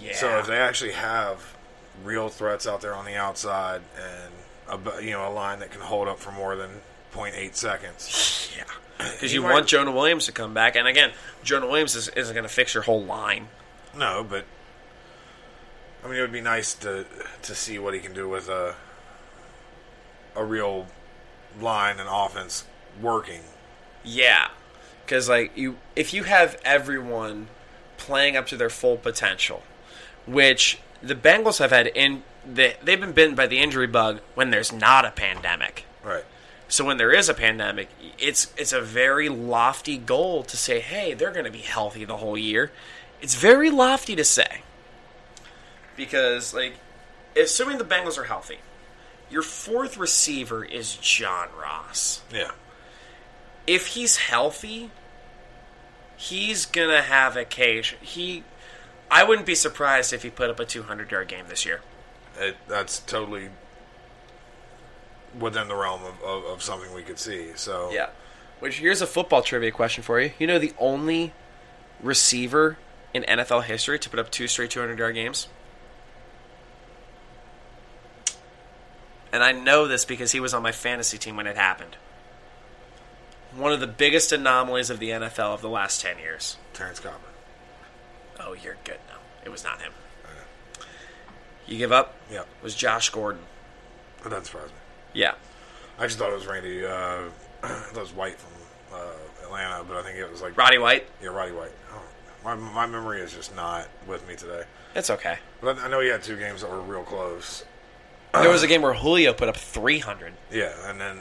Yeah. 0.00 0.14
So 0.14 0.38
if 0.38 0.46
they 0.46 0.58
actually 0.58 0.92
have 0.92 1.56
real 2.04 2.28
threats 2.28 2.68
out 2.68 2.80
there 2.80 2.94
on 2.94 3.04
the 3.04 3.16
outside 3.16 3.80
and 4.00 4.32
a 4.68 5.02
you 5.02 5.10
know 5.12 5.28
a 5.28 5.32
line 5.32 5.58
that 5.60 5.70
can 5.70 5.80
hold 5.80 6.08
up 6.08 6.18
for 6.18 6.30
more 6.32 6.56
than 6.56 6.70
0.8 7.14 7.54
seconds, 7.54 8.50
yeah. 8.56 8.64
Because 9.12 9.32
you 9.32 9.42
might- 9.42 9.52
want 9.52 9.66
Jonah 9.66 9.92
Williams 9.92 10.26
to 10.26 10.32
come 10.32 10.52
back. 10.54 10.74
And 10.76 10.86
again, 10.88 11.12
Jonah 11.44 11.66
Williams 11.66 11.94
is, 11.94 12.08
isn't 12.08 12.34
going 12.34 12.46
to 12.46 12.52
fix 12.52 12.74
your 12.74 12.82
whole 12.82 13.02
line. 13.04 13.48
no, 13.96 14.24
but 14.28 14.44
I 16.04 16.08
mean, 16.08 16.18
it 16.18 16.20
would 16.20 16.32
be 16.32 16.40
nice 16.40 16.74
to 16.74 17.06
to 17.42 17.54
see 17.54 17.78
what 17.78 17.94
he 17.94 18.00
can 18.00 18.12
do 18.12 18.28
with 18.28 18.48
a 18.48 18.74
a 20.36 20.44
real 20.44 20.86
line 21.60 21.98
and 21.98 22.08
offense 22.10 22.64
working. 23.00 23.40
Yeah, 24.04 24.48
because 25.04 25.28
like 25.28 25.56
you, 25.56 25.76
if 25.96 26.12
you 26.14 26.24
have 26.24 26.60
everyone 26.64 27.48
playing 27.96 28.36
up 28.36 28.46
to 28.48 28.56
their 28.56 28.70
full 28.70 28.96
potential, 28.96 29.62
which 30.26 30.78
the 31.02 31.14
Bengals 31.16 31.58
have 31.58 31.70
had 31.70 31.88
in, 31.88 32.22
they, 32.54 32.76
they've 32.82 33.00
been 33.00 33.12
bitten 33.12 33.34
by 33.34 33.46
the 33.46 33.58
injury 33.58 33.86
bug 33.86 34.20
when 34.34 34.50
there's 34.50 34.72
not 34.72 35.04
a 35.04 35.10
pandemic. 35.10 35.84
Right. 36.02 36.24
So 36.68 36.84
when 36.84 36.96
there 36.98 37.12
is 37.12 37.28
a 37.28 37.34
pandemic, 37.34 37.88
it's 38.18 38.52
it's 38.58 38.72
a 38.72 38.80
very 38.80 39.28
lofty 39.28 39.96
goal 39.96 40.42
to 40.44 40.56
say, 40.56 40.80
hey, 40.80 41.14
they're 41.14 41.32
going 41.32 41.46
to 41.46 41.50
be 41.50 41.58
healthy 41.58 42.04
the 42.04 42.18
whole 42.18 42.36
year. 42.36 42.70
It's 43.22 43.34
very 43.34 43.70
lofty 43.70 44.14
to 44.16 44.24
say 44.24 44.62
because 45.96 46.54
like, 46.54 46.74
assuming 47.36 47.78
the 47.78 47.84
Bengals 47.84 48.18
are 48.18 48.24
healthy, 48.24 48.58
your 49.30 49.42
fourth 49.42 49.96
receiver 49.96 50.64
is 50.64 50.96
John 50.96 51.48
Ross 51.60 52.22
Yeah. 52.32 52.50
if 53.66 53.88
he's 53.88 54.16
healthy, 54.18 54.90
he's 56.16 56.66
gonna 56.66 57.02
have 57.02 57.36
occasion. 57.36 57.98
He, 58.00 58.44
I 59.10 59.24
wouldn't 59.24 59.46
be 59.46 59.54
surprised 59.54 60.12
if 60.12 60.22
he 60.22 60.30
put 60.30 60.50
up 60.50 60.60
a 60.60 60.64
200 60.64 61.10
yard 61.10 61.28
game 61.28 61.46
this 61.48 61.64
year. 61.66 61.80
It, 62.38 62.56
that's 62.68 63.00
totally 63.00 63.48
within 65.38 65.68
the 65.68 65.74
realm 65.74 66.02
of, 66.04 66.22
of, 66.22 66.44
of 66.44 66.62
something 66.62 66.92
we 66.94 67.02
could 67.02 67.18
see. 67.18 67.50
So 67.54 67.90
Yeah. 67.92 68.10
Which 68.60 68.78
here's 68.78 69.00
a 69.00 69.06
football 69.06 69.42
trivia 69.42 69.70
question 69.70 70.02
for 70.02 70.20
you. 70.20 70.32
You 70.38 70.46
know 70.46 70.58
the 70.58 70.74
only 70.78 71.32
receiver 72.02 72.78
in 73.14 73.22
NFL 73.22 73.64
history 73.64 73.98
to 73.98 74.10
put 74.10 74.18
up 74.18 74.30
two 74.30 74.48
straight 74.48 74.70
200 74.70 74.98
yard 74.98 75.14
games. 75.14 75.48
And 79.32 79.44
I 79.44 79.52
know 79.52 79.86
this 79.86 80.04
because 80.04 80.32
he 80.32 80.40
was 80.40 80.54
on 80.54 80.62
my 80.62 80.72
fantasy 80.72 81.18
team 81.18 81.36
when 81.36 81.46
it 81.46 81.56
happened. 81.56 81.96
One 83.54 83.72
of 83.72 83.80
the 83.80 83.86
biggest 83.86 84.32
anomalies 84.32 84.90
of 84.90 84.98
the 84.98 85.10
NFL 85.10 85.54
of 85.54 85.60
the 85.60 85.68
last 85.68 86.00
10 86.00 86.18
years. 86.18 86.56
Terrance 86.72 87.00
Copper. 87.00 87.18
Oh, 88.40 88.54
you're 88.54 88.76
good. 88.84 88.98
No, 89.08 89.16
it 89.44 89.50
was 89.50 89.64
not 89.64 89.82
him. 89.82 89.92
You 91.68 91.78
give 91.78 91.92
up? 91.92 92.16
Yeah. 92.30 92.40
It 92.40 92.62
was 92.62 92.74
Josh 92.74 93.10
Gordon. 93.10 93.42
That 94.24 94.46
surprised 94.46 94.72
me. 94.72 94.78
Yeah. 95.12 95.34
I 95.98 96.06
just 96.06 96.18
thought 96.18 96.30
it 96.30 96.34
was 96.34 96.46
Randy. 96.46 96.84
Uh, 96.84 96.90
I 97.62 97.68
thought 97.68 97.96
it 97.96 98.00
was 98.00 98.14
White 98.14 98.38
from 98.38 98.52
uh, 98.98 99.44
Atlanta, 99.44 99.84
but 99.84 99.96
I 99.98 100.02
think 100.02 100.18
it 100.18 100.30
was 100.30 100.42
like 100.42 100.56
Roddy 100.56 100.78
White? 100.78 101.06
Yeah, 101.22 101.28
Roddy 101.28 101.52
White. 101.52 101.72
Oh, 101.92 102.02
my 102.44 102.54
my 102.54 102.86
memory 102.86 103.20
is 103.20 103.32
just 103.32 103.54
not 103.54 103.88
with 104.06 104.26
me 104.26 104.34
today. 104.34 104.64
It's 104.94 105.10
okay. 105.10 105.38
But 105.60 105.78
I 105.78 105.88
know 105.88 106.00
he 106.00 106.08
had 106.08 106.22
two 106.22 106.36
games 106.36 106.62
that 106.62 106.70
were 106.70 106.80
real 106.80 107.02
close. 107.02 107.64
There 108.32 108.50
was 108.50 108.62
a 108.62 108.66
game 108.66 108.82
where 108.82 108.94
Julio 108.94 109.32
put 109.32 109.48
up 109.48 109.56
300. 109.56 110.32
Yeah, 110.52 110.72
and 110.88 111.00
then 111.00 111.18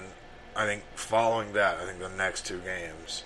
I 0.56 0.66
think 0.66 0.84
following 0.96 1.54
that, 1.54 1.78
I 1.78 1.86
think 1.86 2.00
the 2.00 2.10
next 2.10 2.46
two 2.46 2.60
games, 2.60 3.24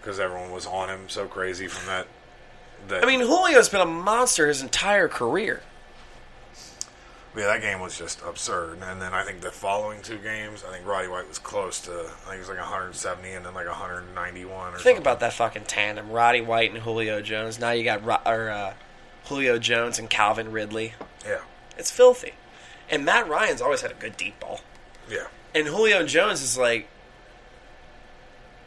because 0.00 0.18
everyone 0.20 0.50
was 0.50 0.66
on 0.66 0.88
him 0.88 1.08
so 1.08 1.26
crazy 1.26 1.68
from 1.68 1.86
that. 1.86 2.06
that 2.88 3.04
I 3.04 3.06
mean, 3.06 3.20
Julio's 3.20 3.68
been 3.68 3.80
a 3.80 3.86
monster 3.86 4.48
his 4.48 4.62
entire 4.62 5.08
career. 5.08 5.62
Yeah, 7.36 7.46
that 7.46 7.60
game 7.62 7.80
was 7.80 7.96
just 7.96 8.20
absurd. 8.22 8.78
And 8.82 9.00
then 9.00 9.14
I 9.14 9.22
think 9.24 9.40
the 9.40 9.50
following 9.50 10.02
two 10.02 10.18
games, 10.18 10.64
I 10.68 10.72
think 10.72 10.86
Roddy 10.86 11.08
White 11.08 11.28
was 11.28 11.38
close 11.38 11.80
to. 11.82 11.90
I 11.92 12.30
think 12.30 12.34
it 12.36 12.38
was 12.40 12.48
like 12.48 12.58
170 12.58 13.32
and 13.32 13.46
then 13.46 13.54
like 13.54 13.66
191 13.66 14.50
or 14.50 14.70
Think 14.72 14.82
something. 14.82 14.96
about 14.98 15.20
that 15.20 15.32
fucking 15.32 15.64
tandem: 15.64 16.10
Roddy 16.10 16.40
White 16.42 16.72
and 16.72 16.82
Julio 16.82 17.20
Jones. 17.22 17.58
Now 17.58 17.70
you 17.70 17.84
got 17.84 18.04
Ro- 18.04 18.18
or, 18.26 18.50
uh, 18.50 18.74
Julio 19.26 19.58
Jones 19.58 19.98
and 19.98 20.10
Calvin 20.10 20.52
Ridley. 20.52 20.94
Yeah, 21.24 21.40
It's 21.78 21.90
filthy. 21.90 22.32
And 22.90 23.04
Matt 23.04 23.28
Ryan's 23.28 23.62
always 23.62 23.80
had 23.80 23.90
a 23.92 23.94
good 23.94 24.16
deep 24.16 24.38
ball. 24.40 24.60
yeah. 25.08 25.28
And 25.54 25.66
Julio 25.68 26.04
Jones 26.06 26.42
is 26.42 26.58
like, 26.58 26.88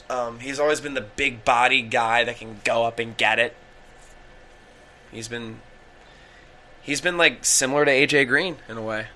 um, 0.09 0.39
he's 0.39 0.59
always 0.59 0.79
been 0.81 0.93
the 0.93 1.01
big 1.01 1.43
body 1.43 1.81
guy 1.81 2.23
that 2.23 2.37
can 2.37 2.59
go 2.63 2.83
up 2.85 2.99
and 2.99 3.17
get 3.17 3.39
it. 3.39 3.55
He's 5.11 5.27
been, 5.27 5.61
he's 6.85 7.01
been 7.01 7.17
like 7.17 7.43
similar 7.43 7.83
to 7.83 7.91
AJ 7.91 8.27
Green 8.27 8.57
in 8.69 8.77
a 8.77 8.81
way. 8.81 9.07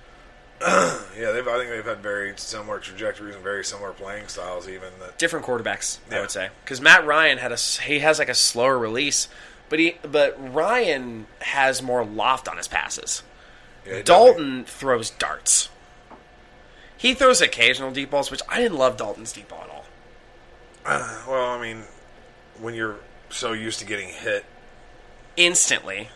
Yeah, 1.18 1.32
they've, 1.32 1.46
I 1.46 1.58
think 1.58 1.68
they've 1.70 1.84
had 1.84 1.98
very 1.98 2.32
similar 2.36 2.78
trajectories 2.78 3.34
and 3.34 3.44
very 3.44 3.62
similar 3.62 3.92
playing 3.92 4.28
styles. 4.28 4.68
Even 4.68 4.88
that, 5.00 5.18
Different 5.18 5.44
quarterbacks, 5.44 5.98
I 6.10 6.14
Yeah. 6.14 6.20
would 6.22 6.30
say, 6.30 6.48
because 6.64 6.80
Matt 6.80 7.04
Ryan 7.04 7.36
had 7.36 7.50
a 7.50 7.54
s- 7.54 7.78
he 7.80 7.98
has 7.98 8.18
like 8.18 8.30
a 8.30 8.34
slower 8.34 8.78
release, 8.78 9.28
but 9.68 9.78
he 9.78 9.98
but 10.02 10.34
Ryan 10.54 11.26
has 11.40 11.82
more 11.82 12.02
loft 12.04 12.48
on 12.48 12.56
his 12.56 12.68
passes. 12.68 13.22
yeah, 13.86 14.00
Dalton 14.02 14.64
throws 14.64 15.10
darts. 15.10 15.68
He 16.96 17.12
throws 17.12 17.42
occasional 17.42 17.90
deep 17.90 18.10
balls, 18.10 18.30
which 18.30 18.42
I 18.48 18.60
didn't 18.62 18.78
love 18.78 18.96
Dalton's 18.96 19.32
deep 19.32 19.48
ball 19.48 19.64
at 19.64 19.70
all. 19.70 19.84
Well, 21.28 21.50
I 21.50 21.60
mean, 21.60 21.82
when 22.58 22.72
you're 22.74 22.96
so 23.28 23.52
used 23.52 23.78
to 23.80 23.84
getting 23.84 24.08
hit, 24.08 24.44
Instantly, 25.36 26.08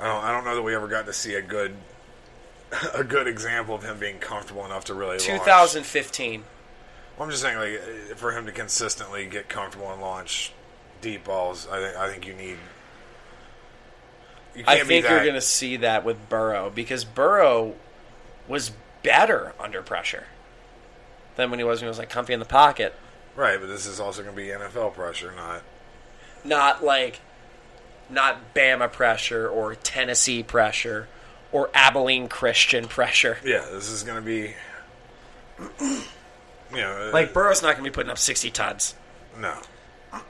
I 0.00 0.06
don't, 0.06 0.24
I 0.24 0.32
don't 0.32 0.44
know 0.44 0.54
that 0.54 0.62
we 0.62 0.74
ever 0.74 0.88
got 0.88 1.06
to 1.06 1.12
see 1.12 1.34
a 1.34 1.42
good 1.42 1.76
a 2.94 3.04
good 3.04 3.26
example 3.26 3.74
of 3.74 3.82
him 3.82 3.98
being 3.98 4.18
comfortable 4.18 4.64
enough 4.64 4.84
to 4.86 4.94
really. 4.94 5.12
launch. 5.12 5.26
2015. 5.26 6.44
Well, 7.16 7.24
I'm 7.26 7.30
just 7.30 7.42
saying, 7.42 7.58
like, 7.58 7.80
uh, 8.12 8.14
for 8.14 8.32
him 8.32 8.46
to 8.46 8.52
consistently 8.52 9.26
get 9.26 9.48
comfortable 9.48 9.92
and 9.92 10.00
launch 10.00 10.52
deep 11.00 11.24
balls, 11.24 11.68
I 11.70 11.80
think 11.80 11.96
I 11.96 12.10
think 12.10 12.26
you 12.26 12.34
need. 12.34 12.56
You 14.54 14.64
I 14.66 14.80
think 14.80 15.08
you're 15.08 15.22
going 15.22 15.34
to 15.34 15.40
see 15.40 15.76
that 15.76 16.04
with 16.04 16.28
Burrow 16.28 16.70
because 16.70 17.04
Burrow 17.04 17.74
was 18.48 18.72
better 19.02 19.54
under 19.60 19.80
pressure 19.80 20.24
than 21.36 21.50
when 21.50 21.60
he 21.60 21.64
was 21.64 21.80
when 21.80 21.86
he 21.86 21.88
was 21.88 21.98
like 21.98 22.10
comfy 22.10 22.32
in 22.32 22.40
the 22.40 22.46
pocket. 22.46 22.94
right, 23.36 23.60
but 23.60 23.68
this 23.68 23.86
is 23.86 24.00
also 24.00 24.22
going 24.22 24.34
to 24.34 24.42
be 24.42 24.48
NFL 24.48 24.94
pressure, 24.94 25.32
not 25.36 25.62
Not 26.44 26.82
like 26.84 27.20
not 28.12 28.54
Bama 28.54 28.90
pressure 28.92 29.48
or 29.48 29.74
Tennessee 29.74 30.42
pressure 30.42 31.08
or 31.52 31.70
Abilene 31.74 32.28
Christian 32.28 32.86
pressure. 32.86 33.38
yeah. 33.44 33.66
This 33.72 33.88
is 33.90 34.02
going 34.02 34.16
to 34.16 34.24
be, 34.24 34.54
you 35.80 36.00
know, 36.80 37.08
uh, 37.08 37.10
Like 37.12 37.32
Burrow's 37.32 37.62
not 37.62 37.72
going 37.74 37.84
to 37.84 37.90
be 37.90 37.94
putting 37.94 38.10
up 38.10 38.18
60 38.18 38.50
tons. 38.50 38.94
no. 39.38 39.54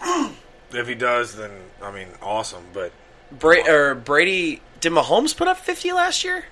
if 0.73 0.87
he 0.87 0.95
does, 0.95 1.37
then 1.37 1.51
I 1.83 1.91
mean, 1.91 2.09
awesome, 2.23 2.65
but 2.75 2.93
Bra- 3.33 3.67
or 3.67 3.95
Brady 3.95 4.61
did 4.81 4.93
Mahomes 4.93 5.35
put 5.37 5.49
up 5.49 5.59
50 5.59 5.93
last 5.93 6.25
year? 6.25 6.45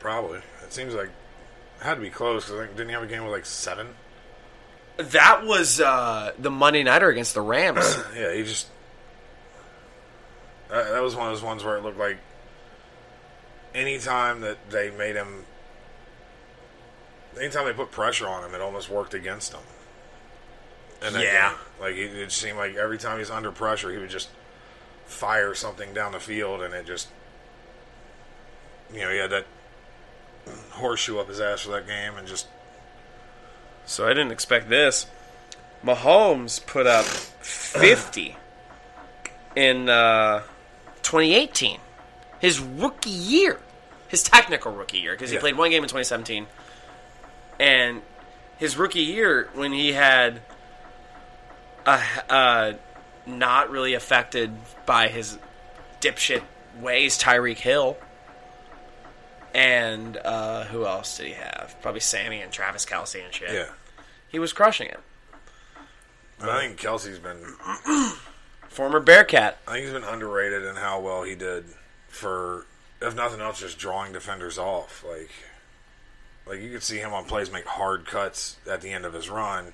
probably 0.00 0.38
it 0.62 0.72
seems 0.72 0.94
like 0.94 1.06
it 1.08 1.82
had 1.84 1.94
to 1.96 2.00
be 2.00 2.08
close 2.10 2.44
because 2.44 2.60
I 2.60 2.64
think 2.66 2.76
didn't 2.76 2.90
he 2.90 2.94
have 2.94 3.02
a 3.02 3.06
game 3.06 3.22
with 3.24 3.32
like 3.32 3.46
seven? 3.46 3.88
That 4.98 5.44
was 5.46 5.80
uh, 5.80 6.32
the 6.38 6.50
Monday 6.50 6.82
nighter 6.82 7.08
against 7.08 7.34
the 7.34 7.40
Rams. 7.40 7.96
Yeah, 8.16 8.34
he 8.34 8.42
just. 8.42 8.66
That, 10.70 10.90
that 10.90 11.02
was 11.02 11.14
one 11.16 11.26
of 11.28 11.32
those 11.34 11.42
ones 11.42 11.64
where 11.64 11.76
it 11.76 11.82
looked 11.82 11.98
like 11.98 12.18
anytime 13.74 14.40
that 14.42 14.70
they 14.70 14.90
made 14.90 15.16
him. 15.16 15.44
Anytime 17.40 17.66
they 17.66 17.72
put 17.72 17.90
pressure 17.90 18.26
on 18.28 18.44
him, 18.44 18.54
it 18.54 18.60
almost 18.60 18.90
worked 18.90 19.14
against 19.14 19.52
him. 19.52 19.60
And 21.02 21.14
Yeah. 21.14 21.50
game. 21.50 21.58
like 21.80 21.94
it, 21.94 22.16
it 22.16 22.32
seemed 22.32 22.58
like 22.58 22.74
every 22.74 22.98
time 22.98 23.18
he's 23.18 23.30
under 23.30 23.52
pressure, 23.52 23.90
he 23.92 23.98
would 23.98 24.10
just 24.10 24.28
fire 25.06 25.54
something 25.54 25.94
down 25.94 26.12
the 26.12 26.20
field, 26.20 26.60
and 26.62 26.74
it 26.74 26.84
just, 26.86 27.08
you 28.92 29.00
know, 29.00 29.10
he 29.10 29.18
had 29.18 29.30
that 29.30 29.46
horseshoe 30.72 31.18
up 31.18 31.28
his 31.28 31.40
ass 31.40 31.60
for 31.62 31.70
that 31.70 31.86
game, 31.86 32.16
and 32.16 32.26
just 32.26 32.46
So 33.86 34.04
I 34.06 34.08
didn't 34.10 34.32
expect 34.32 34.68
this. 34.68 35.06
Mahomes 35.84 36.64
put 36.64 36.86
up 36.86 37.04
50 37.04 38.36
in 39.54 39.88
uh, 39.88 40.42
2018, 41.08 41.80
his 42.38 42.60
rookie 42.60 43.08
year, 43.08 43.58
his 44.08 44.22
technical 44.22 44.72
rookie 44.72 44.98
year, 44.98 45.12
because 45.12 45.30
he 45.30 45.36
Yeah. 45.36 45.40
played 45.40 45.56
one 45.56 45.70
game 45.70 45.82
in 45.82 45.88
2017, 45.88 46.46
and 47.58 48.02
his 48.58 48.76
rookie 48.76 49.00
year 49.00 49.48
when 49.54 49.72
he 49.72 49.92
had 49.94 50.42
a, 51.86 52.02
uh, 52.28 52.72
not 53.24 53.70
really 53.70 53.94
affected 53.94 54.52
by 54.84 55.08
his 55.08 55.38
dipshit 56.02 56.42
ways, 56.78 57.18
Tyreek 57.18 57.56
Hill. 57.58 57.96
And 59.54 60.18
uh, 60.18 60.64
who 60.64 60.84
else 60.86 61.16
did 61.16 61.28
he 61.28 61.32
have? 61.32 61.74
Probably 61.80 62.00
Sammy 62.00 62.42
and 62.42 62.52
Travis 62.52 62.84
Kelce 62.84 63.24
and 63.24 63.32
shit. 63.32 63.50
yeah. 63.50 63.70
He 64.28 64.38
was 64.38 64.52
crushing 64.52 64.88
it. 64.88 65.00
And 66.38 66.50
I 66.50 66.60
think 66.60 66.78
Kelce's 66.78 67.18
been 67.18 67.42
Former 68.78 69.00
Bearcat. 69.00 69.58
I 69.66 69.72
think 69.72 69.84
he's 69.86 69.92
been 69.92 70.04
underrated 70.04 70.62
in 70.62 70.76
how 70.76 71.00
well 71.00 71.24
he 71.24 71.34
did 71.34 71.64
for, 72.06 72.64
if 73.02 73.12
nothing 73.12 73.40
else, 73.40 73.58
just 73.58 73.76
drawing 73.76 74.12
defenders 74.12 74.56
off. 74.56 75.04
Like, 75.04 75.30
like 76.46 76.60
you 76.60 76.70
could 76.70 76.84
see 76.84 76.98
him 76.98 77.12
on 77.12 77.24
plays 77.24 77.50
make 77.50 77.66
hard 77.66 78.06
cuts 78.06 78.56
at 78.70 78.80
the 78.80 78.92
end 78.92 79.04
of 79.04 79.14
his 79.14 79.28
run, 79.28 79.72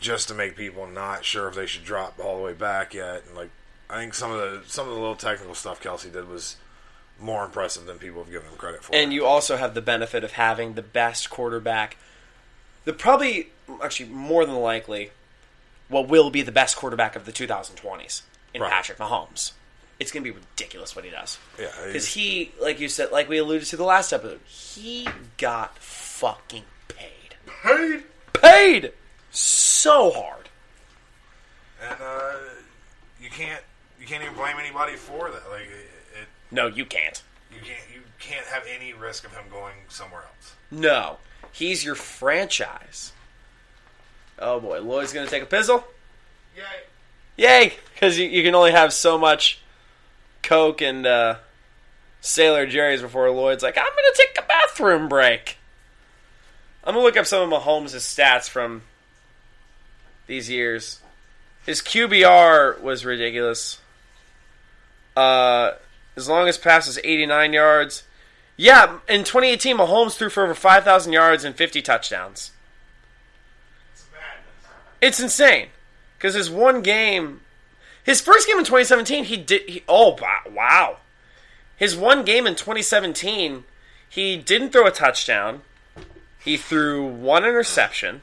just 0.00 0.26
to 0.26 0.34
make 0.34 0.56
people 0.56 0.84
not 0.88 1.24
sure 1.24 1.46
if 1.46 1.54
they 1.54 1.66
should 1.66 1.84
drop 1.84 2.18
all 2.18 2.38
the 2.38 2.42
way 2.42 2.54
back 2.54 2.92
yet. 2.92 3.22
And 3.28 3.36
like, 3.36 3.50
I 3.88 4.00
think 4.00 4.14
some 4.14 4.32
of 4.32 4.38
the 4.38 4.68
some 4.68 4.88
of 4.88 4.94
the 4.94 5.00
little 5.00 5.14
technical 5.14 5.54
stuff 5.54 5.80
Kelce 5.80 6.12
did 6.12 6.28
was 6.28 6.56
more 7.20 7.44
impressive 7.44 7.86
than 7.86 7.98
people 7.98 8.24
have 8.24 8.32
given 8.32 8.50
him 8.50 8.58
credit 8.58 8.82
for. 8.82 8.96
And 8.96 9.12
you 9.12 9.26
also 9.26 9.58
have 9.58 9.74
the 9.74 9.80
benefit 9.80 10.24
of 10.24 10.32
having 10.32 10.74
the 10.74 10.82
best 10.82 11.30
quarterback, 11.30 11.96
the 12.84 12.92
probably 12.92 13.50
actually 13.80 14.08
more 14.08 14.44
than 14.44 14.56
likely, 14.56 15.12
what 15.88 16.08
will 16.08 16.30
be 16.30 16.42
the 16.42 16.52
best 16.52 16.76
quarterback 16.76 17.16
of 17.16 17.24
the 17.24 17.32
2020s 17.32 18.22
in 18.54 18.62
Right. 18.62 18.70
Patrick 18.70 18.98
Mahomes. 18.98 19.52
It's 19.98 20.12
going 20.12 20.22
to 20.24 20.30
be 20.32 20.36
ridiculous 20.38 20.94
what 20.94 21.04
he 21.04 21.10
does. 21.10 21.38
Yeah, 21.58 21.70
because 21.86 22.06
he, 22.06 22.52
like 22.60 22.78
you 22.78 22.88
said, 22.88 23.10
like 23.10 23.28
we 23.28 23.38
alluded 23.38 23.66
to 23.68 23.76
the 23.76 23.84
last 23.84 24.12
episode, 24.12 24.40
he 24.46 25.08
got 25.38 25.76
fucking 25.78 26.62
paid, 26.86 27.34
paid. 27.62 28.04
paid 28.32 28.92
so 29.30 30.10
hard. 30.12 30.48
And 31.82 31.96
uh, 32.00 32.32
you 33.20 33.28
can't 33.30 33.62
you 34.00 34.06
can't 34.06 34.22
even 34.22 34.34
blame 34.36 34.56
anybody 34.60 34.94
for 34.96 35.30
that. 35.30 35.50
Like 35.50 35.62
it, 35.62 36.20
it, 36.22 36.28
No, 36.52 36.66
you 36.68 36.84
can't. 36.84 37.20
you 37.52 37.58
can't 37.60 37.80
you 37.92 38.00
can't 38.20 38.46
have 38.46 38.64
any 38.72 38.92
risk 38.92 39.24
of 39.24 39.32
him 39.32 39.44
going 39.50 39.74
somewhere 39.88 40.22
else. 40.22 40.54
No, 40.70 41.18
he's 41.52 41.84
your 41.84 41.94
franchise. 41.96 43.12
Oh 44.38 44.60
boy, 44.60 44.80
Lloyd's 44.80 45.12
to 45.12 45.26
take 45.26 45.42
a 45.42 45.46
pizzle. 45.46 45.82
Yay! 46.56 46.62
Yay! 47.36 47.74
Because 47.94 48.18
you, 48.18 48.28
you 48.28 48.42
can 48.42 48.54
only 48.54 48.70
have 48.72 48.92
so 48.92 49.18
much 49.18 49.60
Coke 50.42 50.80
and 50.80 51.06
uh, 51.06 51.36
Sailor 52.20 52.66
Jerry's 52.66 53.02
before 53.02 53.30
Lloyd's 53.30 53.62
like, 53.62 53.76
I'm 53.76 53.84
to 53.84 54.14
take 54.16 54.44
a 54.44 54.46
bathroom 54.46 55.08
break. 55.08 55.58
I'm 56.84 56.94
to 56.94 57.00
look 57.00 57.16
up 57.16 57.26
some 57.26 57.52
of 57.52 57.62
Mahomes' 57.62 57.94
stats 57.96 58.48
from 58.48 58.82
these 60.26 60.48
years. 60.48 61.00
His 61.66 61.82
QBR 61.82 62.80
was 62.80 63.04
ridiculous. 63.04 63.80
Uh, 65.16 65.72
his 66.14 66.28
longest 66.28 66.62
pass 66.62 66.86
was 66.86 66.98
89 67.02 67.52
yards. 67.52 68.04
Yeah, 68.56 68.98
in 69.08 69.24
2018, 69.24 69.76
Mahomes 69.76 70.16
threw 70.16 70.30
for 70.30 70.44
over 70.44 70.54
5,000 70.54 71.12
yards 71.12 71.44
and 71.44 71.54
50 71.54 71.82
touchdowns. 71.82 72.52
It's 75.00 75.20
insane 75.20 75.68
because 76.16 76.34
his 76.34 76.50
one 76.50 76.82
game, 76.82 77.42
his 78.02 78.20
first 78.20 78.46
game 78.46 78.58
in 78.58 78.64
2017, 78.64 79.24
he 79.24 79.36
did. 79.36 79.68
He, 79.68 79.84
oh 79.88 80.16
wow! 80.50 80.98
His 81.76 81.96
one 81.96 82.24
game 82.24 82.46
in 82.46 82.56
2017, 82.56 83.64
he 84.08 84.36
didn't 84.36 84.70
throw 84.70 84.86
a 84.86 84.90
touchdown. 84.90 85.62
He 86.42 86.56
threw 86.56 87.06
one 87.06 87.44
interception. 87.44 88.22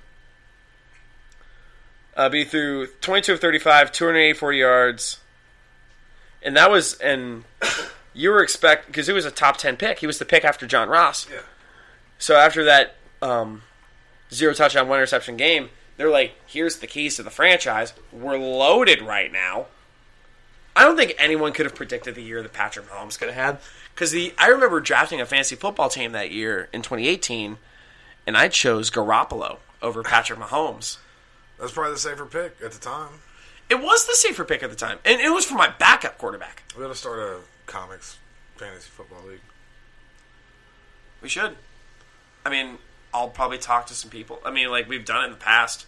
Uh, 2.15 2.29
but 2.29 2.37
he 2.37 2.43
threw 2.45 2.87
22 2.87 3.33
of 3.33 3.39
35, 3.41 3.91
284 3.91 4.53
yards, 4.53 5.19
and 6.41 6.55
that 6.55 6.71
was 6.71 6.93
and 6.95 7.43
you 8.13 8.29
were 8.29 8.41
expect 8.41 8.87
because 8.87 9.07
he 9.07 9.13
was 9.13 9.25
a 9.25 9.31
top 9.31 9.57
10 9.57 9.75
pick. 9.77 9.99
He 9.99 10.07
was 10.07 10.17
the 10.17 10.25
pick 10.25 10.45
after 10.45 10.65
John 10.65 10.87
Ross. 10.87 11.27
Yeah. 11.29 11.41
So 12.17 12.35
after 12.35 12.63
that 12.63 12.95
um, 13.21 13.63
zero 14.31 14.53
touchdown, 14.53 14.87
one 14.87 14.99
interception 14.99 15.35
game, 15.35 15.69
they're 15.97 16.09
like, 16.09 16.35
"Here's 16.45 16.77
the 16.77 16.87
keys 16.87 17.15
to 17.15 17.23
the 17.23 17.29
franchise. 17.29 17.93
We're 18.11 18.37
loaded 18.37 19.01
right 19.01 19.31
now." 19.31 19.67
I 20.75 20.83
don't 20.83 20.97
think 20.97 21.15
anyone 21.17 21.53
could 21.53 21.65
have 21.65 21.75
predicted 21.75 22.15
the 22.15 22.21
year 22.21 22.41
that 22.41 22.51
Patrick 22.51 22.89
Mahomes 22.89 23.17
could 23.17 23.29
have 23.29 23.37
had 23.37 23.59
because 23.93 24.11
the 24.11 24.33
I 24.37 24.47
remember 24.47 24.81
drafting 24.81 25.21
a 25.21 25.25
fantasy 25.25 25.55
football 25.55 25.89
team 25.89 26.11
that 26.11 26.31
year 26.31 26.67
in 26.73 26.81
2018, 26.81 27.57
and 28.27 28.35
I 28.37 28.49
chose 28.49 28.91
Garoppolo 28.91 29.57
over 29.81 30.03
Patrick 30.03 30.39
Mahomes. 30.39 30.97
That's 31.59 31.71
probably 31.71 31.93
the 31.93 31.99
safer 31.99 32.25
pick 32.25 32.57
at 32.63 32.73
the 32.73 32.79
time. 32.79 33.21
It 33.69 33.81
was 33.81 34.05
the 34.05 34.13
safer 34.15 34.43
pick 34.43 34.61
at 34.63 34.69
the 34.69 34.75
time, 34.75 34.99
and 35.05 35.21
it 35.21 35.29
was 35.29 35.45
for 35.45 35.55
my 35.55 35.69
backup 35.69 36.17
quarterback. 36.17 36.63
We 36.75 36.83
got 36.83 36.89
to 36.89 36.95
start 36.95 37.19
a 37.19 37.37
comics 37.65 38.17
fantasy 38.57 38.89
football 38.89 39.23
league. 39.27 39.39
We 41.21 41.29
should. 41.29 41.55
I 42.45 42.49
mean, 42.49 42.77
I'll 43.15 43.29
probably 43.29 43.57
talk 43.57 43.87
to 43.87 43.93
some 43.93 44.09
people. 44.11 44.39
I 44.43 44.51
mean, 44.51 44.69
like 44.69 44.89
we've 44.89 45.05
done 45.05 45.23
it 45.23 45.27
in 45.27 45.31
the 45.31 45.37
past. 45.37 45.85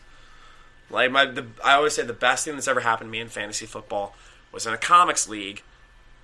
Like 0.90 1.12
my, 1.12 1.26
the, 1.26 1.46
I 1.64 1.74
always 1.74 1.94
say 1.94 2.04
the 2.04 2.14
best 2.14 2.46
thing 2.46 2.54
that's 2.54 2.70
ever 2.70 2.80
happened 2.80 3.10
to 3.10 3.12
me 3.12 3.20
in 3.20 3.28
fantasy 3.28 3.66
football 3.66 4.16
was 4.54 4.66
in 4.66 4.74
a 4.74 4.78
comics 4.78 5.28
league. 5.28 5.62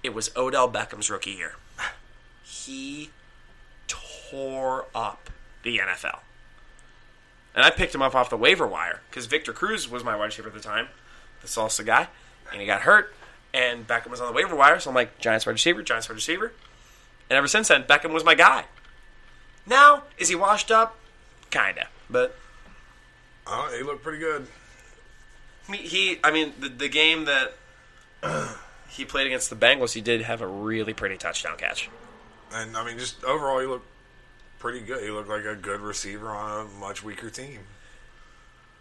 It 0.02 0.14
was 0.14 0.32
Odell 0.38 0.72
Beckham's 0.72 1.10
rookie 1.10 1.32
year. 1.32 1.56
He 2.46 3.10
tore 3.88 4.86
up 4.96 5.30
the 5.64 5.80
NFL, 5.80 6.20
and 7.54 7.66
I 7.66 7.70
picked 7.70 7.94
him 7.94 8.02
up 8.02 8.16
off 8.16 8.30
the 8.30 8.38
waiver 8.38 8.66
wire 8.66 9.02
because 9.10 9.26
Victor 9.26 9.52
Cruz 9.52 9.90
was 9.90 10.06
my 10.06 10.16
wide 10.16 10.26
receiver 10.26 10.48
at 10.48 10.54
the 10.54 10.62
time, 10.62 10.88
the 11.42 11.48
salsa 11.48 11.86
guy, 11.86 12.08
and 12.52 12.62
he 12.62 12.68
got 12.68 12.82
hurt, 12.82 13.14
and 13.54 13.86
Beckham 13.86 14.10
was 14.10 14.22
on 14.22 14.28
the 14.28 14.34
waiver 14.34 14.56
wire. 14.56 14.80
So 14.80 14.90
I'm 14.90 14.96
like, 14.96 15.20
Giants 15.20 15.46
wide 15.46 15.54
receiver, 15.54 15.84
Giants 15.84 16.08
wide 16.08 16.16
receiver, 16.16 16.54
and 17.30 17.38
ever 17.38 17.48
since 17.48 17.68
then, 17.68 17.84
Beckham 17.84 18.14
was 18.14 18.24
my 18.24 18.36
guy. 18.36 18.66
Now, 19.66 20.04
is 20.18 20.30
he 20.30 20.36
washed 20.36 20.72
up? 20.72 20.98
Kinda, 21.50 21.88
but 22.10 22.36
Oh, 23.46 23.74
he 23.78 23.84
looked 23.84 24.04
pretty 24.04 24.20
good. 24.20 24.48
he, 25.70 25.78
he 25.78 26.20
I 26.24 26.32
mean, 26.32 26.54
the, 26.60 26.70
the 26.70 26.90
game 26.90 27.26
that 27.26 27.54
he 28.88 29.06
played 29.06 29.28
against 29.28 29.50
the 29.50 29.56
Bengals, 29.56 29.94
he 29.94 30.02
did 30.02 30.22
have 30.22 30.42
a 30.42 30.48
really 30.48 30.94
pretty 30.94 31.18
touchdown 31.18 31.58
catch. 31.58 31.90
And 32.54 32.78
I 32.78 32.86
mean, 32.86 32.98
just 32.98 33.24
overall, 33.24 33.60
he 33.60 33.66
looked 33.66 33.88
pretty 34.60 34.80
good. 34.80 35.04
He 35.04 35.10
looked 35.10 35.30
like 35.30 35.46
a 35.46 35.56
good 35.56 35.82
receiver 35.82 36.30
on 36.30 36.66
a 36.66 36.70
much 36.80 37.04
weaker 37.04 37.30
team. 37.30 37.60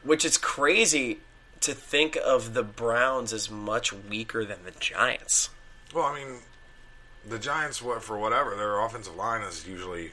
Which 0.02 0.24
is 0.24 0.36
crazy 0.38 1.18
to 1.60 1.74
think 1.74 2.16
of 2.24 2.54
the 2.54 2.62
Browns 2.62 3.32
as 3.32 3.50
much 3.50 3.92
weaker 3.92 4.44
than 4.44 4.64
the 4.64 4.72
Giants. 4.72 5.48
Well, 5.94 6.04
I 6.04 6.14
mean, 6.24 6.38
the 7.28 7.38
Giants, 7.38 7.80
what 7.80 8.02
for 8.02 8.18
whatever, 8.18 8.56
their 8.56 8.80
offensive 8.80 9.14
line 9.14 9.42
is 9.42 9.66
usually, 9.66 10.10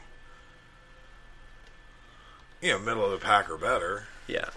you 2.62 2.72
know, 2.72 2.80
middle 2.80 3.06
of 3.06 3.12
the 3.12 3.18
pack 3.26 3.50
or 3.50 3.58
better. 3.58 4.06
Yeah. 4.28 4.50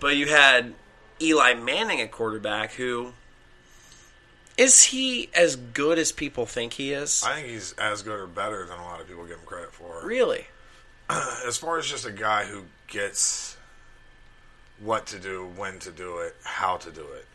But 0.00 0.16
you 0.16 0.26
had 0.26 0.74
Eli 1.20 1.54
Manning 1.54 2.00
at 2.00 2.10
quarterback, 2.10 2.72
who. 2.72 3.12
Is 4.56 4.84
he 4.84 5.30
as 5.34 5.56
good 5.56 5.98
as 5.98 6.12
people 6.12 6.46
think 6.46 6.74
he 6.74 6.92
is? 6.92 7.24
I 7.26 7.34
think 7.34 7.48
he's 7.48 7.72
as 7.72 8.02
good 8.02 8.20
or 8.20 8.26
better 8.28 8.64
than 8.66 8.78
a 8.78 8.84
lot 8.84 9.00
of 9.00 9.08
people 9.08 9.24
give 9.24 9.38
him 9.38 9.46
credit 9.46 9.72
for. 9.72 10.06
Really? 10.06 10.46
As 11.46 11.58
far 11.58 11.76
as 11.76 11.86
just 11.86 12.06
a 12.06 12.12
guy 12.12 12.44
who 12.44 12.62
gets 12.86 13.56
what 14.78 15.06
to 15.08 15.18
do, 15.18 15.48
when 15.56 15.78
to 15.80 15.90
do 15.90 16.18
it, 16.18 16.36
how 16.44 16.76
to 16.78 16.90
do 16.92 17.02
it, 17.02 17.26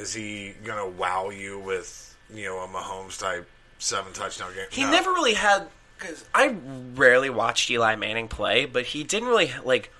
is 0.00 0.14
he 0.14 0.54
gonna 0.64 0.88
wow 0.88 1.28
you 1.28 1.58
with 1.58 2.16
you 2.32 2.44
know 2.46 2.58
a 2.60 2.66
Mahomes 2.66 3.18
type 3.20 3.46
seven 3.78 4.12
touchdown 4.14 4.52
game? 4.54 4.66
He 4.70 4.82
No. 4.84 4.90
never 4.90 5.10
really 5.12 5.34
had 5.34 5.68
because 5.98 6.24
I 6.34 6.54
rarely 6.94 7.30
watched 7.30 7.70
Eli 7.70 7.96
Manning 7.96 8.28
play, 8.28 8.64
but 8.66 8.86
he 8.86 9.04
didn't 9.04 9.28
really 9.28 9.52
like 9.64 9.92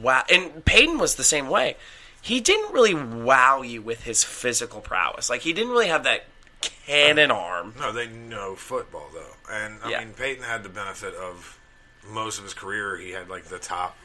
wow. 0.00 0.22
And 0.30 0.64
Peyton 0.64 0.98
was 0.98 1.14
the 1.16 1.24
same 1.24 1.48
way. 1.48 1.76
He 2.20 2.40
didn't 2.40 2.72
really 2.72 2.94
wow 2.94 3.62
you 3.62 3.82
with 3.82 4.04
his 4.04 4.22
physical 4.24 4.80
prowess. 4.80 5.28
Like 5.28 5.40
he 5.42 5.52
didn't 5.52 5.72
really 5.72 5.88
have 5.88 6.04
that 6.04 6.24
cannon 6.60 7.30
arm. 7.30 7.74
No, 7.78 7.92
they 7.92 8.06
know 8.06 8.54
football 8.54 9.08
though, 9.12 9.34
and 9.52 9.78
I 9.84 9.90
Yeah. 9.90 9.98
mean 10.00 10.14
Peyton 10.14 10.44
had 10.44 10.62
the 10.62 10.68
benefit 10.68 11.14
of 11.14 11.58
most 12.08 12.38
of 12.38 12.44
his 12.44 12.54
career. 12.54 12.96
He 12.96 13.10
had 13.10 13.28
like 13.28 13.44
the 13.44 13.58
top 13.58 13.96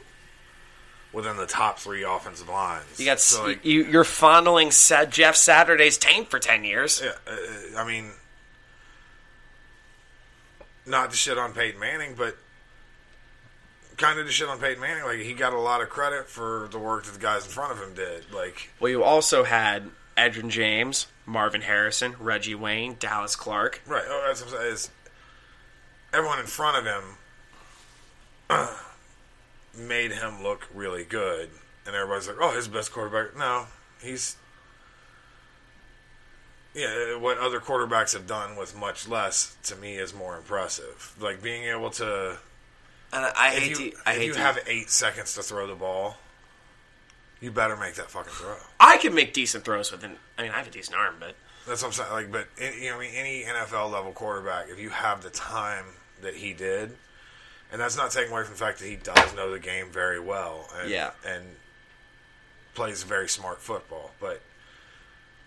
within 1.12 1.36
the 1.36 1.46
top 1.46 1.78
three 1.78 2.02
offensive 2.02 2.48
lines. 2.48 2.84
You 2.98 3.06
got 3.06 3.18
so, 3.20 3.44
like, 3.44 3.64
you, 3.64 3.84
you're 3.84 4.04
fondling 4.04 4.70
Jeff 5.10 5.36
Saturday's 5.36 5.96
taint 5.96 6.30
for 6.30 6.38
ten 6.38 6.64
years. 6.64 7.00
yeah. 7.02 7.12
Uh, 7.26 7.78
I 7.80 7.86
mean, 7.86 8.10
not 10.88 11.10
to 11.10 11.16
shit 11.16 11.38
on 11.38 11.52
Peyton 11.52 11.78
Manning, 11.80 12.14
but 12.16 12.36
kind 13.96 14.18
of 14.18 14.26
to 14.26 14.32
shit 14.32 14.48
on 14.48 14.58
Peyton 14.58 14.80
Manning. 14.80 15.04
Like 15.04 15.18
he 15.18 15.34
got 15.34 15.52
a 15.52 15.58
lot 15.60 15.82
of 15.82 15.88
credit 15.88 16.28
for 16.28 16.68
the 16.70 16.78
work 16.78 17.04
that 17.04 17.12
the 17.12 17.20
guys 17.20 17.44
in 17.44 17.50
front 17.50 17.72
of 17.72 17.78
him 17.78 17.94
did. 17.94 18.32
Like 18.32 18.70
Well, 18.80 18.90
you 18.90 19.02
also 19.02 19.44
had 19.44 19.90
Edgerrin 20.16 20.48
James, 20.50 21.06
Marvin 21.26 21.62
Harrison, 21.62 22.16
Reggie 22.18 22.54
Wayne, 22.54 22.96
Dallas 22.98 23.36
Clark. 23.36 23.82
Right. 23.86 24.04
Oh, 24.06 24.24
that's 24.26 24.44
what 24.44 24.60
I'm 24.60 24.76
saying. 24.76 24.92
Everyone 26.12 26.38
in 26.38 26.46
front 26.46 26.86
of 26.86 26.92
him 28.48 28.68
made 29.88 30.12
him 30.12 30.42
look 30.42 30.66
really 30.74 31.04
good, 31.04 31.50
and 31.86 31.94
everybody's 31.94 32.26
like, 32.26 32.38
"Oh, 32.40 32.54
he's 32.54 32.66
the 32.66 32.72
best 32.74 32.92
quarterback." 32.92 33.36
No, 33.36 33.66
he's 34.02 34.36
yeah. 36.78 37.16
What 37.16 37.38
other 37.38 37.60
quarterbacks 37.60 38.12
have 38.12 38.26
done 38.26 38.56
with 38.56 38.76
much 38.76 39.08
less 39.08 39.56
to 39.64 39.76
me 39.76 39.96
is 39.96 40.14
more 40.14 40.36
impressive. 40.36 41.14
Like 41.20 41.42
being 41.42 41.64
able 41.64 41.90
to 41.90 42.36
And 43.12 43.24
I, 43.26 43.32
I 43.36 43.50
hate 43.50 43.70
you, 43.78 43.90
to, 43.90 43.96
I 44.06 44.12
if 44.12 44.18
hate 44.18 44.26
you 44.26 44.32
to, 44.34 44.38
have 44.40 44.58
eight 44.66 44.90
seconds 44.90 45.34
to 45.34 45.42
throw 45.42 45.66
the 45.66 45.74
ball, 45.74 46.16
you 47.40 47.50
better 47.50 47.76
make 47.76 47.94
that 47.94 48.10
fucking 48.10 48.32
throw. 48.32 48.56
I 48.80 48.98
can 48.98 49.14
make 49.14 49.32
decent 49.32 49.64
throws 49.64 49.90
with 49.92 50.02
an. 50.04 50.12
I 50.36 50.42
mean, 50.42 50.50
I 50.52 50.56
have 50.58 50.66
a 50.68 50.70
decent 50.70 50.96
arm, 50.96 51.16
but 51.20 51.34
That's 51.66 51.82
what 51.82 51.88
I'm 51.88 51.92
saying. 51.94 52.10
Like, 52.12 52.32
but 52.32 52.48
you 52.60 52.90
know, 52.90 52.96
I 52.96 53.00
mean, 53.00 53.10
any 53.14 53.44
NFL 53.44 53.92
level 53.92 54.12
quarterback, 54.12 54.68
if 54.70 54.78
you 54.80 54.90
have 54.90 55.22
the 55.22 55.30
time 55.30 55.84
that 56.22 56.34
he 56.34 56.52
did, 56.52 56.96
and 57.70 57.80
that's 57.80 57.96
not 57.96 58.10
taking 58.10 58.32
away 58.32 58.42
from 58.44 58.54
the 58.54 58.58
fact 58.58 58.78
that 58.80 58.86
he 58.86 58.96
does 58.96 59.34
know 59.36 59.50
the 59.52 59.60
game 59.60 59.90
very 59.90 60.18
well, 60.20 60.68
and, 60.80 60.90
Yeah. 60.90 61.10
and 61.26 61.44
plays 62.74 63.02
very 63.02 63.28
smart 63.28 63.60
football. 63.60 64.10
But 64.20 64.40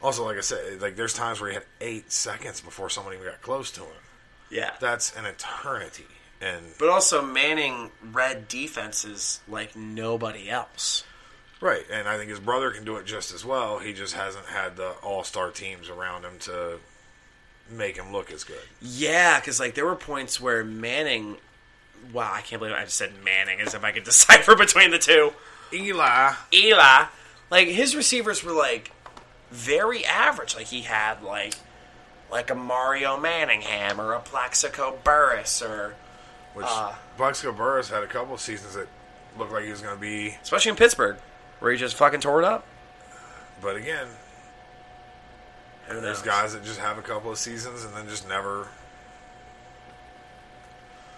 also, 0.03 0.26
like 0.26 0.38
I 0.38 0.41
said, 0.41 0.82
like 0.82 0.95
there's 0.95 1.14
times 1.14 1.40
where 1.41 1.49
he 1.49 1.56
had 1.56 1.65
eight 1.80 2.11
seconds 2.11 2.61
before 2.61 2.90
someone 2.90 3.14
even 3.14 3.26
got 3.26 3.41
close 3.41 3.72
to 3.72 3.82
him. 3.82 3.88
Yeah. 4.49 4.72
That's 4.80 5.15
an 5.15 5.26
eternity. 5.26 6.06
And 6.41 6.65
But 6.80 6.90
also, 6.90 7.22
Manning 7.22 7.91
read 8.11 8.48
defenses 8.48 9.41
like 9.48 9.76
nobody 9.76 10.49
else. 10.49 11.03
right, 11.61 11.84
and 11.91 12.07
I 12.07 12.18
think 12.18 12.30
his 12.32 12.40
brother 12.40 12.72
can 12.72 12.84
do 12.84 12.95
it 12.98 13.06
just 13.06 13.32
as 13.34 13.45
well. 13.45 13.78
He 13.80 13.94
just 13.94 14.15
hasn't 14.15 14.48
had 14.48 14.76
the 14.76 14.90
all 15.03 15.23
star 15.23 15.52
teams 15.52 15.88
around 15.90 16.23
him 16.23 16.40
to 16.41 16.80
make 17.69 17.95
him 17.95 18.11
look 18.11 18.32
as 18.32 18.44
good. 18.44 18.57
Yeah, 18.82 19.40
because 19.40 19.60
like 19.60 19.76
there 19.76 19.86
were 19.86 19.95
points 19.95 20.41
where 20.41 20.64
Manning. 20.64 21.38
Wow, 22.11 22.32
I 22.34 22.41
can't 22.41 22.60
believe 22.60 22.76
I 22.76 22.84
just 22.86 22.98
said 22.98 23.11
Manning 23.23 23.61
as 23.61 23.76
if 23.76 23.84
I 23.84 23.91
could 23.91 24.03
decipher 24.06 24.56
between 24.56 24.90
the 24.90 24.98
two. 24.98 25.34
Eli, 25.72 26.34
Eli, 26.52 27.06
like 27.52 27.68
his 27.68 27.95
receivers 27.95 28.44
were 28.44 28.52
like 28.52 28.91
very 29.52 30.06
average. 30.06 30.56
Like 30.56 30.68
he 30.68 30.82
had 30.82 31.22
like 31.23 31.56
like 32.32 32.49
a 32.49 32.56
Mario 32.56 33.18
Manningham 33.19 33.99
or 33.99 34.14
a 34.14 34.19
Plaxico 34.19 34.98
Burress 35.03 35.61
or 35.61 35.95
which 36.53 36.65
Uh. 36.68 36.94
Plaxico 37.18 37.52
Burress 37.52 37.90
had 37.90 38.03
a 38.03 38.07
couple 38.07 38.34
of 38.34 38.40
seasons 38.41 38.73
that 38.76 38.88
looked 39.38 39.52
like 39.52 39.64
he 39.65 39.69
was 39.72 39.82
going 39.82 39.94
to 39.95 40.02
be, 40.02 40.36
especially 40.41 40.69
in 40.72 40.76
Pittsburgh 40.76 41.18
where 41.60 41.72
he 41.72 41.78
just 41.78 41.95
fucking 41.95 42.19
tore 42.22 42.40
it 42.41 42.45
up. 42.45 42.65
but 43.61 43.76
again, 43.76 44.07
Who 45.88 46.02
there's 46.02 46.18
knows? 46.19 46.22
guys 46.26 46.53
that 46.53 46.64
just 46.64 46.80
have 46.80 46.98
a 46.98 47.02
couple 47.03 47.30
of 47.32 47.38
seasons 47.38 47.84
and 47.86 47.94
then 47.94 48.07
just 48.10 48.28
never. 48.28 48.68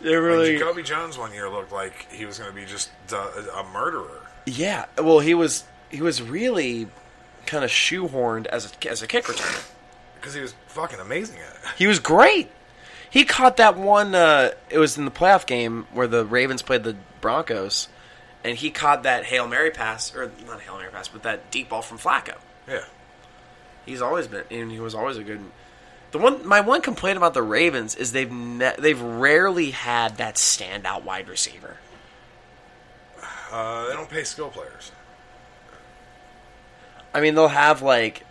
They 0.01 0.15
Like 0.15 0.23
really. 0.25 0.57
Jacoby 0.57 0.83
Jones 0.83 1.17
one 1.17 1.31
year 1.33 1.49
looked 1.49 1.71
like 1.71 2.11
he 2.11 2.25
was 2.25 2.37
going 2.37 2.49
to 2.49 2.55
be 2.55 2.65
just 2.65 2.89
a, 3.11 3.59
a 3.59 3.63
murderer. 3.71 4.21
Yeah, 4.45 4.85
well, 4.97 5.19
he 5.19 5.33
was 5.33 5.63
he 5.89 6.01
was 6.01 6.21
really 6.21 6.87
kind 7.45 7.63
of 7.63 7.69
shoehorned 7.69 8.47
as 8.47 8.71
a 8.71 8.89
as 8.89 9.01
a 9.01 9.07
kick 9.07 9.25
returner. 9.25 9.69
Because 10.15 10.33
he 10.33 10.41
was 10.41 10.55
fucking 10.67 10.99
amazing 10.99 11.37
at 11.39 11.53
it. 11.53 11.59
He 11.77 11.87
was 11.87 11.99
great. 11.99 12.49
He 13.09 13.25
caught 13.25 13.57
that 13.57 13.77
one. 13.77 14.15
Uh, 14.15 14.51
it 14.69 14.79
was 14.79 14.97
in 14.97 15.05
the 15.05 15.11
playoff 15.11 15.45
game 15.45 15.85
where 15.93 16.07
the 16.07 16.25
Ravens 16.25 16.61
played 16.61 16.83
the 16.83 16.95
Broncos, 17.21 17.87
and 18.43 18.57
he 18.57 18.71
caught 18.71 19.03
that 19.03 19.25
hail 19.25 19.47
mary 19.47 19.69
pass, 19.69 20.15
or 20.15 20.31
not 20.47 20.61
hail 20.61 20.77
mary 20.77 20.91
pass, 20.91 21.07
but 21.09 21.23
that 21.23 21.51
deep 21.51 21.69
ball 21.69 21.81
from 21.81 21.97
Flacco. 21.99 22.35
Yeah. 22.67 22.85
He's 23.85 24.01
always 24.01 24.27
been, 24.27 24.45
and 24.49 24.71
he 24.71 24.79
was 24.79 24.95
always 24.95 25.17
a 25.17 25.23
good. 25.23 25.41
The 26.11 26.17
one, 26.17 26.47
my 26.47 26.61
one 26.61 26.81
complaint 26.81 27.17
about 27.17 27.33
the 27.33 27.43
Ravens 27.43 27.95
is 27.95 28.11
they've 28.13 28.31
ne- 28.31 28.75
they've 28.79 29.01
rarely 29.01 29.71
had 29.71 30.17
that 30.17 30.35
standout 30.35 31.03
wide 31.03 31.27
receiver. 31.27 31.77
Uh, 33.51 33.87
they 33.87 33.93
don't 33.93 34.09
pay 34.09 34.23
skill 34.23 34.49
players. 34.49 34.91
I 37.13 37.21
mean, 37.21 37.35
they'll 37.35 37.47
have 37.47 37.81
like 37.81 38.25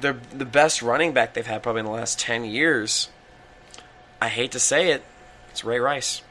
the 0.00 0.16
the 0.32 0.44
best 0.44 0.82
running 0.82 1.12
back 1.12 1.34
they've 1.34 1.46
had 1.46 1.62
probably 1.62 1.80
in 1.80 1.86
the 1.86 1.92
last 1.92 2.18
ten 2.18 2.44
years. 2.44 3.08
I 4.20 4.28
hate 4.28 4.52
to 4.52 4.60
say 4.60 4.90
it, 4.90 5.04
it's 5.50 5.64
Ray 5.64 5.78
Rice. 5.78 6.22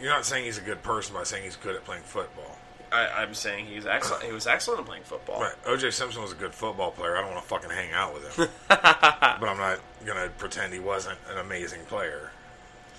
You're 0.00 0.10
not 0.10 0.24
saying 0.24 0.46
he's 0.46 0.56
a 0.56 0.62
good 0.62 0.82
person 0.82 1.14
by 1.14 1.24
saying 1.24 1.44
he's 1.44 1.56
good 1.56 1.76
at 1.76 1.84
playing 1.84 2.04
football. 2.04 2.56
I, 2.90 3.06
I'm 3.06 3.34
saying 3.34 3.66
he's 3.66 3.86
excellent. 3.86 4.24
He 4.24 4.32
was 4.32 4.46
excellent 4.46 4.80
at 4.80 4.86
playing 4.86 5.04
football. 5.04 5.40
Right. 5.40 5.64
OJ 5.64 5.92
Simpson 5.92 6.22
was 6.22 6.32
a 6.32 6.36
good 6.36 6.54
football 6.54 6.90
player. 6.90 7.16
I 7.16 7.20
don't 7.20 7.30
want 7.30 7.42
to 7.42 7.48
fucking 7.48 7.70
hang 7.70 7.92
out 7.92 8.14
with 8.14 8.36
him. 8.36 8.48
but 8.68 9.48
I'm 9.48 9.58
not 9.58 9.78
going 10.04 10.22
to 10.22 10.30
pretend 10.38 10.72
he 10.72 10.80
wasn't 10.80 11.18
an 11.30 11.38
amazing 11.38 11.84
player. 11.84 12.32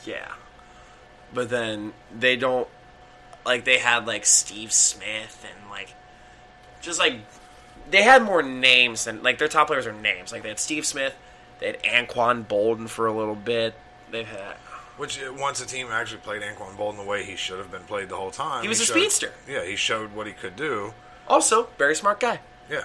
Yeah, 0.06 0.32
but 1.34 1.50
then 1.50 1.94
they 2.18 2.36
don't 2.36 2.68
like 3.46 3.66
they 3.66 3.78
had 3.80 4.06
like 4.08 4.26
Steve 4.26 4.72
Smith 4.72 5.46
and 5.50 5.70
like 5.70 5.94
just 6.82 7.00
like 7.00 7.16
they 7.90 8.04
had 8.04 8.24
more 8.24 8.42
names 8.42 9.06
than 9.06 9.22
like 9.24 9.38
their 9.38 9.48
top 9.48 9.68
players 9.68 9.86
are 9.88 9.94
names. 9.94 10.32
Like 10.32 10.44
they 10.44 10.50
had 10.50 10.60
Steve 10.60 10.86
Smith, 10.86 11.16
they 11.60 11.68
had 11.68 11.84
Anquan 11.84 12.46
Boldin 12.46 12.88
for 12.90 13.08
a 13.08 13.14
little 13.14 13.36
bit. 13.36 13.74
They've 14.12 14.28
had 14.28 14.56
Which, 14.98 15.22
uh, 15.22 15.34
once 15.34 15.62
a 15.62 15.66
team 15.66 15.88
actually 15.90 16.20
played 16.20 16.42
Anquan 16.42 16.76
Boldin 16.76 16.98
the 16.98 17.04
way 17.04 17.24
he 17.24 17.36
should 17.36 17.60
have 17.60 17.72
been 17.72 17.84
played 17.84 18.10
the 18.10 18.18
whole 18.18 18.32
time. 18.32 18.62
He 18.62 18.68
was 18.68 18.82
a 18.82 18.86
showed- 18.86 18.94
speedster. 18.94 19.32
Yeah, 19.48 19.64
he 19.66 19.76
showed 19.76 20.14
what 20.14 20.28
he 20.28 20.34
could 20.34 20.56
do. 20.56 20.94
also 21.28 21.70
very 21.78 21.96
smart 21.96 22.20
guy. 22.20 22.40
Yeah. 22.70 22.84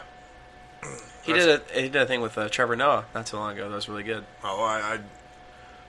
He 1.22 1.32
did 1.32 1.48
a 1.48 1.74
he 1.74 1.88
did 1.88 1.96
a 2.02 2.06
thing 2.06 2.20
with 2.20 2.38
uh, 2.38 2.48
Trevor 2.48 2.76
Noah 2.76 3.06
not 3.14 3.26
too 3.26 3.36
long 3.36 3.52
ago. 3.54 3.68
That 3.68 3.74
was 3.74 3.88
really 3.88 4.04
good. 4.04 4.24
Oh, 4.44 4.62
I, 4.62 4.78
I, 4.94 4.98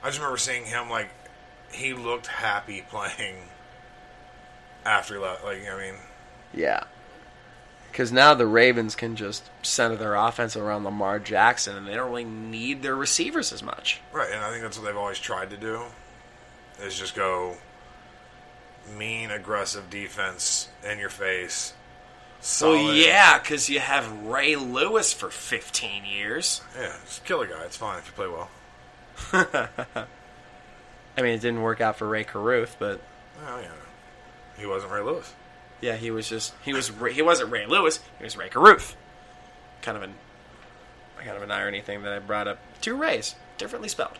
I 0.02 0.08
just 0.08 0.18
remember 0.18 0.38
seeing 0.38 0.66
him 0.66 0.90
like 0.90 1.10
he 1.72 1.94
looked 1.94 2.28
happy 2.28 2.82
playing 2.90 3.36
after 4.86 5.20
left. 5.20 5.44
Like 5.44 5.68
I 5.70 5.78
mean, 5.78 5.96
Yeah. 6.54 6.84
Because 7.92 8.12
now 8.12 8.36
the 8.36 8.46
Ravens 8.46 8.96
can 8.96 9.16
just 9.16 9.50
center 9.64 9.96
their 9.96 10.14
offense 10.14 10.56
around 10.56 10.84
Lamar 10.84 11.18
Jackson, 11.18 11.76
and 11.76 11.88
they 11.88 11.96
don't 11.96 12.10
really 12.10 12.26
need 12.26 12.84
their 12.84 12.96
receivers 12.96 13.52
as 13.52 13.64
much. 13.64 14.02
right? 14.12 14.30
And 14.32 14.44
I 14.44 14.52
think 14.52 14.62
that's 14.62 14.78
what 14.78 14.86
they've 14.86 14.96
always 14.96 15.18
tried 15.20 15.50
to 15.50 15.58
do 15.58 15.82
is 16.80 16.98
just 16.98 17.16
go 17.16 17.58
mean, 18.96 19.32
aggressive 19.32 19.90
defense 19.90 20.70
in 20.88 21.00
your 21.00 21.10
face. 21.10 21.74
Solid. 22.40 22.84
Well, 22.84 22.94
yeah, 22.94 23.40
because 23.40 23.68
you 23.68 23.80
have 23.80 24.26
Ray 24.26 24.56
Lewis 24.56 25.12
for 25.12 25.30
15 25.30 26.06
years. 26.06 26.62
yeah, 26.78 26.94
just 27.06 27.26
kill 27.26 27.42
a 27.42 27.48
guy. 27.48 27.64
It's 27.64 27.78
fine 27.78 27.98
if 28.00 28.06
you 28.06 28.14
play 28.14 28.28
well. 28.28 28.50
I 31.18 31.22
mean, 31.22 31.34
it 31.34 31.42
didn't 31.42 31.64
work 31.64 31.82
out 31.82 31.98
for 31.98 32.08
Rae 32.08 32.24
Carruth, 32.24 32.76
but 32.80 33.02
Oh 33.48 33.60
yeah, 33.60 33.72
he 34.58 34.66
wasn't 34.66 34.92
Ray 34.92 35.02
Lewis. 35.02 35.34
yeah, 35.82 35.96
he 35.96 36.12
was 36.12 36.28
just 36.30 36.54
he 36.64 36.74
was 36.74 36.92
he 37.12 37.22
wasn't 37.22 37.52
Ray 37.52 37.66
Lewis. 37.66 38.00
He 38.18 38.24
was 38.24 38.36
Rae 38.38 38.50
Carruth. 38.50 38.96
Kind 39.82 39.98
of 39.98 40.04
an 40.04 40.16
kind 41.24 41.36
of 41.38 41.44
an 41.44 41.52
irony 41.52 41.82
thing 41.82 42.04
that 42.04 42.14
I 42.14 42.20
brought 42.20 42.48
up. 42.48 42.60
Two 42.82 42.96
Rays, 42.96 43.36
differently 43.58 43.90
spelled. 43.90 44.18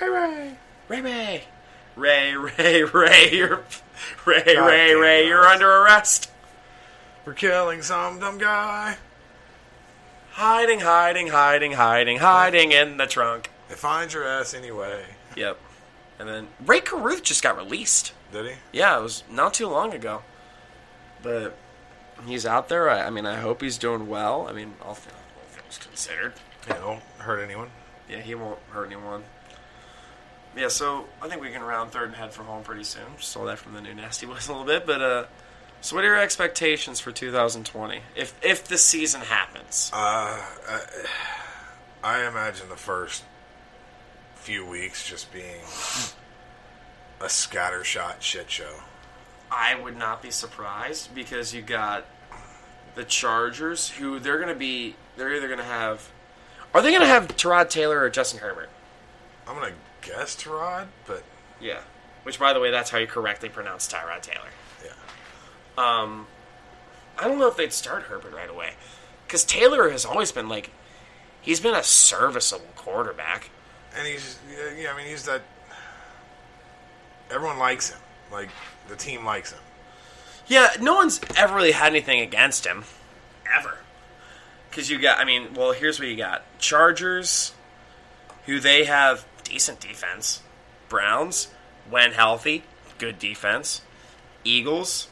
Ray 0.00 0.08
Ray 0.08 0.56
Ray 0.88 1.00
Ray 1.00 1.42
Ray 1.96 2.34
Ray 2.36 2.82
Ray 2.84 3.30
you're 3.32 3.64
Ray 4.24 4.42
God 4.54 4.66
Ray 4.66 4.94
Ray 4.94 5.24
it, 5.24 5.26
you're 5.26 5.46
under 5.46 5.68
arrest. 5.70 6.30
For 7.24 7.34
killing 7.34 7.82
some 7.82 8.20
dumb 8.20 8.38
guy. 8.38 8.96
Hiding, 10.32 10.80
hiding, 10.80 11.28
hiding, 11.28 11.72
hiding, 11.72 12.18
hiding 12.18 12.72
in 12.72 12.96
the 12.96 13.06
trunk. 13.06 13.50
They 13.68 13.74
find 13.74 14.12
your 14.12 14.24
ass 14.24 14.54
anyway. 14.54 15.02
Yep. 15.36 15.58
And 16.18 16.28
then 16.28 16.48
Rae 16.64 16.80
Carruth 16.80 17.22
just 17.22 17.42
got 17.42 17.56
released. 17.56 18.12
Did 18.32 18.46
he? 18.46 18.52
Yeah, 18.72 18.98
it 18.98 19.02
was 19.02 19.22
not 19.30 19.54
too 19.54 19.68
long 19.68 19.94
ago. 19.94 20.22
But 21.22 21.56
he's 22.26 22.44
out 22.46 22.68
there. 22.68 22.90
I, 22.90 23.02
I 23.02 23.10
mean, 23.10 23.26
I 23.26 23.36
hope 23.36 23.62
he's 23.62 23.78
doing 23.78 24.08
well. 24.08 24.46
I 24.48 24.52
mean, 24.52 24.74
all, 24.82 24.94
th- 24.94 25.14
all 25.14 25.48
things 25.48 25.78
considered. 25.78 26.34
Yeah, 26.66 26.84
won't 26.84 27.02
hurt 27.18 27.40
anyone. 27.40 27.70
Yeah, 28.08 28.20
he 28.20 28.34
won't 28.34 28.58
hurt 28.70 28.86
anyone. 28.86 29.22
Yeah, 30.56 30.68
so 30.68 31.06
I 31.22 31.28
think 31.28 31.40
we 31.40 31.50
can 31.50 31.62
round 31.62 31.92
third 31.92 32.08
and 32.08 32.16
head 32.16 32.32
for 32.32 32.42
home 32.42 32.62
pretty 32.64 32.84
soon. 32.84 33.04
Stole 33.18 33.44
that 33.46 33.58
from 33.58 33.74
the 33.74 33.80
new 33.80 33.94
Nasty 33.94 34.26
Boys 34.26 34.48
a 34.48 34.52
little 34.52 34.66
bit, 34.66 34.86
but 34.86 35.00
uh, 35.00 35.24
so 35.80 35.94
what 35.94 36.04
are 36.04 36.08
your 36.08 36.18
expectations 36.18 36.98
for 37.00 37.12
2020 37.12 38.00
if 38.16 38.34
if 38.42 38.66
the 38.66 38.78
season 38.78 39.20
happens? 39.20 39.90
Uh, 39.92 39.96
I, 40.68 40.80
I 42.02 42.26
imagine 42.26 42.68
the 42.68 42.76
first 42.76 43.24
few 44.48 44.64
weeks 44.64 45.06
just 45.06 45.30
being 45.30 45.60
a 47.20 47.26
scattershot 47.26 48.14
shit 48.20 48.50
show. 48.50 48.76
I 49.50 49.78
would 49.78 49.94
not 49.94 50.22
be 50.22 50.30
surprised 50.30 51.14
because 51.14 51.54
you 51.54 51.60
got 51.60 52.06
the 52.94 53.04
Chargers, 53.04 53.90
who 53.90 54.18
they're 54.18 54.38
going 54.38 54.48
to 54.48 54.54
be. 54.54 54.96
They're 55.18 55.34
either 55.34 55.48
going 55.48 55.58
to 55.58 55.66
have. 55.66 56.08
Are 56.72 56.80
they 56.80 56.88
going 56.88 57.02
to 57.02 57.06
have 57.06 57.28
Terod 57.28 57.68
Taylor 57.68 58.00
or 58.00 58.08
Justin 58.08 58.40
Herbert? 58.40 58.70
I'm 59.46 59.54
gonna 59.54 59.72
guess 60.02 60.34
Terod, 60.36 60.86
but 61.06 61.22
Yeah. 61.60 61.80
Which, 62.22 62.38
by 62.38 62.52
the 62.54 62.60
way, 62.60 62.70
that's 62.70 62.88
how 62.90 62.98
you 62.98 63.06
correctly 63.06 63.48
pronounce 63.50 63.86
Tyrod 63.88 64.20
Taylor. 64.22 64.50
yeah, 64.84 64.92
Um, 65.76 66.26
I 67.18 67.24
don't 67.28 67.38
know 67.38 67.48
if 67.48 67.56
they'd 67.56 67.72
start 67.72 68.04
Herbert 68.04 68.34
right 68.34 68.50
away 68.50 68.72
because 69.26 69.44
Taylor 69.44 69.88
has 69.90 70.04
always 70.04 70.32
been 70.32 70.48
like 70.50 70.70
he's 71.40 71.60
been 71.60 71.74
a 71.74 71.82
serviceable 71.82 72.66
quarterback. 72.76 73.48
And 73.98 74.06
he's 74.06 74.38
yeah. 74.78 74.92
I 74.92 74.96
mean, 74.96 75.06
he's 75.06 75.24
that. 75.24 75.42
Everyone 77.30 77.58
likes 77.58 77.90
him. 77.90 77.98
Like 78.32 78.48
the 78.88 78.96
team 78.96 79.24
likes 79.24 79.52
him. 79.52 79.60
Yeah, 80.46 80.70
no 80.80 80.94
one's 80.94 81.20
ever 81.36 81.56
really 81.56 81.72
had 81.72 81.88
anything 81.88 82.20
against 82.20 82.66
him, 82.66 82.84
ever. 83.54 83.78
Because 84.70 84.88
you 84.88 84.98
got, 84.98 85.18
I 85.18 85.24
mean, 85.24 85.52
well, 85.54 85.72
here's 85.72 85.98
what 85.98 86.08
you 86.08 86.16
got: 86.16 86.42
Chargers, 86.58 87.52
who 88.46 88.60
they 88.60 88.84
have 88.84 89.26
decent 89.44 89.80
defense. 89.80 90.42
Browns, 90.88 91.48
when 91.90 92.12
healthy, 92.12 92.64
good 92.96 93.18
defense. 93.18 93.82
Eagles, 94.44 95.08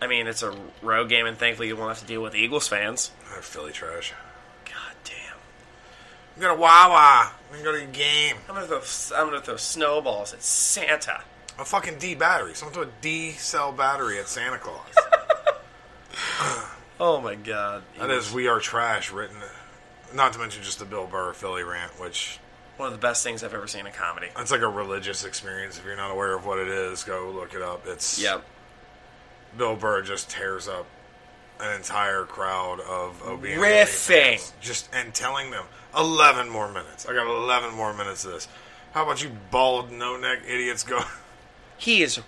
I 0.00 0.06
mean, 0.06 0.28
it's 0.28 0.44
a 0.44 0.54
road 0.80 1.08
game, 1.08 1.26
and 1.26 1.36
thankfully 1.36 1.68
you 1.68 1.76
won't 1.76 1.88
have 1.88 2.00
to 2.00 2.06
deal 2.06 2.22
with 2.22 2.36
Eagles 2.36 2.68
fans. 2.68 3.10
They're 3.32 3.42
Philly 3.42 3.72
trash. 3.72 4.12
God 6.40 6.48
damn! 6.48 6.50
You 6.50 6.56
got 6.56 6.56
a 6.56 6.60
Wawa. 6.60 7.32
We 7.50 7.56
can 7.56 7.64
go 7.64 7.72
to 7.72 7.86
the 7.86 7.92
game. 7.92 8.36
I'm 8.48 8.54
gonna 8.54 8.66
throw, 8.66 9.18
I'm 9.18 9.26
gonna 9.26 9.40
throw 9.40 9.56
snowballs 9.56 10.32
at 10.34 10.42
Santa. 10.42 11.22
A 11.58 11.64
fucking 11.64 11.98
D 11.98 12.14
battery. 12.14 12.54
Someone 12.54 12.74
threw 12.74 12.82
a 12.84 12.88
D 13.00 13.32
cell 13.32 13.72
battery 13.72 14.18
at 14.18 14.28
Santa 14.28 14.58
Claus. 14.58 14.86
Oh 17.00 17.20
my 17.20 17.36
god! 17.36 17.84
that 18.00 18.10
is, 18.10 18.32
we 18.32 18.48
are 18.48 18.58
trash 18.58 19.12
written 19.12 19.36
not 20.12 20.32
to 20.32 20.38
mention 20.40 20.64
just 20.64 20.80
the 20.80 20.84
Bill 20.84 21.06
Burr 21.06 21.32
Philly 21.32 21.62
rant, 21.62 21.92
which 22.00 22.40
One 22.76 22.88
of 22.88 22.92
the 22.92 22.98
best 22.98 23.22
things 23.22 23.44
I've 23.44 23.54
ever 23.54 23.68
seen 23.68 23.86
in 23.86 23.92
comedy. 23.92 24.26
it's 24.36 24.50
like 24.50 24.62
a 24.62 24.68
religious 24.68 25.24
experience. 25.24 25.78
If 25.78 25.84
you're 25.84 25.94
not 25.96 26.10
aware 26.10 26.34
of 26.34 26.44
what 26.44 26.58
it 26.58 26.66
is, 26.66 27.04
go 27.04 27.30
look 27.32 27.54
it 27.54 27.62
up. 27.62 27.86
It's 27.86 28.20
Yep. 28.20 28.44
Bill 29.56 29.76
Burr 29.76 30.02
just 30.02 30.28
tears 30.28 30.66
up 30.66 30.86
an 31.60 31.72
entire 31.76 32.24
crowd 32.24 32.80
of 32.80 33.22
Riffing. 33.22 33.86
fans, 33.88 34.52
just 34.60 34.88
and 34.92 35.14
telling 35.14 35.52
them 35.52 35.66
eleven 35.98 36.48
more 36.48 36.68
minutes. 36.68 37.06
I 37.06 37.12
got 37.14 37.26
eleven 37.26 37.74
more 37.74 37.92
minutes 37.92 38.24
of 38.24 38.32
this. 38.32 38.48
How 38.92 39.02
about 39.04 39.22
you 39.22 39.30
bald 39.50 39.92
no 39.92 40.16
neck 40.16 40.40
idiots 40.46 40.82
go? 40.84 41.00
He 41.76 42.02
is 42.02 42.20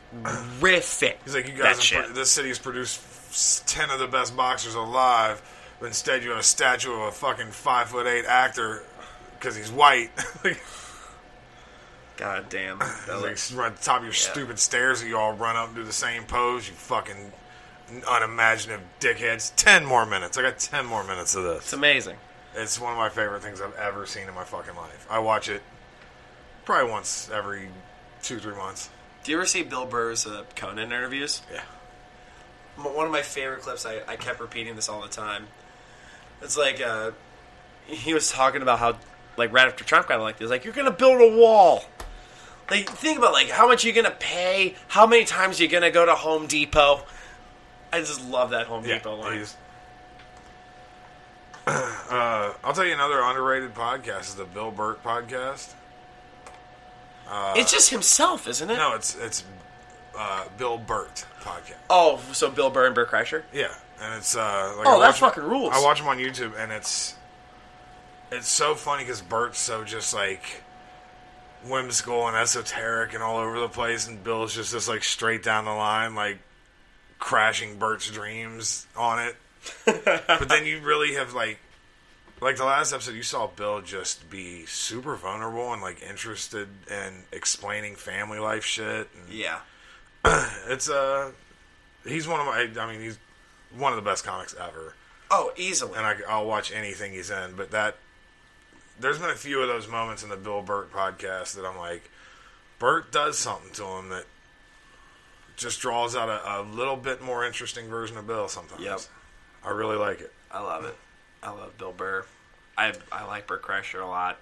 riffing. 0.60 1.16
He's 1.24 1.34
like, 1.34 1.48
you 1.48 1.54
guys, 1.54 1.90
pro- 1.90 2.08
this 2.12 2.30
city's 2.30 2.58
produced 2.58 3.66
ten 3.66 3.90
of 3.90 3.98
the 3.98 4.06
best 4.06 4.36
boxers 4.36 4.74
alive, 4.74 5.42
but 5.80 5.86
instead 5.86 6.22
you 6.22 6.30
have 6.30 6.38
a 6.38 6.42
statue 6.44 6.92
of 6.92 7.00
a 7.00 7.10
fucking 7.12 7.48
five 7.50 7.88
foot 7.88 8.06
eight 8.06 8.24
actor 8.26 8.84
because 9.38 9.56
he's 9.56 9.72
white. 9.72 10.10
like, 10.44 10.60
God 12.16 12.46
damn. 12.48 12.78
That 12.78 13.08
like 13.08 13.20
looks- 13.22 13.50
the 13.50 13.72
top 13.80 13.98
of 13.98 14.04
your 14.04 14.12
stupid 14.12 14.58
stairs, 14.58 15.02
you 15.02 15.16
all 15.16 15.32
run 15.32 15.56
up 15.56 15.68
and 15.68 15.76
do 15.76 15.84
the 15.84 15.92
same 15.92 16.24
pose. 16.24 16.68
You 16.68 16.74
fucking 16.74 17.32
unimaginative 18.08 18.84
dickheads. 19.00 19.52
Ten 19.56 19.84
more 19.84 20.06
minutes. 20.06 20.38
I 20.38 20.42
got 20.42 20.58
ten 20.58 20.86
more 20.86 21.02
minutes 21.02 21.34
of 21.34 21.44
this. 21.44 21.58
it's 21.64 21.72
amazing. 21.72 22.16
It's 22.56 22.80
one 22.80 22.92
of 22.92 22.98
my 22.98 23.08
favorite 23.08 23.42
things 23.42 23.60
I've 23.60 23.74
ever 23.76 24.06
seen 24.06 24.28
in 24.28 24.34
my 24.34 24.44
fucking 24.44 24.74
life. 24.74 25.06
I 25.10 25.18
watch 25.20 25.48
it 25.48 25.62
probably 26.64 26.90
once 26.90 27.30
every 27.32 27.68
two 28.22 28.38
three 28.38 28.54
months. 28.56 28.90
Do 29.24 29.32
you 29.32 29.38
ever 29.38 29.46
see 29.46 29.62
Bill 29.62 29.86
Burr's 29.86 30.26
uh, 30.26 30.44
Conan 30.56 30.92
interviews? 30.92 31.42
Yeah. 31.52 31.62
One 32.82 33.06
of 33.06 33.12
my 33.12 33.22
favorite 33.22 33.60
clips. 33.60 33.84
I, 33.84 34.00
I 34.08 34.16
kept 34.16 34.40
repeating 34.40 34.74
this 34.76 34.88
all 34.88 35.02
the 35.02 35.08
time. 35.08 35.46
It's 36.42 36.56
like 36.56 36.80
uh, 36.80 37.10
he 37.86 38.14
was 38.14 38.30
talking 38.30 38.62
about 38.62 38.78
how, 38.78 38.96
like, 39.36 39.52
right 39.52 39.66
after 39.66 39.84
Trump 39.84 40.08
got 40.08 40.18
elected, 40.20 40.44
he's 40.44 40.50
like, 40.50 40.64
"You're 40.64 40.72
gonna 40.74 40.90
build 40.90 41.20
a 41.20 41.36
wall." 41.36 41.84
Like, 42.70 42.88
think 42.88 43.18
about 43.18 43.32
like 43.32 43.50
how 43.50 43.66
much 43.68 43.84
you're 43.84 43.94
gonna 43.94 44.10
pay, 44.18 44.76
how 44.88 45.06
many 45.06 45.24
times 45.24 45.60
you're 45.60 45.68
gonna 45.68 45.90
go 45.90 46.06
to 46.06 46.14
Home 46.14 46.46
Depot. 46.46 47.02
I 47.92 47.98
just 48.00 48.24
love 48.28 48.50
that 48.50 48.66
Home 48.68 48.82
Depot 48.84 49.16
line. 49.16 49.38
he's- 49.38 49.56
uh, 51.66 52.52
I'll 52.64 52.72
tell 52.72 52.84
you 52.86 52.94
another 52.94 53.20
underrated 53.20 53.74
podcast 53.74 54.20
is 54.20 54.34
the 54.34 54.44
Bill 54.44 54.70
Bert 54.70 55.02
podcast. 55.02 55.72
it's 57.56 57.70
just 57.70 57.90
himself, 57.90 58.48
isn't 58.48 58.70
it? 58.70 58.76
No, 58.76 58.94
it's 58.94 59.16
it's 59.16 59.44
uh, 60.16 60.44
Bill 60.58 60.78
Bert 60.78 61.24
podcast. 61.42 61.76
Oh, 61.88 62.20
so 62.32 62.50
Bill 62.50 62.70
Burr 62.70 62.86
and 62.86 62.94
Bert 62.94 63.10
Kreischer. 63.10 63.42
Yeah, 63.52 63.72
and 64.00 64.14
it's 64.14 64.36
uh, 64.36 64.74
like 64.78 64.86
Oh, 64.86 65.00
I 65.00 65.06
that 65.06 65.16
fucking 65.16 65.42
rules. 65.42 65.72
I 65.74 65.82
watch 65.82 66.00
him 66.00 66.08
on 66.08 66.18
YouTube, 66.18 66.52
and 66.58 66.72
it's 66.72 67.14
it's 68.32 68.48
so 68.48 68.74
funny 68.74 69.04
because 69.04 69.20
Bert's 69.22 69.58
so 69.58 69.84
just 69.84 70.14
like 70.14 70.62
whimsical 71.66 72.26
and 72.26 72.36
esoteric 72.36 73.12
and 73.14 73.22
all 73.22 73.36
over 73.38 73.60
the 73.60 73.68
place, 73.68 74.08
and 74.08 74.22
Bill's 74.24 74.54
just 74.54 74.72
this 74.72 74.88
like 74.88 75.04
straight 75.04 75.42
down 75.42 75.64
the 75.66 75.72
line, 75.72 76.14
like 76.14 76.38
crashing 77.18 77.76
Bert's 77.78 78.10
dreams 78.10 78.86
on 78.96 79.18
it. 79.20 79.36
But 79.84 80.48
then 80.48 80.64
you 80.66 80.80
really 80.80 81.14
have 81.14 81.34
like 81.34 81.58
like 82.40 82.56
the 82.56 82.64
last 82.64 82.92
episode 82.92 83.14
you 83.14 83.22
saw 83.22 83.46
Bill 83.48 83.80
just 83.82 84.30
be 84.30 84.64
super 84.66 85.14
vulnerable 85.16 85.72
and 85.72 85.82
like 85.82 86.02
interested 86.02 86.68
in 86.90 87.24
explaining 87.32 87.96
family 87.96 88.38
life 88.38 88.64
shit 88.64 89.08
and 89.14 89.32
Yeah. 89.32 89.60
it's 90.68 90.88
uh 90.88 91.32
he's 92.06 92.26
one 92.26 92.40
of 92.40 92.46
my 92.46 92.68
I 92.82 92.90
mean 92.90 93.00
he's 93.00 93.18
one 93.76 93.92
of 93.92 93.96
the 93.96 94.02
best 94.08 94.24
comics 94.24 94.54
ever 94.58 94.94
Oh, 95.30 95.52
easily. 95.56 95.92
and 95.96 96.04
I, 96.06 96.16
I'll 96.28 96.46
watch 96.46 96.72
anything 96.72 97.12
he's 97.12 97.30
in 97.30 97.54
but 97.56 97.70
that 97.72 97.96
there's 98.98 99.18
been 99.18 99.30
a 99.30 99.34
few 99.36 99.60
of 99.60 99.68
those 99.68 99.86
moments 99.88 100.22
in 100.22 100.28
the 100.28 100.36
Bill 100.36 100.62
Bert 100.62 100.92
podcast 100.92 101.54
that 101.54 101.64
I'm 101.66 101.76
like 101.78 102.10
Bert 102.78 103.12
does 103.12 103.38
something 103.38 103.70
to 103.74 103.84
him 103.84 104.08
that 104.08 104.24
just 105.56 105.80
draws 105.80 106.16
out 106.16 106.30
a, 106.30 106.60
a 106.60 106.62
little 106.62 106.96
bit 106.96 107.20
more 107.22 107.44
interesting 107.44 107.88
version 107.88 108.16
of 108.16 108.26
Bill 108.26 108.48
sometimes 108.48 108.82
Yep. 108.82 109.00
I 109.64 109.70
really 109.70 109.96
like 109.96 110.20
it 110.20 110.32
I 110.50 110.60
love 110.62 110.84
it. 110.84 110.96
I 111.42 111.50
love 111.50 111.76
Bill 111.78 111.92
Burr. 111.92 112.24
I 112.76 112.92
I 113.12 113.24
like 113.26 113.46
Bert 113.46 113.62
Kreischer 113.62 114.02
a 114.02 114.06
lot. 114.06 114.38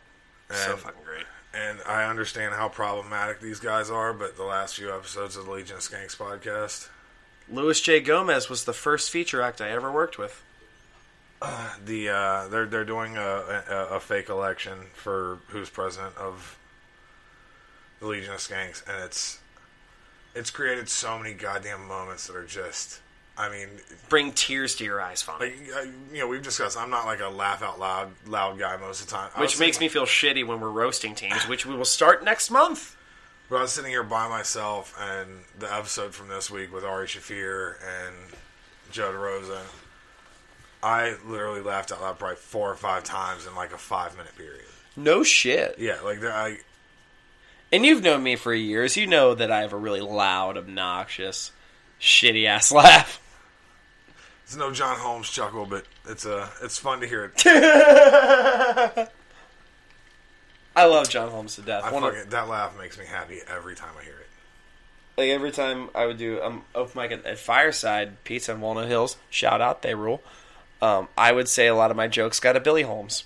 so 0.51 0.73
And- 0.73 0.81
fucking 0.81 1.03
great. 1.05 1.25
and 1.55 1.79
I 1.87 2.05
understand 2.05 2.55
how 2.55 2.69
problematic 2.69 3.41
these 3.41 3.61
guys 3.61 3.91
are 3.91 4.13
but 4.13 4.37
the 4.37 4.45
last 4.45 4.77
few 4.77 4.93
episodes 4.95 5.37
of 5.37 5.47
the 5.47 5.51
Legion 5.53 5.77
of 5.77 5.83
Skanks 5.83 6.17
podcast 6.17 6.89
Luis 7.51 7.81
J. 7.81 8.01
Gomez 8.01 8.49
was 8.51 8.65
the 8.65 8.73
first 8.75 9.11
feature 9.11 9.41
act 9.41 9.61
I 9.63 9.71
ever 9.71 9.91
worked 9.91 10.19
with. 10.19 10.43
the 11.85 12.09
uh, 12.09 12.49
they're 12.49 12.67
they're 12.67 12.85
doing 12.85 13.17
a, 13.17 13.21
a, 13.71 13.87
a 13.97 14.01
fake 14.01 14.29
election 14.29 14.79
for 14.95 15.39
who's 15.49 15.71
president 15.71 16.17
of 16.17 16.59
the 18.01 18.07
Legion 18.07 18.33
of 18.35 18.41
Skanks, 18.41 18.83
and 18.89 19.03
it's 19.05 19.39
it's 20.35 20.51
created 20.51 20.89
so 20.89 21.17
many 21.19 21.33
goddamn 21.35 21.87
moments 21.87 22.27
that 22.27 22.37
are 22.37 22.45
just. 22.45 23.01
I 23.39 23.49
mean, 23.51 23.69
Bring 24.09 24.33
tears 24.33 24.75
to 24.77 24.85
your 24.85 25.01
eyes, 25.01 25.23
funny. 25.23 25.47
like 25.51 25.57
uh, 25.77 25.83
you 26.13 26.19
know, 26.21 26.27
we've 26.27 26.43
discussed. 26.43 26.77
I'm 26.77 26.91
not 26.91 27.05
like 27.07 27.21
a 27.21 27.29
laugh 27.29 27.63
out 27.63 27.79
loud 27.79 28.11
loud 28.27 28.59
guy 28.59 28.77
most 28.79 29.01
of 29.03 29.07
the 29.07 29.13
time. 29.15 29.31
I 29.37 29.41
which 29.41 29.61
makes 29.61 29.77
sitting- 29.77 29.87
me 29.87 29.89
feel 29.91 30.07
shitty 30.07 30.47
when 30.47 30.61
we're 30.61 30.71
roasting 30.71 31.15
teams, 31.15 31.47
which 31.47 31.65
we 31.65 31.77
will 31.77 31.85
start 31.85 32.25
next 32.25 32.51
month. 32.51 32.97
But 33.51 33.57
I 33.59 33.63
was 33.63 33.73
sitting 33.73 33.91
here 33.91 34.03
by 34.03 34.29
myself, 34.29 34.95
and 35.01 35.29
the 35.59 35.73
episode 35.73 36.15
from 36.15 36.29
this 36.29 36.51
week 36.51 36.73
with 36.75 36.85
Ari 36.85 37.07
Shaffir 37.07 37.77
and 37.83 38.15
Joe 38.91 39.13
DeRosa, 39.13 39.61
I 40.83 41.15
literally 41.27 41.61
laughed 41.63 41.93
out 41.93 42.01
loud 42.01 42.19
probably 42.19 42.37
four 42.37 42.71
or 42.71 42.77
five 42.77 43.05
times 43.05 43.47
in 43.47 43.55
like 43.55 43.73
a 43.73 43.79
five 43.79 44.17
minute 44.17 44.37
period. 44.37 44.65
No 44.97 45.23
shit. 45.23 45.77
Yeah, 45.79 46.01
like 46.05 46.21
the- 46.21 46.33
I 46.33 46.59
And 47.73 47.85
you've 47.87 48.03
known 48.03 48.23
me 48.23 48.37
for 48.37 48.53
years. 48.55 48.97
You 48.97 49.07
know 49.07 49.35
that 49.35 49.51
I 49.51 49.61
have 49.61 49.73
a 49.73 49.77
really 49.77 50.01
loud, 50.01 50.57
obnoxious, 50.57 51.51
shitty 52.01 52.47
ass 52.47 52.71
laugh. 52.73 53.21
It's 54.49 54.57
no 54.57 54.73
John 54.73 54.97
Holmes 54.99 55.29
chuckle, 55.29 55.67
but 55.67 55.85
it's 56.07 56.25
uh, 56.25 56.49
it's 56.63 56.79
fun 56.79 57.01
to 57.01 57.07
hear 57.07 57.27
it. 57.37 57.43
I 60.75 60.85
love 60.87 61.11
John 61.11 61.31
Holmes 61.31 61.57
to 61.57 61.63
death. 61.63 61.85
I 61.85 61.93
One 61.93 62.05
of- 62.05 62.31
that 62.31 62.49
laugh 62.49 62.79
makes 62.79 62.99
me 62.99 63.05
happy 63.05 63.41
every 63.47 63.75
time 63.75 63.91
I 64.01 64.05
hear 64.05 64.15
it. 64.19 64.27
like 65.19 65.29
every 65.31 65.51
time 65.51 65.91
I 65.95 66.07
would 66.07 66.17
do 66.19 66.41
um 66.41 66.63
open 66.75 67.03
mic 67.03 67.13
at, 67.13 67.27
at 67.27 67.39
Fireside 67.39 68.23
Pizza 68.25 68.53
in 68.53 68.61
Walnut 68.63 68.89
Hills. 68.89 69.17
Shout 69.29 69.61
out, 69.61 69.83
they 69.83 69.95
rule. 69.95 70.23
Um, 70.81 71.09
I 71.19 71.33
would 71.33 71.49
say 71.49 71.67
a 71.67 71.75
lot 71.75 71.91
of 71.91 71.97
my 71.99 72.07
jokes 72.09 72.41
got 72.41 72.57
a 72.57 72.61
Billy 72.61 72.83
Holmes, 72.85 73.25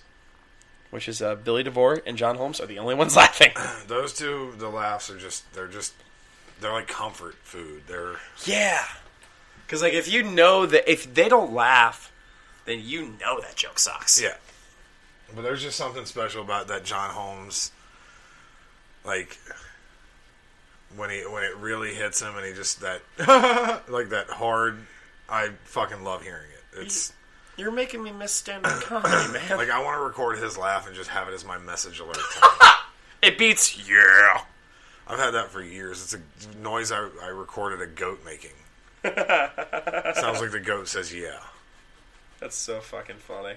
which 0.91 1.07
is 1.07 1.21
uh, 1.23 1.35
Billy 1.37 1.63
DeVore 1.63 2.01
and 2.05 2.17
John 2.17 2.37
Holmes 2.37 2.59
are 2.61 2.67
the 2.67 2.79
only 2.81 2.95
ones 2.97 3.15
laughing. 3.25 3.53
Those 3.87 4.13
two, 4.15 4.55
the 4.57 4.69
laughs 4.71 5.09
are 5.11 5.19
just 5.19 5.53
they're 5.53 5.69
just 5.69 5.93
they're 6.61 6.73
like 6.73 6.89
comfort 6.89 7.35
food. 7.43 7.83
They're 7.87 8.17
yeah, 8.45 8.83
because 9.73 9.81
like 9.81 9.95
if 9.95 10.07
you 10.07 10.23
know 10.23 10.67
that 10.67 10.87
if 10.87 11.15
they 11.15 11.31
don't 11.31 11.55
laugh, 11.55 12.13
then 12.67 12.83
you 12.83 13.15
know 13.19 13.41
that 13.41 13.57
joke 13.57 13.79
sucks. 13.79 14.21
yeah. 14.21 14.35
But 15.35 15.41
there's 15.41 15.63
just 15.63 15.79
something 15.79 16.05
special 16.05 16.43
about 16.43 16.69
that 16.69 16.85
John 16.85 17.09
Holmes, 17.09 17.73
like 19.03 19.39
when 20.95 21.09
he 21.09 21.21
when 21.21 21.43
it 21.43 21.57
really 21.57 21.95
hits 21.95 22.21
him 22.21 22.37
and 22.37 22.45
he 22.45 22.53
just 22.53 22.83
that 22.83 23.01
like 23.89 24.11
that 24.11 24.29
hard. 24.29 24.77
I 25.27 25.53
fucking 25.65 26.05
love 26.05 26.23
hearing 26.23 26.51
it. 26.51 26.83
It's 26.83 27.15
You're 27.57 27.73
making 27.73 28.03
me 28.03 28.13
miss 28.13 28.33
stand-up 28.33 28.83
comedy, 28.83 29.33
man. 29.33 29.57
like 29.57 29.71
I 29.71 29.83
want 29.83 29.97
to 29.97 30.03
record 30.03 30.39
his 30.39 30.59
laugh 30.59 30.87
and 30.87 30.95
just 30.95 31.09
have 31.09 31.29
it 31.29 31.33
as 31.33 31.47
my 31.47 31.57
message 31.57 31.99
alert. 31.99 32.19
it 33.23 33.39
beats 33.39 33.89
yeah. 33.89 34.43
I've 35.07 35.19
had 35.19 35.31
that 35.31 35.49
for 35.49 35.63
years. 35.63 36.03
It's 36.03 36.13
a 36.15 36.59
noise 36.59 36.93
I, 36.93 37.09
I 37.23 37.29
recorded 37.29 37.81
a 37.81 37.87
goat 37.87 38.21
making. 38.27 38.51
Sounds 40.15 40.41
like 40.41 40.53
the 40.53 40.63
goat 40.65 40.89
says 40.89 41.13
yeah. 41.15 41.41
That's 42.41 42.57
so 42.57 42.81
fucking 42.81 43.17
funny. 43.17 43.55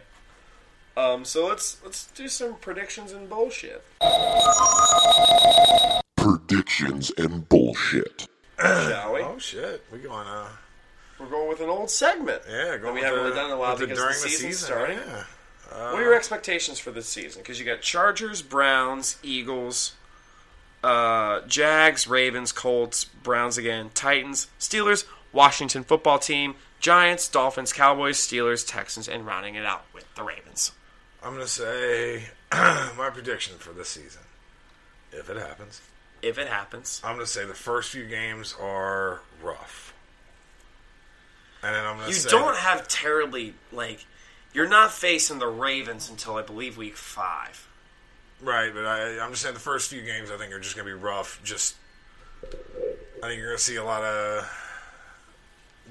Um, 0.97 1.25
so 1.25 1.47
let's 1.47 1.83
let's 1.83 2.07
do 2.07 2.27
some 2.27 2.55
predictions 2.55 3.11
and 3.11 3.29
bullshit. 3.29 3.83
Predictions 6.15 7.11
and 7.17 7.47
bullshit. 7.49 8.27
Shall 8.59 9.13
we? 9.13 9.21
Oh 9.21 9.37
shit, 9.37 9.83
we 9.91 9.99
going 9.99 10.27
uh 10.27 10.47
We're 11.19 11.27
going 11.27 11.49
with 11.49 11.59
an 11.59 11.69
old 11.69 11.89
segment. 11.89 12.41
yeah 12.49 12.71
that 12.71 12.81
going 12.81 12.95
we 12.95 13.01
haven't 13.01 13.19
the, 13.19 13.23
really 13.25 13.35
done 13.35 13.47
in 13.47 13.51
a 13.51 13.57
while 13.57 13.71
with 13.73 13.81
the 13.81 13.87
because 13.87 13.99
during 13.99 14.15
the 14.17 14.23
the 14.23 14.29
season's 14.29 14.57
season. 14.59 14.65
starting. 14.65 14.97
Yeah. 14.97 15.23
what 15.91 15.99
are 15.99 16.03
your 16.03 16.15
expectations 16.15 16.79
for 16.79 16.91
this 16.91 17.07
season? 17.07 17.41
Because 17.41 17.59
you 17.59 17.65
got 17.65 17.81
Chargers, 17.81 18.41
Browns, 18.41 19.17
Eagles, 19.21 19.93
uh, 20.83 21.41
Jags, 21.47 22.07
Ravens, 22.07 22.51
Colts, 22.51 23.03
Browns 23.05 23.57
again, 23.57 23.89
Titans, 23.93 24.47
Steelers, 24.59 25.05
Washington 25.35 25.83
football 25.83 26.17
team, 26.17 26.55
Giants, 26.79 27.27
Dolphins, 27.27 27.73
Cowboys, 27.73 28.17
Steelers, 28.17 28.65
Texans, 28.65 29.07
and 29.07 29.25
rounding 29.25 29.55
it 29.55 29.65
out 29.65 29.83
with 29.93 30.05
the 30.15 30.23
Ravens. 30.23 30.71
I'm 31.21 31.33
gonna 31.33 31.47
say 31.47 32.23
my 32.51 33.09
prediction 33.13 33.57
for 33.57 33.73
this 33.73 33.89
season, 33.89 34.21
if 35.11 35.29
it 35.29 35.37
happens, 35.37 35.81
If 36.21 36.37
it 36.37 36.47
happens, 36.47 37.01
I'm 37.03 37.15
gonna 37.15 37.27
say 37.27 37.45
the 37.45 37.53
first 37.53 37.91
few 37.91 38.05
games 38.05 38.55
are 38.59 39.21
rough, 39.43 39.93
and 41.61 41.75
then 41.75 41.85
I'm 41.85 41.97
gonna 41.97 42.11
you 42.11 42.19
don't 42.29 42.55
have 42.55 42.87
terribly 42.87 43.53
like 43.71 44.05
You're 44.53 44.69
not 44.69 44.91
facing 44.91 45.39
the 45.39 45.47
Ravens 45.47 46.09
until 46.09 46.35
I 46.37 46.43
believe 46.43 46.77
week 46.77 46.95
five. 46.95 47.67
Right, 48.41 48.73
but 48.73 48.85
I, 48.85 49.19
I'm 49.19 49.31
just 49.31 49.43
saying 49.43 49.53
the 49.53 49.61
first 49.61 49.89
few 49.89 50.01
games 50.01 50.29
I 50.29 50.37
think 50.37 50.53
are 50.53 50.59
just 50.59 50.75
going 50.75 50.87
to 50.87 50.93
be 50.93 51.01
rough. 51.01 51.41
Just, 51.43 51.75
I 52.43 53.27
think 53.27 53.39
you're 53.39 53.47
going 53.47 53.57
to 53.57 53.63
see 53.63 53.77
a 53.77 53.83
lot 53.83 54.03
of 54.03 54.43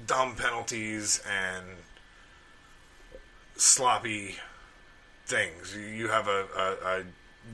dumb 0.07 0.35
penalties 0.35 1.21
and 1.29 1.65
sloppy 3.55 4.35
things. 5.25 5.75
You, 5.75 6.07
have 6.09 6.27
a, 6.27 6.45
a, 6.57 6.99
a 6.99 7.03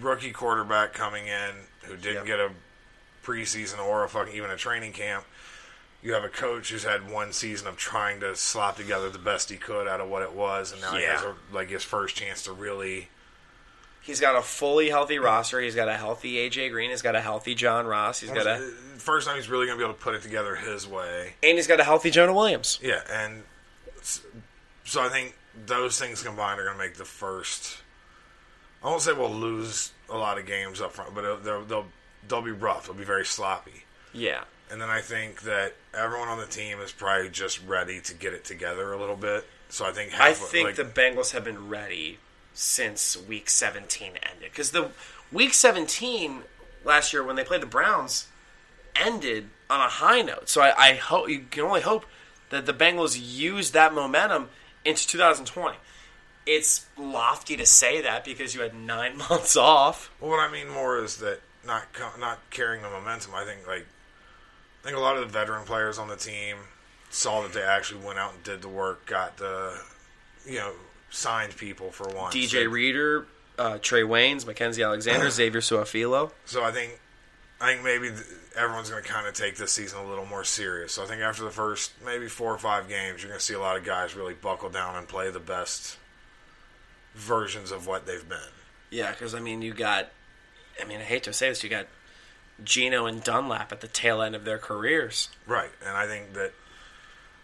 rookie 0.02 0.32
quarterback 0.32 0.94
coming 0.94 1.28
in 1.28 1.52
who 1.84 1.96
didn't 1.96 2.26
Yep. 2.26 2.26
get 2.26 2.40
a 2.40 2.52
preseason 3.24 3.80
or 3.80 4.04
a 4.04 4.10
fucking 4.10 4.34
even 4.36 4.50
a 4.50 4.58
training 4.58 4.94
camp. 4.94 5.26
You 6.04 6.14
have 6.14 6.24
a 6.24 6.30
coach 6.30 6.72
who's 6.72 6.84
had 6.84 7.12
one 7.12 7.32
season 7.32 7.68
of 7.68 7.78
trying 7.78 8.20
to 8.22 8.36
slop 8.36 8.76
together 8.78 9.10
the 9.12 9.20
best 9.20 9.52
he 9.52 9.58
could 9.58 9.88
out 9.88 10.02
of 10.02 10.10
what 10.10 10.24
it 10.24 10.34
was, 10.34 10.72
and 10.72 10.82
now 10.82 10.96
he 10.96 11.04
has 11.04 11.22
a, 11.22 11.36
like 11.54 11.70
his 11.70 11.84
first 11.84 12.16
chance 12.16 12.44
to 12.44 12.52
really. 12.54 13.10
He's 14.02 14.20
got 14.20 14.36
a 14.36 14.42
fully 14.42 14.90
healthy 14.90 15.20
roster. 15.20 15.60
He's 15.60 15.76
got 15.76 15.88
a 15.88 15.96
healthy 15.96 16.36
AJ 16.36 16.72
Green. 16.72 16.90
He's 16.90 17.04
got 17.04 17.16
a 17.16 17.22
healthy 17.22 17.54
John 17.54 17.86
Ross. 17.86 18.20
He's 18.20 18.32
got 18.32 18.48
a 18.48 18.58
First 18.98 19.28
uh, 19.28 19.32
time 19.32 19.40
he's 19.40 19.50
really 19.50 19.68
going 19.68 19.78
to 19.78 19.84
be 19.84 19.86
able 19.86 19.98
to 19.98 20.04
put 20.04 20.16
it 20.16 20.22
together 20.22 20.56
his 20.56 20.88
way. 20.88 21.34
and 21.44 21.58
he's 21.58 21.68
got 21.68 21.80
a 21.80 21.84
healthy 21.84 22.10
Jonah 22.10 22.34
Williams. 22.34 22.80
Yeah, 22.82 23.02
and 23.12 23.44
so 24.84 25.02
I 25.02 25.10
think 25.10 25.38
those 25.66 26.00
things 26.00 26.24
combined 26.24 26.60
are 26.60 26.66
going 26.66 26.78
to 26.78 26.84
make 26.84 26.96
the 26.96 27.06
first. 27.06 27.78
I 28.84 28.88
won't 28.88 29.02
say 29.02 29.14
we'll 29.14 29.30
lose 29.30 29.92
a 30.10 30.18
lot 30.18 30.40
of 30.40 30.46
games 30.46 30.82
up 30.82 30.94
front, 30.94 31.14
but 31.14 31.44
they'll 31.44 31.64
they'll 31.64 31.86
they'll 32.28 32.42
be 32.42 32.52
rough. 32.52 32.88
They'll 32.88 32.96
be 32.96 33.04
very 33.04 33.26
sloppy. 33.26 33.84
Yeah. 34.14 34.44
And 34.72 34.82
then 34.82 34.90
I 34.90 35.02
think 35.02 35.42
that 35.42 35.76
everyone 35.94 36.30
on 36.30 36.40
the 36.40 36.46
team 36.46 36.80
is 36.80 36.92
probably 36.92 37.30
just 37.30 37.66
ready 37.68 38.00
to 38.02 38.14
get 38.14 38.34
it 38.34 38.46
together 38.46 38.94
a 38.94 39.00
little 39.00 39.18
bit. 39.18 39.46
So 39.70 39.86
I 39.86 39.92
think 39.92 40.20
I 40.20 40.34
think 40.34 40.68
like, 40.68 40.76
the 40.76 40.84
Bengals 40.84 41.32
have 41.32 41.44
been 41.44 41.70
ready 41.70 42.20
since 42.54 43.18
week 43.18 43.50
17 43.50 44.08
ended. 44.08 44.52
Because 44.52 44.72
the 44.72 44.90
week 45.32 45.54
17 45.54 46.44
last 46.84 47.14
year 47.14 47.24
when 47.24 47.36
they 47.36 47.44
played 47.44 47.62
the 47.62 47.68
Browns 47.68 48.28
ended 48.96 49.50
on 49.70 49.80
a 49.80 49.90
high 49.90 50.22
note. 50.22 50.50
So 50.50 50.62
I, 50.62 50.74
I 50.78 50.94
hope 50.96 51.30
you 51.30 51.46
can 51.50 51.64
only 51.64 51.82
hope 51.82 52.06
that 52.50 52.66
the 52.66 52.74
Bengals 52.74 53.20
use 53.22 53.72
that 53.72 53.94
momentum 53.94 54.50
into 54.84 55.08
2020. 55.08 55.78
It's 56.46 56.88
lofty 56.98 57.56
to 57.56 57.66
say 57.66 58.02
that 58.02 58.26
because 58.26 58.54
you 58.54 58.62
had 58.62 58.76
nine 58.76 59.18
months 59.30 59.56
off. 59.56 60.12
Well, 60.20 60.32
what 60.32 60.40
I 60.40 60.52
mean 60.52 60.70
more 60.70 60.98
is 60.98 61.18
that 61.18 61.42
not 61.66 61.86
not 62.20 62.40
carrying 62.50 62.82
the 62.82 62.90
momentum. 62.90 63.34
I 63.36 63.46
think 63.46 63.68
like 63.68 63.86
I 64.82 64.84
think 64.84 64.98
a 64.98 65.00
lot 65.00 65.16
of 65.16 65.22
the 65.22 65.28
veteran 65.28 65.66
players 65.66 66.00
on 66.00 66.08
the 66.08 66.16
team 66.16 66.58
saw 67.10 67.44
that 67.44 67.54
they 67.54 67.62
actually 67.62 68.04
went 68.06 68.18
out 68.18 68.34
and 68.34 68.44
did 68.44 68.62
the 68.62 68.68
work, 68.68 69.06
got 69.06 69.38
the 69.38 69.80
you 70.46 70.58
know 70.58 70.74
signed 71.12 71.56
people 71.56 71.92
for 71.92 72.08
once. 72.08 72.34
DJ 72.34 72.70
Reader, 72.70 73.28
uh, 73.60 73.74
Trae 73.74 74.08
Waynes, 74.08 74.46
Mackensie 74.46 74.84
Alexander, 74.84 75.30
Xavier 75.30 75.62
Su'a-Filo. 75.62 76.32
So 76.46 76.64
I 76.64 76.72
think 76.72 77.00
I 77.60 77.74
think 77.74 77.84
maybe 77.84 78.10
th- 78.10 78.26
everyone's 78.56 78.90
going 78.90 79.04
to 79.04 79.08
kind 79.08 79.28
of 79.28 79.36
take 79.36 79.58
this 79.58 79.72
season 79.72 80.00
a 80.00 80.08
little 80.08 80.26
more 80.26 80.44
serious. 80.44 80.94
So 80.94 81.04
I 81.04 81.06
think 81.06 81.22
after 81.22 81.44
the 81.44 81.52
first 81.52 81.92
maybe 82.04 82.28
four 82.28 82.52
or 82.52 82.58
five 82.58 82.90
games, 82.90 83.22
you're 83.22 83.30
going 83.30 83.40
to 83.40 83.46
see 83.46 83.54
a 83.54 83.60
lot 83.60 83.78
of 83.78 83.84
guys 83.84 84.16
really 84.16 84.34
buckle 84.34 84.70
down 84.70 84.96
and 84.96 85.08
play 85.08 85.30
the 85.30 85.40
best 85.40 85.98
versions 87.14 87.72
of 87.72 87.86
what 87.86 88.08
they've 88.08 88.28
been. 88.28 88.40
Yeah, 88.90 89.12
because 89.12 89.36
I 89.36 89.40
mean, 89.40 89.62
you 89.62 89.74
got. 89.74 90.10
I 90.82 90.86
mean, 90.86 91.00
I 91.00 91.04
hate 91.04 91.24
to 91.24 91.34
say 91.34 91.50
this, 91.50 91.64
you 91.64 91.70
got 91.70 91.86
Geno 92.64 93.06
and 93.06 93.24
Dunlap 93.24 93.72
at 93.72 93.82
the 93.82 93.88
tail 93.88 94.22
end 94.22 94.36
of 94.36 94.46
their 94.46 94.58
careers. 94.58 95.30
Right, 95.46 95.70
and 95.86 95.96
I 95.96 96.08
think 96.08 96.34
that 96.34 96.54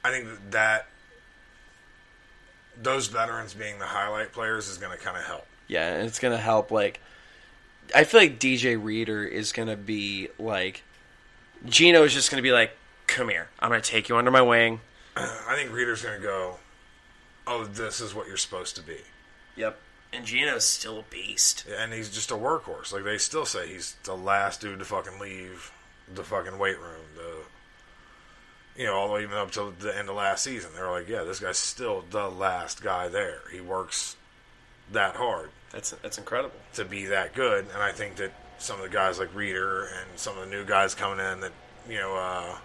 I 0.04 0.12
think 0.12 0.26
that, 0.26 0.52
that 0.52 0.88
those 2.82 3.08
veterans 3.08 3.54
being 3.54 3.80
the 3.80 3.86
highlight 3.86 4.32
players 4.32 4.68
is 4.68 4.78
going 4.78 4.96
to 4.98 5.04
kind 5.04 5.18
of 5.18 5.24
help. 5.24 5.46
Yeah, 5.68 5.94
and 5.96 6.08
it's 6.08 6.20
gonna 6.20 6.38
help. 6.38 6.72
Like, 6.72 7.02
I 7.94 8.06
feel 8.06 8.22
like 8.22 8.40
DJ 8.40 8.82
Reader 8.82 9.26
is 9.26 9.52
gonna 9.52 9.76
be 9.76 10.30
like, 10.40 10.84
Geno 11.66 12.04
is 12.04 12.14
just 12.14 12.30
gonna 12.32 12.42
be 12.42 12.54
like, 12.54 12.72
"Come 13.08 13.28
here, 13.30 13.50
I'm 13.60 13.70
gonna 13.70 13.82
take 13.82 14.08
you 14.08 14.16
under 14.16 14.32
my 14.32 14.42
wing." 14.42 14.80
I 15.18 15.56
think 15.56 15.72
Reader's 15.74 16.04
going 16.04 16.22
to 16.22 16.26
go, 16.26 16.60
"Oh, 17.48 17.66
this 17.66 18.00
is 18.00 18.14
what 18.14 18.28
you're 18.28 18.38
supposed 18.38 18.76
to 18.76 18.82
be," 18.82 19.00
Yep. 19.56 19.80
And 20.14 20.26
Geno's 20.26 20.66
still 20.66 21.00
a 21.00 21.04
beast. 21.04 21.66
and 21.68 21.92
he's 21.92 22.10
just 22.10 22.32
a 22.32 22.36
workhorse. 22.36 22.94
Like 22.94 23.04
they 23.04 23.18
still 23.18 23.46
say, 23.46 23.68
he's 23.68 23.96
the 24.04 24.16
last 24.16 24.62
dude 24.62 24.80
to 24.80 24.86
fucking 24.86 25.20
leave 25.20 25.72
the 26.14 26.24
fucking 26.24 26.58
weight 26.58 26.80
room. 26.80 27.06
The 27.16 27.44
you 28.78 28.86
know, 28.86 28.94
all 28.96 29.08
the 29.08 29.14
way 29.16 29.24
even 29.24 29.36
up 29.38 29.52
to 29.52 29.74
the 29.80 29.98
end 29.98 30.10
of 30.10 30.16
last 30.16 30.44
season, 30.44 30.72
they 30.76 30.82
were 30.82 30.92
like, 30.92 31.10
"Yeah, 31.10 31.24
this 31.24 31.40
guy's 31.40 31.58
still 31.58 32.04
the 32.10 32.30
last 32.30 32.84
guy 32.84 33.08
there. 33.08 33.42
He 33.52 33.60
works 33.60 34.16
that 34.92 35.16
hard." 35.16 35.50
That's 35.72 35.92
that's 36.02 36.18
incredible. 36.18 36.56
to 36.74 36.86
be 36.86 37.06
that 37.06 37.34
good. 37.34 37.66
And 37.74 37.82
I 37.82 37.92
think 37.92 38.16
that 38.18 38.32
some 38.58 38.78
of 38.78 38.84
the 38.84 38.90
guys 38.90 39.20
like 39.20 39.34
Reader 39.36 39.86
and 39.86 40.18
some 40.18 40.38
of 40.38 40.46
the 40.46 40.56
new 40.56 40.66
guys 40.66 40.96
coming 40.96 41.26
in 41.26 41.42
that, 41.42 41.52
you 41.90 41.98
know, 41.98 42.16
uh, 42.16 42.58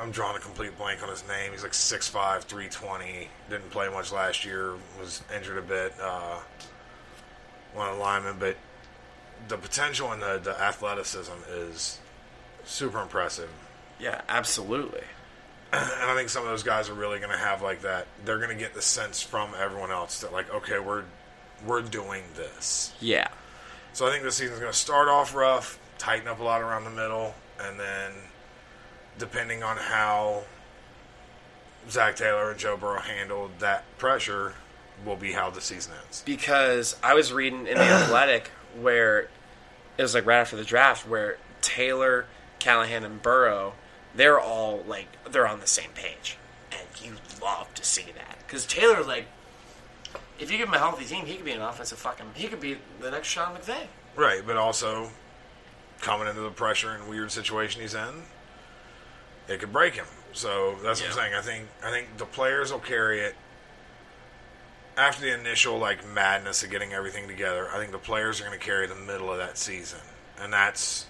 I'm 0.00 0.10
drawing 0.10 0.36
a 0.36 0.40
complete 0.40 0.76
blank 0.76 1.02
on 1.02 1.08
his 1.08 1.26
name. 1.26 1.52
He's 1.52 1.62
like 1.62 1.72
6'5, 1.72 2.42
320. 2.42 3.28
Didn't 3.48 3.70
play 3.70 3.88
much 3.88 4.12
last 4.12 4.44
year. 4.44 4.74
Was 5.00 5.22
injured 5.34 5.58
a 5.58 5.62
bit. 5.62 5.94
Uh, 6.00 6.38
one 7.72 7.88
of 7.88 7.96
the 7.96 8.02
linemen. 8.02 8.36
But 8.38 8.56
the 9.48 9.56
potential 9.56 10.12
and 10.12 10.20
the, 10.20 10.40
the 10.42 10.60
athleticism 10.60 11.32
is 11.48 11.98
super 12.64 13.00
impressive. 13.00 13.50
Yeah, 13.98 14.20
absolutely. 14.28 15.02
And 15.72 15.82
I 15.82 16.14
think 16.14 16.28
some 16.28 16.44
of 16.44 16.48
those 16.50 16.62
guys 16.62 16.88
are 16.88 16.94
really 16.94 17.18
going 17.18 17.32
to 17.32 17.36
have 17.38 17.60
like 17.62 17.82
that. 17.82 18.06
They're 18.24 18.38
going 18.38 18.50
to 18.50 18.54
get 18.62 18.74
the 18.74 18.82
sense 18.82 19.20
from 19.22 19.50
everyone 19.58 19.90
else 19.90 20.20
that 20.20 20.32
like, 20.32 20.52
okay, 20.54 20.78
we're 20.78 21.04
we're 21.66 21.82
doing 21.82 22.22
this. 22.36 22.92
Yeah. 23.00 23.28
So 23.92 24.06
I 24.06 24.10
think 24.10 24.22
this 24.22 24.36
season's 24.36 24.60
going 24.60 24.72
to 24.72 24.78
start 24.78 25.08
off 25.08 25.34
rough, 25.34 25.78
tighten 25.98 26.28
up 26.28 26.38
a 26.40 26.44
lot 26.44 26.60
around 26.62 26.84
the 26.84 26.90
middle, 26.90 27.34
and 27.60 27.78
then 27.80 28.12
depending 29.18 29.62
on 29.62 29.76
how 29.76 30.44
Zac 31.90 32.16
Taylor 32.16 32.50
and 32.50 32.58
Joe 32.58 32.76
Burrow 32.76 33.00
handled 33.00 33.52
that 33.60 33.84
pressure, 33.98 34.54
will 35.04 35.16
be 35.16 35.32
how 35.32 35.50
the 35.50 35.60
season 35.60 35.92
ends. 36.04 36.22
because 36.24 36.96
I 37.02 37.14
was 37.14 37.32
reading 37.32 37.66
in 37.66 37.76
the 37.76 37.84
Athletic 37.84 38.50
where 38.80 39.28
it 39.98 40.02
was 40.02 40.14
like 40.14 40.24
right 40.26 40.38
after 40.38 40.56
the 40.56 40.64
draft 40.64 41.06
where 41.08 41.36
Taylor, 41.60 42.26
Callahan, 42.58 43.04
and 43.04 43.20
Burrow 43.22 43.74
they're 44.16 44.40
all 44.40 44.84
like 44.86 45.06
they're 45.30 45.46
on 45.46 45.60
the 45.60 45.66
same 45.66 45.90
page, 45.94 46.36
and 46.72 46.86
you 47.02 47.16
love 47.42 47.72
to 47.74 47.84
see 47.84 48.06
that 48.14 48.38
because 48.46 48.66
Taylor 48.66 49.02
like 49.02 49.26
if 50.38 50.50
you 50.50 50.58
give 50.58 50.68
him 50.68 50.74
a 50.74 50.78
healthy 50.78 51.04
team, 51.04 51.26
he 51.26 51.36
could 51.36 51.44
be 51.44 51.52
an 51.52 51.60
offensive 51.60 51.98
fucking 51.98 52.26
he 52.34 52.48
could 52.48 52.60
be 52.60 52.76
the 53.00 53.10
next 53.10 53.28
Sean 53.28 53.54
McVay. 53.54 53.86
Right, 54.16 54.42
but 54.46 54.56
also 54.56 55.10
coming 56.00 56.28
into 56.28 56.40
the 56.40 56.50
pressure 56.50 56.90
and 56.90 57.08
weird 57.08 57.30
situation 57.32 57.80
he's 57.80 57.94
in, 57.94 58.22
it 59.48 59.60
could 59.60 59.72
break 59.72 59.94
him. 59.94 60.06
So 60.32 60.76
that's 60.82 61.00
what 61.00 61.10
I'm 61.10 61.16
saying. 61.16 61.34
I 61.34 61.40
think 61.40 61.68
I 61.82 61.90
think 61.90 62.16
the 62.16 62.26
players 62.26 62.72
will 62.72 62.80
carry 62.80 63.20
it 63.20 63.34
after 64.96 65.22
the 65.22 65.34
initial 65.34 65.78
like 65.78 66.06
madness 66.06 66.62
of 66.62 66.70
getting 66.70 66.92
everything 66.92 67.28
together. 67.28 67.68
I 67.72 67.78
think 67.78 67.92
the 67.92 67.98
players 67.98 68.40
are 68.40 68.44
going 68.44 68.58
to 68.58 68.64
carry 68.64 68.86
the 68.86 68.94
middle 68.94 69.30
of 69.30 69.38
that 69.38 69.58
season, 69.58 70.00
and 70.40 70.52
that's 70.52 71.06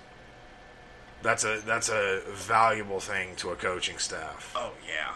that's 1.25 1.43
a 1.43 1.61
that's 1.67 1.89
a 1.89 2.21
valuable 2.33 3.01
thing 3.01 3.35
to 3.37 3.51
a 3.51 3.57
coaching 3.57 3.99
staff. 3.99 4.53
Oh 4.55 4.73
yeah, 4.87 5.15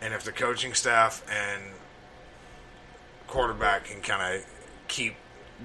And 0.00 0.14
if 0.14 0.22
the 0.22 0.32
coaching 0.32 0.72
staff 0.72 1.22
and 1.30 1.60
quarterback 3.26 3.84
can 3.84 4.00
kind 4.00 4.36
of 4.36 4.46
keep 4.88 5.16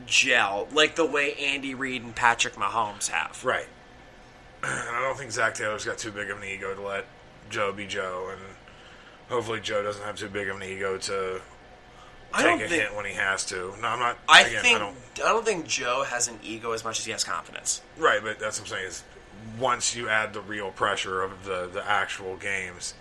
gel 0.06 0.68
like 0.74 0.96
the 0.96 1.06
way 1.06 1.34
Andy 1.36 1.74
Reid 1.74 2.04
and 2.04 2.14
Patrick 2.16 2.56
Mahomes 2.56 3.10
have. 3.10 3.46
Right. 3.46 3.68
And 4.64 4.74
I 4.96 5.02
don't 5.02 5.16
think 5.18 5.32
Zac 5.32 5.54
Taylor's 5.54 5.86
got 5.86 6.00
too 6.00 6.12
big 6.12 6.30
of 6.32 6.38
an 6.42 6.44
ego 6.44 6.74
to 6.74 6.82
let 6.82 7.06
Joe 7.52 7.72
be 7.72 7.86
Joe, 7.86 8.30
and 8.32 8.42
hopefully 9.30 9.60
Joe 9.62 9.84
doesn't 9.84 10.04
have 10.04 10.16
too 10.16 10.28
big 10.28 10.50
of 10.50 10.56
an 10.56 10.64
ego 10.64 10.98
to 10.98 11.40
I 12.34 12.42
take 12.42 12.46
don't 12.46 12.62
a 12.64 12.68
think 12.68 12.82
hint 12.82 12.96
when 12.96 13.06
he 13.06 13.14
has 13.14 13.46
to. 13.46 13.76
No, 13.80 13.88
I'm 13.90 14.00
not. 14.00 14.18
I 14.28 14.42
again, 14.42 14.64
think 14.64 14.76
I 14.78 14.80
don't. 14.80 14.98
I 15.24 15.32
don't 15.32 15.46
think 15.46 15.68
Joe 15.68 16.04
has 16.08 16.28
an 16.28 16.40
ego 16.42 16.72
as 16.72 16.84
much 16.84 16.98
as 16.98 17.06
he 17.06 17.12
has 17.12 17.24
confidence. 17.24 17.84
Right, 18.00 18.20
but 18.24 18.40
that's 18.40 18.60
what 18.60 18.68
I'm 18.72 18.76
saying 18.76 18.88
is 18.88 19.04
once 19.60 19.96
you 19.96 20.10
add 20.10 20.34
the 20.34 20.42
real 20.42 20.72
pressure 20.72 21.22
of 21.22 21.46
the 21.46 21.70
the 21.72 21.86
actual 21.88 22.36
games. 22.38 22.94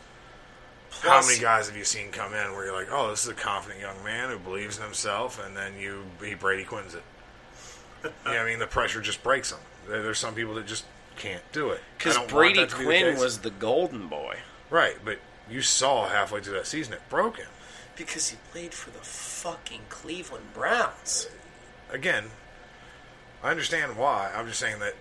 how 1.03 1.21
many 1.23 1.39
guys 1.41 1.67
have 1.69 1.77
you 1.77 1.85
seen 1.85 2.11
come 2.11 2.33
in 2.35 2.53
where 2.53 2.67
you're 2.67 2.75
like, 2.75 2.89
oh, 2.91 3.11
this 3.11 3.25
is 3.25 3.29
a 3.29 3.35
confident 3.35 3.81
young 3.81 4.03
man 4.05 4.31
who 4.31 4.39
believes 4.39 4.79
in 4.79 4.85
himself, 4.85 5.45
and 5.45 5.57
then 5.57 5.73
you 5.79 6.05
he 6.23 6.35
Brady 6.35 6.65
Quinns 6.65 6.95
it? 6.95 7.03
you 8.05 8.11
know 8.27 8.41
I 8.41 8.45
mean? 8.45 8.59
The 8.59 8.67
pressure 8.67 9.01
just 9.01 9.23
breaks 9.23 9.51
them. 9.51 9.61
There- 9.89 10.03
There's 10.03 10.19
some 10.19 10.35
people 10.35 10.55
that 10.55 10.67
just 10.67 10.85
can't 11.17 11.43
do 11.53 11.71
it. 11.71 11.81
Because 11.97 12.19
Brady 12.29 12.61
be 12.61 12.65
the 12.67 12.75
Quinn 12.75 13.15
case. 13.15 13.21
was 13.21 13.39
the 13.39 13.51
golden 13.51 14.09
boy. 14.09 14.39
Right, 14.71 14.97
but 15.05 15.19
you 15.49 15.63
saw 15.63 16.09
halfway 16.09 16.41
through 16.41 16.55
that 16.55 16.67
season 16.67 16.93
it 16.93 17.03
broke 17.09 17.39
him. 17.39 17.47
Because 17.97 18.29
he 18.31 18.37
played 18.51 18.75
for 18.75 18.91
the 18.91 18.99
fucking 19.05 19.83
Cleveland 19.89 20.53
Browns. 20.53 21.29
Again, 21.91 22.25
I 23.43 23.51
understand 23.51 23.97
why. 23.97 24.33
I'm 24.35 24.47
just 24.49 24.59
saying 24.59 24.81
that 24.81 24.95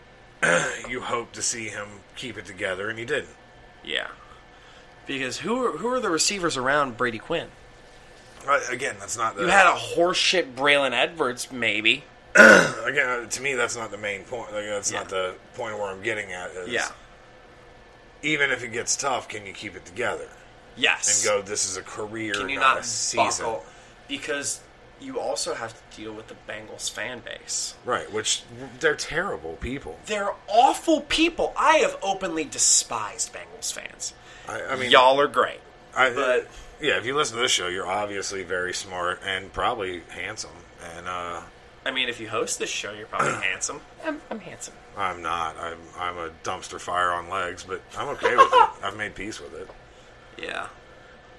you 0.90 1.02
hope 1.02 1.32
to 1.34 1.42
see 1.42 1.68
him 1.68 1.88
keep 2.16 2.38
it 2.38 2.46
together, 2.46 2.90
and 2.90 2.98
he 3.00 3.06
didn't. 3.06 3.36
Yeah. 3.84 4.08
Because 5.06 5.40
who 5.40 5.66
are, 5.66 5.78
who 5.78 5.88
are 5.90 6.00
the 6.00 6.10
receivers 6.10 6.56
around 6.58 6.98
Brady 6.98 7.20
Quinn? 7.20 7.48
Uh, 8.48 8.60
again, 8.72 8.96
that's 9.00 9.18
not 9.18 9.36
the 9.36 9.44
You 9.44 9.48
had 9.48 9.68
a 9.68 9.78
horseshit 9.78 10.54
Braylon 10.54 10.92
Edwards, 10.92 11.52
maybe. 11.52 12.04
again 12.36 13.08
uh, 13.08 13.26
to 13.30 13.42
me 13.44 13.54
that's 13.54 13.76
not 13.78 13.92
the 13.92 13.98
main 13.98 14.24
point. 14.24 14.52
Like, 14.54 14.66
that's 14.66 14.92
Yeah. 14.92 15.00
not 15.00 15.10
the 15.10 15.36
point 15.56 15.78
where 15.78 15.88
I'm 15.90 16.02
getting 16.02 16.32
at. 16.34 16.52
Is 16.52 16.70
Yeah. 16.70 16.88
Even 18.24 18.50
if 18.52 18.64
it 18.64 18.70
gets 18.70 18.96
tough, 18.96 19.28
can 19.28 19.46
you 19.46 19.54
keep 19.54 19.76
it 19.76 19.86
together 19.86 20.28
Yes. 20.76 21.24
and 21.26 21.30
go? 21.32 21.42
This 21.48 21.70
is 21.70 21.78
a 21.78 21.82
career, 21.84 22.34
Can 22.34 22.50
you 22.50 22.56
not, 22.60 22.76
not 22.76 22.84
a 22.84 22.88
season. 22.88 23.46
buckle? 23.46 23.66
Because 24.08 24.62
you 25.04 25.20
also 25.20 25.54
have 25.54 25.74
to 25.92 25.98
deal 26.02 26.14
with 26.14 26.28
the 26.28 26.36
Bengals 26.48 26.90
fan 26.90 27.20
base. 27.20 27.76
Right, 27.86 28.12
which 28.12 28.44
they're 28.80 28.96
terrible 28.96 29.54
people. 29.56 30.00
They're 30.06 30.32
awful 30.48 31.02
people. 31.02 31.54
I 31.58 31.78
have 31.78 31.98
openly 32.02 32.44
despised 32.46 33.34
Bengals 33.34 33.72
fans. 33.74 34.14
I, 34.48 34.62
I 34.64 34.76
mean, 34.76 34.92
Y'all 34.92 35.20
are 35.20 35.28
great. 35.28 35.60
I, 35.96 36.10
but- 36.12 36.48
yeah, 36.82 36.98
if 36.98 37.06
you 37.06 37.16
listen 37.16 37.38
to 37.38 37.42
this 37.42 37.52
show, 37.52 37.68
you're 37.68 37.88
obviously 37.88 38.44
very 38.44 38.74
smart 38.74 39.22
and 39.26 39.52
probably 39.54 40.02
handsome. 40.10 40.50
And 40.98 41.08
uh, 41.08 41.42
I 41.86 41.92
mean, 41.92 42.10
if 42.10 42.20
you 42.20 42.28
host 42.28 42.60
this 42.60 42.70
show, 42.70 42.92
you're 42.92 43.08
probably 43.08 43.32
handsome. 43.48 43.80
I'm, 44.04 44.20
I'm 44.30 44.40
handsome. 44.40 44.74
I'm 44.98 45.22
not. 45.22 45.56
I'm 45.58 45.78
I'm 45.98 46.18
a 46.18 46.30
dumpster 46.44 46.80
fire 46.80 47.12
on 47.12 47.30
legs, 47.30 47.64
but 47.64 47.82
I'm 47.98 48.10
okay 48.10 48.36
with 48.36 48.48
it. 48.52 48.70
I've 48.84 48.98
made 48.98 49.16
peace 49.16 49.40
with 49.40 49.54
it. 49.56 49.70
Yeah. 50.38 50.68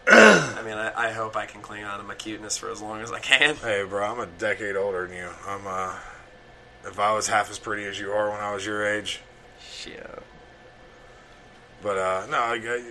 I 0.07 0.63
mean, 0.65 0.75
I, 0.75 1.09
I 1.09 1.13
hope 1.13 1.37
I 1.37 1.47
can 1.47 1.63
cling 1.63 1.85
on 1.85 1.99
to 1.99 2.05
my 2.05 2.15
cuteness 2.15 2.59
for 2.59 2.71
as 2.71 2.83
long 2.83 3.01
as 3.01 3.11
I 3.11 3.21
can. 3.21 3.57
Hey, 3.63 3.85
bro, 3.89 4.05
I'm 4.05 4.21
a 4.21 4.27
decade 4.27 4.77
older 4.77 5.07
than 5.07 5.17
you. 5.17 5.29
I'm 5.47 5.67
uh, 5.67 5.95
if 6.87 6.99
I 6.99 7.15
was 7.15 7.29
half 7.29 7.51
as 7.51 7.59
pretty 7.59 7.85
as 7.85 7.99
you 7.99 8.13
are 8.13 8.31
when 8.31 8.41
I 8.41 8.53
was 8.53 8.67
your 8.67 8.85
age, 8.85 9.21
Shit. 9.67 10.23
but 11.83 11.97
uh, 11.97 12.27
no, 12.31 12.37
I, 12.39 12.83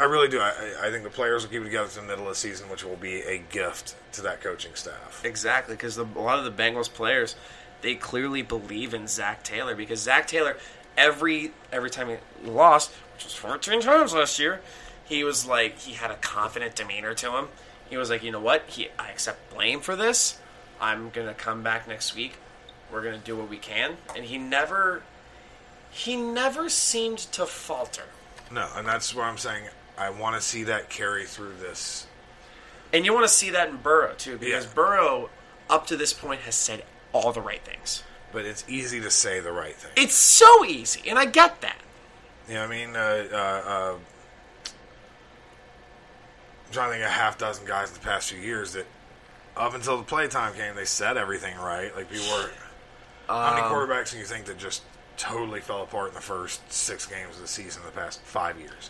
I, 0.00 0.04
really 0.04 0.28
do. 0.28 0.40
I, 0.40 0.50
I 0.82 0.88
I 0.88 0.90
think 0.90 1.04
the 1.04 1.10
players 1.10 1.44
will 1.44 1.50
keep 1.50 1.62
it 1.62 1.66
together 1.66 1.88
to 1.88 1.94
the 1.96 2.02
middle 2.02 2.24
of 2.24 2.30
the 2.30 2.34
season, 2.34 2.68
which 2.68 2.84
will 2.84 2.96
be 2.96 3.20
a 3.20 3.38
gift 3.38 3.94
to 4.12 4.22
that 4.22 4.40
coaching 4.40 4.74
staff. 4.74 5.22
Exactly, 5.24 5.74
because 5.74 5.96
a 5.96 6.02
lot 6.02 6.38
of 6.38 6.44
the 6.44 6.62
Bengals 6.62 6.92
players, 6.92 7.36
they 7.82 7.94
clearly 7.94 8.42
believe 8.42 8.94
in 8.94 9.06
Zac 9.06 9.44
Taylor 9.44 9.76
because 9.76 10.00
Zac 10.00 10.26
Taylor, 10.26 10.56
every 10.96 11.52
every 11.70 11.90
time 11.90 12.08
he 12.08 12.16
lost, 12.50 12.90
which 13.14 13.24
was 13.24 13.34
14 13.34 13.80
times 13.80 14.12
last 14.14 14.40
year, 14.40 14.60
he 15.12 15.24
was 15.24 15.46
like 15.46 15.78
he 15.78 15.92
had 15.92 16.10
a 16.10 16.16
confident 16.16 16.74
demeanor 16.74 17.14
to 17.14 17.36
him. 17.36 17.48
He 17.90 17.96
was 17.98 18.08
like, 18.08 18.22
you 18.22 18.32
know 18.32 18.40
what? 18.40 18.64
He 18.66 18.88
I 18.98 19.10
accept 19.10 19.52
blame 19.54 19.80
for 19.80 19.94
this. 19.94 20.38
I'm 20.80 21.10
gonna 21.10 21.34
come 21.34 21.62
back 21.62 21.86
next 21.86 22.16
week. 22.16 22.34
We're 22.90 23.02
gonna 23.02 23.18
do 23.18 23.36
what 23.36 23.48
we 23.48 23.58
can, 23.58 23.96
and 24.16 24.24
he 24.24 24.38
never 24.38 25.02
he 25.90 26.16
never 26.16 26.68
seemed 26.70 27.18
to 27.18 27.44
falter. 27.44 28.04
No, 28.50 28.66
and 28.74 28.86
that's 28.86 29.14
what 29.14 29.24
I'm 29.24 29.38
saying. 29.38 29.64
I 29.98 30.08
want 30.10 30.36
to 30.36 30.42
see 30.42 30.64
that 30.64 30.88
carry 30.88 31.26
through 31.26 31.56
this. 31.60 32.06
And 32.94 33.04
you 33.04 33.12
want 33.12 33.26
to 33.26 33.32
see 33.32 33.50
that 33.50 33.68
in 33.68 33.76
Burrow 33.76 34.14
too, 34.14 34.38
because 34.38 34.64
Yeah. 34.64 34.72
Burrow, 34.74 35.30
up 35.68 35.86
to 35.88 35.96
this 35.96 36.12
point, 36.14 36.40
has 36.42 36.54
said 36.54 36.84
all 37.12 37.32
the 37.32 37.40
right 37.40 37.62
things. 37.62 38.02
But 38.32 38.46
it's 38.46 38.64
easy 38.66 39.00
to 39.00 39.10
say 39.10 39.40
the 39.40 39.52
right 39.52 39.76
thing. 39.76 39.90
It's 39.96 40.14
so 40.14 40.64
easy, 40.64 41.08
and 41.10 41.18
I 41.18 41.26
get 41.26 41.60
that. 41.60 41.76
You 42.48 42.54
know 42.54 42.64
I 42.64 42.66
mean? 42.66 42.96
Uh, 42.96 43.24
uh, 43.30 43.36
uh, 43.36 43.94
I'm 46.72 46.76
trying 46.76 46.88
to 46.88 46.94
think 46.94 47.04
of 47.04 47.10
a 47.10 47.12
half 47.20 47.36
dozen 47.36 47.66
guys 47.66 47.88
in 47.88 47.94
the 47.94 48.00
past 48.00 48.30
few 48.32 48.40
years 48.40 48.72
that, 48.72 48.86
up 49.58 49.74
until 49.74 49.98
the 49.98 50.04
playtime 50.04 50.54
came, 50.54 50.74
they 50.74 50.86
said 50.86 51.18
everything 51.18 51.54
right. 51.58 51.94
Like 51.94 52.10
people 52.10 52.26
were. 52.32 52.48
how 53.28 53.50
many 53.50 53.60
um, 53.66 53.70
quarterbacks 53.70 54.12
do 54.12 54.16
you 54.18 54.24
think 54.24 54.46
that 54.46 54.56
just 54.56 54.82
totally 55.18 55.60
fell 55.60 55.82
apart 55.82 56.08
in 56.08 56.14
the 56.14 56.22
first 56.22 56.72
six 56.72 57.04
games 57.04 57.36
of 57.36 57.42
the 57.42 57.46
season 57.48 57.82
in 57.82 57.86
the 57.86 57.92
past 57.92 58.22
five 58.22 58.58
years? 58.58 58.88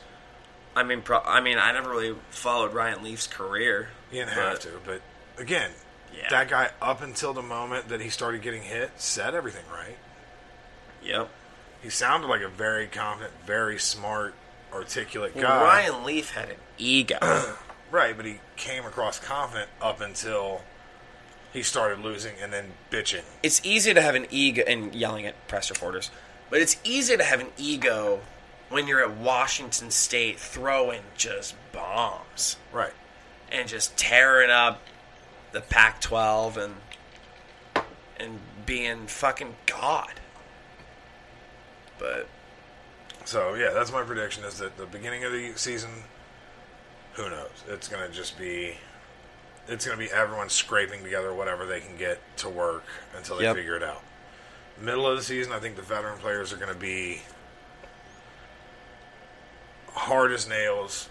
I 0.77 0.85
mean, 0.85 1.03
pro- 1.03 1.23
I 1.25 1.41
mean, 1.41 1.59
I 1.59 1.73
never 1.73 1.91
really 1.91 2.15
followed 2.31 2.73
Ryan 2.73 3.03
Leaf's 3.03 3.27
career. 3.27 3.89
You 4.13 4.21
didn't 4.21 4.37
but- 4.37 4.45
have 4.45 4.61
to, 4.61 4.69
but 4.87 5.03
again, 5.37 5.73
Yeah. 6.17 6.29
that 6.31 6.49
guy 6.49 6.71
up 6.81 7.03
until 7.03 7.33
the 7.33 7.43
moment 7.43 7.89
that 7.89 8.01
he 8.01 8.11
started 8.11 8.43
getting 8.43 8.63
hit 8.63 8.93
said 8.95 9.35
everything 9.35 9.65
right. 9.73 9.99
Yep. 11.03 11.29
He 11.83 11.91
sounded 11.91 12.29
like 12.29 12.43
a 12.43 12.49
very 12.49 12.87
confident, 12.87 13.33
very 13.45 13.81
smart, 13.81 14.35
articulate 14.73 15.35
Well, 15.35 15.43
guy. 15.43 15.61
Ryan 15.65 16.05
Leaf 16.05 16.31
had 16.31 16.51
an 16.51 16.57
ego. 16.79 17.19
Right, 17.93 18.17
but 18.17 18.25
he 18.27 18.41
came 18.57 18.85
across 18.87 19.19
confident 19.21 19.71
up 19.81 20.01
until 20.01 20.63
he 21.53 21.63
started 21.63 21.99
losing 22.01 22.33
and 22.43 22.51
then 22.53 22.73
bitching. 22.91 23.23
it's 23.43 23.61
easy 23.65 23.93
to 23.95 24.01
have 24.01 24.15
an 24.15 24.27
ego 24.31 24.65
and 24.67 24.95
yelling 24.95 25.27
at 25.27 25.47
press 25.47 25.71
reporters, 25.71 26.11
but 26.51 26.61
it's 26.61 26.79
easy 26.85 27.17
to 27.17 27.23
have 27.23 27.39
an 27.41 27.49
ego 27.59 28.21
when 28.71 28.87
you're 28.89 29.03
at 29.03 29.15
Washington 29.15 29.91
State 29.91 30.41
throwing 30.41 31.03
just 31.19 31.55
bombs 31.73 32.57
Right. 32.73 32.95
and 33.51 33.69
just 33.69 33.95
tearing 33.99 34.51
up 34.51 34.81
the 35.53 35.61
Pac-12 35.61 36.57
and 36.57 36.75
and 38.19 38.39
being 38.65 39.07
fucking 39.07 39.55
god. 39.67 40.13
But 41.99 42.27
So 43.27 43.53
yeah, 43.55 43.71
that's 43.75 43.93
my 43.93 44.03
prediction. 44.03 44.45
Is 44.45 44.59
that 44.59 44.79
the 44.79 44.87
beginning 44.87 45.25
of 45.25 45.33
the 45.33 45.53
season? 45.57 45.91
Who 47.15 47.29
knows? 47.31 47.51
It's 47.69 47.89
gonna 47.89 48.09
just 48.09 48.39
be. 48.39 48.77
It's 49.69 49.85
gonna 49.87 49.99
be 49.99 50.11
everyone 50.11 50.49
scraping 50.49 51.03
together 51.05 51.33
whatever 51.35 51.67
they 51.67 51.81
can 51.81 51.97
get 51.97 52.19
to 52.39 52.49
work 52.49 52.85
until 53.17 53.37
they 53.37 53.45
Yep. 53.45 53.57
figure 53.57 53.77
it 53.77 53.83
out. 53.83 54.03
Middle 54.81 55.07
of 55.07 55.17
the 55.17 55.23
season, 55.23 55.53
I 55.53 55.59
think 55.61 55.77
the 55.77 55.83
veteran 55.83 56.19
players 56.19 56.53
are 56.53 56.57
gonna 56.57 56.75
be 56.75 57.23
hard 59.95 60.33
as 60.33 60.49
nails. 60.49 61.09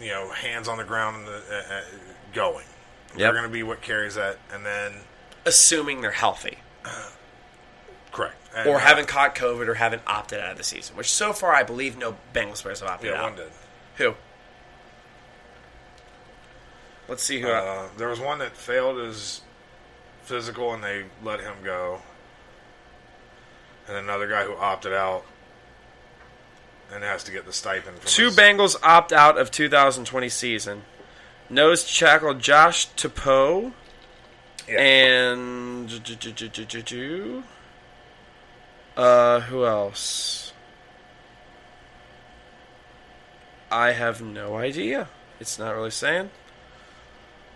You 0.00 0.08
know, 0.08 0.30
hands 0.30 0.66
on 0.66 0.78
the 0.78 0.84
ground 0.84 1.16
and 1.18 1.26
the, 1.26 1.42
uh, 1.50 1.74
uh, 1.74 1.82
going. 2.32 2.64
They're 3.16 3.32
going 3.32 3.42
to 3.44 3.50
be 3.50 3.62
what 3.62 3.82
carries 3.82 4.14
that, 4.14 4.38
and 4.52 4.64
then 4.64 4.94
assuming 5.44 6.00
they're 6.00 6.10
healthy. 6.12 6.58
correct, 8.12 8.36
And, 8.56 8.68
or 8.68 8.76
uh, 8.76 8.78
haven't 8.78 9.08
caught 9.08 9.34
COVID 9.34 9.68
or 9.68 9.74
haven't 9.74 10.02
opted 10.06 10.40
out 10.40 10.52
of 10.52 10.56
the 10.56 10.64
season, 10.64 10.96
which 10.96 11.10
so 11.12 11.32
far 11.34 11.52
I 11.54 11.62
believe 11.64 11.98
no 11.98 12.16
Bengals 12.34 12.62
players 12.62 12.80
have 12.80 12.88
opted 12.88 13.10
Yeah, 13.10 13.18
out. 13.18 13.22
one 13.24 13.36
did. 13.36 13.52
Who? 13.96 14.14
Let's 17.10 17.22
see 17.24 17.40
who. 17.40 17.48
Uh, 17.50 17.88
there 17.98 18.08
was 18.08 18.20
one 18.20 18.38
that 18.38 18.56
failed 18.56 18.98
his 18.98 19.42
physical, 20.22 20.72
and 20.72 20.82
they 20.82 21.04
let 21.24 21.40
him 21.40 21.54
go. 21.64 22.00
And 23.88 23.96
another 23.96 24.28
guy 24.28 24.44
who 24.44 24.54
opted 24.54 24.92
out 24.92 25.26
and 26.92 27.02
has 27.02 27.24
to 27.24 27.32
get 27.32 27.44
the 27.46 27.52
stipend. 27.52 27.98
From 27.98 28.08
Two 28.08 28.24
his- 28.26 28.36
Bengals 28.36 28.76
opt 28.84 29.12
out 29.12 29.36
of 29.38 29.50
2020 29.50 30.28
season. 30.28 30.84
Nose 31.48 31.84
tackle 31.98 32.34
Josh 32.34 32.88
Tupou 32.90 33.72
Yeah. 34.68 34.80
and 34.80 35.90
uh, 38.96 39.40
who 39.40 39.64
else? 39.66 40.52
I 43.72 43.92
have 43.92 44.20
no 44.22 44.56
idea. 44.56 45.08
It's 45.40 45.58
not 45.58 45.74
really 45.74 45.90
saying. 45.90 46.30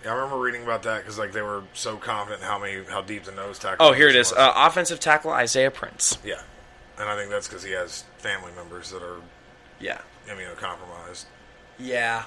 Yeah, 0.05 0.11
I 0.13 0.15
remember 0.17 0.39
reading 0.39 0.63
about 0.65 0.83
that 0.83 0.99
because 1.03 1.19
like 1.19 1.33
they 1.33 1.41
were 1.43 1.63
so 1.73 1.97
confident 1.97 2.43
in 2.43 2.49
how 2.49 2.59
many 2.59 2.85
how 2.85 3.01
deep 3.01 3.25
the 3.25 3.33
nose 3.33 3.59
tackle. 3.59 3.87
Oh, 3.87 3.93
here 3.93 4.09
it 4.09 4.17
is. 4.17 4.33
Uh, 4.33 4.53
offensive 4.55 5.01
tackle 5.01 5.31
Isaiah 5.31 5.71
Prince. 5.71 6.19
yeah, 6.25 6.43
and 6.99 7.09
I 7.09 7.17
think 7.17 7.31
that's 7.31 7.49
because 7.49 7.63
he 7.63 7.73
has 7.73 8.05
family 8.19 8.53
members 8.55 8.91
that 8.91 9.03
are 9.03 9.21
Yeah. 9.81 9.99
immunocompromised. 10.29 11.25
Yeah. 11.79 12.25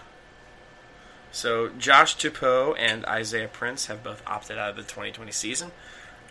So 1.31 1.69
Josh 1.69 2.15
Tupou 2.17 2.75
and 2.77 3.05
Isaiah 3.05 3.47
Prince 3.47 3.85
have 3.87 4.03
both 4.03 4.21
opted 4.25 4.57
out 4.57 4.71
of 4.71 4.75
the 4.75 4.81
2020 4.83 5.31
season. 5.31 5.71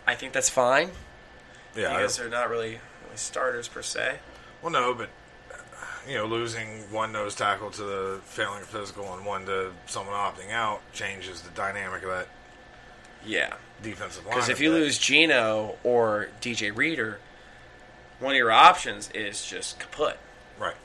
I 0.05 0.15
think 0.15 0.33
that's 0.33 0.49
fine 0.49 0.91
Yeah, 1.75 1.91
I- 1.93 1.97
because 1.97 2.17
they're 2.17 2.29
not 2.29 2.49
really, 2.49 2.79
really 3.03 3.15
starters 3.17 3.67
per 3.67 3.81
se. 3.81 4.19
Well, 4.61 4.71
no, 4.71 4.93
but 4.93 5.09
you 6.07 6.15
know, 6.15 6.25
losing 6.25 6.67
one 6.91 7.11
nose 7.11 7.35
tackle 7.35 7.69
to 7.71 7.83
the 7.83 8.19
failing 8.23 8.63
physical 8.63 9.13
and 9.13 9.25
one 9.25 9.45
to 9.45 9.71
someone 9.87 10.15
opting 10.15 10.51
out 10.51 10.81
changes 10.93 11.41
the 11.41 11.49
dynamic 11.51 12.01
of 12.03 12.09
that 12.09 12.27
Yeah. 13.25 13.53
defensive 13.81 14.25
line. 14.25 14.35
Because 14.35 14.49
if 14.49 14.59
you 14.59 14.71
lose 14.71 14.97
Geno 14.97 15.77
or 15.83 16.29
DJ 16.39 16.71
Reader, 16.75 17.19
one 18.19 18.31
of 18.31 18.37
your 18.37 18.51
options 18.51 19.09
is 19.13 19.45
just 19.45 19.79
kaput. 19.79 20.17
right, 20.57 20.75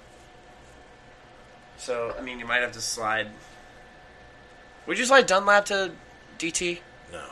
So 1.78 2.14
I 2.18 2.22
mean, 2.22 2.38
you 2.38 2.44
might 2.46 2.60
have 2.62 2.72
to 2.72 2.80
slide. 2.80 3.28
Would 4.86 4.98
you 4.98 5.04
slide 5.06 5.26
Dunlap 5.26 5.66
to 5.66 5.92
DT? 6.38 6.80
no, 7.12 7.24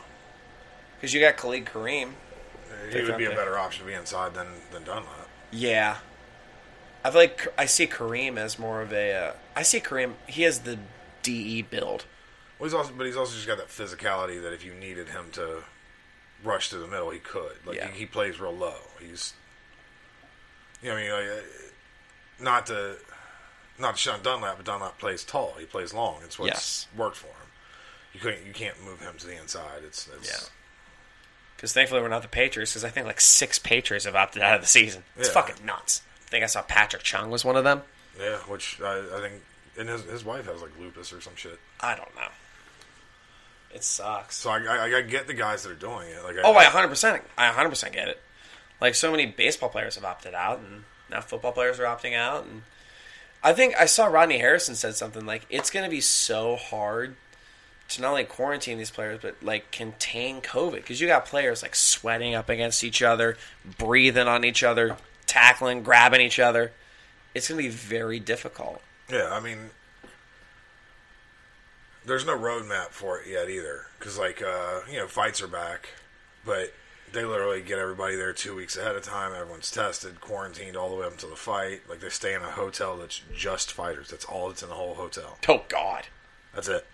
Because 0.95 1.13
you 1.13 1.19
got 1.19 1.35
Khalid 1.37 1.65
Kareem. 1.65 2.13
he 2.91 3.01
would 3.01 3.17
be 3.17 3.25
a 3.25 3.31
better 3.31 3.57
option 3.57 3.83
to 3.83 3.87
be 3.87 3.93
inside 3.93 4.33
than 4.33 4.47
than 4.71 4.83
Dunlap. 4.85 5.27
Yeah. 5.51 5.97
I 7.03 7.09
feel 7.11 7.21
like 7.21 7.47
I 7.57 7.65
see 7.65 7.87
Kareem 7.87 8.37
as 8.37 8.59
more 8.59 8.81
of 8.81 8.93
a. 8.93 9.13
Uh, 9.13 9.33
I 9.55 9.63
see 9.63 9.79
Kareem. 9.79 10.13
He 10.27 10.43
has 10.43 10.59
the 10.59 10.77
DE 11.23 11.61
build. 11.63 12.05
Well, 12.59 12.67
he's 12.69 12.73
also, 12.75 12.93
but 12.95 13.05
he's 13.07 13.17
also 13.17 13.33
just 13.35 13.47
got 13.47 13.57
that 13.57 13.69
physicality 13.69 14.41
that 14.41 14.53
if 14.53 14.63
you 14.63 14.73
needed 14.73 15.09
him 15.09 15.25
to 15.33 15.63
rush 16.43 16.69
to 16.69 16.77
the 16.77 16.87
middle, 16.87 17.09
he 17.09 17.19
could. 17.19 17.53
Like 17.65 17.77
Yeah. 17.77 17.87
he, 17.89 17.99
he 17.99 18.05
plays 18.05 18.39
real 18.39 18.53
low. 18.55 18.75
He's, 18.99 19.33
you 20.83 20.89
know, 20.89 20.95
I 20.97 21.01
mean, 21.01 21.11
like, 21.11 21.27
uh, 21.39 22.43
not 22.43 22.65
to, 22.67 22.97
not 23.79 23.97
Sean 23.97 24.21
Dunlap, 24.21 24.57
but 24.57 24.65
Dunlap 24.65 24.99
plays 24.99 25.23
tall. 25.23 25.55
He 25.59 25.65
plays 25.65 25.91
long. 25.93 26.17
It's 26.23 26.37
what's 26.37 26.49
Yes. 26.51 26.87
worked 26.95 27.17
for 27.17 27.27
him. 27.27 27.33
You 28.13 28.19
couldn't, 28.19 28.45
you 28.45 28.53
can't 28.53 28.83
move 28.83 28.99
him 28.99 29.15
to 29.17 29.25
the 29.27 29.39
inside. 29.39 29.83
It's, 29.85 30.07
it's 30.19 30.29
Yeah. 30.29 30.47
Because 31.55 31.73
thankfully 31.73 32.01
we're 32.01 32.07
not 32.09 32.21
the 32.23 32.27
Patriots. 32.27 32.73
Because 32.73 32.83
I 32.85 32.89
think 32.89 33.05
like 33.07 33.21
six 33.21 33.57
Patriots 33.59 34.05
have 34.05 34.15
opted 34.15 34.41
out 34.43 34.55
of 34.55 34.61
the 34.61 34.67
season. 34.67 35.03
It's 35.17 35.27
Yeah. 35.29 35.33
fucking 35.33 35.65
nuts. 35.65 36.01
I 36.31 36.35
think 36.35 36.43
I 36.45 36.47
saw 36.47 36.61
Patrick 36.61 37.03
Chung 37.03 37.29
was 37.29 37.43
one 37.43 37.57
of 37.57 37.63
them. 37.65 37.81
yeah. 38.17 38.37
Which 38.47 38.79
I, 38.81 38.99
I 39.15 39.19
think, 39.19 39.41
and 39.77 39.89
his 39.89 40.03
his 40.03 40.23
wife 40.23 40.45
has 40.45 40.61
like 40.61 40.71
lupus 40.79 41.11
or 41.11 41.19
some 41.19 41.35
shit. 41.35 41.59
I 41.81 41.95
don't 41.95 42.15
know. 42.15 42.29
It 43.73 43.83
sucks. 43.83 44.35
So 44.37 44.49
I, 44.49 44.59
I, 44.63 44.97
I 44.97 45.01
get 45.01 45.27
the 45.27 45.33
guys 45.33 45.63
that 45.63 45.71
are 45.71 45.75
doing 45.75 46.07
it. 46.09 46.23
Like, 46.23 46.35
Oh, 46.43 46.53
I 46.55 46.65
100%. 46.65 47.21
I 47.37 47.51
100% 47.51 47.93
get 47.93 48.07
it. 48.09 48.21
Like 48.81 48.95
so 48.95 49.11
many 49.11 49.25
baseball 49.25 49.69
players 49.69 49.95
have 49.95 50.03
opted 50.05 50.33
out, 50.33 50.59
and 50.59 50.83
now 51.09 51.21
football 51.21 51.51
players 51.51 51.79
are 51.79 51.83
opting 51.85 52.15
out. 52.15 52.45
And 52.45 52.63
I 53.43 53.53
think 53.53 53.75
I 53.79 53.85
saw 53.85 54.07
Rodney 54.07 54.39
Harrison 54.39 54.75
said 54.75 54.95
something 54.95 55.25
like, 55.25 55.45
"It's 55.49 55.69
going 55.69 55.83
to 55.85 55.89
be 55.91 56.01
so 56.01 56.55
hard 56.55 57.15
to 57.89 58.01
not 58.01 58.09
only 58.11 58.23
quarantine 58.23 58.77
these 58.77 58.89
players, 58.91 59.19
but 59.21 59.35
like 59.43 59.69
contain 59.71 60.41
COVID 60.41 60.75
because 60.75 60.99
you 61.01 61.07
got 61.07 61.25
players 61.25 61.61
like 61.61 61.75
sweating 61.75 62.33
up 62.35 62.49
against 62.49 62.83
each 62.83 63.01
other, 63.01 63.37
breathing 63.77 64.27
on 64.27 64.43
each 64.43 64.63
other, 64.63 64.97
tackling, 65.31 65.83
grabbing 65.83 66.21
each 66.21 66.39
other. 66.39 66.71
It's 67.33 67.47
going 67.47 67.61
to 67.61 67.67
be 67.67 67.73
very 67.73 68.19
difficult." 68.19 68.81
Yeah, 69.09 69.29
I 69.31 69.39
mean, 69.39 69.71
there's 72.05 72.25
no 72.25 72.37
roadmap 72.37 72.89
for 72.89 73.19
it 73.19 73.27
yet 73.27 73.49
either. 73.49 73.87
Because, 73.99 74.17
like, 74.17 74.41
uh, 74.41 74.81
you 74.89 74.97
know, 74.97 75.07
fights 75.07 75.41
are 75.41 75.47
back, 75.47 75.89
but 76.45 76.73
they 77.11 77.23
literally 77.23 77.61
get 77.61 77.77
everybody 77.77 78.15
there 78.15 78.33
two 78.33 78.55
weeks 78.55 78.77
ahead 78.77 78.95
of 78.95 79.03
time. 79.03 79.33
Everyone's 79.33 79.71
tested, 79.71 80.21
quarantined 80.21 80.75
all 80.77 80.89
the 80.89 80.95
way 80.95 81.05
up 81.05 81.11
until 81.13 81.29
the 81.29 81.35
fight. 81.35 81.81
Like, 81.89 81.99
they 81.99 82.09
stay 82.09 82.33
in 82.33 82.41
a 82.41 82.51
hotel 82.51 82.97
that's 82.97 83.21
just 83.35 83.71
fighters. 83.71 84.09
That's 84.09 84.25
all 84.25 84.47
that's 84.49 84.63
in 84.63 84.69
the 84.69 84.75
whole 84.75 84.95
hotel. 84.95 85.37
Oh 85.47 85.63
God. 85.67 86.07
That's 86.53 86.67
it. 86.67 86.85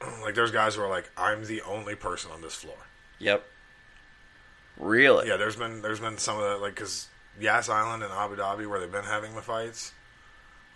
Like, 0.22 0.34
there's 0.34 0.50
guys 0.50 0.76
who 0.76 0.82
are 0.82 0.88
like, 0.88 1.10
I'm 1.14 1.44
the 1.44 1.60
only 1.60 1.94
person 1.94 2.30
on 2.30 2.40
this 2.40 2.54
floor. 2.54 2.86
Yep. 3.18 3.44
Really? 4.78 5.28
Yeah, 5.28 5.36
there's 5.36 5.56
been 5.56 5.82
there's 5.82 6.00
been 6.00 6.16
some 6.16 6.38
of 6.38 6.42
that, 6.44 6.62
like, 6.62 6.74
because 6.74 7.08
Yas 7.40 7.68
Island 7.68 8.02
and 8.02 8.12
Abu 8.12 8.36
Dhabi, 8.36 8.68
where 8.68 8.78
they've 8.80 8.92
been 8.92 9.04
having 9.04 9.34
the 9.34 9.42
fights. 9.42 9.92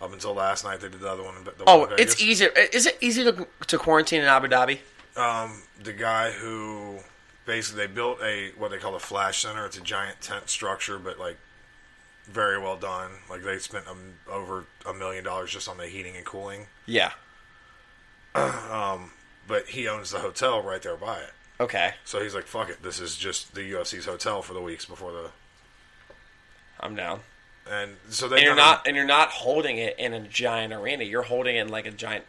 Up 0.01 0.11
until 0.11 0.33
last 0.33 0.65
night, 0.65 0.81
they 0.81 0.89
did 0.89 0.99
the 0.99 1.09
other 1.09 1.23
one. 1.23 1.37
in- 1.37 1.43
The 1.45 1.53
Oh, 1.65 1.79
one 1.79 1.93
it's 1.97 2.19
easier. 2.21 2.49
Is 2.73 2.85
it 2.85 2.97
easy 2.99 3.23
to, 3.23 3.47
to 3.67 3.77
quarantine 3.77 4.21
in 4.21 4.27
Abu 4.27 4.47
Dhabi? 4.47 4.79
um, 5.15 5.61
the 5.81 5.93
guy 5.93 6.31
who 6.31 6.97
basically 7.45 7.87
they 7.87 7.93
built 7.93 8.19
a 8.21 8.51
what 8.57 8.71
they 8.71 8.77
call 8.77 8.95
a 8.95 8.99
flash 8.99 9.41
center. 9.43 9.65
It's 9.65 9.77
a 9.77 9.81
giant 9.81 10.19
tent 10.19 10.49
structure, 10.49 10.99
but 10.99 11.17
like 11.17 11.37
very 12.25 12.59
well 12.59 12.75
done. 12.75 13.11
Like 13.29 13.43
they 13.43 13.57
spent 13.59 13.87
um, 13.87 14.15
over 14.29 14.65
a 14.85 14.93
million 14.93 15.23
dollars 15.23 15.51
just 15.51 15.69
on 15.69 15.77
the 15.77 15.87
heating 15.87 16.17
and 16.17 16.25
cooling. 16.25 16.67
Yeah. 16.85 17.11
But 19.47 19.67
he 19.67 19.87
owns 19.87 20.09
the 20.09 20.19
hotel 20.19 20.61
right 20.63 20.81
there 20.81 20.95
by 20.97 21.19
it. 21.19 21.29
Okay. 21.59 21.93
So 22.03 22.19
he's 22.21 22.33
like, 22.33 22.47
"Fuck 22.47 22.69
it, 22.69 22.81
this 22.81 22.99
is 22.99 23.15
just 23.15 23.53
the 23.53 23.61
UFC's 23.73 24.05
hotel 24.05 24.41
for 24.41 24.53
the 24.53 24.61
weeks 24.61 24.85
before 24.85 25.11
the." 25.11 25.29
I'm 26.79 26.95
down. 26.95 27.21
And 27.69 27.95
so 28.09 28.27
they 28.27 28.37
And 28.37 28.45
you're 28.45 28.55
not 28.55 28.87
and 28.87 28.95
you're 28.95 29.05
not 29.05 29.29
holding 29.29 29.77
it 29.77 29.97
in 29.97 30.13
a 30.13 30.19
giant 30.19 30.73
arena. 30.73 31.03
You're 31.03 31.23
holding 31.23 31.55
it 31.55 31.61
in 31.61 31.69
like 31.69 31.85
a 31.87 31.91
giant 31.91 32.25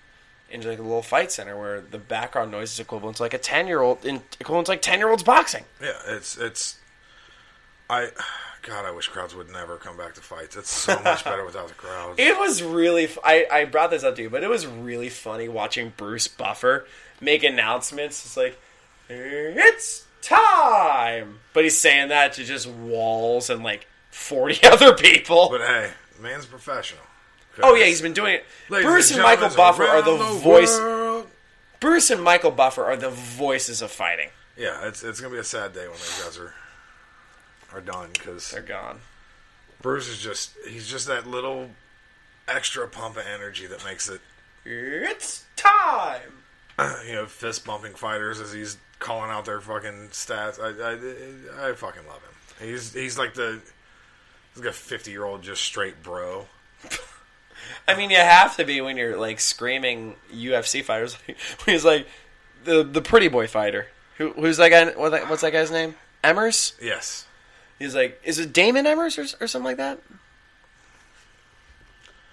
in 0.50 0.62
like 0.62 0.78
a 0.78 0.82
little 0.82 1.02
fight 1.02 1.30
center 1.32 1.58
where 1.58 1.80
the 1.80 1.98
background 1.98 2.50
noise 2.50 2.72
is 2.72 2.80
equivalent 2.80 3.18
to 3.18 3.22
like 3.22 3.34
a 3.34 3.38
ten 3.38 3.66
year 3.66 3.80
old 3.82 4.04
in 4.04 4.22
equivalent 4.40 4.66
to 4.66 4.72
like 4.72 4.82
ten 4.82 4.98
year 4.98 5.10
olds 5.10 5.22
boxing. 5.22 5.64
Yeah, 5.82 5.98
it's 6.06 6.38
it's. 6.38 6.78
I, 7.88 8.08
God, 8.62 8.84
I 8.84 8.90
wish 8.90 9.06
crowds 9.06 9.32
would 9.36 9.48
never 9.48 9.76
come 9.76 9.96
back 9.96 10.14
to 10.14 10.20
fights. 10.20 10.56
It's 10.56 10.70
so 10.70 10.98
much 11.04 11.22
better 11.22 11.44
without 11.46 11.68
the 11.68 11.74
crowds. 11.74 12.18
It 12.18 12.36
was 12.36 12.64
really 12.64 13.04
f- 13.04 13.18
I, 13.22 13.46
I 13.50 13.64
brought 13.64 13.90
this 13.90 14.02
up 14.02 14.16
to 14.16 14.22
you, 14.22 14.30
but 14.30 14.42
it 14.42 14.50
was 14.50 14.66
really 14.66 15.08
funny 15.08 15.48
watching 15.48 15.92
Bruce 15.96 16.26
Buffer 16.26 16.86
make 17.20 17.44
announcements. 17.44 18.24
It's 18.24 18.36
like 18.36 18.58
it's 19.08 20.04
time. 20.20 21.38
But 21.52 21.62
he's 21.64 21.78
saying 21.78 22.08
that 22.08 22.32
to 22.34 22.44
just 22.44 22.66
walls 22.68 23.50
and 23.50 23.62
like 23.62 23.86
40 24.16 24.66
other 24.66 24.94
people. 24.94 25.48
But 25.50 25.60
hey, 25.60 25.90
man's 26.20 26.46
professional. 26.46 27.02
oh 27.62 27.74
yeah, 27.74 27.84
he's 27.84 28.00
been 28.02 28.14
doing 28.14 28.34
it. 28.34 28.44
Ladies 28.68 28.86
Bruce 28.86 29.10
and, 29.10 29.18
gentlemen, 29.18 29.40
Michael 29.42 29.56
Buffer 29.56 29.84
are 29.84 30.02
the, 30.02 30.16
around 30.16 30.40
voice 30.40 30.76
world. 30.76 31.26
Bruce 31.78 32.10
and 32.10 32.22
Michael 32.22 32.50
Buffer 32.50 32.84
are 32.84 32.96
the 32.96 33.10
voices 33.10 33.82
of 33.82 33.90
fighting. 33.90 34.30
Yeah, 34.56 34.88
it's 34.88 35.04
it's 35.04 35.20
gonna 35.20 35.34
be 35.34 35.38
a 35.38 35.44
sad 35.44 35.74
day 35.74 35.82
when 35.82 35.92
those 35.98 36.22
guys 36.24 36.38
are 36.38 36.54
are 37.72 37.80
done 37.80 38.08
because 38.14 38.50
They're 38.50 38.62
gone. 38.62 39.00
Bruce 39.82 40.08
is 40.08 40.18
just 40.18 40.56
he's 40.66 40.88
just 40.88 41.06
that 41.06 41.26
little 41.26 41.70
extra 42.48 42.88
pump 42.88 43.16
of 43.18 43.24
energy 43.26 43.66
that 43.66 43.84
makes 43.84 44.08
it 44.08 44.20
It's 44.64 45.44
time. 45.56 46.42
you 47.06 47.12
know 47.12 47.26
fist 47.26 47.66
bumping 47.66 47.92
fighters 47.92 48.40
as 48.40 48.52
he's 48.52 48.78
calling 48.98 49.30
out 49.30 49.44
their 49.44 49.60
fucking 49.60 50.08
stats. 50.10 50.58
I 50.58 51.64
I, 51.64 51.70
I 51.70 51.72
fucking 51.74 52.06
love 52.06 52.22
him. 52.22 52.66
He's 52.68 52.94
he's 52.94 53.18
like 53.18 53.34
the 53.34 53.60
he's 54.56 54.64
like 54.64 54.70
a 54.70 54.74
fifty 54.76 55.10
year 55.10 55.24
old 55.24 55.42
just 55.42 55.62
straight 55.62 56.02
bro. 56.02 56.46
I 57.88 57.94
mean, 57.96 58.10
you 58.10 58.16
have 58.16 58.56
to 58.56 58.64
be 58.64 58.80
when 58.80 58.96
you're 58.96 59.16
like 59.16 59.38
screaming 59.40 60.16
UFC 60.32 60.82
fighters. 60.82 61.16
He's 61.66 61.84
like 61.84 62.06
the 62.64 62.82
the 62.82 63.00
pretty 63.00 63.28
boy 63.28 63.46
fighter. 63.46 63.88
Who, 64.18 64.32
who's 64.32 64.56
that 64.56 64.70
guy? 64.70 64.90
What's 64.96 65.42
that 65.42 65.52
guy's 65.52 65.70
name? 65.70 65.94
Emmers. 66.24 66.74
Yes, 66.80 67.26
He's 67.78 67.94
like, 67.94 68.20
is 68.24 68.38
it 68.38 68.52
Damon 68.52 68.84
Emmers 68.86 69.18
or, 69.18 69.44
or 69.44 69.46
something 69.46 69.64
like 69.66 69.76
that? 69.76 70.00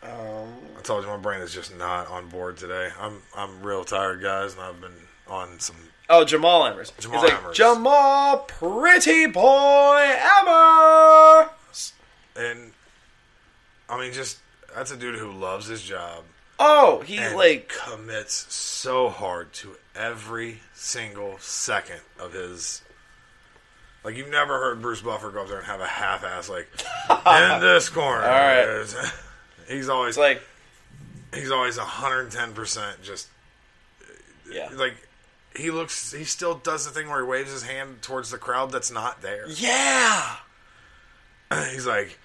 Um, 0.01 0.53
I 0.77 0.81
told 0.81 1.03
you 1.03 1.09
my 1.09 1.17
brain 1.17 1.41
is 1.41 1.53
just 1.53 1.75
not 1.77 2.07
on 2.07 2.27
board 2.29 2.57
today. 2.57 2.89
I'm 2.99 3.21
I'm 3.35 3.61
real 3.61 3.83
tired, 3.83 4.21
guys, 4.21 4.53
and 4.53 4.61
I've 4.61 4.81
been 4.81 4.91
on 5.27 5.59
some 5.59 5.75
Oh, 6.09 6.25
Jamal 6.25 6.63
Emmers. 6.63 6.91
Jamal 6.99 7.21
He's 7.21 7.31
like, 7.31 7.41
Emmers. 7.41 7.53
Jamal 7.53 8.37
Pretty 8.39 9.25
Boy 9.27 10.15
Emmers. 10.17 11.49
And 12.35 12.71
I 13.89 13.99
mean 13.99 14.13
just 14.13 14.39
that's 14.75 14.91
a 14.91 14.97
dude 14.97 15.15
who 15.15 15.31
loves 15.31 15.67
his 15.67 15.81
job. 15.81 16.23
Oh, 16.59 17.01
he 17.01 17.17
and 17.17 17.35
like 17.35 17.73
commits 17.85 18.53
so 18.53 19.09
hard 19.09 19.53
to 19.53 19.75
every 19.95 20.61
single 20.73 21.37
second 21.39 22.01
of 22.19 22.33
his. 22.33 22.81
Like 24.03 24.17
you've 24.17 24.29
never 24.29 24.59
heard 24.59 24.81
Bruce 24.81 25.01
Buffer 25.01 25.31
go 25.31 25.43
up 25.43 25.47
there 25.47 25.57
and 25.57 25.65
have 25.65 25.79
a 25.79 25.87
half-ass 25.87 26.49
like 26.49 26.67
in 27.09 27.61
this 27.61 27.89
corner. 27.89 28.23
All 28.23 28.29
right. 28.29 29.11
He's 29.67 29.89
always 29.89 30.09
it's 30.09 30.17
like 30.17 30.41
he's 31.33 31.51
always 31.51 31.77
110 31.77 32.53
percent 32.53 33.01
just 33.01 33.29
yeah. 34.51 34.69
like 34.73 34.93
he 35.55 35.71
looks. 35.71 36.11
He 36.11 36.23
still 36.23 36.55
does 36.55 36.85
the 36.85 36.91
thing 36.91 37.09
where 37.09 37.21
he 37.21 37.27
waves 37.27 37.51
his 37.51 37.63
hand 37.63 38.01
towards 38.01 38.31
the 38.31 38.37
crowd 38.37 38.71
that's 38.71 38.91
not 38.91 39.21
there. 39.21 39.45
Yeah. 39.47 40.35
He's 41.71 41.85
like, 41.85 42.17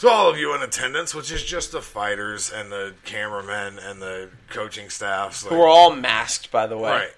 so 0.00 0.08
all 0.08 0.30
of 0.30 0.38
you 0.38 0.54
in 0.54 0.62
attendance, 0.62 1.14
which 1.14 1.30
is 1.30 1.44
just 1.44 1.72
the 1.72 1.82
fighters 1.82 2.50
and 2.50 2.72
the 2.72 2.94
cameramen 3.04 3.78
and 3.78 4.00
the 4.00 4.30
coaching 4.48 4.88
staffs, 4.88 5.44
like, 5.44 5.52
Who 5.52 5.60
are 5.60 5.68
all 5.68 5.94
masked, 5.94 6.50
by 6.50 6.66
the 6.66 6.78
way. 6.78 6.90
Right. 6.90 7.10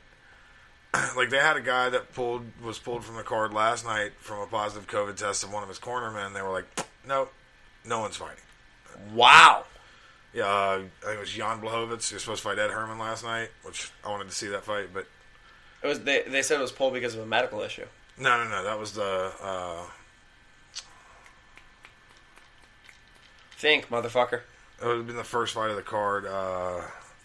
Like 1.16 1.30
they 1.30 1.38
had 1.38 1.56
a 1.56 1.60
guy 1.60 1.88
that 1.90 2.12
pulled 2.12 2.42
was 2.62 2.80
pulled 2.80 3.04
from 3.04 3.14
the 3.14 3.22
card 3.22 3.54
last 3.54 3.84
night 3.86 4.10
from 4.18 4.40
a 4.40 4.46
positive 4.46 4.88
COVID 4.88 5.14
test 5.16 5.44
of 5.44 5.52
one 5.52 5.62
of 5.62 5.68
his 5.68 5.78
cornermen. 5.78 6.34
They 6.34 6.42
were 6.42 6.50
like, 6.50 6.66
"Nope, 7.06 7.32
no 7.86 8.00
one's 8.00 8.16
fighting." 8.16 8.42
Wow. 9.14 9.64
Yeah, 10.34 10.44
uh, 10.44 10.80
I 11.02 11.04
think 11.06 11.16
it 11.16 11.20
was 11.20 11.30
Jan 11.30 11.60
Blachowicz. 11.62 12.08
He 12.08 12.14
was 12.14 12.22
supposed 12.22 12.42
to 12.42 12.48
fight 12.48 12.58
Ed 12.58 12.70
Herman 12.70 12.98
last 12.98 13.24
night, 13.24 13.50
which 13.62 13.90
I 14.04 14.10
wanted 14.10 14.28
to 14.28 14.34
see 14.34 14.48
that 14.48 14.64
fight, 14.64 14.88
but 14.92 15.06
It 15.82 15.86
was 15.86 16.00
they, 16.00 16.24
they 16.26 16.42
said 16.42 16.58
it 16.58 16.62
was 16.62 16.72
pulled 16.72 16.92
because 16.92 17.14
of 17.14 17.20
a 17.22 17.26
medical 17.26 17.60
issue. 17.62 17.86
no, 18.18 18.42
no, 18.44 18.50
no. 18.50 18.62
That 18.62 18.78
was 18.78 18.92
the 18.92 19.32
uh, 19.42 19.84
Think, 23.62 23.88
motherfucker. 23.90 24.40
it 24.82 24.86
would 24.86 24.96
have 24.96 25.06
been 25.06 25.14
the 25.14 25.22
first 25.22 25.54
fight 25.54 25.70
of 25.70 25.76
the 25.76 25.82
card. 25.82 26.26
Uh, 26.26 26.80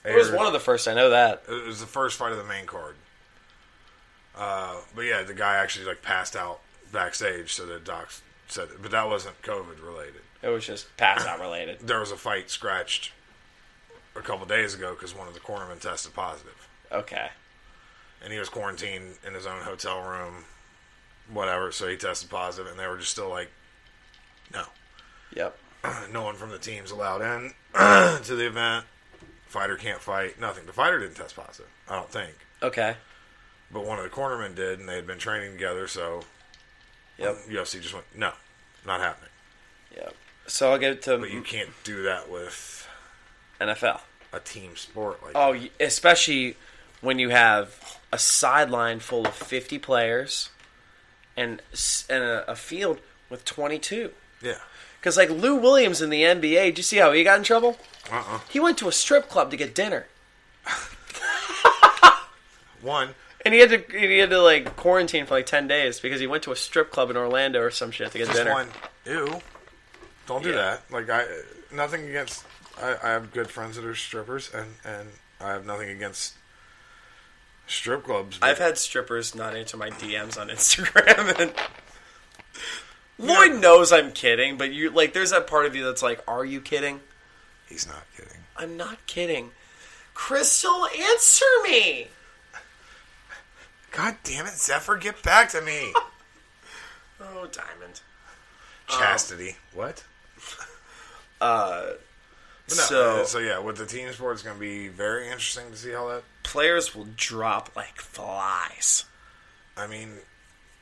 It 0.05 0.15
was 0.15 0.31
one 0.31 0.45
of 0.45 0.53
the 0.53 0.59
first. 0.59 0.87
I 0.87 0.93
know 0.93 1.09
that. 1.09 1.41
It 1.49 1.65
was 1.65 1.79
the 1.79 1.87
first 1.87 2.15
fight 2.15 2.31
of 2.31 2.37
the 2.37 2.43
main 2.43 2.67
card. 2.67 2.93
Uh, 4.37 4.75
but 4.95 5.01
yeah, 5.01 5.23
the 5.23 5.33
guy 5.33 5.55
actually 5.55 5.85
like 5.85 6.03
passed 6.03 6.35
out 6.35 6.59
backstage, 6.91 7.53
so 7.53 7.65
the 7.65 7.79
docs 7.79 8.21
said, 8.47 8.67
but 8.83 8.91
that 8.91 9.07
wasn't 9.09 9.41
COVID 9.41 9.83
related. 9.83 10.21
It 10.43 10.49
was 10.49 10.63
just 10.67 10.95
pass 10.95 11.25
out 11.25 11.39
related. 11.39 11.79
There 11.79 11.99
was 11.99 12.11
a 12.11 12.15
fight 12.17 12.51
scratched 12.51 13.13
a 14.15 14.21
couple 14.21 14.45
days 14.45 14.75
ago 14.75 14.93
because 14.93 15.15
one 15.15 15.27
of 15.27 15.33
the 15.33 15.39
cornermen 15.39 15.79
tested 15.79 16.13
positive, 16.13 16.67
Okay. 16.91 17.29
and 18.23 18.31
he 18.31 18.37
was 18.37 18.47
quarantined 18.47 19.15
in 19.25 19.33
his 19.33 19.47
own 19.47 19.63
hotel 19.63 20.01
room, 20.03 20.45
whatever. 21.33 21.71
So 21.71 21.87
he 21.87 21.97
tested 21.97 22.29
positive, 22.29 22.69
and 22.69 22.79
they 22.79 22.85
were 22.85 22.97
just 22.97 23.11
still 23.11 23.29
like, 23.29 23.49
no, 24.53 24.65
Yep. 25.33 25.57
no 26.11 26.23
one 26.23 26.35
from 26.35 26.49
the 26.49 26.57
team's 26.57 26.91
allowed 26.91 27.21
in 27.21 27.53
to 27.73 28.35
the 28.35 28.47
event. 28.47 28.85
Fighter 29.47 29.75
can't 29.77 30.01
fight. 30.01 30.39
Nothing. 30.39 30.65
The 30.65 30.73
fighter 30.73 30.99
didn't 30.99 31.15
test 31.15 31.35
positive. 31.35 31.69
I 31.89 31.95
don't 31.95 32.09
think. 32.11 32.33
Okay. 32.61 32.95
But 33.71 33.85
one 33.85 33.97
of 33.97 34.03
the 34.03 34.09
cornermen 34.09 34.55
did, 34.55 34.79
and 34.79 34.87
they 34.89 34.95
had 34.95 35.07
been 35.07 35.19
training 35.19 35.53
together, 35.53 35.87
so 35.87 36.21
Yep. 37.17 37.35
UFC 37.49 37.81
just 37.81 37.93
went, 37.93 38.05
no, 38.15 38.31
not 38.85 38.99
happening. 39.01 39.29
Yep. 39.95 40.15
So 40.47 40.71
I'll 40.71 40.77
get 40.77 41.01
to 41.03 41.17
But 41.17 41.31
you 41.31 41.41
can't 41.41 41.69
do 41.83 42.03
that 42.03 42.29
with 42.29 42.87
NFL. 43.59 44.01
a 44.33 44.39
team 44.39 44.75
sport 44.75 45.21
like 45.23 45.31
Oh, 45.35 45.51
y- 45.51 45.69
especially 45.79 46.55
when 47.01 47.19
you 47.19 47.29
have 47.29 47.99
a 48.13 48.17
sideline 48.19 48.99
full 48.99 49.25
of 49.27 49.33
50 49.33 49.79
players 49.79 50.49
and 51.35 51.61
and 52.09 52.23
a, 52.23 52.51
a 52.51 52.55
field 52.55 52.99
with 53.29 53.43
22. 53.45 54.11
yeah. 54.41 54.55
Because 55.07 55.15
like 55.15 55.29
Lou 55.29 55.55
Williams 55.55 56.01
in 56.01 56.09
the 56.09 56.23
NBA, 56.23 56.65
did 56.65 56.77
you 56.79 56.83
see 56.83 56.97
how 56.97 57.13
he 57.13 57.23
got 57.23 57.37
in 57.37 57.43
trouble? 57.45 57.77
Uh-uh. 58.11 58.39
He 58.49 58.59
went 58.59 58.77
to 58.79 58.89
a 58.89 58.91
strip 58.91 59.29
club 59.29 59.51
to 59.51 59.55
get 59.57 59.73
dinner, 59.73 60.05
One, 62.81 63.15
and 63.45 63.53
he 63.53 63.61
had 63.61 63.69
to 63.69 63.97
he 63.97 64.17
had 64.17 64.29
to 64.31 64.41
like 64.41 64.75
quarantine 64.75 65.25
for 65.25 65.35
like 65.35 65.45
10 65.45 65.65
days 65.67 66.01
because 66.01 66.19
he 66.19 66.27
went 66.27 66.43
to 66.43 66.51
a 66.51 66.57
strip 66.57 66.91
club 66.91 67.09
in 67.09 67.15
Orlando 67.15 67.61
or 67.61 67.71
some 67.71 67.89
shit 67.91 68.11
to 68.11 68.17
get 68.17 68.27
just 68.27 68.37
dinner. 68.37 68.51
one. 68.51 68.67
Ew. 69.05 69.39
Don't 70.27 70.43
do 70.43 70.49
Yeah. 70.49 70.55
that. 70.55 70.81
Like 70.91 71.09
I, 71.09 71.23
nothing 71.73 72.09
against. 72.09 72.43
I, 72.81 72.97
I 73.01 73.09
have 73.11 73.31
good 73.31 73.49
friends 73.49 73.77
that 73.77 73.85
are 73.85 73.95
strippers, 73.95 74.51
and 74.53 74.73
and 74.83 75.07
I 75.39 75.51
have 75.51 75.65
nothing 75.65 75.87
against 75.89 76.33
strip 77.65 78.03
clubs. 78.03 78.39
but- 78.39 78.49
I've 78.49 78.59
had 78.59 78.77
strippers 78.77 79.33
not 79.33 79.55
answer 79.55 79.77
my 79.77 79.89
DMs 79.89 80.37
on 80.37 80.49
Instagram, 80.49 81.33
and 81.39 81.53
Lloyd 83.19 83.59
knows 83.59 83.91
I'm 83.91 84.11
kidding, 84.11 84.57
but 84.57 84.71
you 84.71 84.89
like 84.91 85.13
there's 85.13 85.31
that 85.31 85.47
part 85.47 85.65
of 85.65 85.75
you 85.75 85.83
that's 85.85 86.03
like, 86.03 86.23
"Are 86.27 86.45
you 86.45 86.61
kidding?" 86.61 86.99
He's 87.67 87.87
not 87.87 88.03
kidding. 88.15 88.37
I'm 88.55 88.77
not 88.77 89.05
kidding. 89.07 89.51
Crystal, 90.13 90.87
answer 90.87 91.45
me. 91.63 92.07
God 93.91 94.15
damn 94.23 94.45
it, 94.45 94.53
Zephyr, 94.53 94.97
get 94.97 95.21
back 95.23 95.49
to 95.49 95.61
me. 95.61 95.93
Oh, 97.19 97.47
Diamond. 97.51 98.01
Chastity. 98.87 99.55
What? 99.73 100.03
Uh, 101.39 101.91
no, 102.69 102.75
so 102.75 103.21
uh, 103.21 103.25
so 103.25 103.37
yeah, 103.37 103.59
with 103.59 103.77
the 103.77 103.85
team 103.85 104.11
sport, 104.11 104.33
it's 104.33 104.41
going 104.41 104.55
to 104.55 104.59
be 104.59 104.87
very 104.87 105.25
interesting 105.27 105.69
to 105.69 105.77
see 105.77 105.91
how 105.91 106.07
that. 106.09 106.23
players 106.41 106.95
will 106.95 107.07
drop 107.15 107.75
like 107.75 108.01
flies. 108.01 109.05
I 109.77 109.85
mean, 109.85 110.13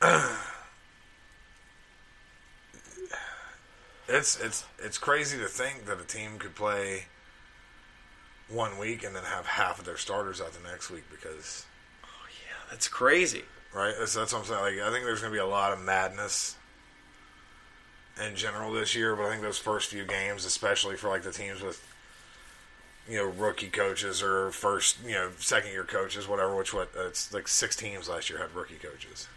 it's 4.08 4.40
it's 4.40 4.64
it's 4.78 4.98
crazy 4.98 5.38
to 5.38 5.46
think 5.46 5.86
that 5.86 6.00
a 6.00 6.04
team 6.04 6.38
could 6.38 6.54
play 6.54 7.04
one 8.48 8.78
week 8.78 9.02
and 9.04 9.14
then 9.16 9.24
have 9.24 9.46
half 9.46 9.78
of 9.78 9.84
their 9.84 9.96
starters 9.96 10.40
out 10.40 10.52
the 10.52 10.68
next 10.68 10.90
week 10.90 11.04
because 11.10 11.66
Oh 12.04 12.08
yeah, 12.46 12.70
That's 12.70 12.86
crazy. 12.88 13.42
right. 13.74 13.94
That's, 13.98 14.14
that's 14.14 14.32
what 14.32 14.40
I'm 14.40 14.44
saying. 14.46 14.60
Like, 14.78 14.86
I 14.86 14.90
think 14.92 15.04
there's 15.04 15.20
going 15.20 15.32
to 15.32 15.36
be 15.36 15.40
a 15.42 15.46
lot 15.46 15.72
of 15.72 15.80
madness 15.80 16.56
in 18.24 18.34
general 18.36 18.72
this 18.72 18.94
year, 18.94 19.14
but 19.16 19.26
I 19.26 19.30
think 19.30 19.42
those 19.42 19.58
first 19.58 19.90
few 19.90 20.04
games, 20.04 20.44
especially 20.44 20.96
for 20.96 21.08
like 21.08 21.22
the 21.22 21.32
teams 21.32 21.60
with 21.60 21.84
you 23.08 23.18
know 23.18 23.24
rookie 23.26 23.68
coaches 23.68 24.22
or 24.22 24.50
first 24.52 24.98
you 25.04 25.12
know 25.12 25.30
second 25.38 25.72
year 25.72 25.84
coaches, 25.84 26.26
whatever. 26.28 26.54
Which 26.56 26.72
what 26.72 26.90
it's 26.96 27.32
like 27.34 27.48
six 27.48 27.74
teams 27.76 28.08
last 28.08 28.30
year 28.30 28.38
had 28.38 28.54
rookie 28.54 28.76
coaches. 28.76 29.28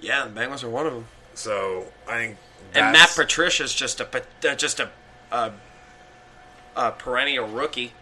Yeah, 0.00 0.26
the 0.26 0.40
Bengals 0.40 0.64
are 0.64 0.70
one 0.70 0.86
of 0.86 0.94
them. 0.94 1.06
So 1.40 1.86
I 2.06 2.16
think 2.16 2.36
And 2.74 2.92
Matt 2.92 3.12
Patricia's 3.16 3.72
just 3.72 3.98
a 3.98 4.06
uh, 4.06 4.54
just 4.54 4.78
a, 4.78 4.90
a 5.32 5.52
a 6.76 6.92
perennial 6.92 7.48
rookie. 7.48 7.94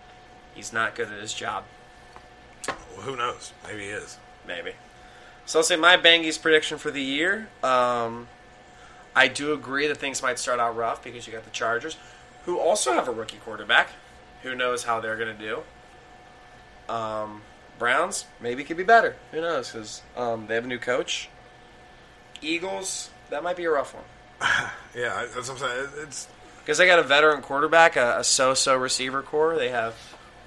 He's 0.55 0.73
not 0.73 0.97
good 0.97 1.09
at 1.13 1.21
his 1.21 1.33
job. 1.33 1.63
Well, 2.67 3.03
who 3.03 3.15
knows? 3.15 3.53
Maybe 3.65 3.85
he 3.85 3.89
is. 3.91 4.19
Maybe. 4.45 4.73
So 5.47 5.61
I'll 5.61 5.63
say 5.63 5.77
my 5.77 5.97
Bangies 5.97 6.41
prediction 6.41 6.79
for 6.79 6.91
the 6.91 7.01
year. 7.01 7.49
Um, 7.63 8.27
I 9.15 9.29
do 9.29 9.53
agree 9.53 9.87
that 9.87 9.99
things 9.99 10.21
might 10.21 10.41
start 10.41 10.59
out 10.59 10.77
rough 10.77 11.05
because 11.05 11.29
you 11.29 11.33
got 11.33 11.45
the 11.45 11.51
Chargers, 11.51 11.97
who 12.45 12.59
also 12.59 12.93
have 12.93 13.07
a 13.07 13.13
rookie 13.13 13.39
quarterback. 13.39 13.91
Who 14.43 14.57
knows 14.57 14.83
how 14.83 14.99
they're 14.99 15.17
going 15.17 15.37
to 15.39 15.63
do? 16.89 16.93
Um, 16.93 17.43
Browns 17.79 18.27
maybe 18.41 18.65
could 18.65 18.77
be 18.77 18.83
better. 18.83 19.15
Who 19.31 19.41
knows? 19.41 19.71
Because 19.71 20.03
um, 20.17 20.49
they 20.49 20.57
have 20.57 20.65
a 20.65 20.69
new 20.69 20.79
coach. 20.79 21.29
Eagles 22.43 23.11
that 23.31 23.43
might 23.43 23.57
be 23.57 23.65
a 23.65 23.71
rough 23.71 23.95
one 23.95 24.05
Yeah, 24.95 25.15
I- 25.15 25.27
that's 25.27 25.49
what 25.49 25.51
I'm 25.51 25.59
saying. 25.59 25.89
It's 26.07 26.29
because 26.61 26.79
they 26.79 26.87
got 26.87 26.99
a 26.99 27.03
veteran 27.03 27.41
quarterback, 27.43 27.97
a, 27.97 28.19
a 28.19 28.25
so-so 28.25 28.77
receiver 28.77 29.23
corps. 29.23 29.57
They 29.57 29.71
have 29.71 29.95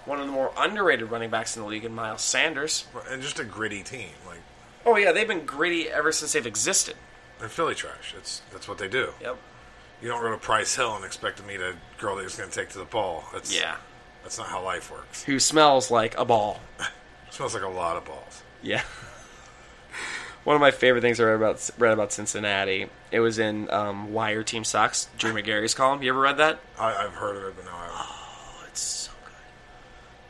one 0.05 0.19
of 0.19 0.25
the 0.27 0.31
more 0.31 0.51
underrated 0.57 1.09
running 1.11 1.29
backs 1.29 1.55
in 1.55 1.63
the 1.63 1.67
league 1.67 1.83
in 1.85 1.93
Miles 1.95 2.21
Sanders. 2.21 2.85
and 3.09 3.21
just 3.21 3.39
a 3.39 3.43
gritty 3.43 3.81
team. 3.83 4.09
Like 4.27 4.39
Oh 4.85 4.95
yeah, 4.97 5.11
they've 5.11 5.27
been 5.27 5.45
gritty 5.45 5.89
ever 5.89 6.11
since 6.11 6.33
they've 6.33 6.45
existed. 6.45 6.95
they're 7.39 7.49
Philly 7.49 7.75
trash. 7.75 8.13
It's 8.17 8.41
that's 8.51 8.67
what 8.67 8.77
they 8.77 8.87
do. 8.87 9.09
Yep. 9.21 9.37
You 10.01 10.07
don't 10.07 10.21
go 10.21 10.31
to 10.31 10.37
Price 10.37 10.75
Hill 10.75 10.95
and 10.95 11.05
expect 11.05 11.37
to 11.37 11.43
meet 11.43 11.59
a 11.61 11.75
girl 11.99 12.15
that 12.15 12.21
you're 12.23 12.31
going 12.37 12.49
to 12.49 12.55
take 12.55 12.69
to 12.69 12.79
the 12.79 12.85
ball. 12.85 13.23
That's 13.33 13.55
Yeah. 13.55 13.75
That's 14.23 14.37
not 14.39 14.47
how 14.47 14.63
life 14.63 14.91
works. 14.91 15.23
Who 15.23 15.39
smells 15.39 15.91
like 15.91 16.17
a 16.17 16.25
ball. 16.25 16.59
smells 17.31 17.53
like 17.53 17.63
a 17.63 17.67
lot 17.69 17.97
of 17.97 18.05
balls. 18.05 18.41
Yeah. 18.63 18.81
One 20.43 20.55
of 20.55 20.59
my 20.59 20.71
favorite 20.71 21.01
things 21.01 21.19
I 21.19 21.25
read 21.25 21.35
about 21.35 21.69
read 21.77 21.93
about 21.93 22.11
Cincinnati. 22.11 22.87
It 23.11 23.19
was 23.19 23.37
in 23.37 23.69
um, 23.69 24.11
Wire 24.11 24.43
Team 24.43 24.63
Sucks, 24.63 25.07
Drew 25.17 25.33
Magary's 25.33 25.73
column. 25.73 26.01
You 26.01 26.09
ever 26.09 26.19
read 26.19 26.37
that? 26.37 26.59
I, 26.79 26.95
I've 26.95 27.13
heard 27.13 27.35
of 27.35 27.43
it, 27.43 27.55
but 27.55 27.65
no, 27.65 27.71
I 27.71 27.83
haven't. 27.83 27.97
Oh, 27.99 28.63
it's 28.67 28.79
so 28.79 29.11
good. 29.23 29.33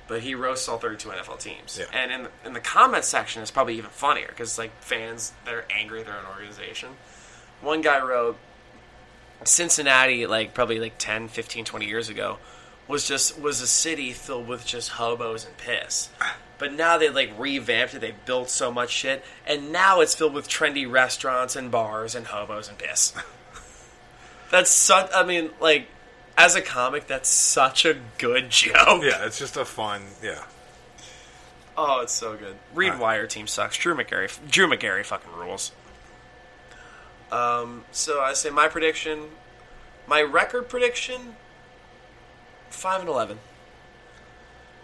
But 0.07 0.21
he 0.21 0.35
roasts 0.35 0.67
all 0.67 0.79
32 0.79 1.07
NFL 1.07 1.39
teams. 1.39 1.79
Yeah. 1.79 1.85
And 1.93 2.11
in 2.11 2.23
the, 2.23 2.29
in 2.45 2.53
the 2.53 2.59
comment 2.59 3.05
section, 3.05 3.41
it's 3.41 3.51
probably 3.51 3.77
even 3.77 3.89
funnier 3.89 4.27
because 4.27 4.57
like 4.57 4.71
fans 4.81 5.31
that 5.45 5.53
are 5.53 5.65
angry 5.69 6.01
at 6.01 6.07
their 6.07 6.17
own 6.17 6.25
organization. 6.25 6.89
One 7.61 7.81
guy 7.81 8.03
wrote 8.03 8.38
Cincinnati, 9.45 10.27
like 10.27 10.53
probably 10.53 10.79
like 10.79 10.97
10, 10.97 11.29
15, 11.29 11.63
20 11.63 11.85
years 11.85 12.09
ago, 12.09 12.38
was 12.88 13.07
just 13.07 13.39
was 13.39 13.61
a 13.61 13.67
city 13.67 14.11
filled 14.11 14.47
with 14.47 14.65
just 14.65 14.89
hobos 14.89 15.45
and 15.45 15.55
piss. 15.57 16.09
But 16.61 16.73
now 16.73 16.99
they 16.99 17.09
like 17.09 17.31
revamped 17.39 17.95
it. 17.95 18.01
They 18.01 18.13
built 18.25 18.47
so 18.51 18.71
much 18.71 18.91
shit, 18.91 19.25
and 19.47 19.71
now 19.71 19.99
it's 19.99 20.13
filled 20.13 20.35
with 20.35 20.47
trendy 20.47 20.89
restaurants 20.89 21.55
and 21.55 21.71
bars 21.71 22.13
and 22.13 22.27
hobos 22.27 22.69
and 22.69 22.77
piss. 22.77 23.15
That's 24.51 24.69
such. 24.69 25.09
I 25.11 25.23
mean, 25.23 25.49
like, 25.59 25.88
as 26.38 26.55
a 26.55 26.61
comic, 26.61 27.07
that's 27.07 27.29
such 27.29 27.83
a 27.83 27.95
good 28.19 28.51
joke. 28.51 29.01
Yeah, 29.03 29.25
it's 29.25 29.39
just 29.39 29.57
a 29.57 29.65
fun. 29.65 30.03
Yeah, 30.21 30.43
Oh, 31.75 32.01
it's 32.01 32.13
so 32.13 32.38
good. 32.38 32.57
Read 32.75 32.99
Wire 32.99 33.25
Team 33.25 33.47
sucks. 33.47 33.75
Drew 33.77 33.95
Magary. 33.95 34.27
Drew 34.47 34.67
Magary 34.67 35.03
fucking 35.03 35.31
rules. 35.33 35.71
Um. 37.31 37.85
So 37.91 38.21
I 38.21 38.33
say 38.33 38.51
my 38.51 38.67
prediction, 38.67 39.29
my 40.05 40.21
record 40.21 40.69
prediction. 40.69 41.38
Five 42.69 42.99
and 42.99 43.09
eleven. 43.09 43.39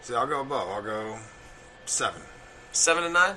see, 0.02 0.16
I'll 0.16 0.26
go 0.26 0.42
above. 0.42 0.70
I'll 0.70 0.82
go 0.82 1.20
seven. 1.88 2.22
Seven 2.72 3.04
and 3.04 3.14
nine. 3.14 3.36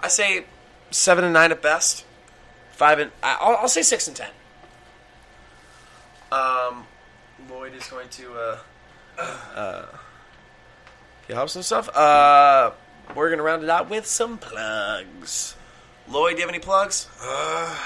I 0.00 0.08
say 0.08 0.44
seven 0.90 1.24
and 1.24 1.32
nine 1.34 1.50
at 1.52 1.60
best. 1.62 2.04
Five 2.72 2.98
and 2.98 3.10
I- 3.22 3.38
I'll, 3.40 3.56
I'll 3.56 3.68
say 3.68 3.82
six 3.82 4.06
and 4.06 4.16
ten. 4.16 4.30
Um, 6.32 6.86
Lloyd 7.50 7.74
is 7.74 7.86
going 7.88 8.08
to 8.10 8.34
uh, 8.34 8.58
uh, 9.54 9.84
he 11.26 11.32
helps 11.32 11.52
some 11.52 11.62
stuff. 11.62 11.88
Uh, 11.96 12.72
we're 13.14 13.30
gonna 13.30 13.42
round 13.42 13.62
it 13.62 13.70
out 13.70 13.88
with 13.88 14.06
some 14.06 14.36
plugs. 14.38 15.54
Lloyd, 16.08 16.32
do 16.32 16.36
you 16.36 16.40
have 16.42 16.50
any 16.50 16.58
plugs? 16.62 17.08
Uh, 17.22 17.76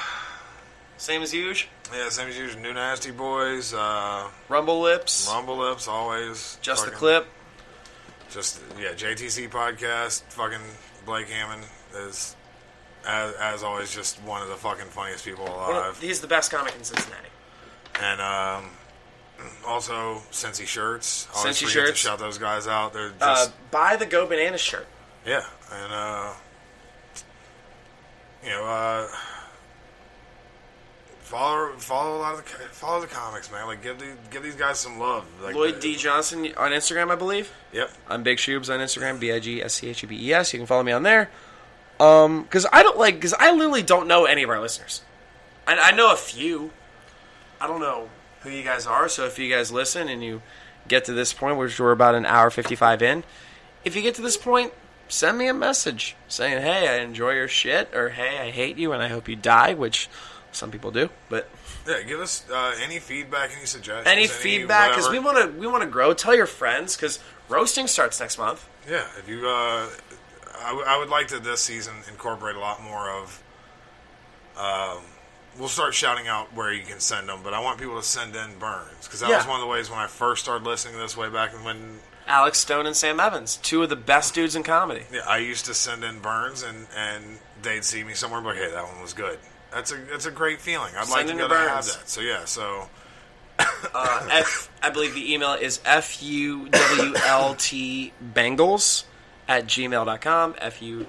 Same 0.97 1.23
as 1.23 1.33
usual. 1.33 1.71
yeah, 1.95 2.09
same 2.11 2.29
as 2.29 2.37
usual. 2.37 2.61
New 2.63 2.75
Nasty 2.75 3.11
Boys, 3.11 3.73
uh, 3.73 4.29
Rumble 4.49 4.81
Lips. 4.81 5.29
Rumble 5.33 5.57
Lips, 5.59 5.87
always. 5.89 6.59
Just 6.63 6.85
the 6.85 6.91
clip. 6.91 7.27
Just 8.31 8.61
yeah, 8.79 8.93
JTC 8.93 9.49
podcast. 9.51 10.23
Fucking 10.33 10.61
Blake 11.05 11.29
Hammond 11.29 11.63
is, 11.97 12.37
as, 13.07 13.35
as 13.35 13.63
always, 13.63 13.93
just 13.95 14.23
one 14.23 14.41
of 14.43 14.49
the 14.49 14.55
fucking 14.57 14.87
funniest 14.87 15.25
people 15.25 15.47
alive. 15.47 15.99
he's 16.01 16.21
the 16.21 16.27
best 16.29 16.51
comic 16.51 16.75
in 16.77 16.85
Cincinnati. 16.85 17.29
And 18.01 18.21
um, 18.21 18.71
also 19.67 20.23
Cincy 20.31 20.67
shirts. 20.67 21.27
Always 21.35 21.57
Cincy 21.57 21.61
forget 21.69 21.73
shirts. 21.89 22.03
To 22.03 22.09
shout 22.09 22.19
those 22.19 22.39
guys 22.39 22.67
out. 22.69 22.93
They're 22.93 23.13
Uh, 23.21 23.35
just 23.35 23.71
buy 23.71 23.97
the 23.97 24.07
Go 24.07 24.27
Bananas 24.27 24.61
shirt. 24.61 24.87
yeah, 25.27 25.45
and 25.73 25.93
uh, 25.93 26.33
you 28.45 28.51
know, 28.51 28.65
uh, 28.65 29.09
follow 31.31 31.73
follow 31.77 32.17
a 32.17 32.19
lot 32.19 32.35
of 32.35 32.45
the 32.45 32.51
follow 32.73 33.01
the 33.01 33.07
comics, 33.07 33.53
man. 33.53 33.67
Like 33.67 33.83
give 33.83 33.99
the, 34.01 34.17
give 34.31 34.43
these 34.43 34.57
guys 34.57 34.81
some 34.81 34.99
love. 34.99 35.25
Like 35.41 35.55
Lloyd 35.55 35.79
D 35.79 35.95
Johnson 35.95 36.47
on 36.57 36.73
Instagram, 36.73 37.11
I 37.11 37.15
believe. 37.15 37.53
Yep. 37.73 37.91
I'm 38.09 38.25
Big 38.25 38.39
Shoobs 38.39 38.73
on 38.73 38.81
Instagram, 38.81 39.21
B 39.21 39.33
I 39.33 39.39
G 39.39 39.63
S 39.63 39.75
C 39.75 39.89
H 39.89 40.03
U 40.03 40.09
B 40.09 40.19
E 40.29 40.35
S. 40.35 40.53
You 40.53 40.59
can 40.59 40.67
follow 40.67 40.83
me 40.83 40.93
on 40.93 41.05
there. 41.05 41.31
Um, 42.01 42.43
because 42.43 42.67
I 42.73 42.83
don't 42.83 42.99
like, 42.99 43.15
because 43.15 43.35
I 43.35 43.53
literally 43.53 43.83
don't 43.83 44.09
know 44.09 44.25
any 44.25 44.43
of 44.43 44.51
our 44.51 44.59
listeners. 44.59 45.03
I, 45.67 45.79
I 45.79 45.91
know 45.93 46.13
a 46.13 46.17
few. 46.17 46.73
I 47.61 47.67
don't 47.67 47.81
know 47.81 48.09
who 48.41 48.51
you 48.51 48.65
guys 48.65 48.87
are. 48.87 49.09
So 49.09 49.27
if 49.27 49.39
you 49.39 49.49
guys 49.55 49.71
listen 49.71 50.09
and 50.09 50.25
you 50.25 50.43
get 50.89 51.05
to 51.05 51.13
this 51.13 51.33
point, 51.33 51.59
which 51.59 51.79
we're 51.79 51.93
about 51.93 52.17
an 52.17 52.27
hour 52.27 52.51
fifty-five 52.51 53.03
in, 53.03 53.23
if 53.85 53.95
you 53.95 54.03
get 54.03 54.17
to 54.17 54.23
this 54.23 54.37
point, 54.37 54.73
send 55.09 55.39
me 55.39 55.47
a 55.47 55.55
message 55.55 56.17
saying, 56.27 56.61
"Hey, 56.61 56.89
I 56.89 56.97
enjoy 57.05 57.35
your 57.35 57.49
shit," 57.49 57.95
or 57.95 58.09
"Hey, 58.09 58.39
I 58.39 58.51
hate 58.51 58.79
you 58.79 58.93
and 58.93 59.01
I 59.01 59.09
hope 59.09 59.29
you 59.29 59.37
die," 59.37 59.75
which 59.75 60.09
Some 60.53 60.71
people 60.71 60.91
do, 60.91 61.09
but 61.29 61.49
Yeah, 61.87 62.03
give 62.03 62.21
us 62.21 62.45
uh, 62.51 62.75
any 62.83 62.99
feedback, 62.99 63.51
any 63.57 63.67
suggestions, 63.67 64.07
any 64.09 64.27
feedback 64.27 64.91
because 64.91 65.09
we 65.11 65.19
want 65.19 65.39
to 65.39 65.59
we 65.59 65.67
want 65.67 65.83
to 65.85 65.89
grow. 65.89 66.13
Tell 66.13 66.35
your 66.35 66.47
friends 66.47 66.97
because 66.97 67.19
roasting 67.49 67.87
starts 67.87 68.19
next 68.21 68.37
month. 68.39 68.69
Yeah, 68.89 69.07
if 69.19 69.29
you, 69.29 69.47
uh, 69.49 69.89
I, 70.61 70.69
w- 70.69 70.85
I 70.87 70.99
would 70.99 71.09
like 71.09 71.29
to 71.29 71.39
this 71.39 71.61
season 71.61 71.95
incorporate 72.11 72.57
a 72.57 72.61
lot 72.61 72.83
more 72.83 73.11
of. 73.11 73.43
Um, 74.57 74.99
we'll 75.59 75.69
start 75.69 75.95
shouting 75.95 76.29
out 76.29 76.53
where 76.55 76.73
you 76.73 76.83
can 76.85 77.01
send 77.01 77.29
them, 77.29 77.41
but 77.43 77.55
I 77.55 77.61
want 77.61 77.79
people 77.79 77.97
to 77.97 78.03
send 78.07 78.35
in 78.37 78.59
burns 78.59 78.89
because 79.07 79.21
that 79.21 79.31
Yeah. 79.31 79.37
was 79.39 79.47
one 79.47 79.57
of 79.57 79.61
the 79.63 79.67
ways 79.71 79.89
when 79.91 79.99
I 79.99 80.07
first 80.07 80.43
started 80.43 80.67
listening 80.67 80.95
to 80.95 81.01
this 81.01 81.17
way 81.17 81.29
back 81.29 81.53
when 81.65 82.01
Alex 82.27 82.59
Stone 82.59 82.87
and 82.87 82.95
Sam 82.97 83.19
Evans, 83.21 83.57
two 83.57 83.83
of 83.83 83.89
the 83.89 83.97
best 83.97 84.35
dudes 84.35 84.55
in 84.55 84.63
comedy. 84.63 85.05
yeah, 85.13 85.21
I 85.27 85.39
used 85.39 85.65
to 85.67 85.75
send 85.75 86.05
in 86.05 86.19
burns 86.21 86.63
and 86.63 86.87
and 86.97 87.39
they'd 87.63 87.85
see 87.85 88.05
me 88.05 88.15
somewhere 88.15 88.41
like, 88.41 88.57
hey, 88.57 88.71
that 88.71 88.85
one 88.85 89.01
was 89.01 89.13
good. 89.13 89.39
That's 89.73 89.93
a 89.93 89.97
that's 90.11 90.27
a 90.27 90.31
great 90.31 90.61
feeling. 90.61 90.93
I'd 90.97 91.09
like 91.09 91.27
to 91.27 91.31
in 91.33 91.37
be 91.37 91.43
your 91.43 91.47
able 91.47 91.57
to 91.65 91.71
have 91.71 91.85
that. 91.85 92.09
So 92.09 92.21
yeah, 92.21 92.45
so 92.45 92.89
Uh, 93.95 94.29
F, 94.33 94.71
I 94.83 94.89
believe 94.91 95.15
the 95.15 95.33
email 95.35 95.53
is 95.53 95.81
f 95.85 96.23
u 96.23 96.69
w 96.69 97.15
l 97.27 97.55
t 97.57 98.13
bangles 98.21 99.05
at 99.49 99.67
gmail.com. 99.67 100.55
F 100.59 100.81
u 100.83 101.07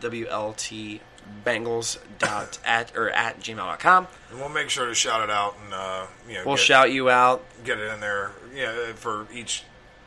w 0.00 0.26
l 0.28 0.54
t 0.56 1.00
bangles 1.44 1.98
dot 2.18 2.58
at 2.64 2.96
or 2.96 3.10
at 3.10 3.38
gmail.com. 3.40 4.06
and 4.30 4.38
we'll 4.40 4.48
make 4.48 4.68
sure 4.70 4.86
to 4.86 4.94
shout 4.94 5.22
it 5.22 5.30
out 5.30 5.54
and 5.64 5.74
uh, 5.74 6.06
you 6.26 6.34
know 6.34 6.42
We'll 6.46 6.56
get, 6.56 6.64
shout 6.64 6.92
you 6.92 7.10
out. 7.10 7.44
get 7.64 7.78
it 7.78 7.92
in 7.92 8.00
there. 8.00 8.32
Yeah, 8.54 8.92
for 8.94 9.26
each 9.32 9.64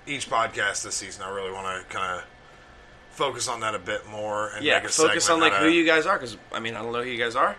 each 0.08 0.30
podcast 0.30 0.84
this 0.84 0.96
season, 0.96 1.24
I 1.24 1.30
really 1.30 1.52
want 1.52 1.66
to 1.88 1.96
kind 1.96 2.20
of 2.20 2.26
focus 3.12 3.48
on 3.48 3.60
that 3.62 3.76
a 3.76 3.80
bit 3.80 4.08
more 4.08 4.50
and 4.56 4.66
Yeah, 4.66 4.76
make 4.80 4.86
a 4.86 4.90
focus 4.90 5.30
on 5.30 5.40
like 5.40 5.54
who 5.54 5.68
you 5.70 5.86
guys 5.86 6.06
are 6.06 6.18
because 6.18 6.36
I 6.52 6.60
mean 6.60 6.76
I 6.76 6.82
don't 6.82 6.92
know 6.92 7.04
who 7.04 7.10
you 7.10 7.18
guys 7.24 7.36
are. 7.36 7.56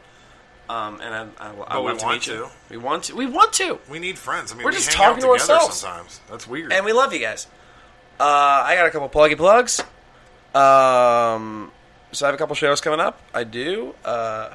Um, 0.68 1.00
and 1.00 1.32
I, 1.38 1.48
I, 1.48 1.52
I 1.68 1.78
want 1.78 2.00
to 2.00 2.08
meet 2.08 2.26
you. 2.26 2.32
to. 2.34 2.48
We 2.70 2.76
want 2.76 3.04
to. 3.04 3.14
We 3.16 3.26
want 3.26 3.52
to. 3.54 3.78
We 3.88 3.98
need 3.98 4.18
friends. 4.18 4.50
I 4.52 4.56
mean, 4.56 4.64
We're 4.64 4.70
we 4.72 4.76
just 4.76 4.90
talking 4.90 5.22
to 5.22 5.28
ourselves. 5.28 5.76
sometimes. 5.76 6.20
That's 6.28 6.46
weird. 6.46 6.72
And 6.72 6.84
we 6.84 6.92
love 6.92 7.12
you 7.12 7.20
guys. 7.20 7.46
Uh, 8.18 8.24
I 8.24 8.74
got 8.74 8.86
a 8.86 8.90
couple 8.90 9.08
pluggy 9.08 9.36
plugs. 9.36 9.80
Um, 10.54 11.70
so 12.12 12.24
I 12.24 12.28
have 12.28 12.34
a 12.34 12.38
couple 12.38 12.54
shows 12.56 12.80
coming 12.80 12.98
up. 13.00 13.20
I 13.34 13.44
do. 13.44 13.94
Uh, 14.04 14.54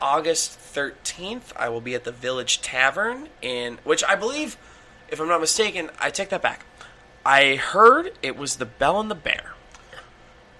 August 0.00 0.58
13th, 0.58 1.52
I 1.56 1.68
will 1.68 1.80
be 1.80 1.94
at 1.94 2.04
the 2.04 2.12
Village 2.12 2.60
Tavern 2.62 3.28
in 3.42 3.78
which 3.84 4.04
I 4.04 4.14
believe, 4.14 4.56
if 5.08 5.20
I'm 5.20 5.28
not 5.28 5.40
mistaken, 5.40 5.90
I 5.98 6.10
take 6.10 6.28
that 6.30 6.42
back. 6.42 6.64
I 7.24 7.56
heard 7.56 8.12
it 8.22 8.36
was 8.36 8.56
the 8.56 8.66
Bell 8.66 9.00
and 9.00 9.10
the 9.10 9.14
Bear. 9.14 9.54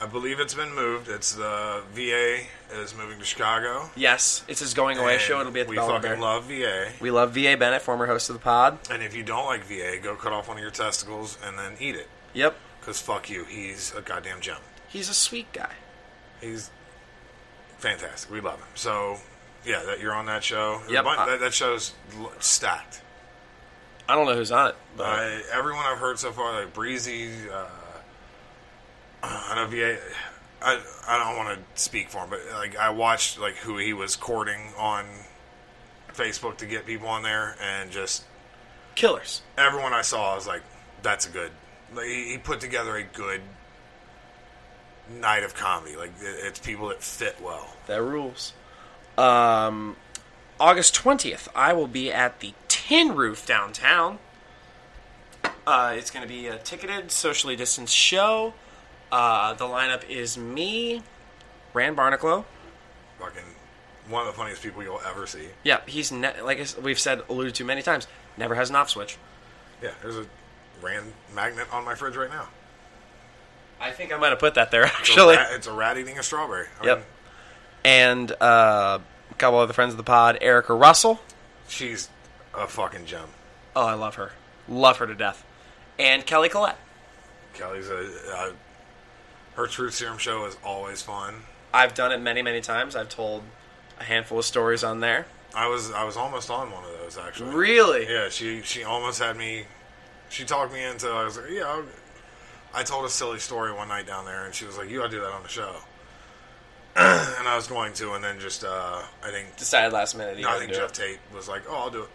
I 0.03 0.07
believe 0.07 0.41
it's 0.41 0.55
been 0.55 0.75
moved. 0.75 1.09
It's 1.09 1.35
the 1.35 1.83
VA 1.93 2.39
is 2.81 2.95
moving 2.97 3.19
to 3.19 3.25
Chicago. 3.25 3.91
Yes, 3.97 4.43
it's 4.49 4.61
his 4.61 4.73
going 4.73 4.97
away 4.97 5.15
And 5.15 5.21
show. 5.23 5.41
It'll 5.41 5.53
be 5.53 5.61
at 5.61 5.67
the 5.67 5.71
we 5.71 5.77
Bell 5.77 5.91
and 5.95 6.03
fucking 6.03 6.19
Bear. 6.19 6.21
love 6.21 6.45
VA. 6.45 6.93
we 7.01 7.11
love 7.11 7.35
VA 7.35 7.57
Bennett, 7.59 7.83
former 7.83 8.07
host 8.07 8.31
of 8.31 8.35
the 8.35 8.41
pod. 8.41 8.79
And 8.91 9.03
if 9.03 9.15
you 9.15 9.23
don't 9.23 9.45
like 9.47 9.65
VA, 9.65 9.99
go 10.03 10.15
cut 10.17 10.33
off 10.33 10.49
one 10.49 10.57
of 10.57 10.63
your 10.63 10.71
testicles 10.71 11.37
and 11.45 11.59
then 11.59 11.73
eat 11.79 11.97
it. 11.97 12.09
Yep, 12.33 12.57
Because 12.81 13.01
fuck 13.01 13.29
you, 13.29 13.45
he's 13.45 13.93
a 13.95 14.01
goddamn 14.01 14.41
gem. 14.41 14.57
he's 14.89 15.11
a 15.11 15.15
sweet 15.15 15.53
guy. 15.53 15.73
He's 16.41 16.71
fantastic. 17.79 18.31
We 18.31 18.41
love 18.41 18.59
him. 18.59 18.69
So, 18.75 19.19
yeah, 19.67 19.83
that 19.85 20.01
you're 20.01 20.15
on 20.15 20.27
that 20.27 20.43
show. 20.45 20.81
Yep, 20.89 21.05
I- 21.05 21.27
that, 21.27 21.41
that 21.41 21.55
show's 21.55 21.93
l- 22.19 22.33
stacked. 22.39 23.03
I 24.09 24.15
don't 24.17 24.27
know 24.27 24.35
who's 24.35 24.51
on 24.51 24.69
it, 24.71 24.77
but 24.97 25.07
I, 25.07 25.41
everyone 25.53 25.85
I've 25.87 25.99
heard 25.99 26.19
so 26.19 26.33
far, 26.33 26.59
like 26.65 26.73
Breezy, 26.75 27.31
uh, 27.53 27.67
I 29.23 29.55
know 29.55 29.67
VA. 29.67 29.99
I 30.63 30.81
I 31.07 31.19
don't 31.19 31.37
want 31.37 31.59
to 31.59 31.81
speak 31.81 32.11
for 32.11 32.19
him, 32.19 32.31
but 32.31 32.41
like 32.55 32.77
I 32.77 32.91
watched 32.91 33.39
like 33.39 33.57
who 33.57 33.79
he 33.79 33.93
was 33.93 34.17
courting 34.17 34.73
on 34.79 35.07
Facebook 36.13 36.57
to 36.59 36.67
get 36.67 36.87
people 36.87 37.09
on 37.09 37.23
there, 37.23 37.57
and 37.61 37.91
just 37.91 38.25
killers. 38.95 39.43
everyone 39.57 39.93
I 39.93 40.03
saw, 40.03 40.33
I 40.33 40.35
was 40.35 40.47
like, 40.47 40.63
"That's 41.03 41.27
a 41.27 41.31
good." 41.31 41.51
Like, 41.95 42.07
he, 42.07 42.33
he 42.33 42.39
put 42.39 42.61
together 42.61 42.97
a 42.97 43.03
good 43.03 43.41
night 45.19 45.43
of 45.43 45.55
comedy. 45.55 45.97
Like 45.97 46.13
it, 46.21 46.45
it's 46.45 46.59
people 46.59 46.89
that 46.89 47.03
fit 47.03 47.41
well. 47.43 47.75
That 47.87 48.03
rules. 48.03 48.53
Um, 49.19 49.97
August 50.59 50.95
20th, 50.95 51.49
I 51.55 51.73
will 51.73 51.87
be 51.87 52.13
at 52.13 52.41
the 52.41 52.55
Tin 52.69 53.15
Roof 53.15 53.45
downtown. 53.45 54.19
Uh, 55.67 55.95
it's 55.97 56.11
going 56.11 56.23
to 56.23 56.29
be 56.29 56.47
a 56.47 56.59
ticketed, 56.59 57.11
socially 57.11 57.57
distanced 57.57 57.95
show. 57.95 58.55
Uh, 59.13 59.55
the 59.55 59.65
lineup 59.65 60.09
is 60.09 60.39
me, 60.39 61.03
Rand 61.75 61.97
Barnacle. 61.97 62.45
Fucking 63.19 63.43
one 64.09 64.27
of 64.27 64.33
the 64.33 64.37
funniest 64.39 64.63
people 64.63 64.83
you'll 64.83 65.01
ever 65.07 65.27
see. 65.27 65.49
Yeah, 65.65 65.81
he's 65.87 66.11
ne- 66.13 66.41
like 66.43 66.65
we've 66.83 66.99
said, 66.99 67.23
alluded 67.29 67.55
to 67.57 67.65
many 67.65 67.83
times. 67.83 68.07
Never 68.37 68.55
has 68.55 68.71
an 68.71 68.77
off 68.77 68.91
switch. 68.91 69.17
Yeah, 69.83 69.91
there's 70.03 70.17
a 70.17 70.27
rand 70.83 71.13
magnet 71.35 71.67
on 71.73 71.85
my 71.85 71.95
fridge 71.95 72.17
right 72.17 72.31
now. 72.31 72.49
I 73.81 73.91
think 73.93 74.13
I 74.13 74.17
might 74.19 74.29
have 74.31 74.39
put 74.39 74.55
that 74.55 74.71
there 74.71 74.83
It's 74.87 74.95
a 74.95 74.99
actually. 74.99 75.37
rat, 75.37 75.49
it's 75.53 75.67
a 75.67 75.73
rat 75.73 75.97
eating 75.99 76.19
a 76.19 76.23
strawberry. 76.23 76.67
I 76.81 76.87
Yep. 76.87 76.99
mean, 76.99 77.07
And 77.85 78.33
uh, 78.41 78.99
a 79.31 79.35
couple 79.35 79.59
other 79.59 79.73
friends 79.73 79.93
of 79.93 79.97
the 79.97 80.03
pod, 80.05 80.39
Erica 80.41 80.75
Russell. 80.75 81.21
she's 81.69 82.09
a 82.55 82.67
fucking 82.67 83.07
gem. 83.07 83.29
Oh, 83.75 83.87
I 83.87 83.95
love 83.95 84.17
her, 84.17 84.33
love 84.69 84.99
her 84.99 85.07
to 85.07 85.15
death. 85.15 85.45
And 85.99 86.25
Kelly 86.27 86.49
Collette. 86.49 86.79
Kelly's 87.55 87.89
a. 87.91 88.09
Uh, 88.35 88.51
her 89.61 89.67
Truth 89.67 89.95
Serum 89.95 90.19
show 90.19 90.47
is 90.47 90.57
always 90.65 91.03
fun. 91.03 91.43
I've 91.73 91.95
done 91.95 92.13
it 92.13 92.21
many, 92.21 92.43
many 92.43 92.61
times. 92.61 92.97
I've 92.97 93.09
told 93.09 93.43
a 93.99 94.05
handful 94.05 94.39
of 94.39 94.45
stories 94.45 94.83
on 94.83 95.01
there. 95.01 95.27
I 95.55 95.69
was 95.69 95.91
I 95.93 96.05
was 96.05 96.17
almost 96.17 96.51
on 96.51 96.71
one 96.71 96.85
of 96.85 96.91
those 96.99 97.19
actually. 97.19 97.55
Really? 97.55 98.09
Yeah, 98.09 98.29
she 98.29 98.63
she 98.63 98.85
almost 98.85 99.21
had 99.21 99.37
me. 99.37 99.65
She 100.29 100.45
talked 100.45 100.73
me 100.73 100.83
into. 100.83 101.09
I 101.09 101.25
was 101.25 101.37
like, 101.37 101.51
yeah. 101.51 101.65
I'll, 101.65 101.85
I 102.73 102.85
told 102.85 103.05
a 103.05 103.09
silly 103.09 103.41
story 103.41 103.73
one 103.73 103.89
night 103.89 104.07
down 104.07 104.25
there, 104.25 104.45
and 104.45 104.55
she 104.55 104.65
was 104.65 104.79
like, 104.79 104.89
"You 104.89 104.99
gotta 104.99 105.11
do 105.11 105.21
that 105.21 105.33
on 105.33 105.43
the 105.43 105.49
show." 105.49 105.75
and 106.97 107.49
I 107.49 107.57
was 107.57 107.67
going 107.67 107.93
to, 107.95 108.13
and 108.15 108.23
then 108.23 108.39
just 108.39 108.65
uh, 108.65 109.03
I 109.25 109.31
think 109.31 109.57
Decided 109.57 109.93
last 109.93 110.17
minute. 110.17 110.39
no, 110.39 110.49
I 110.49 110.59
think 110.59 110.73
Jeff 110.73 110.91
it. 110.91 110.95
Tate 110.95 111.19
was 111.35 111.49
like, 111.49 111.63
"Oh, 111.69 111.75
I'll 111.75 111.91
do 111.91 112.03
it." 112.03 112.09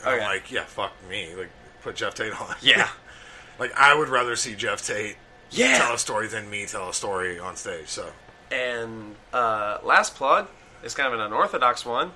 Okay. 0.00 0.10
I'm 0.10 0.20
like, 0.20 0.50
"Yeah, 0.50 0.64
fuck 0.64 0.92
me." 1.08 1.34
Like, 1.34 1.50
put 1.82 1.96
Jeff 1.96 2.14
Tate 2.14 2.38
on. 2.40 2.56
Yeah. 2.62 2.88
like 3.58 3.72
I 3.76 3.94
would 3.94 4.08
rather 4.08 4.34
see 4.34 4.54
Jeff 4.54 4.84
Tate 4.84 5.16
Yeah. 5.52 5.78
tell 5.78 5.94
a 5.94 5.98
story 5.98 6.28
than 6.28 6.48
me 6.50 6.66
tell 6.66 6.88
a 6.88 6.94
story 6.94 7.38
on 7.38 7.56
stage. 7.56 7.88
So 7.88 8.08
And 8.50 9.14
uh, 9.32 9.78
last 9.84 10.14
plug 10.16 10.48
is 10.82 10.94
kind 10.94 11.12
of 11.12 11.18
an 11.18 11.24
unorthodox 11.26 11.84
one, 11.86 12.12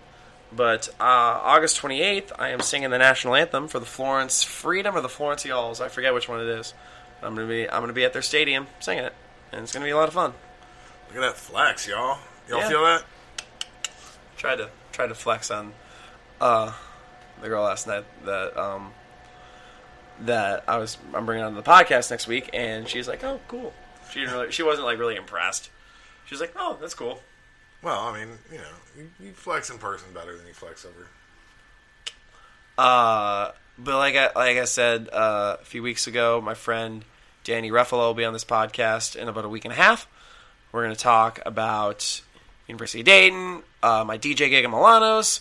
but 0.53 0.89
uh, 1.01 1.03
August 1.05 1.81
28th, 1.81 2.33
I 2.39 2.51
am 2.51 2.61
singing 2.61 2.91
the 2.91 2.99
national 2.99 3.35
anthem 3.35 3.69
for 3.69 3.79
the 3.79 3.87
Florence 3.87 4.43
Freedom 4.43 4.97
or 4.97 5.01
the 5.01 5.09
Florence 5.09 5.45
Y'alls. 5.45 5.81
I 5.81 5.89
forget 5.89 6.13
which 6.15 6.29
one 6.29 6.41
it 6.41 6.49
is. 6.49 6.75
I'm 7.23 7.35
gonna 7.35 7.47
be 7.49 7.69
I'm 7.69 7.81
gonna 7.83 7.93
be 7.93 8.05
at 8.05 8.13
their 8.13 8.23
stadium 8.23 8.67
singing 8.81 9.05
it, 9.05 9.15
and 9.53 9.63
it's 9.63 9.73
gonna 9.73 9.85
be 9.87 9.91
a 9.91 9.97
lot 9.97 10.09
of 10.09 10.15
fun. 10.15 10.33
look 11.09 11.17
at 11.17 11.21
that 11.21 11.37
flex, 11.37 11.87
y'all. 11.89 12.19
Y'all 12.49 12.59
Yeah. 12.61 12.69
feel 12.69 12.85
that? 12.85 13.05
Tried 14.37 14.57
to 14.57 14.71
tried 14.93 15.07
to 15.09 15.15
flex 15.15 15.51
on 15.51 15.73
uh, 16.41 16.73
the 17.41 17.49
girl 17.49 17.65
last 17.65 17.87
night 17.87 18.05
that 18.27 18.57
um, 18.57 18.93
that 20.21 20.65
I 20.69 20.79
was 20.79 20.99
I'm 21.15 21.27
bringing 21.27 21.45
on 21.45 21.55
the 21.55 21.63
podcast 21.63 22.11
next 22.11 22.27
week, 22.27 22.51
and 22.53 22.89
she's 22.89 23.09
like, 23.09 23.23
"Oh, 23.25 23.41
cool." 23.49 23.73
She 24.11 24.21
didn't 24.21 24.35
really, 24.35 24.53
she 24.53 24.63
wasn't 24.63 24.87
like 24.87 24.99
really 24.99 25.17
impressed. 25.17 25.71
She 26.27 26.35
was 26.35 26.41
like, 26.41 26.53
"Oh, 26.57 26.79
that's 26.81 26.95
cool." 26.95 27.21
Well, 27.83 28.01
I 28.01 28.19
mean, 28.19 28.39
you 28.51 28.59
know, 28.59 28.65
you, 28.97 29.11
you 29.21 29.33
flex 29.33 29.71
in 29.71 29.79
person 29.79 30.09
better 30.13 30.37
than 30.37 30.47
you 30.47 30.55
flex 30.55 30.85
over. 30.85 31.09
Uh, 32.79 33.53
but 33.79 33.97
like 33.97 34.17
I 34.17 34.31
like 34.35 34.59
I 34.59 34.65
said 34.65 35.09
uh, 35.13 35.57
a 35.61 35.65
few 35.65 35.83
weeks 35.83 36.07
ago, 36.07 36.41
my 36.41 36.55
friend 36.55 37.05
Danny 37.45 37.71
Ruffalo 37.71 38.09
will 38.09 38.15
be 38.15 38.25
on 38.25 38.33
this 38.33 38.45
podcast 38.45 39.17
in 39.17 39.29
about 39.29 39.45
a 39.45 39.49
week 39.49 39.65
and 39.65 39.73
a 39.73 39.77
half. 39.77 40.09
We're 40.73 40.85
going 40.85 40.95
to 40.95 41.01
talk 41.01 41.41
about 41.47 42.21
University 42.67 43.01
of 43.01 43.07
Dayton, 43.07 43.63
uh, 43.83 44.05
my 44.05 44.19
DJ 44.19 44.51
gig 44.51 44.65
in 44.65 44.71
Milano's. 44.71 45.41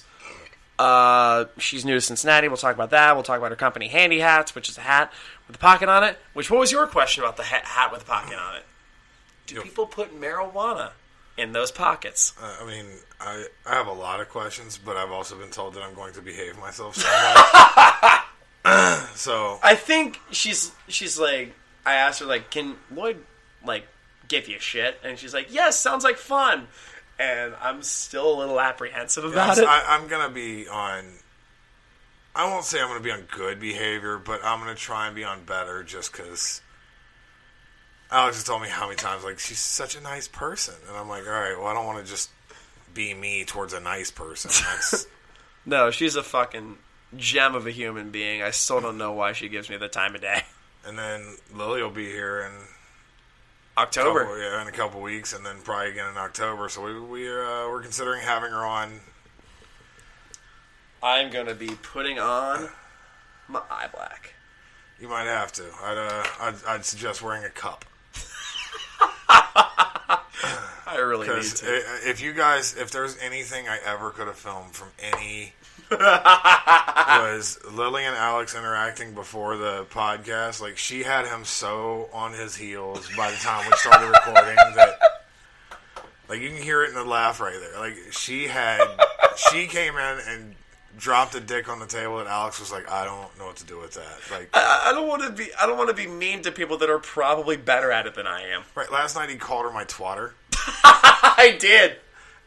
Uh, 0.78 1.46
she's 1.58 1.86
new 1.86 1.94
to 1.94 2.02
Cincinnati. 2.02 2.48
We'll 2.48 2.58
talk 2.58 2.76
about 2.76 2.90
that. 2.90 3.16
We'll 3.16 3.24
talk 3.24 3.38
about 3.38 3.52
her 3.52 3.56
company, 3.56 3.88
Handy 3.88 4.20
Hats, 4.20 4.54
which 4.54 4.70
is 4.70 4.78
a 4.78 4.82
hat 4.82 5.12
with 5.48 5.56
a 5.56 5.60
pocket 5.60 5.90
on 5.90 6.04
it. 6.04 6.18
Which 6.34 6.52
what 6.52 6.60
was 6.60 6.72
your 6.72 6.88
question 6.88 7.24
about 7.24 7.38
the 7.38 7.44
ha- 7.44 7.62
hat 7.64 7.92
with 7.92 8.02
a 8.02 8.06
pocket 8.06 8.38
on 8.38 8.58
it? 8.58 8.66
Do 9.48 9.62
people 9.62 9.86
put 9.86 10.20
marijuana 10.20 10.92
in 11.38 11.52
those 11.54 11.72
pockets? 11.72 12.34
Uh, 12.42 12.58
I 12.62 12.66
mean, 12.66 12.86
I 13.22 13.46
I 13.66 13.76
have 13.76 13.88
a 13.88 13.94
lot 13.94 14.20
of 14.20 14.30
questions, 14.30 14.78
but 14.78 14.98
I've 14.98 15.12
also 15.12 15.38
been 15.38 15.52
told 15.52 15.76
that 15.76 15.84
I'm 15.84 15.94
going 15.94 16.14
to 16.14 16.22
behave 16.22 16.58
myself 16.60 16.96
so 19.16 19.60
I 19.64 19.76
think 19.76 20.20
she's 20.32 20.72
she's 20.88 21.20
like 21.20 21.54
I 21.86 21.94
asked 21.94 22.20
her 22.22 22.26
like 22.26 22.50
can 22.50 22.76
Lloyd 22.92 23.24
like 23.64 23.88
give 24.28 24.48
you 24.48 24.58
shit 24.60 25.00
and 25.04 25.20
she's 25.20 25.34
like 25.36 25.54
yes 25.54 25.80
sounds 25.80 26.04
like 26.04 26.18
fun 26.18 26.68
and 27.20 27.54
I'm 27.62 27.84
still 27.84 28.34
a 28.34 28.38
little 28.40 28.60
apprehensive 28.60 29.24
about 29.24 29.58
it. 29.58 29.66
I, 29.66 29.84
I'm 29.96 30.08
gonna 30.08 30.34
be 30.34 30.68
on. 30.68 31.06
I 32.36 32.50
won't 32.50 32.66
say 32.66 32.82
I'm 32.82 32.88
gonna 32.88 33.00
be 33.00 33.12
on 33.12 33.24
good 33.32 33.60
behavior, 33.60 34.18
but 34.18 34.42
I'm 34.44 34.60
gonna 34.60 34.76
try 34.76 35.08
and 35.08 35.16
be 35.16 35.24
on 35.24 35.44
better, 35.46 35.84
just 35.84 36.12
because. 36.12 36.62
Alex 38.12 38.38
has 38.38 38.44
told 38.44 38.62
me 38.62 38.70
how 38.70 38.86
many 38.86 38.96
times 38.96 39.24
like 39.24 39.40
she's 39.40 39.60
such 39.60 39.96
a 39.98 40.02
nice 40.02 40.28
person, 40.28 40.76
and 40.88 40.96
I'm 40.96 41.10
like, 41.10 41.26
all 41.26 41.34
right, 41.34 41.58
well, 41.58 41.68
I 41.68 41.74
don't 41.74 41.86
want 41.86 42.06
to 42.06 42.10
just 42.10 42.30
be 42.94 43.14
me 43.14 43.46
towards 43.46 43.74
a 43.74 43.80
nice 43.80 44.12
person. 44.12 44.52
That's 44.52 45.08
No, 45.66 45.90
she's 45.90 46.16
a 46.16 46.24
fucking 46.24 46.78
gem 47.18 47.56
of 47.56 47.66
a 47.66 47.72
human 47.72 48.12
being. 48.12 48.42
I 48.42 48.52
still 48.52 48.82
don't 48.82 48.98
know 48.98 49.14
why 49.14 49.34
she 49.34 49.50
gives 49.50 49.70
me 49.70 49.78
the 49.78 49.88
time 49.88 50.16
of 50.16 50.22
day. 50.22 50.44
and 50.86 50.98
then 50.98 51.38
Lily 51.54 51.82
will 51.82 51.90
be 51.90 52.06
here 52.06 52.42
in 52.42 52.52
October. 53.78 54.22
couple, 54.22 54.40
yeah, 54.40 54.62
in 54.62 54.68
a 54.68 54.72
couple 54.72 55.02
weeks, 55.02 55.34
and 55.34 55.46
then 55.46 55.62
probably 55.62 55.92
again 55.92 56.10
in 56.10 56.18
October. 56.18 56.70
So 56.70 56.84
we 56.84 57.00
we 57.00 57.30
uh, 57.30 57.68
we're 57.70 57.82
considering 57.82 58.22
having 58.22 58.52
her 58.52 58.66
on. 58.66 59.00
I'm 61.04 61.30
gonna 61.30 61.56
be 61.56 61.72
putting 61.82 62.20
on 62.20 62.70
my 63.48 63.62
eye 63.70 63.88
black. 63.94 64.34
You 65.00 65.10
might 65.10 65.26
have 65.26 65.52
to. 65.54 65.64
I'd 65.84 65.98
uh, 65.98 66.24
I'd, 66.40 66.56
I'd 66.68 66.86
suggest 66.86 67.22
wearing 67.22 67.44
a 67.44 67.50
cup. 67.50 67.86
I 70.88 70.98
really 70.98 71.28
need 71.28 71.44
to. 71.44 71.84
if 72.10 72.22
you 72.22 72.34
guys, 72.34 72.76
if 72.76 72.92
there's 72.92 73.18
anything 73.18 73.68
I 73.68 73.80
ever 73.86 74.12
could 74.12 74.28
have 74.28 74.38
filmed 74.38 74.74
from 74.74 74.90
any, 75.00 75.54
was 77.36 77.60
Lily 77.72 78.06
and 78.06 78.16
Alex 78.16 78.56
interacting 78.56 79.14
before 79.14 79.58
the 79.58 79.86
podcast. 79.90 80.62
Like 80.62 80.78
she 80.78 81.04
had 81.04 81.26
him 81.28 81.46
so 81.46 82.10
on 82.14 82.34
his 82.34 82.56
heels 82.56 83.10
by 83.16 83.32
the 83.32 83.38
time 83.38 83.66
we 83.70 83.76
started 83.78 84.08
recording 84.08 84.56
that, 84.76 85.00
like 86.30 86.42
you 86.42 86.50
can 86.50 86.62
hear 86.62 86.84
it 86.84 86.90
in 86.90 86.96
the 86.96 87.04
laugh 87.04 87.40
right 87.40 87.58
there. 87.60 87.80
Like 87.80 87.96
she 88.12 88.48
had, 88.48 88.86
she 89.52 89.68
came 89.68 89.96
in 89.96 90.20
and 90.28 90.56
dropped 90.98 91.36
a 91.36 91.40
dick 91.40 91.68
on 91.70 91.80
the 91.80 91.88
table, 91.88 92.20
and 92.20 92.28
Alex 92.28 92.60
was 92.60 92.72
like, 92.72 92.90
"I 92.90 93.04
don't 93.06 93.38
know 93.38 93.46
what 93.46 93.58
to 93.58 93.66
do 93.66 93.80
with 93.80 93.94
that." 93.94 94.20
Like 94.32 94.50
I, 94.54 94.88
I 94.90 94.92
don't 94.94 95.08
want 95.08 95.24
to 95.24 95.32
be. 95.32 95.50
I 95.62 95.68
don't 95.68 95.78
want 95.78 95.90
to 95.90 95.96
be 95.96 96.08
mean 96.08 96.42
to 96.44 96.52
people 96.52 96.78
that 96.80 96.90
are 96.90 97.00
probably 97.00 97.58
better 97.58 97.92
at 97.92 98.08
it 98.08 98.16
than 98.16 98.28
I 98.28 98.42
am. 98.50 98.64
right 98.76 98.92
last 98.92 99.16
night, 99.16 99.30
he 99.30 99.36
called 99.36 99.66
her 99.66 99.72
my 99.72 99.86
twatter. 99.86 100.34
I 100.84 101.58
did. 101.60 101.98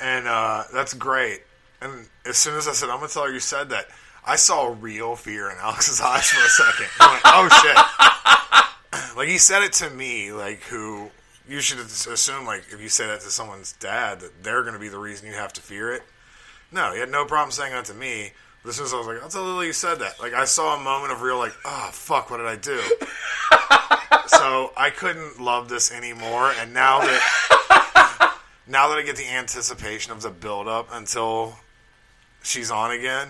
and 0.00 0.26
uh, 0.26 0.64
that's 0.72 0.94
great. 0.94 1.42
And 1.80 2.08
as 2.24 2.36
soon 2.36 2.56
as 2.56 2.66
I 2.66 2.72
said, 2.72 2.90
"I'm 2.90 2.96
gonna 2.96 3.08
tell 3.08 3.24
her 3.24 3.32
you 3.32 3.40
said 3.40 3.70
that," 3.70 3.88
I 4.24 4.36
saw 4.36 4.74
real 4.78 5.16
fear 5.16 5.50
in 5.50 5.58
Alex's 5.58 6.00
eyes 6.12 6.28
for 6.30 6.44
a 6.44 6.48
second. 6.48 6.86
He 6.98 7.06
went, 7.06 7.22
"Oh 7.24 7.48
shit!" 7.62 9.16
like 9.16 9.28
he 9.28 9.38
said 9.38 9.62
it 9.62 9.72
to 9.74 9.90
me, 9.90 10.32
like 10.32 10.62
who 10.64 11.10
you 11.48 11.60
should 11.60 11.78
assume, 11.78 12.44
like 12.44 12.64
if 12.72 12.80
you 12.80 12.88
say 12.88 13.06
that 13.06 13.20
to 13.20 13.30
someone's 13.30 13.72
dad, 13.72 14.20
that 14.20 14.42
they're 14.42 14.62
gonna 14.64 14.78
be 14.78 14.88
the 14.88 14.98
reason 14.98 15.28
you 15.28 15.34
have 15.34 15.52
to 15.54 15.62
fear 15.62 15.92
it. 15.92 16.02
No, 16.72 16.92
he 16.92 17.00
had 17.00 17.10
no 17.10 17.24
problem 17.24 17.50
saying 17.50 17.72
that 17.72 17.86
to 17.86 17.94
me. 17.94 18.32
But 18.62 18.70
as 18.70 18.76
soon 18.76 18.86
as 18.86 18.92
I 18.92 18.98
was 18.98 19.06
like, 19.06 19.22
"I'll 19.22 19.28
tell 19.28 19.44
Lily 19.44 19.68
you 19.68 19.72
said 19.72 20.00
that," 20.00 20.20
like 20.20 20.34
I 20.34 20.44
saw 20.44 20.74
a 20.74 20.80
moment 20.80 21.12
of 21.12 21.22
real, 21.22 21.38
like, 21.38 21.54
"Oh 21.64 21.90
fuck, 21.92 22.30
what 22.30 22.38
did 22.38 22.46
I 22.46 22.56
do?" 22.56 22.80
so 24.26 24.72
I 24.76 24.90
couldn't 24.90 25.40
love 25.40 25.68
this 25.68 25.92
anymore, 25.92 26.52
and 26.58 26.74
now 26.74 27.00
that 27.00 28.34
now 28.66 28.88
that 28.88 28.98
I 28.98 29.02
get 29.02 29.16
the 29.16 29.28
anticipation 29.28 30.12
of 30.12 30.20
the 30.22 30.30
build 30.30 30.68
up 30.68 30.88
until 30.92 31.58
she's 32.42 32.70
on 32.70 32.90
again, 32.90 33.28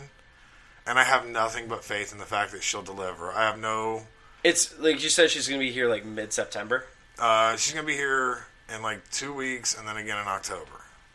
and 0.86 0.98
I 0.98 1.04
have 1.04 1.26
nothing 1.26 1.66
but 1.68 1.84
faith 1.84 2.12
in 2.12 2.18
the 2.18 2.24
fact 2.24 2.52
that 2.52 2.62
she'll 2.62 2.82
deliver. 2.82 3.30
I 3.32 3.42
have 3.44 3.58
no. 3.58 4.02
It's 4.44 4.78
like 4.78 5.02
you 5.02 5.08
said. 5.08 5.30
She's 5.30 5.48
gonna 5.48 5.58
be 5.60 5.72
here 5.72 5.88
like 5.88 6.04
mid 6.04 6.32
September. 6.32 6.84
Uh, 7.18 7.56
she's 7.56 7.74
gonna 7.74 7.86
be 7.86 7.94
here 7.96 8.46
in 8.74 8.82
like 8.82 9.08
two 9.10 9.32
weeks, 9.34 9.76
and 9.76 9.86
then 9.88 9.96
again 9.96 10.18
in 10.18 10.28
October. 10.28 10.70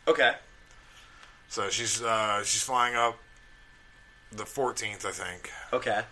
Okay. 0.06 0.32
So 1.48 1.70
she's 1.70 2.02
uh, 2.02 2.42
she's 2.44 2.62
flying 2.62 2.94
up 2.96 3.18
the 4.32 4.44
14th, 4.44 5.04
I 5.04 5.12
think, 5.12 5.50
Okay. 5.72 6.02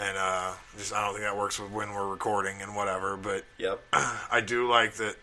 and 0.00 0.16
uh, 0.16 0.52
just 0.78 0.94
I 0.94 1.04
don't 1.04 1.12
think 1.12 1.24
that 1.24 1.36
works 1.36 1.58
with 1.60 1.70
when 1.70 1.92
we're 1.92 2.08
recording 2.08 2.62
and 2.62 2.74
whatever. 2.74 3.16
But 3.18 3.44
Yep. 3.58 3.80
I 3.92 4.42
do 4.44 4.66
like 4.68 4.94
that. 4.94 5.16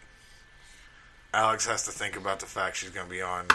Alex 1.34 1.65
has 1.67 1.85
to 1.85 1.91
think 1.91 2.15
about 2.15 2.39
the 2.39 2.45
fact 2.45 2.77
she's 2.77 2.89
gonna 2.91 3.09
be 3.09 3.21
on. 3.21 3.47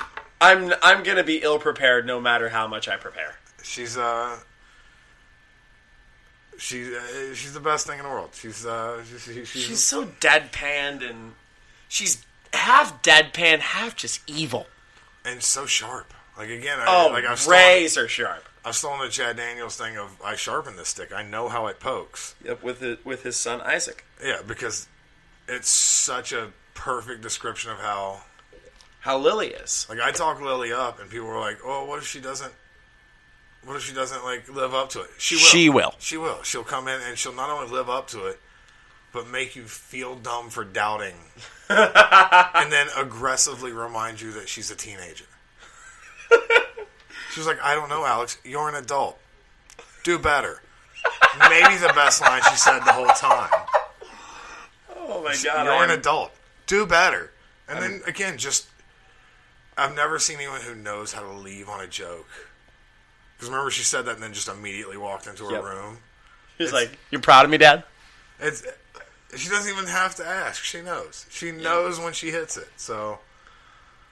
I'm 0.44 0.72
I'm 0.82 1.02
gonna 1.02 1.24
be 1.24 1.38
ill 1.42 1.58
prepared 1.58 2.06
no 2.06 2.20
matter 2.20 2.48
how 2.50 2.66
much 2.66 2.88
I 2.88 2.96
prepare. 2.96 3.36
She's 3.62 3.96
uh. 3.96 4.38
She, 6.56 6.94
uh, 6.96 7.00
she's 7.34 7.52
the 7.52 7.60
best 7.60 7.86
thing 7.86 7.98
in 7.98 8.04
the 8.04 8.10
world. 8.10 8.30
She's 8.32 8.64
uh, 8.64 9.02
she, 9.04 9.18
she, 9.18 9.44
she's, 9.44 9.62
She's 9.62 9.80
so 9.82 10.06
deadpanned 10.06 11.08
and 11.08 11.32
she's 11.88 12.24
half 12.52 13.02
deadpan, 13.02 13.58
half 13.58 13.96
just 13.96 14.20
evil. 14.28 14.66
and 15.24 15.42
so 15.42 15.66
sharp. 15.66 16.14
Like 16.38 16.50
again, 16.50 16.78
I, 16.80 16.84
Oh, 16.86 17.10
like 17.12 17.24
I've 17.24 17.40
stolen, 17.40 17.58
razor 17.58 18.06
sharp. 18.08 18.44
I've 18.64 18.76
stolen 18.76 19.00
the 19.00 19.08
Chad 19.08 19.36
Daniels 19.36 19.76
thing 19.76 19.96
of 19.98 20.16
I 20.24 20.36
sharpen 20.36 20.76
this 20.76 20.88
stick. 20.90 21.12
I 21.12 21.22
know 21.24 21.48
how 21.48 21.66
it 21.66 21.80
pokes. 21.80 22.36
Yep, 22.44 22.62
with 22.62 22.82
it, 22.82 23.04
with 23.04 23.24
his 23.24 23.36
son 23.36 23.60
Isaac. 23.62 24.04
Yeah, 24.22 24.40
because 24.46 24.86
it's 25.48 25.68
such 25.68 26.32
a 26.32 26.50
perfect 26.74 27.20
description 27.20 27.72
of 27.72 27.78
how. 27.78 28.22
How 29.04 29.18
Lily 29.18 29.48
is. 29.48 29.86
Like 29.90 30.00
I 30.00 30.12
talk 30.12 30.40
Lily 30.40 30.72
up, 30.72 30.98
and 30.98 31.10
people 31.10 31.26
were 31.26 31.38
like, 31.38 31.58
"Oh, 31.62 31.84
what 31.84 31.98
if 31.98 32.06
she 32.06 32.20
doesn't? 32.20 32.50
What 33.62 33.76
if 33.76 33.82
she 33.82 33.92
doesn't 33.92 34.24
like 34.24 34.48
live 34.48 34.72
up 34.72 34.88
to 34.90 35.02
it? 35.02 35.10
She 35.18 35.34
will. 35.34 35.42
She 35.42 35.68
will. 35.68 35.94
She 35.98 36.16
will. 36.16 36.42
She'll 36.42 36.64
come 36.64 36.88
in 36.88 37.02
and 37.02 37.18
she'll 37.18 37.34
not 37.34 37.50
only 37.50 37.70
live 37.70 37.90
up 37.90 38.08
to 38.08 38.24
it, 38.24 38.40
but 39.12 39.28
make 39.28 39.56
you 39.56 39.64
feel 39.64 40.16
dumb 40.16 40.48
for 40.48 40.64
doubting, 40.64 41.16
and 41.68 42.72
then 42.72 42.86
aggressively 42.96 43.72
remind 43.72 44.22
you 44.22 44.32
that 44.32 44.48
she's 44.48 44.70
a 44.70 44.74
teenager. 44.74 45.26
she 47.30 47.40
was 47.40 47.46
like, 47.46 47.60
"I 47.62 47.74
don't 47.74 47.90
know, 47.90 48.06
Alex. 48.06 48.38
You're 48.42 48.70
an 48.70 48.74
adult. 48.74 49.18
Do 50.02 50.18
better." 50.18 50.62
Maybe 51.50 51.76
the 51.76 51.92
best 51.94 52.22
line 52.22 52.40
she 52.48 52.56
said 52.56 52.78
the 52.78 52.92
whole 52.92 53.06
time. 53.08 53.50
Oh 54.96 55.22
my 55.22 55.36
god. 55.44 55.66
You're 55.66 55.84
an 55.84 55.90
adult. 55.90 56.32
Do 56.66 56.86
better. 56.86 57.32
And 57.68 57.82
then 57.82 58.00
again, 58.06 58.38
just 58.38 58.68
I've 59.76 59.94
never 59.94 60.18
seen 60.18 60.36
anyone 60.36 60.60
who 60.60 60.74
knows 60.74 61.12
how 61.12 61.22
to 61.22 61.32
leave 61.32 61.68
on 61.68 61.80
a 61.80 61.86
joke. 61.86 62.26
Because 63.36 63.48
remember, 63.50 63.70
she 63.70 63.82
said 63.82 64.04
that 64.06 64.14
and 64.14 64.22
then 64.22 64.32
just 64.32 64.48
immediately 64.48 64.96
walked 64.96 65.26
into 65.26 65.44
her 65.46 65.52
Yep. 65.52 65.64
room. 65.64 65.98
She's 66.58 66.72
like, 66.72 66.96
"You're 67.10 67.20
proud 67.20 67.44
of 67.44 67.50
me, 67.50 67.58
Dad." 67.58 67.82
It's 68.38 68.64
she 69.36 69.48
doesn't 69.48 69.72
even 69.72 69.86
have 69.86 70.14
to 70.16 70.26
ask. 70.26 70.62
She 70.62 70.80
knows. 70.80 71.26
She 71.30 71.50
knows 71.50 71.98
when 71.98 72.12
she 72.12 72.30
hits 72.30 72.56
it. 72.56 72.68
So 72.76 73.18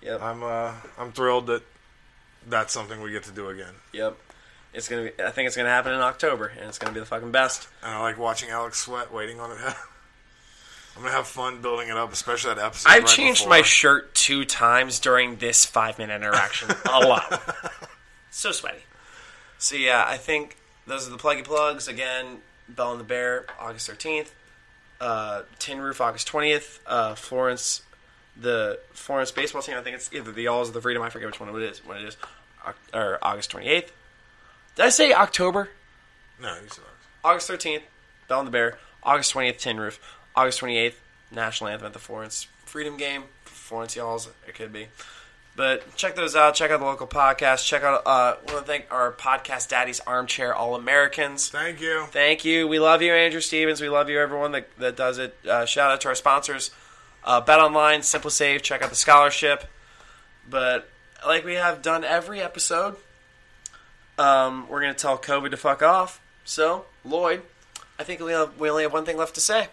Yep. 0.00 0.20
I'm 0.20 0.42
uh, 0.42 0.72
I'm 0.98 1.12
thrilled 1.12 1.46
that 1.46 1.62
that's 2.48 2.72
something 2.72 3.00
we 3.00 3.12
get 3.12 3.22
to 3.24 3.30
do 3.30 3.48
again. 3.48 3.74
Yep. 3.92 4.18
It's 4.74 4.88
gonna 4.88 5.10
be. 5.10 5.22
I 5.22 5.30
think 5.30 5.46
it's 5.46 5.56
gonna 5.56 5.68
happen 5.68 5.92
in 5.92 6.00
October, 6.00 6.46
and 6.58 6.68
it's 6.68 6.78
gonna 6.78 6.92
be 6.94 6.98
the 7.00 7.06
fucking 7.06 7.30
best. 7.30 7.68
And 7.84 7.92
I 7.94 8.00
like 8.00 8.18
watching 8.18 8.50
Alex 8.50 8.78
sweat, 8.80 9.12
waiting 9.12 9.38
on 9.38 9.52
it. 9.52 9.58
I'm 10.96 11.02
gonna 11.02 11.14
have 11.14 11.26
fun 11.26 11.62
building 11.62 11.88
it 11.88 11.96
up, 11.96 12.12
especially 12.12 12.54
that 12.54 12.64
episode. 12.64 12.88
I've 12.88 13.04
right 13.04 13.12
changed 13.12 13.40
before. 13.42 13.50
my 13.50 13.62
shirt 13.62 14.14
two 14.14 14.44
times 14.44 14.98
during 15.00 15.36
this 15.36 15.64
five 15.64 15.98
minute 15.98 16.14
interaction 16.16 16.68
a 16.90 17.00
lot. 17.00 17.42
so 18.30 18.52
sweaty. 18.52 18.82
So 19.58 19.76
yeah, 19.76 20.04
I 20.06 20.16
think 20.16 20.56
those 20.86 21.06
are 21.06 21.10
the 21.10 21.16
pluggy 21.18 21.44
plugs. 21.44 21.88
Again, 21.88 22.38
Bell 22.68 22.92
and 22.92 23.00
the 23.00 23.04
Bear, 23.04 23.46
August 23.58 23.88
thirteenth. 23.88 24.34
Uh, 25.00 25.42
Tin 25.58 25.80
Roof, 25.80 26.00
August 26.00 26.26
twentieth. 26.26 26.80
Uh, 26.86 27.14
Florence, 27.14 27.82
the 28.40 28.78
Florence 28.92 29.30
baseball 29.30 29.62
team. 29.62 29.76
I 29.76 29.80
think 29.82 29.96
it's 29.96 30.12
either 30.12 30.30
the 30.30 30.46
Alls 30.48 30.68
or 30.68 30.72
the 30.72 30.80
Freedom. 30.82 31.02
I 31.02 31.10
forget 31.10 31.26
which 31.28 31.40
one 31.40 31.48
it 31.48 31.62
is. 31.62 31.84
When 31.84 31.96
it 31.96 32.04
is, 32.04 32.16
Oc- 32.66 32.76
or 32.94 33.18
August 33.22 33.50
twenty 33.50 33.68
eighth. 33.68 33.92
Did 34.76 34.86
I 34.86 34.88
say 34.90 35.12
October? 35.12 35.70
No, 36.40 36.54
you 36.54 36.68
said 36.68 36.84
August 37.24 37.48
13th, 37.50 37.82
Bell 38.26 38.40
and 38.40 38.46
the 38.46 38.50
Bear. 38.50 38.78
August 39.02 39.34
20th, 39.34 39.58
Tin 39.58 39.78
Roof. 39.78 40.00
August 40.34 40.60
28th, 40.60 40.94
National 41.30 41.70
Anthem 41.70 41.86
at 41.86 41.92
the 41.92 41.98
Florence 41.98 42.46
Freedom 42.64 42.96
Game. 42.96 43.24
Florence 43.44 43.96
Y'alls, 43.96 44.28
it 44.46 44.54
could 44.54 44.72
be. 44.72 44.88
But 45.54 45.96
check 45.96 46.14
those 46.14 46.34
out. 46.34 46.54
Check 46.54 46.70
out 46.70 46.80
the 46.80 46.86
local 46.86 47.06
podcast. 47.06 47.66
Check 47.66 47.82
out, 47.82 48.06
uh, 48.06 48.36
want 48.48 48.60
to 48.60 48.64
thank 48.64 48.86
our 48.90 49.12
podcast 49.12 49.68
daddies, 49.68 50.00
Armchair 50.00 50.54
All 50.54 50.74
Americans. 50.74 51.50
Thank 51.50 51.80
you. 51.80 52.06
Thank 52.10 52.44
you. 52.44 52.66
We 52.66 52.78
love 52.78 53.02
you, 53.02 53.12
Andrew 53.12 53.40
Stevens. 53.40 53.80
We 53.80 53.90
love 53.90 54.08
you, 54.08 54.18
everyone 54.18 54.52
that, 54.52 54.68
that 54.78 54.96
does 54.96 55.18
it. 55.18 55.36
Uh, 55.46 55.66
shout 55.66 55.90
out 55.90 56.00
to 56.02 56.08
our 56.08 56.14
sponsors, 56.14 56.70
uh, 57.24 57.42
Bet 57.42 57.60
Online, 57.60 58.00
SimpliSafe. 58.00 58.62
Check 58.62 58.82
out 58.82 58.88
the 58.88 58.96
scholarship. 58.96 59.64
But 60.48 60.88
like 61.26 61.44
we 61.44 61.54
have 61.54 61.82
done 61.82 62.02
every 62.02 62.40
episode, 62.40 62.96
um, 64.18 64.68
we're 64.68 64.80
going 64.80 64.94
to 64.94 64.98
tell 64.98 65.18
COVID 65.18 65.50
to 65.50 65.58
fuck 65.58 65.82
off. 65.82 66.20
So, 66.44 66.86
Lloyd, 67.04 67.42
I 67.98 68.04
think 68.04 68.20
we, 68.20 68.32
have, 68.32 68.58
we 68.58 68.70
only 68.70 68.84
have 68.84 68.92
one 68.92 69.04
thing 69.04 69.18
left 69.18 69.34
to 69.34 69.40
say. 69.40 69.68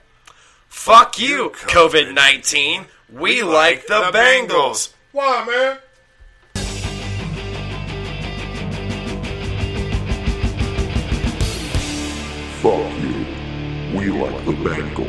Fuck 0.70 1.20
you, 1.20 1.50
COVID 1.50 2.14
19. 2.14 2.86
We, 3.12 3.42
like 3.42 3.88
the, 3.88 4.12
Bengals. 4.14 4.94
Why, 5.12 5.44
man? 5.46 5.78
Fuck 12.62 12.74
you. 13.02 13.26
We 13.98 14.12
like 14.12 14.46
the 14.46 14.52
Bengals. 14.54 15.09